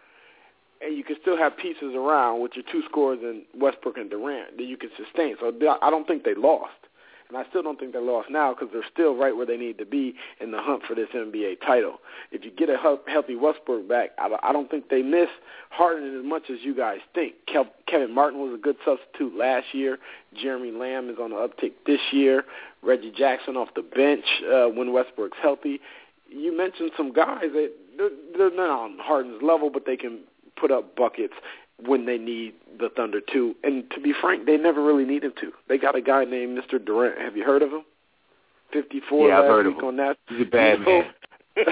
and 0.82 0.98
you 0.98 1.04
can 1.04 1.18
still 1.22 1.38
have 1.38 1.56
pieces 1.56 1.94
around 1.96 2.42
with 2.42 2.54
your 2.56 2.66
two 2.72 2.82
scorers 2.90 3.20
in 3.22 3.44
Westbrook 3.56 3.98
and 3.98 4.10
Durant 4.10 4.58
that 4.58 4.64
you 4.64 4.78
can 4.78 4.90
sustain. 4.98 5.36
So 5.40 5.54
I 5.82 5.90
don't 5.90 6.08
think 6.08 6.24
they 6.24 6.36
lost. 6.36 6.72
And 7.32 7.38
I 7.38 7.48
still 7.50 7.64
don't 7.64 7.80
think 7.80 7.94
they're 7.94 8.02
lost 8.02 8.30
now 8.30 8.54
because 8.54 8.68
they're 8.74 8.84
still 8.92 9.16
right 9.16 9.34
where 9.34 9.46
they 9.46 9.56
need 9.56 9.78
to 9.78 9.86
be 9.86 10.16
in 10.42 10.52
the 10.52 10.60
hunt 10.60 10.84
for 10.86 10.96
this 10.96 11.08
NBA 11.16 11.62
title. 11.66 12.02
If 12.30 12.44
you 12.44 12.52
get 12.52 12.70
a 12.70 12.76
healthy 12.76 13.36
Westbrook 13.38 13.88
back, 13.88 14.10
I 14.20 14.52
don't 14.52 14.70
think 14.70 14.90
they 14.90 15.02
miss 15.02 15.30
Harden 15.70 16.20
as 16.20 16.26
much 16.26 16.50
as 16.50 16.58
you 16.62 16.76
guys 16.76 16.98
think. 17.16 17.36
Kevin 17.48 18.14
Martin 18.14 18.42
was 18.42 18.54
a 18.54 18.62
good 18.62 18.76
substitute 18.84 19.34
last 19.38 19.68
year. 19.74 19.98
Jeremy 20.42 20.72
Lamb 20.72 21.10
is 21.10 21.16
on 21.22 21.30
the 21.30 21.38
uptick 21.38 21.72
this 21.86 22.02
year. 22.12 22.44
Reggie 22.84 23.14
Jackson 23.18 23.56
off 23.56 23.70
the 23.78 23.82
bench 23.82 24.26
uh, 24.54 24.66
when 24.66 24.92
Westbrook's 24.92 25.38
healthy. 25.42 25.80
You 26.30 26.56
mentioned 26.56 26.92
some 26.98 27.14
guys 27.14 27.46
that 27.54 27.72
they're, 27.98 28.10
they're 28.38 28.56
not 28.56 28.70
on 28.70 28.98
Harden's 29.00 29.42
level, 29.42 29.70
but 29.70 29.86
they 29.86 29.96
can 29.96 30.20
put 30.60 30.70
up 30.70 30.98
buckets 30.98 31.34
when 31.86 32.06
they 32.06 32.18
need 32.18 32.54
the 32.80 32.90
Thunder 32.96 33.22
to. 33.34 33.56
And 33.64 33.90
to 33.92 34.02
be 34.02 34.14
frank, 34.20 34.46
they 34.46 34.58
never 34.58 34.84
really 34.84 35.06
need 35.06 35.24
him 35.24 35.34
to. 35.42 35.52
They 35.68 35.78
got 35.78 35.96
a 35.96 36.02
guy 36.02 36.26
named 36.26 36.58
Mr. 36.58 36.84
Durant. 36.84 37.20
Have 37.20 37.36
you 37.36 37.44
heard 37.44 37.62
of 37.62 37.72
him? 37.72 37.84
54 38.74 39.28
yeah, 39.28 39.40
I've 39.40 39.46
heard 39.46 39.68
of 39.68 39.74
him. 39.74 39.86
on 39.86 39.98
that. 39.98 40.18
He's 40.28 40.42
a 40.42 40.46
bad 40.46 40.80
so, 40.86 40.90
man. 40.90 41.06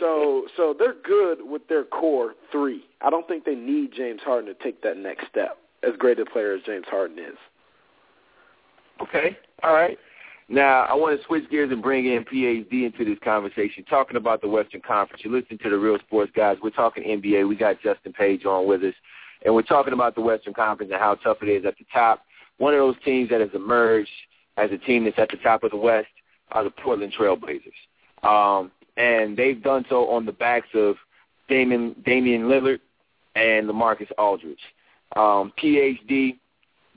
so 0.00 0.46
so 0.56 0.74
they're 0.78 0.94
good 1.04 1.38
with 1.42 1.66
their 1.68 1.84
core 1.84 2.34
three. 2.52 2.84
I 3.00 3.10
don't 3.10 3.26
think 3.26 3.44
they 3.44 3.56
need 3.56 3.90
James 3.96 4.20
Harden 4.22 4.46
to 4.54 4.62
take 4.62 4.82
that 4.82 4.96
next 4.96 5.26
step. 5.28 5.58
As 5.82 5.92
great 5.98 6.20
a 6.20 6.24
player 6.24 6.54
as 6.54 6.62
James 6.62 6.86
Harden 6.88 7.18
is. 7.18 7.36
Okay. 9.02 9.36
All 9.62 9.72
right. 9.72 9.98
Now, 10.48 10.84
I 10.84 10.94
want 10.94 11.18
to 11.18 11.26
switch 11.26 11.50
gears 11.50 11.72
and 11.72 11.82
bring 11.82 12.06
in 12.06 12.24
PhD 12.24 12.86
into 12.86 13.04
this 13.04 13.18
conversation, 13.24 13.84
talking 13.84 14.16
about 14.16 14.40
the 14.40 14.48
Western 14.48 14.80
Conference. 14.80 15.24
You 15.24 15.32
listen 15.32 15.58
to 15.58 15.70
the 15.70 15.76
Real 15.76 15.98
Sports 15.98 16.30
guys. 16.36 16.56
We're 16.62 16.70
talking 16.70 17.02
NBA. 17.02 17.48
We 17.48 17.56
got 17.56 17.82
Justin 17.82 18.12
Page 18.12 18.44
on 18.44 18.68
with 18.68 18.84
us, 18.84 18.94
and 19.44 19.52
we're 19.52 19.62
talking 19.62 19.92
about 19.92 20.14
the 20.14 20.20
Western 20.20 20.54
Conference 20.54 20.92
and 20.92 21.00
how 21.00 21.16
tough 21.16 21.38
it 21.42 21.48
is 21.48 21.64
at 21.66 21.76
the 21.78 21.84
top. 21.92 22.22
One 22.58 22.72
of 22.74 22.78
those 22.78 22.94
teams 23.04 23.28
that 23.30 23.40
has 23.40 23.50
emerged 23.54 24.10
as 24.56 24.70
a 24.70 24.78
team 24.78 25.04
that's 25.04 25.18
at 25.18 25.30
the 25.30 25.36
top 25.38 25.64
of 25.64 25.72
the 25.72 25.76
West 25.76 26.06
are 26.52 26.62
the 26.62 26.70
Portland 26.70 27.12
Trailblazers. 27.18 27.72
Um, 28.22 28.70
and 28.96 29.36
they've 29.36 29.62
done 29.62 29.84
so 29.88 30.08
on 30.08 30.26
the 30.26 30.32
backs 30.32 30.68
of 30.74 30.94
Damon, 31.48 31.96
Damian 32.04 32.44
Lillard 32.44 32.78
and 33.34 33.68
LaMarcus 33.68 34.10
Aldridge. 34.16 34.58
Um, 35.16 35.52
PhD, 35.62 36.38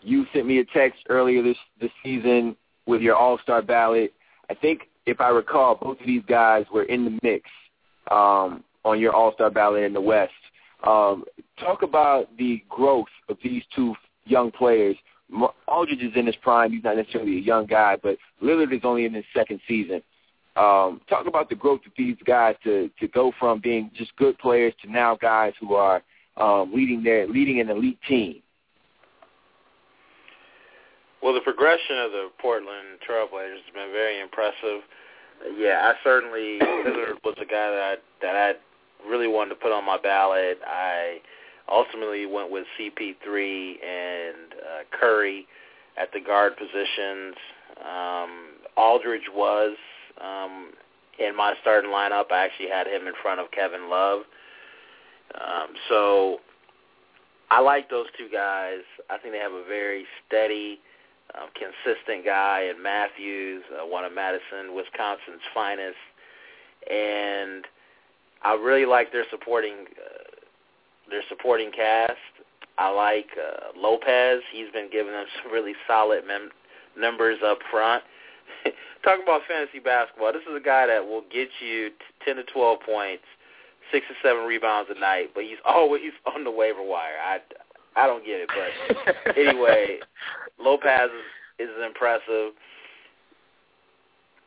you 0.02 0.26
sent 0.34 0.46
me 0.46 0.60
a 0.60 0.66
text 0.66 1.00
earlier 1.10 1.42
this, 1.42 1.58
this 1.82 1.92
season 2.04 2.56
with 2.90 3.02
your 3.02 3.16
All-Star 3.16 3.62
ballot. 3.62 4.14
I 4.50 4.56
think, 4.56 4.90
if 5.06 5.22
I 5.22 5.30
recall, 5.30 5.76
both 5.76 6.00
of 6.00 6.06
these 6.06 6.24
guys 6.28 6.66
were 6.74 6.84
in 6.84 7.06
the 7.06 7.20
mix 7.24 7.50
um, 8.12 8.64
on 8.84 9.00
your 9.00 9.14
All-Star 9.14 9.50
ballot 9.50 9.84
in 9.84 9.94
the 9.94 10.02
West. 10.02 10.34
Um, 10.86 11.24
talk 11.60 11.84
about 11.84 12.36
the 12.38 12.64
growth 12.68 13.14
of 13.30 13.38
these 13.44 13.64
two 13.76 13.94
young 14.26 14.52
players. 14.52 14.96
Aldridge 15.68 16.02
is 16.02 16.14
in 16.16 16.26
his 16.26 16.36
prime. 16.38 16.72
He's 16.72 16.84
not 16.84 16.98
necessarily 16.98 17.38
a 17.38 17.42
young 17.42 17.68
guy, 17.68 17.98
but 18.02 18.18
Lillard 18.42 18.74
is 18.74 18.82
only 18.84 19.06
in 19.06 19.14
his 19.14 19.26
second 19.36 19.60
season. 19.68 20.02
Um, 20.56 21.02
talk 21.08 21.28
about 21.28 21.50
the 21.50 21.56
growth 21.56 21.82
of 21.86 21.92
these 21.96 22.18
guys 22.26 22.56
to 22.64 22.90
to 23.00 23.08
go 23.10 23.32
from 23.40 23.60
being 23.62 23.92
just 23.96 24.16
good 24.16 24.38
players 24.40 24.74
to 24.82 24.92
now 24.92 25.16
guys 25.16 25.54
who 25.60 25.76
are 25.76 26.02
um, 26.38 26.74
leading 26.74 27.04
their 27.04 27.28
leading 27.28 27.60
an 27.60 27.70
elite 27.70 28.00
team. 28.08 28.42
Well, 31.22 31.34
the 31.34 31.42
progression 31.42 31.98
of 32.00 32.12
the 32.12 32.30
Portland 32.40 33.00
Trailblazers 33.08 33.64
has 33.66 33.74
been 33.74 33.92
very 33.92 34.22
impressive. 34.22 34.82
Yeah, 35.58 35.82
I 35.84 35.94
certainly 36.04 36.60
was 37.24 37.36
a 37.42 37.46
guy 37.46 37.70
that 37.72 37.82
I, 37.82 37.96
that 38.22 38.36
I 38.36 39.10
really 39.10 39.28
wanted 39.28 39.50
to 39.50 39.56
put 39.56 39.72
on 39.72 39.86
my 39.86 39.98
ballot. 39.98 40.60
I 40.66 41.20
ultimately 41.70 42.26
went 42.26 42.52
with 42.52 42.66
CP3 42.80 43.84
and 43.84 44.54
uh, 44.54 44.98
Curry 45.00 45.46
at 45.98 46.12
the 46.14 46.20
guard 46.20 46.54
positions. 46.58 47.36
Um, 47.80 48.32
Aldridge 48.76 49.30
was 49.34 49.76
um, 50.22 50.72
in 51.20 51.36
my 51.36 51.54
starting 51.62 51.92
lineup. 51.92 52.32
I 52.32 52.46
actually 52.46 52.70
had 52.70 52.88
him 52.88 53.08
in 53.08 53.14
front 53.22 53.40
of 53.40 53.52
Kevin 53.52 53.90
Love. 53.90 54.22
Um, 55.36 55.68
so 55.88 56.40
I 57.52 57.62
like 57.62 57.90
those 57.90 58.08
two 58.18 58.30
guys. 58.32 58.82
I 59.10 59.18
think 59.18 59.34
they 59.34 59.40
have 59.40 59.54
a 59.54 59.64
very 59.68 60.06
steady, 60.28 60.80
um, 61.36 61.50
consistent 61.54 62.26
guy 62.26 62.70
in 62.74 62.82
Matthews, 62.82 63.64
uh, 63.74 63.86
one 63.86 64.06
of 64.06 64.14
Madison, 64.14 64.76
Wisconsin's 64.76 65.44
finest, 65.54 65.98
and 66.90 67.66
I 68.44 68.54
really 68.56 68.86
like 68.86 69.12
their 69.12 69.26
supporting 69.30 69.86
uh, 69.98 70.30
their 71.10 71.24
supporting 71.28 71.72
cast. 71.72 72.18
I 72.78 72.90
like 72.90 73.28
uh, 73.38 73.78
Lopez. 73.78 74.42
He's 74.52 74.72
been 74.72 74.90
giving 74.92 75.12
them 75.12 75.26
some 75.44 75.52
really 75.52 75.74
solid 75.88 76.26
mem- 76.26 76.52
numbers 76.98 77.40
up 77.46 77.60
front. 77.70 78.04
Talking 79.04 79.24
about 79.24 79.42
fantasy 79.48 79.80
basketball, 79.80 80.34
this 80.34 80.42
is 80.50 80.56
a 80.56 80.64
guy 80.64 80.88
that 80.88 81.06
will 81.06 81.24
get 81.32 81.50
you 81.62 81.90
t- 81.90 81.96
10 82.26 82.38
to 82.38 82.44
12 82.44 82.80
points, 82.82 83.24
six 83.92 84.06
or 84.10 84.16
seven 84.22 84.46
rebounds 84.46 84.90
a 84.94 85.00
night, 85.00 85.32
but 85.34 85.44
he's 85.44 85.58
always 85.66 86.12
on 86.34 86.44
the 86.44 86.52
waiver 86.52 86.84
wire. 86.84 87.20
I, 87.24 87.40
I 87.96 88.08
don't 88.08 88.26
get 88.26 88.42
it, 88.42 88.50
but 88.50 89.38
anyway, 89.38 90.00
Lopez 90.62 91.10
is, 91.60 91.70
is 91.70 91.76
impressive. 91.86 92.54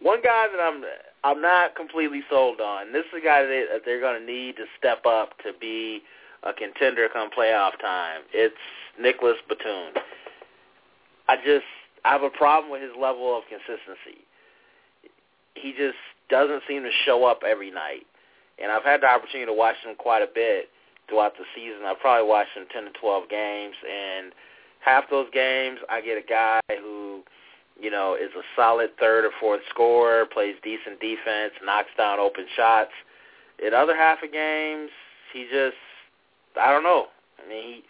One 0.00 0.20
guy 0.22 0.46
that 0.50 0.60
I'm 0.60 0.82
I'm 1.24 1.40
not 1.40 1.76
completely 1.76 2.22
sold 2.28 2.60
on. 2.60 2.92
This 2.92 3.04
is 3.06 3.22
a 3.22 3.24
guy 3.24 3.44
that 3.44 3.82
they're 3.84 4.00
going 4.00 4.20
to 4.20 4.26
need 4.26 4.56
to 4.56 4.64
step 4.78 5.06
up 5.06 5.38
to 5.44 5.52
be 5.60 6.02
a 6.42 6.52
contender 6.52 7.08
come 7.12 7.30
playoff 7.30 7.78
time. 7.80 8.22
It's 8.32 8.56
Nicolas 9.00 9.36
Batum. 9.48 10.02
I 11.28 11.36
just 11.36 11.66
I 12.04 12.10
have 12.12 12.22
a 12.22 12.30
problem 12.30 12.72
with 12.72 12.82
his 12.82 12.90
level 12.98 13.36
of 13.36 13.44
consistency. 13.48 14.26
He 15.54 15.72
just 15.72 15.98
doesn't 16.28 16.62
seem 16.66 16.82
to 16.82 16.90
show 17.04 17.24
up 17.24 17.42
every 17.46 17.70
night. 17.70 18.06
And 18.60 18.72
I've 18.72 18.84
had 18.84 19.02
the 19.02 19.06
opportunity 19.06 19.46
to 19.46 19.54
watch 19.54 19.76
him 19.84 19.94
quite 19.96 20.22
a 20.22 20.28
bit 20.32 20.68
throughout 21.08 21.34
the 21.38 21.44
season. 21.54 21.84
I've 21.86 22.00
probably 22.00 22.28
watched 22.28 22.56
him 22.56 22.66
10 22.72 22.84
to 22.84 22.90
12 23.00 23.28
games, 23.28 23.76
and 23.84 24.32
half 24.84 25.08
those 25.10 25.28
games 25.32 25.78
I 25.88 26.00
get 26.00 26.18
a 26.18 26.26
guy 26.26 26.60
who, 26.80 27.22
you 27.80 27.90
know, 27.90 28.14
is 28.14 28.30
a 28.36 28.42
solid 28.56 28.90
third 28.98 29.24
or 29.24 29.30
fourth 29.40 29.60
scorer, 29.70 30.26
plays 30.26 30.56
decent 30.62 31.00
defense, 31.00 31.52
knocks 31.64 31.90
down 31.96 32.18
open 32.18 32.46
shots. 32.56 32.90
In 33.64 33.74
other 33.74 33.96
half 33.96 34.22
of 34.22 34.32
games, 34.32 34.90
he 35.32 35.46
just, 35.50 35.76
I 36.60 36.70
don't 36.70 36.82
know. 36.82 37.06
I 37.44 37.48
mean, 37.48 37.62
he, 37.62 37.82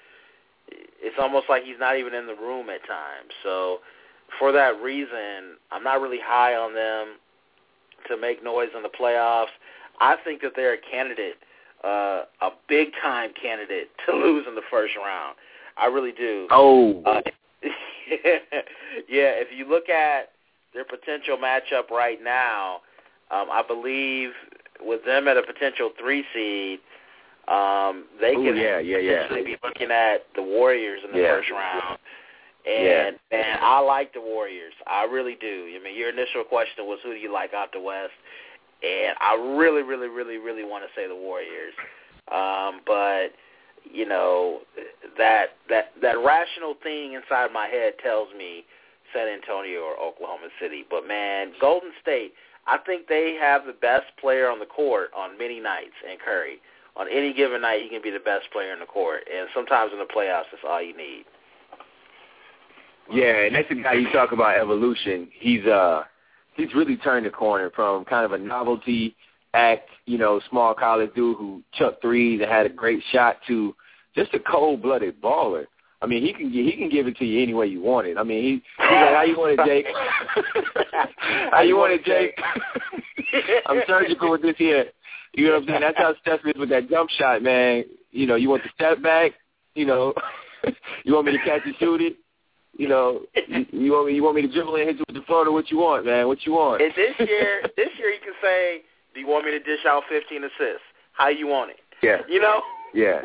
it's 1.00 1.16
almost 1.18 1.46
like 1.48 1.64
he's 1.64 1.78
not 1.78 1.98
even 1.98 2.14
in 2.14 2.26
the 2.26 2.34
room 2.34 2.68
at 2.68 2.86
times. 2.86 3.32
So 3.42 3.80
for 4.38 4.52
that 4.52 4.80
reason, 4.80 5.56
I'm 5.70 5.82
not 5.82 6.00
really 6.00 6.20
high 6.22 6.54
on 6.54 6.74
them 6.74 7.16
to 8.08 8.16
make 8.16 8.44
noise 8.44 8.68
in 8.76 8.82
the 8.82 8.88
playoffs. 8.88 9.52
I 10.00 10.16
think 10.24 10.42
that 10.42 10.52
they're 10.56 10.74
a 10.74 10.78
candidate, 10.90 11.36
uh, 11.84 12.24
a 12.40 12.50
big-time 12.68 13.32
candidate 13.40 13.90
to 14.06 14.12
lose 14.16 14.46
in 14.46 14.54
the 14.54 14.62
first 14.70 14.94
round. 14.96 15.36
I 15.82 15.86
really 15.86 16.12
do. 16.12 16.46
Oh. 16.50 17.02
Uh, 17.04 17.20
yeah, 19.08 19.34
if 19.34 19.48
you 19.56 19.68
look 19.68 19.88
at 19.88 20.30
their 20.72 20.84
potential 20.84 21.36
matchup 21.36 21.90
right 21.90 22.22
now, 22.22 22.76
um, 23.32 23.48
I 23.50 23.62
believe 23.66 24.30
with 24.80 25.04
them 25.04 25.26
at 25.26 25.36
a 25.36 25.42
potential 25.42 25.90
three 25.98 26.24
seed, 26.32 26.78
um, 27.48 28.04
they 28.20 28.34
Ooh, 28.34 28.44
could 28.44 28.56
yeah, 28.56 28.78
yeah, 28.78 28.98
yeah. 28.98 29.22
potentially 29.22 29.42
be 29.42 29.56
looking 29.64 29.90
at 29.90 30.26
the 30.36 30.42
Warriors 30.42 31.00
in 31.04 31.10
the 31.12 31.18
Yeah. 31.18 31.36
first 31.36 31.50
round. 31.50 31.98
And 32.64 33.18
man, 33.32 33.58
I 33.60 33.80
like 33.80 34.14
the 34.14 34.20
Warriors. 34.20 34.74
I 34.86 35.02
really 35.02 35.34
do. 35.34 35.66
I 35.74 35.82
mean, 35.82 35.96
your 35.96 36.10
initial 36.10 36.44
question 36.44 36.86
was 36.86 37.00
who 37.02 37.12
do 37.12 37.18
you 37.18 37.32
like 37.32 37.54
out 37.54 37.72
the 37.72 37.80
West, 37.80 38.14
and 38.84 39.16
I 39.20 39.34
really, 39.58 39.82
really, 39.82 40.06
really, 40.06 40.38
really 40.38 40.62
want 40.62 40.84
to 40.84 40.90
say 40.94 41.08
the 41.08 41.16
Warriors. 41.16 41.74
Um, 42.30 42.82
but 42.86 43.34
you 43.90 44.06
know 44.06 44.60
that 45.18 45.56
that 45.68 45.92
that 46.00 46.16
rational 46.24 46.74
thing 46.82 47.14
inside 47.14 47.52
my 47.52 47.66
head 47.66 47.94
tells 48.02 48.28
me 48.36 48.64
San 49.12 49.28
Antonio 49.28 49.80
or 49.80 49.98
Oklahoma 50.00 50.48
City. 50.60 50.84
But 50.88 51.06
man, 51.06 51.52
Golden 51.60 51.90
State, 52.00 52.32
I 52.66 52.78
think 52.78 53.08
they 53.08 53.36
have 53.40 53.66
the 53.66 53.72
best 53.72 54.06
player 54.20 54.48
on 54.48 54.58
the 54.58 54.66
court 54.66 55.10
on 55.16 55.38
many 55.38 55.60
nights 55.60 55.94
in 56.10 56.16
Curry. 56.24 56.58
On 56.94 57.06
any 57.10 57.32
given 57.32 57.62
night, 57.62 57.82
he 57.82 57.88
can 57.88 58.02
be 58.02 58.10
the 58.10 58.20
best 58.20 58.50
player 58.52 58.72
in 58.74 58.80
the 58.80 58.86
court, 58.86 59.22
and 59.32 59.48
sometimes 59.54 59.92
in 59.92 59.98
the 59.98 60.04
playoffs, 60.04 60.44
that's 60.52 60.62
all 60.68 60.82
you 60.82 60.94
need. 60.94 61.24
Yeah, 63.10 63.44
and 63.46 63.54
that's 63.54 63.68
the 63.68 63.82
guy 63.82 63.94
you 63.94 64.12
talk 64.12 64.32
about 64.32 64.58
evolution. 64.58 65.28
He's 65.32 65.64
uh 65.66 66.04
he's 66.54 66.74
really 66.74 66.96
turned 66.96 67.26
the 67.26 67.30
corner 67.30 67.70
from 67.74 68.04
kind 68.04 68.24
of 68.24 68.32
a 68.32 68.38
novelty 68.38 69.16
act, 69.54 69.88
you 70.06 70.18
know, 70.18 70.40
small 70.50 70.74
college 70.74 71.10
dude 71.14 71.36
who 71.36 71.62
chucked 71.74 72.02
threes 72.02 72.40
and 72.40 72.50
had 72.50 72.66
a 72.66 72.70
great 72.70 73.02
shot 73.12 73.36
to 73.46 73.74
just 74.14 74.34
a 74.34 74.38
cold 74.38 74.82
blooded 74.82 75.20
baller. 75.20 75.66
I 76.00 76.06
mean, 76.06 76.22
he 76.22 76.32
can 76.32 76.50
he 76.50 76.72
can 76.72 76.90
give 76.90 77.06
it 77.06 77.16
to 77.18 77.24
you 77.24 77.42
any 77.42 77.54
way 77.54 77.66
you 77.66 77.80
want 77.80 78.08
it. 78.08 78.18
I 78.18 78.24
mean, 78.24 78.42
he 78.42 78.50
he's 78.50 78.62
like, 78.78 79.14
"How 79.14 79.22
you 79.22 79.38
want 79.38 79.60
it, 79.60 79.64
Jake? 79.64 79.86
How 81.52 81.60
you 81.60 81.76
want 81.76 81.92
it, 81.92 82.04
Jake? 82.04 82.36
I'm 83.66 83.82
surgical 83.86 84.30
with 84.30 84.42
this 84.42 84.56
here." 84.58 84.86
You 85.34 85.46
know 85.46 85.52
what 85.52 85.62
I'm 85.62 85.68
saying? 85.68 85.80
That's 85.80 85.98
how 85.98 86.14
Steph 86.20 86.40
is 86.44 86.58
with 86.58 86.68
that 86.70 86.90
jump 86.90 87.08
shot, 87.10 87.42
man. 87.42 87.84
You 88.10 88.26
know, 88.26 88.34
you 88.34 88.50
want 88.50 88.64
the 88.64 88.68
step 88.74 89.02
back. 89.02 89.32
You 89.74 89.86
know, 89.86 90.12
you 91.04 91.14
want 91.14 91.26
me 91.26 91.32
to 91.32 91.38
catch 91.38 91.62
and 91.64 91.74
shoot 91.78 92.02
it. 92.02 92.16
You 92.76 92.88
know, 92.88 93.22
you, 93.48 93.66
you 93.70 93.92
want 93.92 94.08
me 94.08 94.14
you 94.14 94.22
want 94.22 94.36
me 94.36 94.42
to 94.42 94.52
dribble 94.52 94.76
and 94.76 94.88
hit 94.88 94.96
you 94.96 95.04
with 95.06 95.16
the 95.16 95.22
floater? 95.26 95.52
What 95.52 95.70
you 95.70 95.78
want, 95.78 96.04
man? 96.04 96.26
What 96.26 96.44
you 96.44 96.52
want? 96.52 96.82
And 96.82 96.92
this 96.96 97.14
year, 97.28 97.62
this 97.76 97.88
year 97.98 98.10
you 98.10 98.20
can 98.20 98.34
say, 98.42 98.82
"Do 99.14 99.20
you 99.20 99.26
want 99.26 99.44
me 99.44 99.52
to 99.52 99.58
dish 99.58 99.84
out 99.86 100.04
15 100.08 100.44
assists? 100.44 100.86
How 101.12 101.28
you 101.28 101.46
want 101.46 101.70
it?" 101.70 101.80
Yeah. 102.02 102.18
You 102.28 102.40
know. 102.40 102.62
Yeah. 102.94 103.22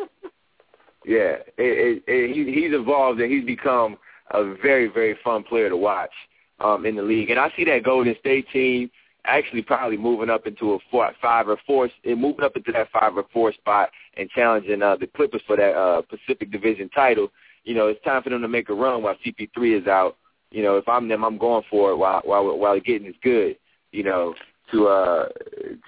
Yeah. 1.05 1.38
It, 1.57 2.03
it, 2.03 2.03
it, 2.07 2.35
he, 2.35 2.61
he's 2.61 2.73
evolved 2.73 3.19
and 3.19 3.31
he's 3.31 3.45
become 3.45 3.97
a 4.31 4.55
very, 4.61 4.88
very 4.88 5.18
fun 5.23 5.43
player 5.43 5.69
to 5.69 5.77
watch 5.77 6.11
um, 6.59 6.85
in 6.85 6.95
the 6.95 7.01
league. 7.01 7.30
And 7.30 7.39
I 7.39 7.51
see 7.55 7.65
that 7.65 7.84
Golden 7.84 8.15
State 8.19 8.47
team 8.51 8.89
actually 9.26 9.61
probably 9.61 9.97
moving 9.97 10.30
up 10.30 10.47
into 10.47 10.73
a 10.73 10.80
four, 10.89 11.11
five 11.22 11.47
or 11.47 11.57
four, 11.68 11.89
moving 12.05 12.43
up 12.43 12.55
into 12.55 12.72
that 12.72 12.89
five 12.91 13.15
or 13.15 13.26
four 13.34 13.53
spot 13.53 13.89
and 14.15 14.30
challenging 14.30 14.81
uh, 14.81 14.95
the 14.95 15.07
Clippers 15.07 15.41
for 15.45 15.57
that 15.57 15.76
uh, 15.76 16.01
Pacific 16.01 16.51
Division 16.51 16.89
title. 16.89 17.30
You 17.64 17.76
know, 17.76 17.88
it's 17.88 18.03
time 18.03 18.23
for 18.23 18.30
them 18.30 18.41
to 18.41 18.47
make 18.47 18.69
a 18.69 18.73
run 18.73 19.03
while 19.03 19.18
CP3 19.26 19.81
is 19.81 19.88
out. 19.88 20.18
You 20.51 20.64
know, 20.64 20.77
if 20.77 20.88
I'm 20.88 21.09
them, 21.09 21.26
I'm 21.26 21.38
going 21.38 21.64
for 21.69 21.91
it 21.91 21.97
while 21.97 22.22
while 22.23 22.57
while 22.57 22.80
getting 22.80 23.07
is 23.07 23.15
good. 23.22 23.57
You 23.91 24.03
know, 24.03 24.34
to 24.72 24.88
uh 24.88 25.30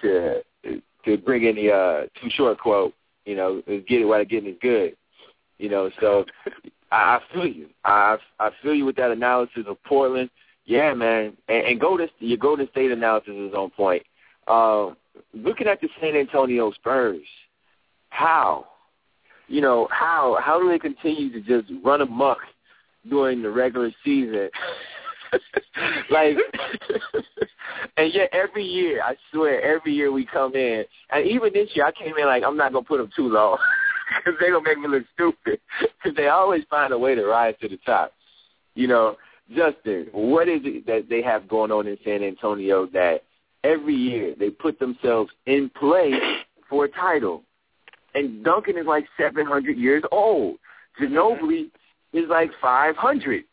to 0.02 0.42
to 1.04 1.16
bring 1.18 1.44
in 1.44 1.56
the 1.56 1.72
uh 1.72 2.00
Too 2.20 2.30
Short 2.30 2.58
quote. 2.58 2.94
You 3.24 3.36
know, 3.36 3.62
get 3.66 4.00
it 4.00 4.06
while 4.06 4.24
getting 4.24 4.50
is 4.50 4.56
good. 4.60 4.96
You 5.58 5.68
know, 5.68 5.90
so 6.00 6.24
I, 6.92 6.96
I 7.16 7.20
feel 7.32 7.46
you. 7.46 7.68
I 7.84 8.16
I 8.38 8.50
feel 8.62 8.74
you 8.74 8.84
with 8.84 8.96
that 8.96 9.10
analysis 9.10 9.64
of 9.66 9.82
Portland. 9.84 10.30
Yeah, 10.64 10.94
man, 10.94 11.36
and, 11.48 11.66
and 11.66 11.80
go 11.80 11.96
to 11.96 12.08
your 12.18 12.38
Golden 12.38 12.68
State 12.70 12.92
analysis 12.92 13.32
is 13.34 13.54
on 13.54 13.70
point. 13.70 14.02
Uh, 14.46 14.90
looking 15.34 15.66
at 15.66 15.80
the 15.80 15.88
San 16.00 16.16
Antonio 16.16 16.70
Spurs, 16.72 17.26
how, 18.10 18.66
you 19.48 19.60
know, 19.60 19.88
how 19.90 20.38
how 20.42 20.60
do 20.60 20.68
they 20.68 20.78
continue 20.78 21.32
to 21.32 21.40
just 21.40 21.72
run 21.84 22.00
amok 22.00 22.38
during 23.08 23.42
the 23.42 23.50
regular 23.50 23.90
season? 24.04 24.50
like, 26.10 26.36
and 27.96 28.12
yet 28.12 28.30
every 28.32 28.64
year, 28.64 29.02
I 29.02 29.16
swear, 29.32 29.62
every 29.62 29.92
year 29.92 30.12
we 30.12 30.26
come 30.26 30.54
in, 30.54 30.84
and 31.10 31.26
even 31.26 31.52
this 31.52 31.68
year 31.74 31.86
I 31.86 31.92
came 31.92 32.16
in 32.16 32.26
like 32.26 32.42
I'm 32.44 32.56
not 32.56 32.72
gonna 32.72 32.84
put 32.84 32.98
them 32.98 33.10
too 33.14 33.28
low 33.28 33.56
because 34.24 34.38
they're 34.40 34.52
gonna 34.52 34.64
make 34.64 34.78
me 34.78 34.88
look 34.88 35.04
stupid 35.14 35.60
because 35.80 36.16
they 36.16 36.28
always 36.28 36.64
find 36.70 36.92
a 36.92 36.98
way 36.98 37.14
to 37.14 37.24
rise 37.24 37.54
to 37.60 37.68
the 37.68 37.78
top. 37.86 38.12
You 38.74 38.88
know, 38.88 39.16
Justin, 39.54 40.08
what 40.12 40.48
is 40.48 40.60
it 40.64 40.86
that 40.86 41.08
they 41.08 41.22
have 41.22 41.48
going 41.48 41.72
on 41.72 41.86
in 41.86 41.98
San 42.04 42.22
Antonio 42.22 42.86
that 42.86 43.24
every 43.64 43.94
year 43.94 44.34
they 44.38 44.50
put 44.50 44.78
themselves 44.78 45.30
in 45.46 45.70
play 45.78 46.12
for 46.68 46.84
a 46.84 46.88
title? 46.88 47.42
And 48.14 48.44
Duncan 48.44 48.76
is 48.76 48.86
like 48.86 49.06
700 49.18 49.76
years 49.76 50.02
old. 50.10 50.56
Mm-hmm. 51.00 51.14
Ginobili 51.14 51.70
is 52.12 52.28
like 52.28 52.50
500. 52.60 53.44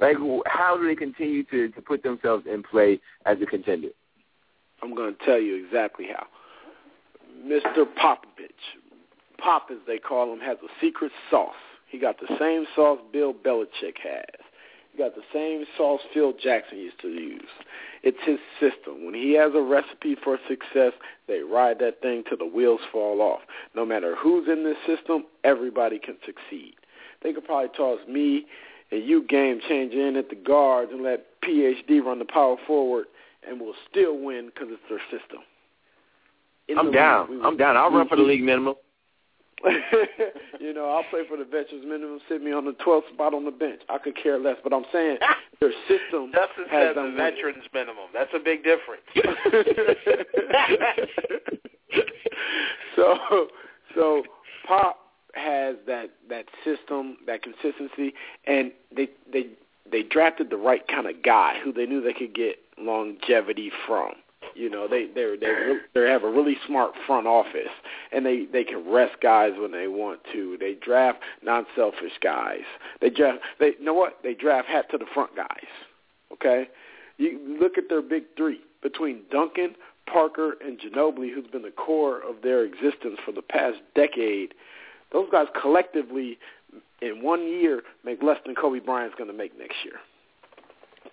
Like, 0.00 0.16
how 0.46 0.76
do 0.76 0.86
they 0.86 0.94
continue 0.94 1.44
to, 1.44 1.68
to 1.68 1.82
put 1.82 2.02
themselves 2.02 2.44
in 2.50 2.62
play 2.62 3.00
as 3.26 3.38
a 3.42 3.46
contender? 3.46 3.88
I'm 4.82 4.94
going 4.94 5.14
to 5.14 5.24
tell 5.24 5.38
you 5.38 5.64
exactly 5.64 6.06
how. 6.12 6.26
Mr. 7.44 7.84
Popovich, 8.00 8.50
Pop 9.38 9.68
as 9.70 9.78
they 9.86 9.98
call 9.98 10.32
him, 10.32 10.40
has 10.40 10.58
a 10.62 10.68
secret 10.80 11.12
sauce. 11.30 11.54
He 11.88 11.98
got 11.98 12.20
the 12.20 12.34
same 12.38 12.66
sauce 12.76 13.00
Bill 13.12 13.34
Belichick 13.34 13.98
has 14.02 14.24
He 14.92 14.98
got 14.98 15.14
the 15.14 15.22
same 15.32 15.64
sauce 15.76 16.00
Phil 16.14 16.32
Jackson 16.40 16.78
used 16.78 17.00
to 17.00 17.08
use. 17.08 17.48
It's 18.02 18.18
his 18.24 18.38
system. 18.60 19.04
When 19.04 19.14
he 19.14 19.32
has 19.34 19.52
a 19.54 19.60
recipe 19.60 20.16
for 20.22 20.38
success, 20.48 20.92
they 21.26 21.40
ride 21.40 21.78
that 21.80 22.00
thing 22.00 22.24
till 22.28 22.38
the 22.38 22.46
wheels 22.46 22.80
fall 22.92 23.20
off. 23.20 23.40
No 23.74 23.84
matter 23.84 24.14
who's 24.16 24.48
in 24.48 24.64
this 24.64 24.76
system, 24.86 25.24
everybody 25.42 25.98
can 25.98 26.16
succeed. 26.24 26.74
They 27.22 27.32
could 27.32 27.44
probably 27.44 27.70
toss 27.76 28.00
me 28.08 28.46
and 28.92 29.04
you 29.04 29.26
game 29.26 29.60
changer 29.68 30.06
in 30.06 30.16
at 30.16 30.28
the 30.28 30.36
guards 30.36 30.90
and 30.92 31.02
let 31.02 31.26
PhD 31.42 32.02
run 32.02 32.18
the 32.18 32.24
power 32.24 32.56
forward, 32.66 33.06
and 33.48 33.60
we'll 33.60 33.74
still 33.90 34.18
win 34.18 34.46
because 34.46 34.68
it's 34.70 34.82
their 34.88 35.00
system. 35.10 35.38
In 36.68 36.78
I'm 36.78 36.92
down. 36.92 37.30
League, 37.30 37.40
I'm 37.44 37.56
down. 37.56 37.76
I'll 37.76 37.90
run 37.90 38.08
for 38.08 38.16
the 38.16 38.22
league 38.22 38.42
minimum. 38.42 38.74
you 40.60 40.72
know, 40.72 40.88
I'll 40.88 41.04
play 41.10 41.22
for 41.28 41.36
the 41.36 41.44
veterans 41.44 41.84
minimum, 41.86 42.20
sit 42.28 42.42
me 42.42 42.52
on 42.52 42.64
the 42.64 42.72
12th 42.72 43.12
spot 43.12 43.34
on 43.34 43.44
the 43.44 43.50
bench. 43.50 43.82
I 43.90 43.98
could 43.98 44.16
care 44.16 44.38
less, 44.38 44.56
but 44.62 44.72
I'm 44.72 44.84
saying 44.92 45.18
their 45.60 45.72
system 45.86 46.32
Justin 46.32 46.64
has 46.70 46.94
said 46.94 46.96
the 46.96 47.12
veterans 47.16 47.64
minimum. 47.74 48.06
That's 48.14 48.30
a 48.34 48.38
big 48.38 48.64
difference. 48.64 49.02
so, 52.96 53.48
so 53.94 54.22
Pop 54.66 54.99
has 55.34 55.76
that 55.86 56.10
that 56.28 56.46
system, 56.64 57.18
that 57.26 57.42
consistency, 57.42 58.14
and 58.46 58.72
they 58.94 59.08
they 59.32 59.48
they 59.90 60.02
drafted 60.02 60.50
the 60.50 60.56
right 60.56 60.86
kind 60.88 61.06
of 61.06 61.22
guy 61.22 61.58
who 61.62 61.72
they 61.72 61.86
knew 61.86 62.00
they 62.00 62.12
could 62.12 62.34
get 62.34 62.56
longevity 62.78 63.70
from. 63.86 64.12
You 64.54 64.70
know, 64.70 64.88
they 64.88 65.06
they 65.06 65.36
they 65.40 65.74
they 65.94 66.10
have 66.10 66.24
a 66.24 66.30
really 66.30 66.56
smart 66.66 66.92
front 67.06 67.26
office, 67.26 67.70
and 68.10 68.24
they 68.24 68.46
they 68.46 68.64
can 68.64 68.90
rest 68.90 69.16
guys 69.22 69.52
when 69.58 69.70
they 69.70 69.86
want 69.86 70.20
to. 70.32 70.56
They 70.58 70.74
draft 70.74 71.20
non-selfish 71.42 72.18
guys. 72.20 72.64
They 73.00 73.10
draft 73.10 73.40
they 73.58 73.74
you 73.78 73.84
know 73.84 73.94
what 73.94 74.18
they 74.22 74.34
draft 74.34 74.68
hat 74.68 74.90
to 74.90 74.98
the 74.98 75.06
front 75.12 75.36
guys. 75.36 75.68
Okay, 76.32 76.68
you 77.18 77.38
look 77.60 77.78
at 77.78 77.88
their 77.88 78.02
big 78.02 78.24
three 78.36 78.60
between 78.82 79.22
Duncan, 79.30 79.76
Parker, 80.10 80.54
and 80.64 80.80
Ginobili, 80.80 81.32
who's 81.32 81.46
been 81.46 81.62
the 81.62 81.70
core 81.70 82.18
of 82.18 82.42
their 82.42 82.64
existence 82.64 83.18
for 83.24 83.32
the 83.32 83.42
past 83.42 83.78
decade. 83.94 84.54
Those 85.12 85.28
guys 85.30 85.46
collectively, 85.60 86.38
in 87.02 87.22
one 87.22 87.42
year, 87.42 87.82
make 88.04 88.22
less 88.22 88.38
than 88.46 88.54
Kobe 88.54 88.78
Bryant's 88.78 89.14
going 89.16 89.30
to 89.30 89.36
make 89.36 89.58
next 89.58 89.76
year. 89.84 89.94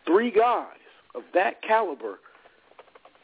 Three 0.05 0.31
guys 0.31 0.67
of 1.15 1.23
that 1.33 1.61
caliber 1.61 2.19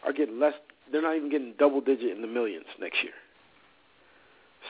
are 0.05 0.13
getting 0.13 0.39
less. 0.39 0.53
They're 0.91 1.01
not 1.01 1.15
even 1.15 1.29
getting 1.29 1.53
double 1.57 1.81
digit 1.81 2.11
in 2.11 2.21
the 2.21 2.27
millions 2.27 2.65
next 2.79 3.03
year. 3.03 3.13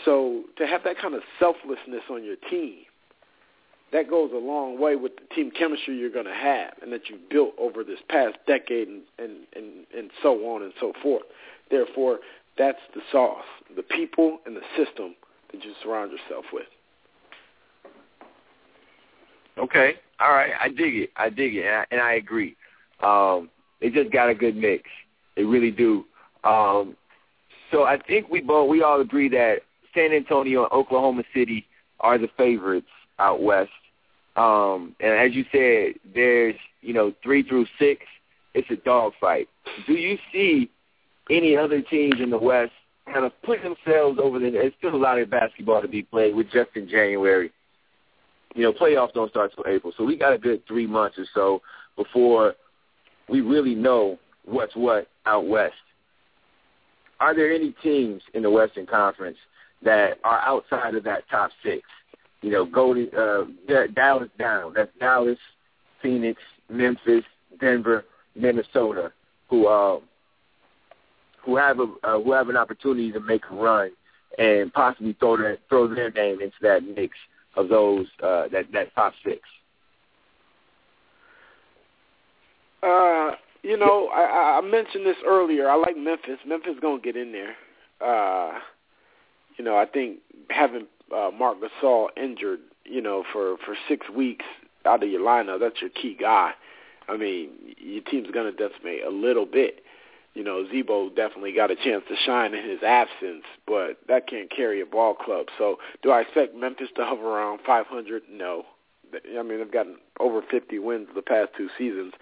So 0.05 0.43
to 0.57 0.67
have 0.67 0.83
that 0.83 0.97
kind 0.99 1.13
of 1.13 1.21
selflessness 1.39 2.03
on 2.09 2.23
your 2.23 2.35
team, 2.49 2.83
that 3.91 4.09
goes 4.09 4.31
a 4.33 4.37
long 4.37 4.79
way 4.79 4.95
with 4.95 5.13
the 5.15 5.35
team 5.35 5.51
chemistry 5.51 5.95
you're 5.97 6.09
going 6.09 6.25
to 6.25 6.33
have 6.33 6.73
and 6.81 6.91
that 6.91 7.09
you've 7.09 7.29
built 7.29 7.53
over 7.59 7.83
this 7.83 7.99
past 8.09 8.37
decade 8.47 8.87
and, 8.87 9.01
and, 9.19 9.31
and, 9.55 9.85
and 9.95 10.09
so 10.21 10.33
on 10.47 10.63
and 10.63 10.73
so 10.79 10.93
forth. 11.01 11.23
Therefore, 11.69 12.19
that's 12.57 12.79
the 12.95 13.01
sauce, 13.11 13.45
the 13.75 13.83
people 13.83 14.39
and 14.45 14.55
the 14.55 14.61
system 14.75 15.15
you 15.63 15.73
surround 15.83 16.11
yourself 16.11 16.45
with. 16.51 16.65
Okay. 19.57 19.93
All 20.19 20.31
right. 20.31 20.51
I 20.59 20.69
dig 20.69 20.95
it. 20.95 21.09
I 21.15 21.29
dig 21.29 21.55
it. 21.55 21.65
And 21.65 21.75
I, 21.75 21.85
and 21.91 22.01
I 22.01 22.13
agree. 22.13 22.55
Um, 23.01 23.49
they 23.81 23.89
just 23.89 24.11
got 24.11 24.29
a 24.29 24.35
good 24.35 24.55
mix. 24.55 24.83
They 25.35 25.43
really 25.43 25.71
do. 25.71 26.05
Um, 26.43 26.95
so 27.71 27.83
I 27.83 27.97
think 27.97 28.29
we 28.29 28.41
both 28.41 28.69
we 28.69 28.83
all 28.83 29.01
agree 29.01 29.29
that 29.29 29.59
San 29.93 30.11
Antonio 30.11 30.63
and 30.63 30.71
Oklahoma 30.71 31.23
City 31.33 31.65
are 31.99 32.17
the 32.17 32.29
favorites 32.37 32.87
out 33.19 33.41
west. 33.41 33.71
Um, 34.35 34.95
and 34.99 35.11
as 35.13 35.35
you 35.35 35.45
said, 35.51 35.99
there's 36.13 36.55
you 36.81 36.93
know 36.93 37.13
three 37.23 37.43
through 37.43 37.65
six. 37.79 38.01
It's 38.53 38.69
a 38.69 38.75
dogfight. 38.75 39.49
Do 39.87 39.93
you 39.93 40.17
see 40.31 40.69
any 41.29 41.57
other 41.57 41.81
teams 41.81 42.15
in 42.19 42.29
the 42.29 42.37
West 42.37 42.73
kind 43.11 43.25
of 43.25 43.31
put 43.43 43.59
themselves 43.61 44.19
over 44.21 44.39
the? 44.39 44.51
There's 44.51 44.73
still 44.77 44.95
a 44.95 44.97
lot 44.97 45.19
of 45.19 45.29
basketball 45.29 45.81
to 45.81 45.87
be 45.87 46.03
played 46.03 46.35
with 46.35 46.49
just 46.51 46.69
in 46.75 46.87
January. 46.87 47.51
You 48.55 48.63
know, 48.63 48.73
playoffs 48.73 49.13
don't 49.13 49.29
start 49.29 49.51
till 49.55 49.65
April, 49.67 49.93
so 49.97 50.03
we 50.03 50.15
got 50.15 50.33
a 50.33 50.37
good 50.37 50.65
three 50.67 50.87
months 50.87 51.17
or 51.17 51.25
so 51.33 51.61
before 51.95 52.55
we 53.27 53.41
really 53.41 53.75
know 53.75 54.19
what's 54.45 54.75
what 54.75 55.07
out 55.25 55.47
west. 55.47 55.73
Are 57.19 57.35
there 57.35 57.51
any 57.51 57.73
teams 57.83 58.21
in 58.33 58.43
the 58.43 58.49
Western 58.49 58.85
Conference 58.85 59.37
that 59.83 60.19
are 60.23 60.39
outside 60.39 60.95
of 60.95 61.03
that 61.05 61.23
top 61.29 61.51
six? 61.63 61.81
You 62.41 62.51
know, 62.51 62.65
go 62.65 62.93
to 62.93 63.09
uh, 63.15 63.85
Dallas 63.95 64.29
down. 64.37 64.73
That's 64.75 64.91
Dallas, 64.99 65.37
Phoenix, 66.01 66.41
Memphis, 66.69 67.23
Denver, 67.59 68.05
Minnesota, 68.35 69.13
who 69.49 69.67
uh, 69.67 69.99
who 71.45 71.57
have 71.57 71.79
a 71.79 71.87
uh, 72.03 72.21
who 72.21 72.31
have 72.31 72.49
an 72.49 72.57
opportunity 72.57 73.11
to 73.11 73.19
make 73.19 73.43
a 73.51 73.55
run 73.55 73.91
and 74.37 74.73
possibly 74.73 75.13
throw 75.19 75.37
their 75.37 75.57
throw 75.69 75.87
their 75.87 76.11
name 76.11 76.41
into 76.41 76.55
that 76.61 76.83
mix 76.83 77.15
of 77.55 77.69
those 77.69 78.07
uh, 78.21 78.47
that 78.51 78.71
that 78.71 78.93
top 78.95 79.13
six. 79.23 79.39
Uh, 82.81 83.31
you 83.61 83.77
know, 83.77 84.09
I, 84.13 84.59
I 84.59 84.61
mentioned 84.61 85.05
this 85.05 85.15
earlier. 85.25 85.69
I 85.69 85.75
like 85.75 85.95
Memphis. 85.97 86.39
Memphis 86.45 86.75
gonna 86.81 87.01
get 87.01 87.15
in 87.15 87.31
there. 87.31 87.55
Uh, 88.01 88.59
you 89.57 89.63
know, 89.63 89.77
I 89.77 89.85
think 89.85 90.19
having 90.49 90.87
uh, 91.15 91.29
Marc 91.33 91.57
Gasol 91.59 92.07
injured, 92.17 92.59
you 92.85 93.01
know, 93.01 93.23
for 93.31 93.57
for 93.65 93.75
six 93.87 94.09
weeks 94.09 94.45
out 94.85 95.03
of 95.03 95.09
your 95.09 95.21
lineup, 95.21 95.59
that's 95.59 95.79
your 95.81 95.91
key 95.91 96.17
guy. 96.19 96.51
I 97.07 97.17
mean, 97.17 97.49
your 97.77 98.03
team's 98.03 98.31
gonna 98.31 98.51
decimate 98.51 99.03
a 99.05 99.09
little 99.09 99.45
bit. 99.45 99.82
You 100.33 100.43
know, 100.43 100.65
Z-Bo 100.71 101.09
definitely 101.09 101.53
got 101.53 101.69
a 101.69 101.75
chance 101.75 102.03
to 102.09 102.15
shine 102.25 102.53
in 102.55 102.67
his 102.67 102.81
absence, 102.81 103.43
but 103.67 103.99
that 104.07 104.27
can't 104.27 104.49
carry 104.49 104.81
a 104.81 104.85
ball 104.85 105.13
club. 105.13 105.47
So, 105.57 105.77
do 106.01 106.09
I 106.09 106.21
expect 106.21 106.55
Memphis 106.55 106.89
to 106.95 107.05
hover 107.05 107.27
around 107.27 107.59
500? 107.65 108.23
No. 108.31 108.65
I 109.37 109.43
mean, 109.43 109.59
they've 109.59 109.71
gotten 109.71 109.97
over 110.19 110.41
50 110.49 110.79
wins 110.79 111.07
the 111.13 111.21
past 111.21 111.51
two 111.55 111.69
seasons. 111.77 112.13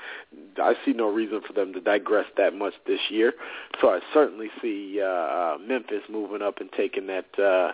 I 0.57 0.73
see 0.83 0.91
no 0.91 1.09
reason 1.09 1.39
for 1.45 1.53
them 1.53 1.71
to 1.73 1.79
digress 1.79 2.25
that 2.35 2.53
much 2.53 2.73
this 2.85 2.99
year. 3.09 3.33
So 3.79 3.89
I 3.89 3.99
certainly 4.13 4.49
see 4.61 5.01
uh, 5.01 5.57
Memphis 5.65 6.03
moving 6.09 6.41
up 6.41 6.59
and 6.59 6.69
taking 6.73 7.07
that 7.07 7.39
uh, 7.39 7.71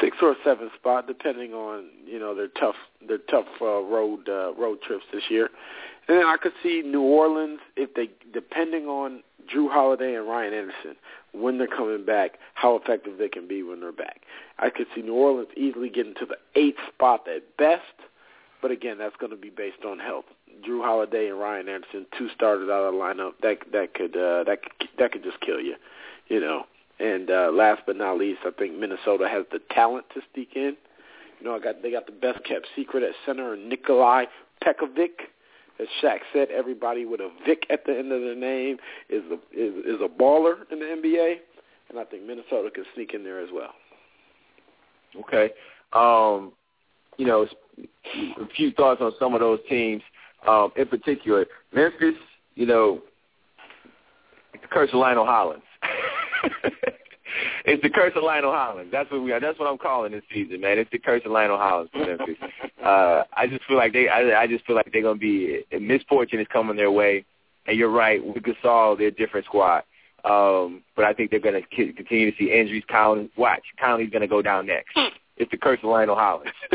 six 0.00 0.18
or 0.22 0.36
seven 0.44 0.70
spot, 0.78 1.06
depending 1.06 1.52
on 1.52 1.86
you 2.06 2.18
know 2.18 2.34
their 2.34 2.48
tough 2.48 2.76
their 3.06 3.18
tough 3.18 3.46
uh, 3.60 3.82
road 3.82 4.28
uh, 4.28 4.54
road 4.54 4.80
trips 4.82 5.04
this 5.12 5.24
year. 5.28 5.50
And 6.06 6.18
then 6.18 6.26
I 6.26 6.36
could 6.36 6.52
see 6.62 6.82
New 6.84 7.00
Orleans 7.00 7.60
if 7.76 7.94
they, 7.94 8.10
depending 8.32 8.86
on 8.86 9.22
Jrue 9.48 9.70
Holiday 9.70 10.14
and 10.14 10.28
Ryan 10.28 10.54
Anderson, 10.54 10.96
when 11.32 11.58
they're 11.58 11.66
coming 11.66 12.04
back, 12.04 12.38
how 12.54 12.76
effective 12.76 13.18
they 13.18 13.28
can 13.28 13.48
be 13.48 13.62
when 13.62 13.80
they're 13.80 13.92
back. 13.92 14.22
I 14.58 14.70
could 14.70 14.86
see 14.94 15.02
New 15.02 15.14
Orleans 15.14 15.48
easily 15.56 15.88
getting 15.88 16.14
to 16.14 16.26
the 16.26 16.36
eighth 16.54 16.78
spot 16.88 17.26
at 17.28 17.56
best, 17.56 17.82
but 18.62 18.70
again, 18.70 18.98
that's 18.98 19.16
going 19.16 19.30
to 19.30 19.36
be 19.36 19.50
based 19.50 19.84
on 19.84 19.98
health. 19.98 20.26
Jrue 20.66 20.82
Holiday 20.82 21.28
and 21.28 21.38
Ryan 21.38 21.68
Anderson, 21.68 22.06
two 22.16 22.28
starters 22.34 22.70
out 22.70 22.84
of 22.84 22.94
the 22.94 22.98
lineup, 22.98 23.32
that 23.42 23.58
that 23.72 23.94
could 23.94 24.16
uh, 24.16 24.44
that 24.44 24.62
could, 24.62 24.88
that 24.98 25.12
could 25.12 25.22
just 25.22 25.40
kill 25.40 25.60
you, 25.60 25.74
you 26.28 26.40
know. 26.40 26.64
And 27.00 27.28
uh, 27.30 27.50
last 27.52 27.82
but 27.86 27.96
not 27.96 28.18
least, 28.18 28.40
I 28.46 28.50
think 28.50 28.78
Minnesota 28.78 29.28
has 29.28 29.44
the 29.50 29.58
talent 29.70 30.06
to 30.14 30.20
sneak 30.32 30.50
in. 30.54 30.76
You 31.40 31.46
know, 31.46 31.56
I 31.56 31.58
got 31.58 31.82
they 31.82 31.90
got 31.90 32.06
the 32.06 32.12
best 32.12 32.44
kept 32.44 32.68
secret 32.76 33.02
at 33.02 33.14
center, 33.26 33.56
Nikolai 33.56 34.26
Pekovic. 34.62 35.28
As 35.80 35.88
Shaq 36.02 36.18
said, 36.32 36.48
everybody 36.50 37.04
with 37.04 37.20
a 37.20 37.30
Vic 37.46 37.66
at 37.70 37.84
the 37.84 37.98
end 37.98 38.12
of 38.12 38.20
their 38.20 38.36
name 38.36 38.78
is 39.08 39.22
a 39.30 39.34
is, 39.52 39.74
is 39.84 40.00
a 40.00 40.08
baller 40.08 40.70
in 40.70 40.78
the 40.78 40.84
NBA, 40.84 41.36
and 41.90 41.98
I 41.98 42.04
think 42.04 42.24
Minnesota 42.24 42.70
can 42.72 42.84
sneak 42.94 43.12
in 43.14 43.24
there 43.24 43.40
as 43.40 43.48
well. 43.52 43.72
Okay. 45.20 45.50
Um, 45.92 46.52
you 47.16 47.26
know, 47.26 47.46
a 47.76 48.46
few 48.56 48.72
thoughts 48.72 49.00
on 49.00 49.12
some 49.18 49.34
of 49.34 49.40
those 49.40 49.60
teams. 49.68 50.02
Um, 50.46 50.72
in 50.76 50.86
particular, 50.86 51.46
Memphis, 51.72 52.14
you 52.54 52.66
know, 52.66 53.00
curse 54.70 54.90
Lionel 54.92 55.24
Hollins. 55.24 55.62
it's 57.64 57.82
the 57.82 57.90
curse 57.90 58.12
of 58.14 58.22
Lionel 58.22 58.52
Hollins. 58.52 58.90
That's 58.92 59.10
what 59.10 59.22
we 59.22 59.32
are. 59.32 59.40
That's 59.40 59.58
what 59.58 59.68
I'm 59.68 59.78
calling 59.78 60.12
this 60.12 60.22
season, 60.32 60.60
man. 60.60 60.78
It's 60.78 60.90
the 60.90 60.98
curse 60.98 61.22
of 61.24 61.32
Lionel 61.32 61.58
Hollins 61.58 61.90
for 61.92 62.00
Memphis. 62.00 62.36
uh, 62.84 63.24
I 63.32 63.46
just 63.46 63.64
feel 63.64 63.76
like 63.76 63.92
they. 63.92 64.08
I, 64.08 64.42
I 64.42 64.46
just 64.46 64.66
feel 64.66 64.76
like 64.76 64.90
they're 64.92 65.02
gonna 65.02 65.18
be 65.18 65.64
misfortune 65.80 66.40
is 66.40 66.46
coming 66.52 66.76
their 66.76 66.92
way. 66.92 67.24
And 67.66 67.78
you're 67.78 67.90
right, 67.90 68.24
with 68.24 68.42
Gasol, 68.42 68.98
they're 68.98 69.08
a 69.08 69.10
different 69.10 69.46
squad. 69.46 69.84
Um, 70.24 70.82
but 70.96 71.04
I 71.04 71.12
think 71.12 71.30
they're 71.30 71.40
going 71.40 71.60
to 71.62 71.92
continue 71.92 72.30
to 72.30 72.36
see 72.38 72.52
injuries. 72.52 72.82
Conley, 72.90 73.30
watch, 73.36 73.62
Conley's 73.78 74.10
going 74.10 74.22
to 74.22 74.28
go 74.28 74.42
down 74.42 74.66
next. 74.66 74.98
It's 75.36 75.50
the 75.50 75.56
curse 75.56 75.78
of 75.82 75.90
Lionel 75.90 76.14
Hollins. 76.14 76.50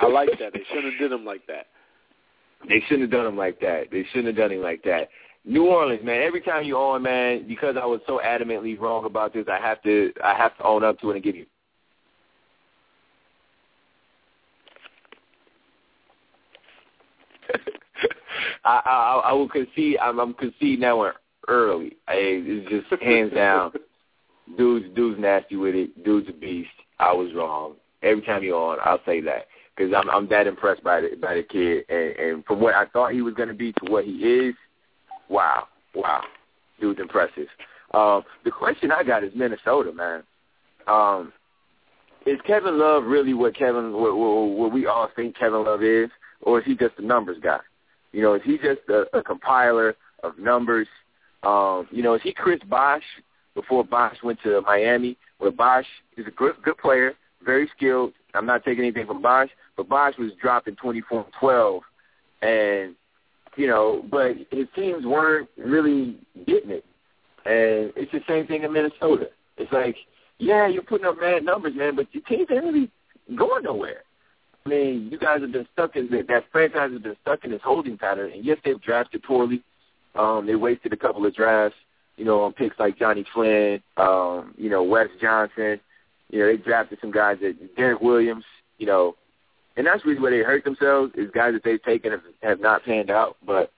I 0.00 0.06
like 0.08 0.30
that. 0.38 0.52
They 0.52 0.62
shouldn't 0.68 0.92
have 0.92 0.98
did 0.98 1.12
him 1.12 1.24
like 1.24 1.46
that. 1.46 1.66
They 2.68 2.80
shouldn't 2.80 3.02
have 3.02 3.10
done 3.10 3.26
him 3.26 3.36
like 3.36 3.60
that. 3.60 3.90
They 3.90 4.04
shouldn't 4.12 4.26
have 4.26 4.36
done 4.36 4.52
him 4.52 4.62
like 4.62 4.82
that. 4.84 5.08
New 5.44 5.66
Orleans, 5.66 6.04
man. 6.04 6.22
Every 6.22 6.40
time 6.40 6.64
you 6.64 6.76
on, 6.76 7.02
man, 7.02 7.46
because 7.48 7.76
I 7.80 7.84
was 7.84 8.00
so 8.06 8.20
adamantly 8.24 8.78
wrong 8.78 9.04
about 9.04 9.34
this, 9.34 9.46
I 9.50 9.58
have 9.58 9.82
to, 9.82 10.12
I 10.22 10.34
have 10.34 10.56
to 10.58 10.64
own 10.64 10.84
up 10.84 11.00
to 11.00 11.10
it 11.10 11.14
and 11.16 11.24
give 11.24 11.34
you. 11.34 11.46
I, 18.64 18.80
I, 18.84 19.22
I 19.24 19.32
will 19.32 19.48
concede. 19.48 19.98
I'm, 19.98 20.20
I'm 20.20 20.34
conceding 20.34 20.80
that 20.80 20.96
one 20.96 21.12
early. 21.48 21.96
I, 22.06 22.14
it's 22.16 22.88
just 22.88 23.02
hands 23.02 23.32
down. 23.32 23.72
Dude's, 24.58 24.94
dude's 24.94 25.20
nasty 25.20 25.56
with 25.56 25.74
it. 25.74 26.04
Dude's 26.04 26.28
a 26.28 26.32
beast. 26.32 26.68
I 26.98 27.12
was 27.12 27.32
wrong. 27.34 27.74
Every 28.02 28.22
time 28.22 28.42
you're 28.42 28.60
on, 28.60 28.78
I'll 28.84 29.00
say 29.06 29.20
that 29.22 29.46
because 29.74 29.92
I'm, 29.96 30.10
I'm 30.10 30.28
that 30.28 30.46
impressed 30.46 30.82
by 30.82 31.00
the 31.00 31.16
by 31.20 31.34
the 31.34 31.42
kid, 31.42 31.84
and, 31.88 32.16
and 32.16 32.44
from 32.44 32.60
what 32.60 32.74
I 32.74 32.86
thought 32.86 33.12
he 33.12 33.22
was 33.22 33.34
going 33.34 33.48
to 33.48 33.54
be 33.54 33.72
to 33.72 33.90
what 33.90 34.04
he 34.04 34.12
is, 34.12 34.54
wow, 35.32 35.66
wow, 35.94 36.22
dude's 36.80 37.00
impressive. 37.00 37.48
Um, 37.94 38.22
the 38.44 38.50
question 38.50 38.92
I 38.92 39.02
got 39.02 39.24
is 39.24 39.32
Minnesota, 39.34 39.92
man. 39.92 40.22
Um, 40.86 41.32
is 42.26 42.38
Kevin 42.46 42.78
Love 42.78 43.04
really 43.04 43.34
what 43.34 43.56
Kevin 43.56 43.92
what, 43.92 44.16
what, 44.16 44.48
what 44.48 44.72
we 44.72 44.86
all 44.86 45.08
think 45.16 45.36
Kevin 45.36 45.64
Love 45.64 45.82
is, 45.82 46.10
or 46.42 46.60
is 46.60 46.66
he 46.66 46.76
just 46.76 46.98
a 46.98 47.04
numbers 47.04 47.38
guy? 47.42 47.60
You 48.12 48.22
know, 48.22 48.34
is 48.34 48.42
he 48.44 48.58
just 48.58 48.80
a, 48.88 49.04
a 49.16 49.22
compiler 49.22 49.94
of 50.22 50.38
numbers? 50.38 50.86
Um, 51.42 51.88
you 51.90 52.02
know, 52.02 52.14
is 52.14 52.22
he 52.22 52.32
Chris 52.32 52.60
Bosh 52.68 53.02
before 53.54 53.84
Bosh 53.84 54.16
went 54.22 54.38
to 54.42 54.60
Miami, 54.62 55.16
where 55.38 55.50
Bosh 55.50 55.86
is 56.16 56.26
a 56.26 56.30
good 56.30 56.54
good 56.62 56.78
player, 56.78 57.14
very 57.44 57.68
skilled. 57.76 58.12
I'm 58.34 58.46
not 58.46 58.64
taking 58.64 58.84
anything 58.84 59.06
from 59.06 59.20
Bosh, 59.20 59.50
but 59.76 59.88
Bosh 59.88 60.14
was 60.18 60.30
dropped 60.40 60.68
in 60.68 60.76
24 60.76 61.26
12, 61.40 61.82
and 62.42 62.94
you 63.56 63.66
know, 63.66 64.04
but 64.10 64.36
his 64.50 64.66
teams 64.74 65.04
weren't 65.04 65.48
really 65.56 66.18
getting 66.46 66.70
it. 66.70 66.84
And 67.44 67.92
it's 67.96 68.12
the 68.12 68.22
same 68.28 68.46
thing 68.46 68.62
in 68.62 68.72
Minnesota. 68.72 69.28
It's 69.56 69.72
like, 69.72 69.96
yeah, 70.38 70.66
you're 70.66 70.82
putting 70.82 71.06
up 71.06 71.20
mad 71.20 71.44
numbers, 71.44 71.74
man, 71.74 71.96
but 71.96 72.06
your 72.12 72.22
teams 72.24 72.48
ain't 72.50 72.64
really 72.64 72.90
going 73.36 73.64
nowhere. 73.64 74.02
I 74.64 74.68
mean, 74.68 75.08
you 75.10 75.18
guys 75.18 75.40
have 75.40 75.52
been 75.52 75.66
stuck 75.72 75.96
in 75.96 76.08
that. 76.10 76.28
That 76.28 76.44
franchise 76.52 76.92
has 76.92 77.02
been 77.02 77.16
stuck 77.22 77.44
in 77.44 77.50
this 77.50 77.60
holding 77.64 77.98
pattern. 77.98 78.32
And 78.32 78.44
yes, 78.44 78.58
they've 78.64 78.80
drafted 78.80 79.22
poorly. 79.24 79.62
Um, 80.14 80.46
they 80.46 80.54
wasted 80.54 80.92
a 80.92 80.96
couple 80.96 81.26
of 81.26 81.34
drafts, 81.34 81.76
you 82.16 82.24
know, 82.24 82.42
on 82.42 82.52
picks 82.52 82.78
like 82.78 82.98
Johnny 82.98 83.24
Flynn, 83.34 83.82
um, 83.96 84.54
you 84.56 84.70
know, 84.70 84.82
Wes 84.82 85.08
Johnson. 85.20 85.80
You 86.30 86.38
know, 86.38 86.46
they 86.46 86.56
drafted 86.58 86.98
some 87.00 87.10
guys 87.10 87.38
that 87.42 87.76
Derrick 87.76 88.00
Williams, 88.00 88.44
you 88.78 88.86
know, 88.86 89.16
and 89.76 89.86
that's 89.86 90.04
really 90.04 90.20
where 90.20 90.30
they 90.30 90.38
hurt 90.38 90.64
themselves 90.64 91.12
is 91.16 91.30
guys 91.34 91.52
that 91.54 91.64
they've 91.64 91.82
taken 91.82 92.12
have, 92.12 92.22
have 92.42 92.60
not 92.60 92.84
panned 92.84 93.10
out. 93.10 93.36
But 93.46 93.72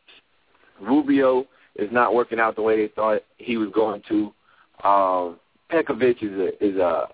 Rubio 0.81 1.47
is 1.77 1.91
not 1.93 2.15
working 2.15 2.41
out 2.41 2.57
the 2.57 2.63
way 2.63 2.77
they 2.77 2.93
thought 2.93 3.23
he 3.39 3.57
was 3.57 3.71
going 3.75 4.03
to. 4.09 4.33
Um, 4.87 5.39
Pekovic 5.71 6.23
is 6.23 6.33
a 6.33 6.65
is 6.65 6.77
a 6.77 7.09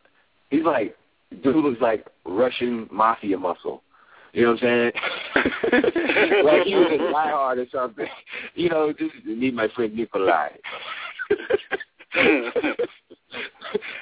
he's 0.50 0.64
like 0.64 0.96
dude 1.42 1.56
looks 1.56 1.80
like 1.80 2.06
Russian 2.24 2.88
mafia 2.90 3.38
muscle. 3.38 3.82
You 4.32 4.44
know 4.44 4.52
what 4.52 4.62
I'm 4.62 4.68
saying? 4.68 4.92
like 6.44 6.62
he 6.62 6.74
was 6.74 6.92
a 6.92 6.98
diehard 7.12 7.58
or 7.58 7.66
something. 7.72 8.06
You 8.54 8.68
know, 8.68 8.92
just 8.92 9.12
need 9.24 9.54
my 9.54 9.68
friend 9.74 9.94
Nikolai. 9.94 10.50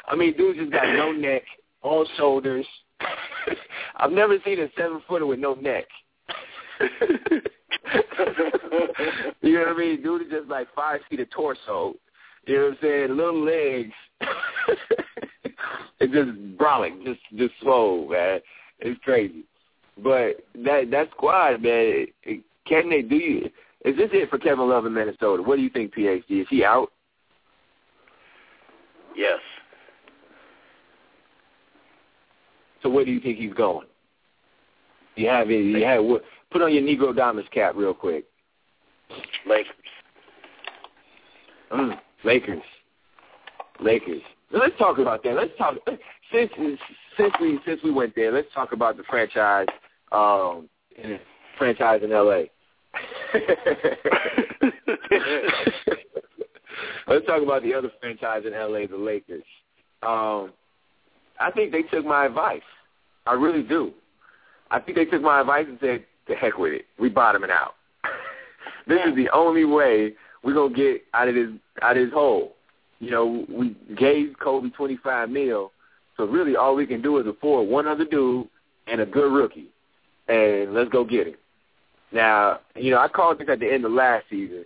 I 0.07 0.17
mean, 0.17 0.37
dude 0.37 0.57
just 0.57 0.73
got 0.73 0.93
no 0.95 1.13
neck, 1.13 1.43
all 1.83 2.07
shoulders. 2.17 2.67
I've 3.97 4.13
never 4.13 4.37
seen 4.45 4.61
a 4.61 4.69
seven 4.77 5.03
footer 5.09 5.27
with 5.27 5.39
no 5.39 5.55
neck. 5.55 5.85
you 9.41 9.55
know 9.55 9.61
what 9.61 9.69
I 9.69 9.77
mean? 9.77 10.03
Dude 10.03 10.23
is 10.23 10.29
just 10.31 10.49
like 10.49 10.69
five 10.75 11.01
feet 11.09 11.21
of 11.21 11.31
torso. 11.31 11.95
You 12.47 12.55
know 12.55 12.65
what 12.65 12.73
I'm 12.73 12.79
saying? 12.83 13.17
Little 13.17 13.45
legs. 13.45 13.93
it's 16.01 16.13
just 16.13 16.59
brawling, 16.59 17.03
just 17.05 17.21
just 17.37 17.55
slow, 17.61 18.09
man. 18.09 18.41
It's 18.81 19.01
crazy. 19.03 19.45
But 20.03 20.45
that 20.55 20.91
that 20.91 21.11
squad, 21.11 21.63
man, 21.63 22.07
can 22.67 22.91
they 22.91 23.03
do 23.03 23.17
you? 23.17 23.51
Is 23.85 23.97
this 23.97 24.11
it 24.13 24.31
for 24.31 24.39
Kevin 24.39 24.69
Love 24.69 24.87
in 24.87 24.95
Minnesota? 24.95 25.43
What 25.43 25.57
do 25.57 25.63
you 25.63 25.71
think, 25.71 25.95
PhD? 25.95 26.43
Is 26.43 26.47
he 26.51 26.65
out? 26.65 26.91
Yes. 29.17 29.39
So 32.83 32.89
where 32.89 33.05
do 33.05 33.11
you 33.11 33.21
think 33.21 33.39
he's 33.39 33.55
going? 33.55 33.87
You 35.17 35.29
have 35.29 35.51
it. 35.51 35.65
You 35.65 35.85
have 35.85 36.05
what? 36.05 36.23
Put 36.51 36.63
on 36.63 36.73
your 36.73 36.83
Negro 36.83 37.15
Diamonds 37.15 37.49
cap 37.53 37.75
real 37.77 37.93
quick. 37.95 38.25
Lakers. 39.47 39.75
Mm, 41.73 41.99
Lakers. 42.25 42.63
Lakers. 43.81 44.23
Now 44.53 44.61
let's 44.61 44.79
talk 44.79 44.99
about 44.99 45.23
that. 45.25 45.35
Let's 45.35 45.57
talk 45.59 45.77
since 46.33 46.51
since 47.17 47.35
we 47.41 47.59
since 47.67 47.83
we 47.83 47.91
went 47.91 48.15
there. 48.15 48.33
Let's 48.33 48.53
talk 48.55 48.73
about 48.73 48.97
the 48.97 49.03
franchise, 49.05 49.67
um, 50.13 50.69
franchise 51.59 52.01
in 52.03 52.13
L.A. 52.13 52.51
let's 57.09 57.27
talk 57.27 57.43
about 57.43 57.63
the 57.63 57.75
other 57.75 57.91
franchise 58.01 58.45
in 58.47 58.55
L.A., 58.55 58.87
the 58.87 58.97
Lakers. 58.97 59.45
Um, 60.03 60.53
I 61.41 61.51
think 61.51 61.73
they 61.73 61.83
took 61.83 62.05
my 62.05 62.27
advice. 62.27 62.63
I 63.27 63.35
really 63.35 63.63
do. 63.63 63.93
I 64.71 64.81
think 64.81 64.97
they 64.97 65.05
took 65.05 65.23
my 65.23 65.41
advice 65.41 65.67
and 65.69 65.79
said, 65.81 66.05
"To 66.29 66.35
heck 66.35 66.59
with 66.59 66.73
it. 66.73 66.87
We 66.99 67.09
bottoming 67.09 67.51
out. 67.51 67.75
this 68.87 69.01
is 69.07 69.15
the 69.15 69.31
only 69.31 69.65
way 69.65 70.15
we're 70.43 70.55
gonna 70.55 70.75
get 70.75 71.05
out 71.15 71.29
of 71.29 71.35
this 71.35 71.51
out 71.83 71.97
of 71.97 72.07
this 72.07 72.13
hole." 72.13 72.55
You 73.01 73.11
know, 73.11 73.47
we 73.49 73.77
gave 73.97 74.35
Kobe 74.41 74.71
twenty 74.71 74.97
five 74.97 75.31
mil, 75.31 75.73
so 76.17 76.25
really 76.25 76.57
all 76.57 76.75
we 76.75 76.87
can 76.87 77.01
do 77.01 77.19
is 77.19 77.27
afford 77.27 77.69
one 77.69 77.87
other 77.87 78.05
dude 78.05 78.49
and 78.87 79.01
a 79.01 79.07
good 79.07 79.33
rookie, 79.33 79.69
and 80.29 80.75
let's 80.75 80.91
go 80.91 81.05
get 81.05 81.29
him. 81.29 81.37
Now, 82.13 82.61
you 82.75 82.91
know, 82.91 82.99
I 82.99 83.09
called 83.09 83.39
this 83.39 83.49
at 83.51 83.61
the 83.61 83.73
end 83.73 83.85
of 83.85 83.93
last 83.93 84.25
season. 84.31 84.65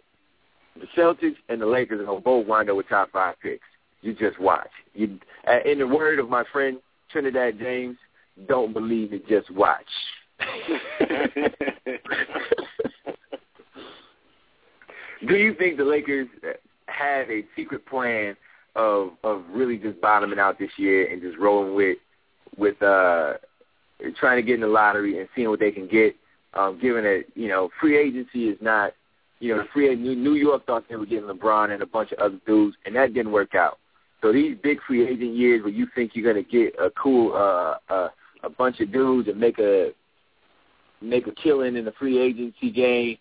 The 0.77 0.87
Celtics 0.97 1.37
and 1.49 1.61
the 1.61 1.67
Lakers 1.67 2.01
are 2.01 2.05
gonna 2.05 2.21
both 2.21 2.47
wind 2.47 2.71
up 2.71 2.77
with 2.77 2.89
top 2.89 3.11
five 3.11 3.35
picks. 3.41 3.67
You 4.03 4.15
just 4.15 4.39
watch. 4.41 4.71
You, 4.95 5.19
in 5.65 5.79
the 5.79 5.87
word 5.87 6.19
of 6.19 6.29
my 6.29 6.45
friend 6.53 6.79
Trinidad 7.11 7.59
James, 7.59 7.97
don't 8.49 8.73
believe 8.73 9.13
it, 9.13 9.27
just 9.29 9.51
watch. 9.51 9.87
Do 15.27 15.37
you 15.37 15.55
think 15.55 15.77
the 15.77 15.85
Lakers 15.85 16.29
had 16.87 17.31
a 17.31 17.45
secret 17.55 17.87
plan 17.87 18.37
of 18.75 19.11
of 19.23 19.45
really 19.51 19.77
just 19.77 20.01
bottoming 20.01 20.39
out 20.39 20.59
this 20.59 20.71
year 20.77 21.13
and 21.13 21.21
just 21.23 21.39
rolling 21.39 21.75
with 21.75 21.99
with 22.57 22.83
uh 22.83 23.35
trying 24.19 24.37
to 24.37 24.43
get 24.43 24.55
in 24.57 24.63
the 24.63 24.67
lottery 24.67 25.19
and 25.19 25.29
seeing 25.35 25.49
what 25.51 25.61
they 25.61 25.71
can 25.71 25.87
get 25.87 26.17
Um, 26.55 26.79
given 26.81 27.05
that 27.05 27.25
you 27.35 27.49
know 27.49 27.71
free 27.81 27.97
agency 27.97 28.49
is 28.49 28.59
not, 28.61 28.93
you 29.41 29.55
know, 29.55 29.63
the 29.63 29.69
free 29.73 29.95
New 29.95 30.35
York 30.35 30.67
thought 30.67 30.85
they 30.89 30.97
were 30.97 31.07
getting 31.07 31.29
LeBron 31.29 31.71
and 31.73 31.83
a 31.83 31.87
bunch 31.87 32.13
of 32.13 32.19
other 32.19 32.39
dudes, 32.47 32.77
and 32.85 32.97
that 32.97 33.15
didn't 33.15 33.33
work 33.33 33.55
out. 33.55 33.79
So 34.23 34.33
these 34.33 34.57
big 34.63 34.79
free 34.87 35.07
agent 35.07 35.35
years 35.35 35.63
where 35.63 35.73
you 35.73 35.87
think 35.95 36.13
you're 36.15 36.33
gonna 36.33 36.45
get 36.45 36.75
a 36.81 36.91
cool 36.91 37.35
uh, 37.35 37.93
uh, 37.93 38.09
a 38.45 38.49
bunch 38.51 38.81
of 38.81 38.93
dudes 38.93 39.29
and 39.29 39.39
make 39.39 39.59
a 39.59 39.91
make 41.01 41.27
a 41.27 41.33
killing 41.33 41.77
in 41.77 41.85
the 41.85 41.93
free 41.93 42.21
agency 42.21 42.71
game, 42.71 43.19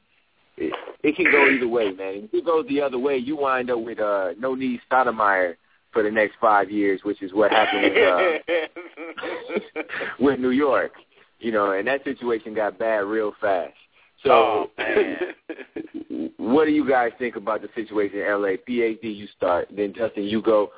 it, 0.57 0.73
it 1.03 1.15
can 1.15 1.25
go 1.31 1.49
either 1.49 1.67
way, 1.67 1.91
man. 1.91 2.29
If 2.31 2.33
it 2.33 2.45
goes 2.45 2.67
the 2.67 2.81
other 2.81 2.99
way, 2.99 3.17
you 3.17 3.35
wind 3.35 3.71
up 3.71 3.79
with 3.79 3.99
uh, 3.99 4.29
no 4.39 4.53
need 4.53 4.79
Stoudemire 4.89 5.55
for 5.91 6.03
the 6.03 6.11
next 6.11 6.35
five 6.39 6.69
years, 6.69 7.01
which 7.03 7.21
is 7.21 7.33
what 7.33 7.51
happened 7.51 7.83
with 7.83 7.97
uh, 8.07 9.81
with 10.19 10.39
New 10.39 10.51
York. 10.51 10.93
You 11.39 11.51
know, 11.51 11.71
and 11.71 11.87
that 11.87 12.03
situation 12.03 12.53
got 12.53 12.77
bad 12.77 13.05
real 13.05 13.33
fast. 13.41 13.73
So, 14.23 14.69
oh, 14.77 15.15
what 16.37 16.65
do 16.65 16.71
you 16.71 16.87
guys 16.87 17.11
think 17.17 17.35
about 17.35 17.63
the 17.63 17.69
situation 17.73 18.19
in 18.19 18.27
LA? 18.27 18.49
PhD, 18.69 19.15
you 19.15 19.27
start. 19.35 19.67
Then 19.75 19.93
Justin, 19.95 20.23
you 20.25 20.43
go. 20.43 20.69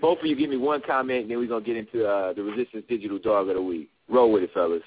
Both 0.00 0.20
of 0.20 0.26
you 0.26 0.36
give 0.36 0.50
me 0.50 0.56
one 0.56 0.82
comment, 0.86 1.22
and 1.22 1.30
then 1.30 1.38
we're 1.38 1.48
gonna 1.48 1.64
get 1.64 1.76
into 1.76 2.06
uh, 2.06 2.32
the 2.32 2.42
Resistance 2.42 2.84
Digital 2.88 3.18
Dog 3.18 3.48
of 3.48 3.54
the 3.54 3.62
Week. 3.62 3.88
Roll 4.08 4.32
with 4.32 4.42
it, 4.42 4.50
fellas. 4.52 4.82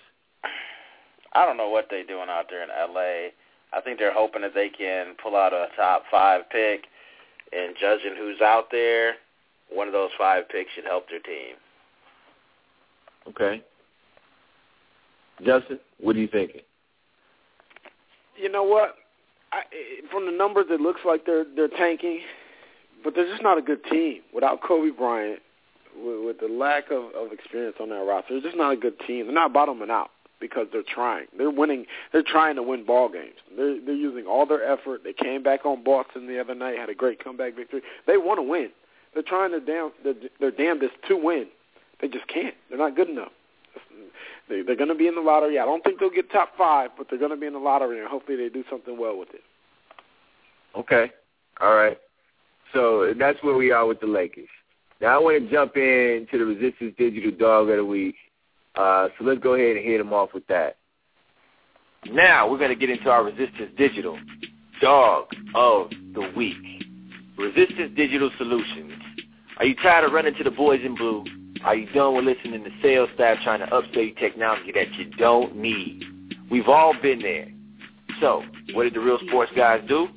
I 1.34 1.46
don't 1.46 1.58
know 1.58 1.70
what 1.70 1.88
they're 1.90 2.06
doing 2.06 2.30
out 2.30 2.46
there 2.50 2.64
in 2.64 2.70
LA. 2.70 3.30
I 3.74 3.82
think 3.82 4.00
they're 4.00 4.14
hoping 4.14 4.42
that 4.42 4.54
they 4.54 4.70
can 4.70 5.16
pull 5.22 5.36
out 5.36 5.54
a 5.54 5.68
top 5.76 6.04
five 6.10 6.50
pick. 6.50 6.86
And 7.52 7.76
judging 7.80 8.16
who's 8.18 8.42
out 8.42 8.68
there, 8.72 9.16
one 9.70 9.88
of 9.88 9.94
those 9.94 10.12
five 10.18 10.48
picks 10.50 10.72
should 10.74 10.86
help 10.86 11.10
their 11.10 11.20
team. 11.20 11.56
Okay. 13.28 13.62
Justin, 15.46 15.80
what 16.00 16.16
are 16.16 16.20
you 16.20 16.28
thinking? 16.28 16.62
You 18.38 18.50
know 18.50 18.64
what? 18.64 18.96
I, 19.52 19.62
from 20.12 20.26
the 20.26 20.32
numbers, 20.32 20.66
it 20.70 20.82
looks 20.82 21.02
like 21.06 21.26
they're 21.26 21.46
they're 21.56 21.68
tanking, 21.68 22.22
but 23.06 23.16
they're 23.16 23.30
just 23.30 23.44
not 23.44 23.58
a 23.58 23.62
good 23.62 23.86
team 23.86 24.22
without 24.34 24.62
Kobe 24.62 24.90
Bryant. 24.90 25.40
With, 25.98 26.26
with 26.26 26.40
the 26.42 26.54
lack 26.54 26.92
of, 26.92 27.16
of 27.16 27.32
experience 27.32 27.78
on 27.80 27.88
that 27.90 28.04
roster, 28.04 28.34
they're 28.34 28.42
just 28.42 28.58
not 28.58 28.74
a 28.74 28.76
good 28.76 29.00
team. 29.08 29.28
They're 29.28 29.34
not 29.34 29.54
bottoming 29.54 29.90
out 29.90 30.10
because 30.42 30.68
they're 30.74 30.84
trying. 30.84 31.28
They're 31.38 31.50
winning. 31.50 31.86
They're 32.12 32.24
trying 32.24 32.56
to 32.58 32.64
win 32.64 32.86
ball 32.86 33.08
games. 33.08 33.36
They're 33.56 33.80
they're 33.80 33.96
using 33.96 34.26
all 34.26 34.46
their 34.46 34.62
effort. 34.70 35.06
They 35.06 35.14
came 35.14 35.42
back 35.42 35.66
on 35.66 35.86
Boston 35.86 36.28
the 36.28 36.38
other 36.40 36.54
night, 36.54 36.78
had 36.78 36.90
a 36.90 36.96
great 36.96 37.24
comeback 37.24 37.56
victory. 37.56 37.82
They 38.08 38.18
want 38.18 38.40
to 38.40 38.44
win. 38.44 38.72
They're 39.14 39.24
trying 39.24 39.52
their 39.52 39.62
damn 39.62 39.92
They're 40.04 40.52
damnedest 40.52 40.96
to 41.08 41.16
win. 41.16 41.48
They 42.02 42.10
just 42.10 42.28
can't. 42.28 42.56
They're 42.68 42.78
not 42.78 42.98
good 42.98 43.10
enough. 43.10 43.32
They, 44.50 44.62
they're 44.62 44.76
going 44.76 44.90
to 44.90 44.96
be 44.96 45.08
in 45.08 45.16
the 45.16 45.22
lottery. 45.22 45.58
I 45.58 45.66
don't 45.66 45.84
think 45.84 46.00
they'll 46.00 46.10
get 46.10 46.30
top 46.30 46.58
five, 46.58 46.92
but 46.98 47.08
they're 47.10 47.20
going 47.20 47.32
to 47.32 47.38
be 47.38 47.48
in 47.48 47.54
the 47.54 47.60
lottery, 47.60 48.00
and 48.00 48.08
hopefully 48.08 48.38
they 48.38 48.50
do 48.50 48.64
something 48.70 49.00
well 49.00 49.18
with 49.18 49.30
it. 49.34 49.42
Okay. 50.78 51.12
All 51.62 51.74
right. 51.74 51.98
So 52.76 53.14
that's 53.18 53.42
where 53.42 53.56
we 53.56 53.72
are 53.72 53.88
with 53.88 54.02
the 54.02 54.06
Lakers. 54.06 54.50
Now 55.00 55.16
I 55.16 55.24
want 55.24 55.42
to 55.42 55.50
jump 55.50 55.78
into 55.78 56.38
the 56.38 56.46
Resistance 56.46 56.94
Digital 56.98 57.32
Dog 57.32 57.70
of 57.70 57.78
the 57.78 57.86
Week. 57.86 58.16
Uh, 58.76 59.08
so 59.18 59.24
let's 59.24 59.40
go 59.40 59.54
ahead 59.54 59.78
and 59.78 59.86
hit 59.86 59.98
them 59.98 60.12
off 60.12 60.34
with 60.34 60.46
that. 60.48 60.76
Now 62.06 62.52
we're 62.52 62.58
going 62.58 62.70
to 62.70 62.76
get 62.76 62.90
into 62.90 63.10
our 63.10 63.24
Resistance 63.24 63.72
Digital 63.78 64.20
Dog 64.82 65.28
of 65.56 65.90
the 66.14 66.32
Week. 66.36 66.58
Resistance 67.38 67.94
Digital 67.96 68.30
Solutions. 68.38 68.92
Are 69.58 69.66
you 69.66 69.76
tired 69.76 70.04
of 70.04 70.12
running 70.12 70.36
to 70.36 70.44
the 70.44 70.52
boys 70.52 70.82
in 70.84 70.96
blue? 70.96 71.24
Are 71.64 71.76
you 71.76 71.92
done 71.94 72.16
with 72.16 72.26
listening 72.26 72.62
to 72.66 72.70
sales 72.82 73.10
staff 73.16 73.38
trying 73.42 73.62
to 73.62 73.68
upsell 73.68 74.06
you 74.06 74.14
technology 74.16 74.74
that 74.74 74.94
you 74.96 75.06
don't 75.18 75.56
need? 75.56 76.04
We've 76.52 76.68
all 76.68 76.94
been 77.02 77.20
there. 77.20 77.48
So, 78.20 78.44
what 78.74 78.84
did 78.84 78.94
the 78.94 79.00
real 79.00 79.20
sports 79.28 79.52
guys 79.56 79.82
do? 79.88 80.10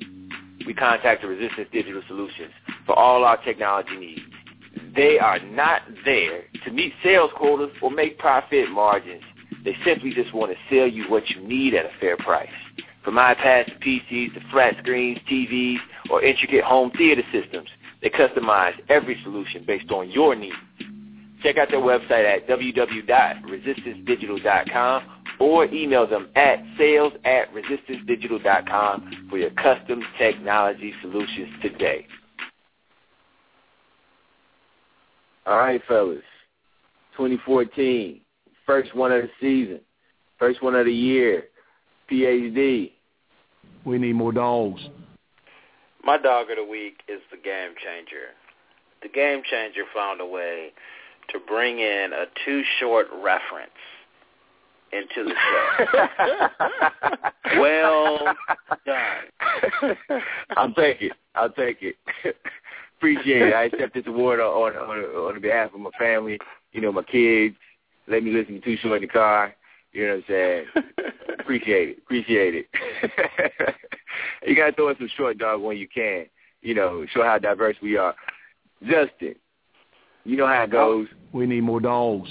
We 0.69 0.75
contacted 0.75 1.27
Resistance 1.27 1.67
Digital 1.73 2.03
Solutions 2.07 2.53
for 2.85 2.93
all 2.93 3.23
our 3.23 3.43
technology 3.43 3.97
needs. 3.97 4.21
They 4.95 5.17
are 5.17 5.39
not 5.39 5.81
there 6.05 6.43
to 6.63 6.71
meet 6.71 6.93
sales 7.03 7.31
quotas 7.35 7.75
or 7.81 7.89
make 7.89 8.19
profit 8.19 8.69
margins. 8.69 9.23
They 9.65 9.75
simply 9.83 10.13
just 10.13 10.31
want 10.31 10.51
to 10.51 10.57
sell 10.69 10.85
you 10.85 11.09
what 11.09 11.27
you 11.31 11.41
need 11.41 11.73
at 11.73 11.87
a 11.87 11.91
fair 11.99 12.17
price. 12.17 12.51
From 13.03 13.15
iPads 13.15 13.65
to 13.65 13.73
PCs 13.79 14.35
to 14.35 14.41
flat 14.51 14.75
screens, 14.77 15.17
TVs, 15.27 15.79
or 16.11 16.21
intricate 16.21 16.63
home 16.63 16.91
theater 16.91 17.23
systems, 17.31 17.69
they 18.03 18.11
customize 18.11 18.75
every 18.89 19.19
solution 19.23 19.63
based 19.65 19.89
on 19.89 20.11
your 20.11 20.35
needs. 20.35 20.55
Check 21.41 21.57
out 21.57 21.71
their 21.71 21.79
website 21.79 22.31
at 22.31 22.47
www.resistancedigital.com 22.47 25.03
or 25.39 25.65
email 25.65 26.05
them 26.05 26.29
at 26.35 26.59
sales 26.77 27.13
at 27.23 27.47
resistancedigital.com 27.53 29.27
for 29.29 29.37
your 29.37 29.51
custom 29.51 30.03
technology 30.17 30.93
solutions 31.01 31.49
today. 31.61 32.05
All 35.45 35.57
right, 35.57 35.81
fellas. 35.87 36.21
2014, 37.17 38.21
first 38.65 38.95
one 38.95 39.11
of 39.11 39.23
the 39.23 39.29
season, 39.41 39.81
first 40.37 40.61
one 40.61 40.75
of 40.75 40.85
the 40.85 40.93
year, 40.93 41.45
PhD. 42.09 42.91
We 43.85 43.97
need 43.97 44.13
more 44.13 44.31
dogs. 44.31 44.81
My 46.03 46.17
dog 46.17 46.49
of 46.49 46.57
the 46.57 46.63
week 46.63 47.01
is 47.07 47.19
the 47.31 47.37
game 47.37 47.71
changer. 47.83 48.29
The 49.01 49.09
game 49.09 49.41
changer 49.49 49.83
found 49.93 50.21
a 50.21 50.25
way 50.25 50.71
to 51.29 51.39
bring 51.39 51.79
in 51.79 52.11
a 52.13 52.25
Too 52.45 52.63
Short 52.79 53.07
reference 53.23 53.71
into 54.91 55.29
the 55.29 55.35
show. 55.85 57.59
well 57.59 58.35
done. 58.85 60.21
I'll 60.57 60.73
take 60.73 61.01
it. 61.01 61.13
I'll 61.35 61.51
take 61.51 61.81
it. 61.81 61.95
Appreciate 62.97 63.43
it. 63.43 63.53
I 63.53 63.63
accept 63.65 63.93
this 63.93 64.03
award 64.07 64.39
on, 64.39 64.73
on 64.75 64.97
on 65.33 65.41
behalf 65.41 65.73
of 65.73 65.79
my 65.79 65.91
family. 65.97 66.37
You 66.73 66.81
know, 66.81 66.91
my 66.91 67.03
kids. 67.03 67.55
Let 68.07 68.23
me 68.23 68.31
listen 68.31 68.55
to 68.55 68.61
Too 68.61 68.77
Short 68.77 68.97
in 68.97 69.01
the 69.03 69.07
car. 69.07 69.55
You 69.93 70.07
know 70.07 70.15
what 70.15 70.17
I'm 70.17 70.23
saying? 70.27 70.65
Appreciate 71.39 71.89
it. 71.89 71.97
Appreciate 71.99 72.55
it. 72.55 72.67
you 74.45 74.55
gotta 74.55 74.73
throw 74.73 74.89
in 74.89 74.97
some 74.97 75.09
short 75.15 75.37
dog 75.37 75.61
when 75.61 75.77
you 75.77 75.87
can. 75.87 76.25
You 76.61 76.75
know, 76.75 77.05
show 77.13 77.23
how 77.23 77.37
diverse 77.37 77.77
we 77.81 77.97
are. 77.97 78.13
Justin, 78.83 79.35
you 80.25 80.37
know 80.37 80.47
how 80.47 80.63
it 80.63 80.69
oh, 80.73 81.03
goes. 81.03 81.07
We 81.31 81.45
need 81.45 81.61
more 81.61 81.79
dogs. 81.79 82.29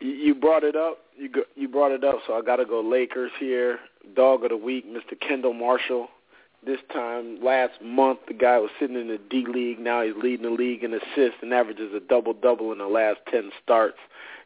You 0.00 0.34
brought 0.34 0.64
it 0.64 0.76
up. 0.76 0.98
You 1.18 1.30
go, 1.30 1.42
you 1.54 1.68
brought 1.68 1.92
it 1.92 2.04
up, 2.04 2.16
so 2.26 2.34
I 2.34 2.42
got 2.42 2.56
to 2.56 2.64
go 2.64 2.80
Lakers 2.80 3.32
here. 3.38 3.78
Dog 4.14 4.44
of 4.44 4.50
the 4.50 4.56
week, 4.56 4.86
Mr. 4.86 5.18
Kendall 5.18 5.54
Marshall. 5.54 6.08
This 6.64 6.80
time 6.92 7.38
last 7.42 7.80
month, 7.82 8.20
the 8.26 8.34
guy 8.34 8.58
was 8.58 8.70
sitting 8.80 8.96
in 8.96 9.08
the 9.08 9.18
D 9.18 9.46
League. 9.46 9.78
Now 9.78 10.02
he's 10.02 10.16
leading 10.20 10.44
the 10.44 10.50
league 10.50 10.82
in 10.82 10.92
assists 10.92 11.38
and 11.42 11.54
averages 11.54 11.94
a 11.94 12.00
double 12.00 12.34
double 12.34 12.72
in 12.72 12.78
the 12.78 12.86
last 12.86 13.20
ten 13.30 13.50
starts. 13.62 13.98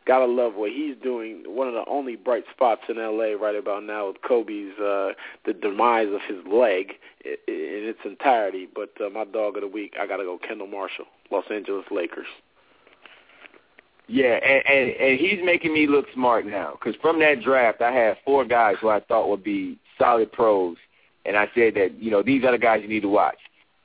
Gotta 0.07 0.27
love 0.27 0.55
what 0.55 0.71
he's 0.71 0.97
doing. 1.03 1.45
One 1.47 1.69
of 1.69 1.75
the 1.75 1.85
only 1.89 2.17
bright 2.17 2.45
spots 2.53 2.83
in 2.89 2.97
LA 2.97 3.33
right 3.41 3.55
about 3.55 3.85
now 3.85 4.09
with 4.09 4.23
Kobe's 4.23 4.79
uh, 4.79 5.13
the 5.47 5.53
demise 5.53 6.09
of 6.09 6.21
his 6.29 6.45
leg 6.47 6.93
in, 7.25 7.37
its 7.47 8.01
entirety. 8.05 8.69
But 8.73 8.93
uh, 9.01 9.09
my 9.11 9.25
dog 9.25 9.57
of 9.57 9.63
the 9.63 9.69
week, 9.69 9.95
I 10.01 10.07
gotta 10.07 10.25
go 10.25 10.39
Kendall 10.39 10.67
Marshall, 10.67 11.07
Los 11.31 11.45
Angeles 11.51 11.87
Lakers. 11.91 12.27
Yeah, 14.13 14.41
and, 14.43 14.67
and 14.67 14.91
and 14.91 15.21
he's 15.21 15.39
making 15.45 15.73
me 15.73 15.87
look 15.87 16.05
smart 16.13 16.45
now 16.45 16.73
because 16.73 17.01
from 17.01 17.21
that 17.21 17.43
draft, 17.43 17.81
I 17.81 17.93
had 17.93 18.17
four 18.25 18.45
guys 18.45 18.75
who 18.81 18.89
I 18.89 18.99
thought 18.99 19.29
would 19.29 19.45
be 19.45 19.79
solid 20.01 20.33
pros, 20.33 20.77
and 21.25 21.37
I 21.37 21.49
said 21.55 21.75
that 21.77 21.95
you 22.01 22.11
know 22.11 22.21
these 22.21 22.43
are 22.43 22.51
the 22.51 22.59
guys 22.59 22.81
you 22.83 22.89
need 22.89 23.03
to 23.03 23.09
watch. 23.09 23.39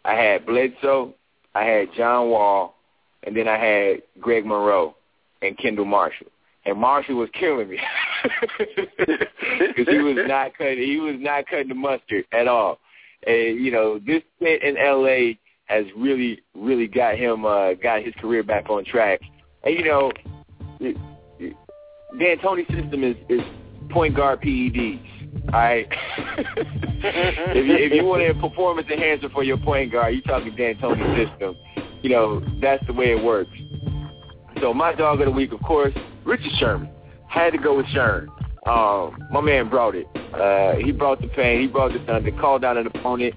I 0.03 0.15
had 0.15 0.47
Bledsoe, 0.47 1.13
I 1.53 1.65
had 1.65 1.89
John 1.95 2.31
Wall, 2.31 2.73
and 3.21 3.37
then 3.37 3.47
I 3.47 3.59
had 3.59 4.01
Greg 4.19 4.47
Monroe 4.47 4.95
and 5.43 5.55
Kendall 5.59 5.85
Marshall. 5.85 6.27
And 6.65 6.79
Marshall 6.79 7.17
was 7.17 7.29
killing 7.39 7.69
me 7.69 7.79
because 8.57 9.87
he 9.87 9.99
was 9.99 10.17
not 10.27 10.57
cutting. 10.57 10.79
He 10.79 10.97
was 10.97 11.17
not 11.19 11.45
cutting 11.45 11.69
the 11.69 11.75
mustard 11.75 12.25
at 12.31 12.47
all. 12.47 12.79
And 13.27 13.63
you 13.63 13.69
know, 13.69 13.99
this 13.99 14.23
stint 14.37 14.63
in 14.63 14.75
L.A. 14.75 15.37
has 15.65 15.85
really, 15.95 16.41
really 16.55 16.87
got 16.87 17.15
him, 17.15 17.45
uh, 17.45 17.73
got 17.73 18.01
his 18.01 18.15
career 18.15 18.41
back 18.41 18.71
on 18.71 18.83
track. 18.85 19.21
And 19.65 19.75
you 19.75 19.83
know, 19.83 20.11
it, 20.79 20.97
D'Antoni's 22.19 22.67
system 22.73 23.03
is 23.03 23.15
is 23.29 23.41
point 23.89 24.15
guard 24.15 24.41
PEDs. 24.41 25.01
All 25.47 25.51
right. 25.51 25.87
if 26.17 27.65
you 27.65 27.75
if 27.75 27.93
you 27.93 28.05
want 28.05 28.21
a 28.21 28.33
performance 28.35 28.87
enhancer 28.91 29.29
for 29.29 29.43
your 29.43 29.57
point 29.57 29.91
guard, 29.91 30.13
you're 30.13 30.23
talking 30.23 30.55
D'Antoni's 30.55 31.29
system. 31.29 31.55
You 32.01 32.09
know, 32.09 32.45
that's 32.61 32.85
the 32.87 32.93
way 32.93 33.11
it 33.11 33.23
works. 33.23 33.51
So 34.61 34.73
my 34.73 34.93
dog 34.93 35.19
of 35.19 35.25
the 35.25 35.31
week, 35.31 35.51
of 35.51 35.61
course, 35.61 35.93
Richard 36.23 36.51
Sherman. 36.57 36.89
Had 37.27 37.51
to 37.51 37.57
go 37.57 37.75
with 37.75 37.87
Sherman. 37.87 38.29
Um, 38.65 39.17
my 39.31 39.41
man 39.41 39.69
brought 39.69 39.95
it. 39.95 40.07
Uh, 40.33 40.75
he 40.77 40.91
brought 40.91 41.21
the 41.21 41.27
pain. 41.27 41.61
He 41.61 41.67
brought 41.67 41.91
the 41.91 41.99
thunder. 41.99 42.31
Called 42.39 42.63
out 42.63 42.77
an 42.77 42.87
opponent. 42.87 43.33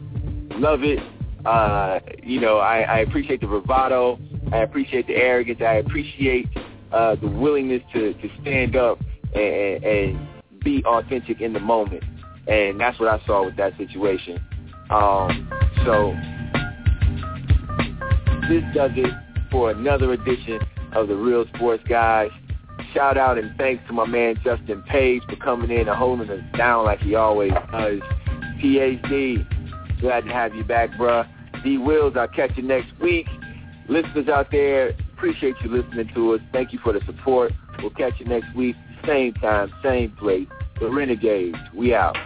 Love 0.60 0.84
it. 0.84 0.98
Uh, 1.44 2.00
you 2.22 2.40
know, 2.40 2.58
I, 2.58 2.80
I 2.80 2.98
appreciate 3.00 3.40
the 3.40 3.46
bravado. 3.46 4.18
I 4.52 4.58
appreciate 4.58 5.06
the 5.06 5.14
arrogance. 5.14 5.60
I 5.60 5.74
appreciate 5.74 6.48
uh, 6.92 7.16
the 7.16 7.28
willingness 7.28 7.82
to, 7.92 8.14
to 8.14 8.28
stand 8.40 8.76
up 8.76 8.98
and, 9.34 9.84
and 9.84 10.28
be 10.64 10.82
authentic 10.84 11.40
in 11.40 11.52
the 11.52 11.60
moment. 11.60 12.04
And 12.46 12.80
that's 12.80 12.98
what 12.98 13.08
I 13.08 13.24
saw 13.26 13.44
with 13.44 13.56
that 13.56 13.76
situation. 13.76 14.40
Um, 14.90 15.50
so 15.84 16.14
this 18.48 18.64
does 18.74 18.92
it 18.96 19.12
for 19.50 19.70
another 19.70 20.12
edition 20.12 20.60
of 20.92 21.08
the 21.08 21.16
Real 21.16 21.44
Sports 21.54 21.84
Guys. 21.88 22.30
Shout 22.94 23.18
out 23.18 23.36
and 23.36 23.54
thanks 23.58 23.86
to 23.86 23.92
my 23.92 24.06
man 24.06 24.36
Justin 24.42 24.82
Page 24.82 25.22
for 25.28 25.36
coming 25.36 25.70
in 25.70 25.88
and 25.88 25.96
holding 25.96 26.30
us 26.30 26.40
down 26.56 26.86
like 26.86 27.00
he 27.00 27.14
always 27.14 27.52
does. 27.70 28.00
PhD, 28.62 30.00
glad 30.00 30.24
to 30.24 30.32
have 30.32 30.54
you 30.54 30.64
back, 30.64 30.90
bruh. 30.92 31.28
D 31.62 31.76
Wills, 31.76 32.14
I'll 32.16 32.28
catch 32.28 32.56
you 32.56 32.62
next 32.62 32.98
week. 33.00 33.26
Listeners 33.88 34.28
out 34.28 34.50
there, 34.50 34.90
appreciate 35.16 35.54
you 35.62 35.70
listening 35.70 36.10
to 36.14 36.34
us. 36.34 36.40
Thank 36.52 36.72
you 36.72 36.78
for 36.82 36.92
the 36.92 37.00
support. 37.06 37.52
We'll 37.80 37.90
catch 37.90 38.14
you 38.18 38.26
next 38.26 38.54
week, 38.54 38.76
same 39.06 39.32
time, 39.34 39.72
same 39.82 40.10
place. 40.12 40.48
The 40.78 40.90
Renegades, 40.90 41.56
we 41.74 41.94
out. 41.94 42.16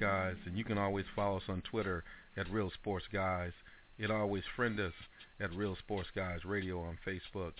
Guys, 0.00 0.36
and 0.46 0.56
you 0.56 0.64
can 0.64 0.78
always 0.78 1.04
follow 1.14 1.36
us 1.36 1.42
on 1.48 1.62
Twitter 1.62 2.04
at 2.36 2.50
Real 2.50 2.70
Sports 2.70 3.06
Guys. 3.12 3.52
And 3.98 4.12
always 4.12 4.44
friend 4.54 4.78
us 4.78 4.92
at 5.40 5.52
Real 5.54 5.76
Sports 5.76 6.08
Guys 6.14 6.44
Radio 6.44 6.80
on 6.80 6.98
Facebook. 7.06 7.52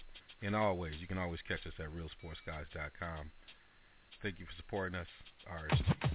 And 0.43 0.55
always, 0.55 0.95
you 1.01 1.07
can 1.07 1.19
always 1.19 1.41
catch 1.49 1.67
us 1.67 1.73
at 1.79 1.87
RealSportsGuys.com. 1.87 3.31
Thank 4.23 4.39
you 4.39 4.47
for 4.47 4.53
supporting 4.57 4.99
us. 4.99 5.07
RSG. 5.49 6.15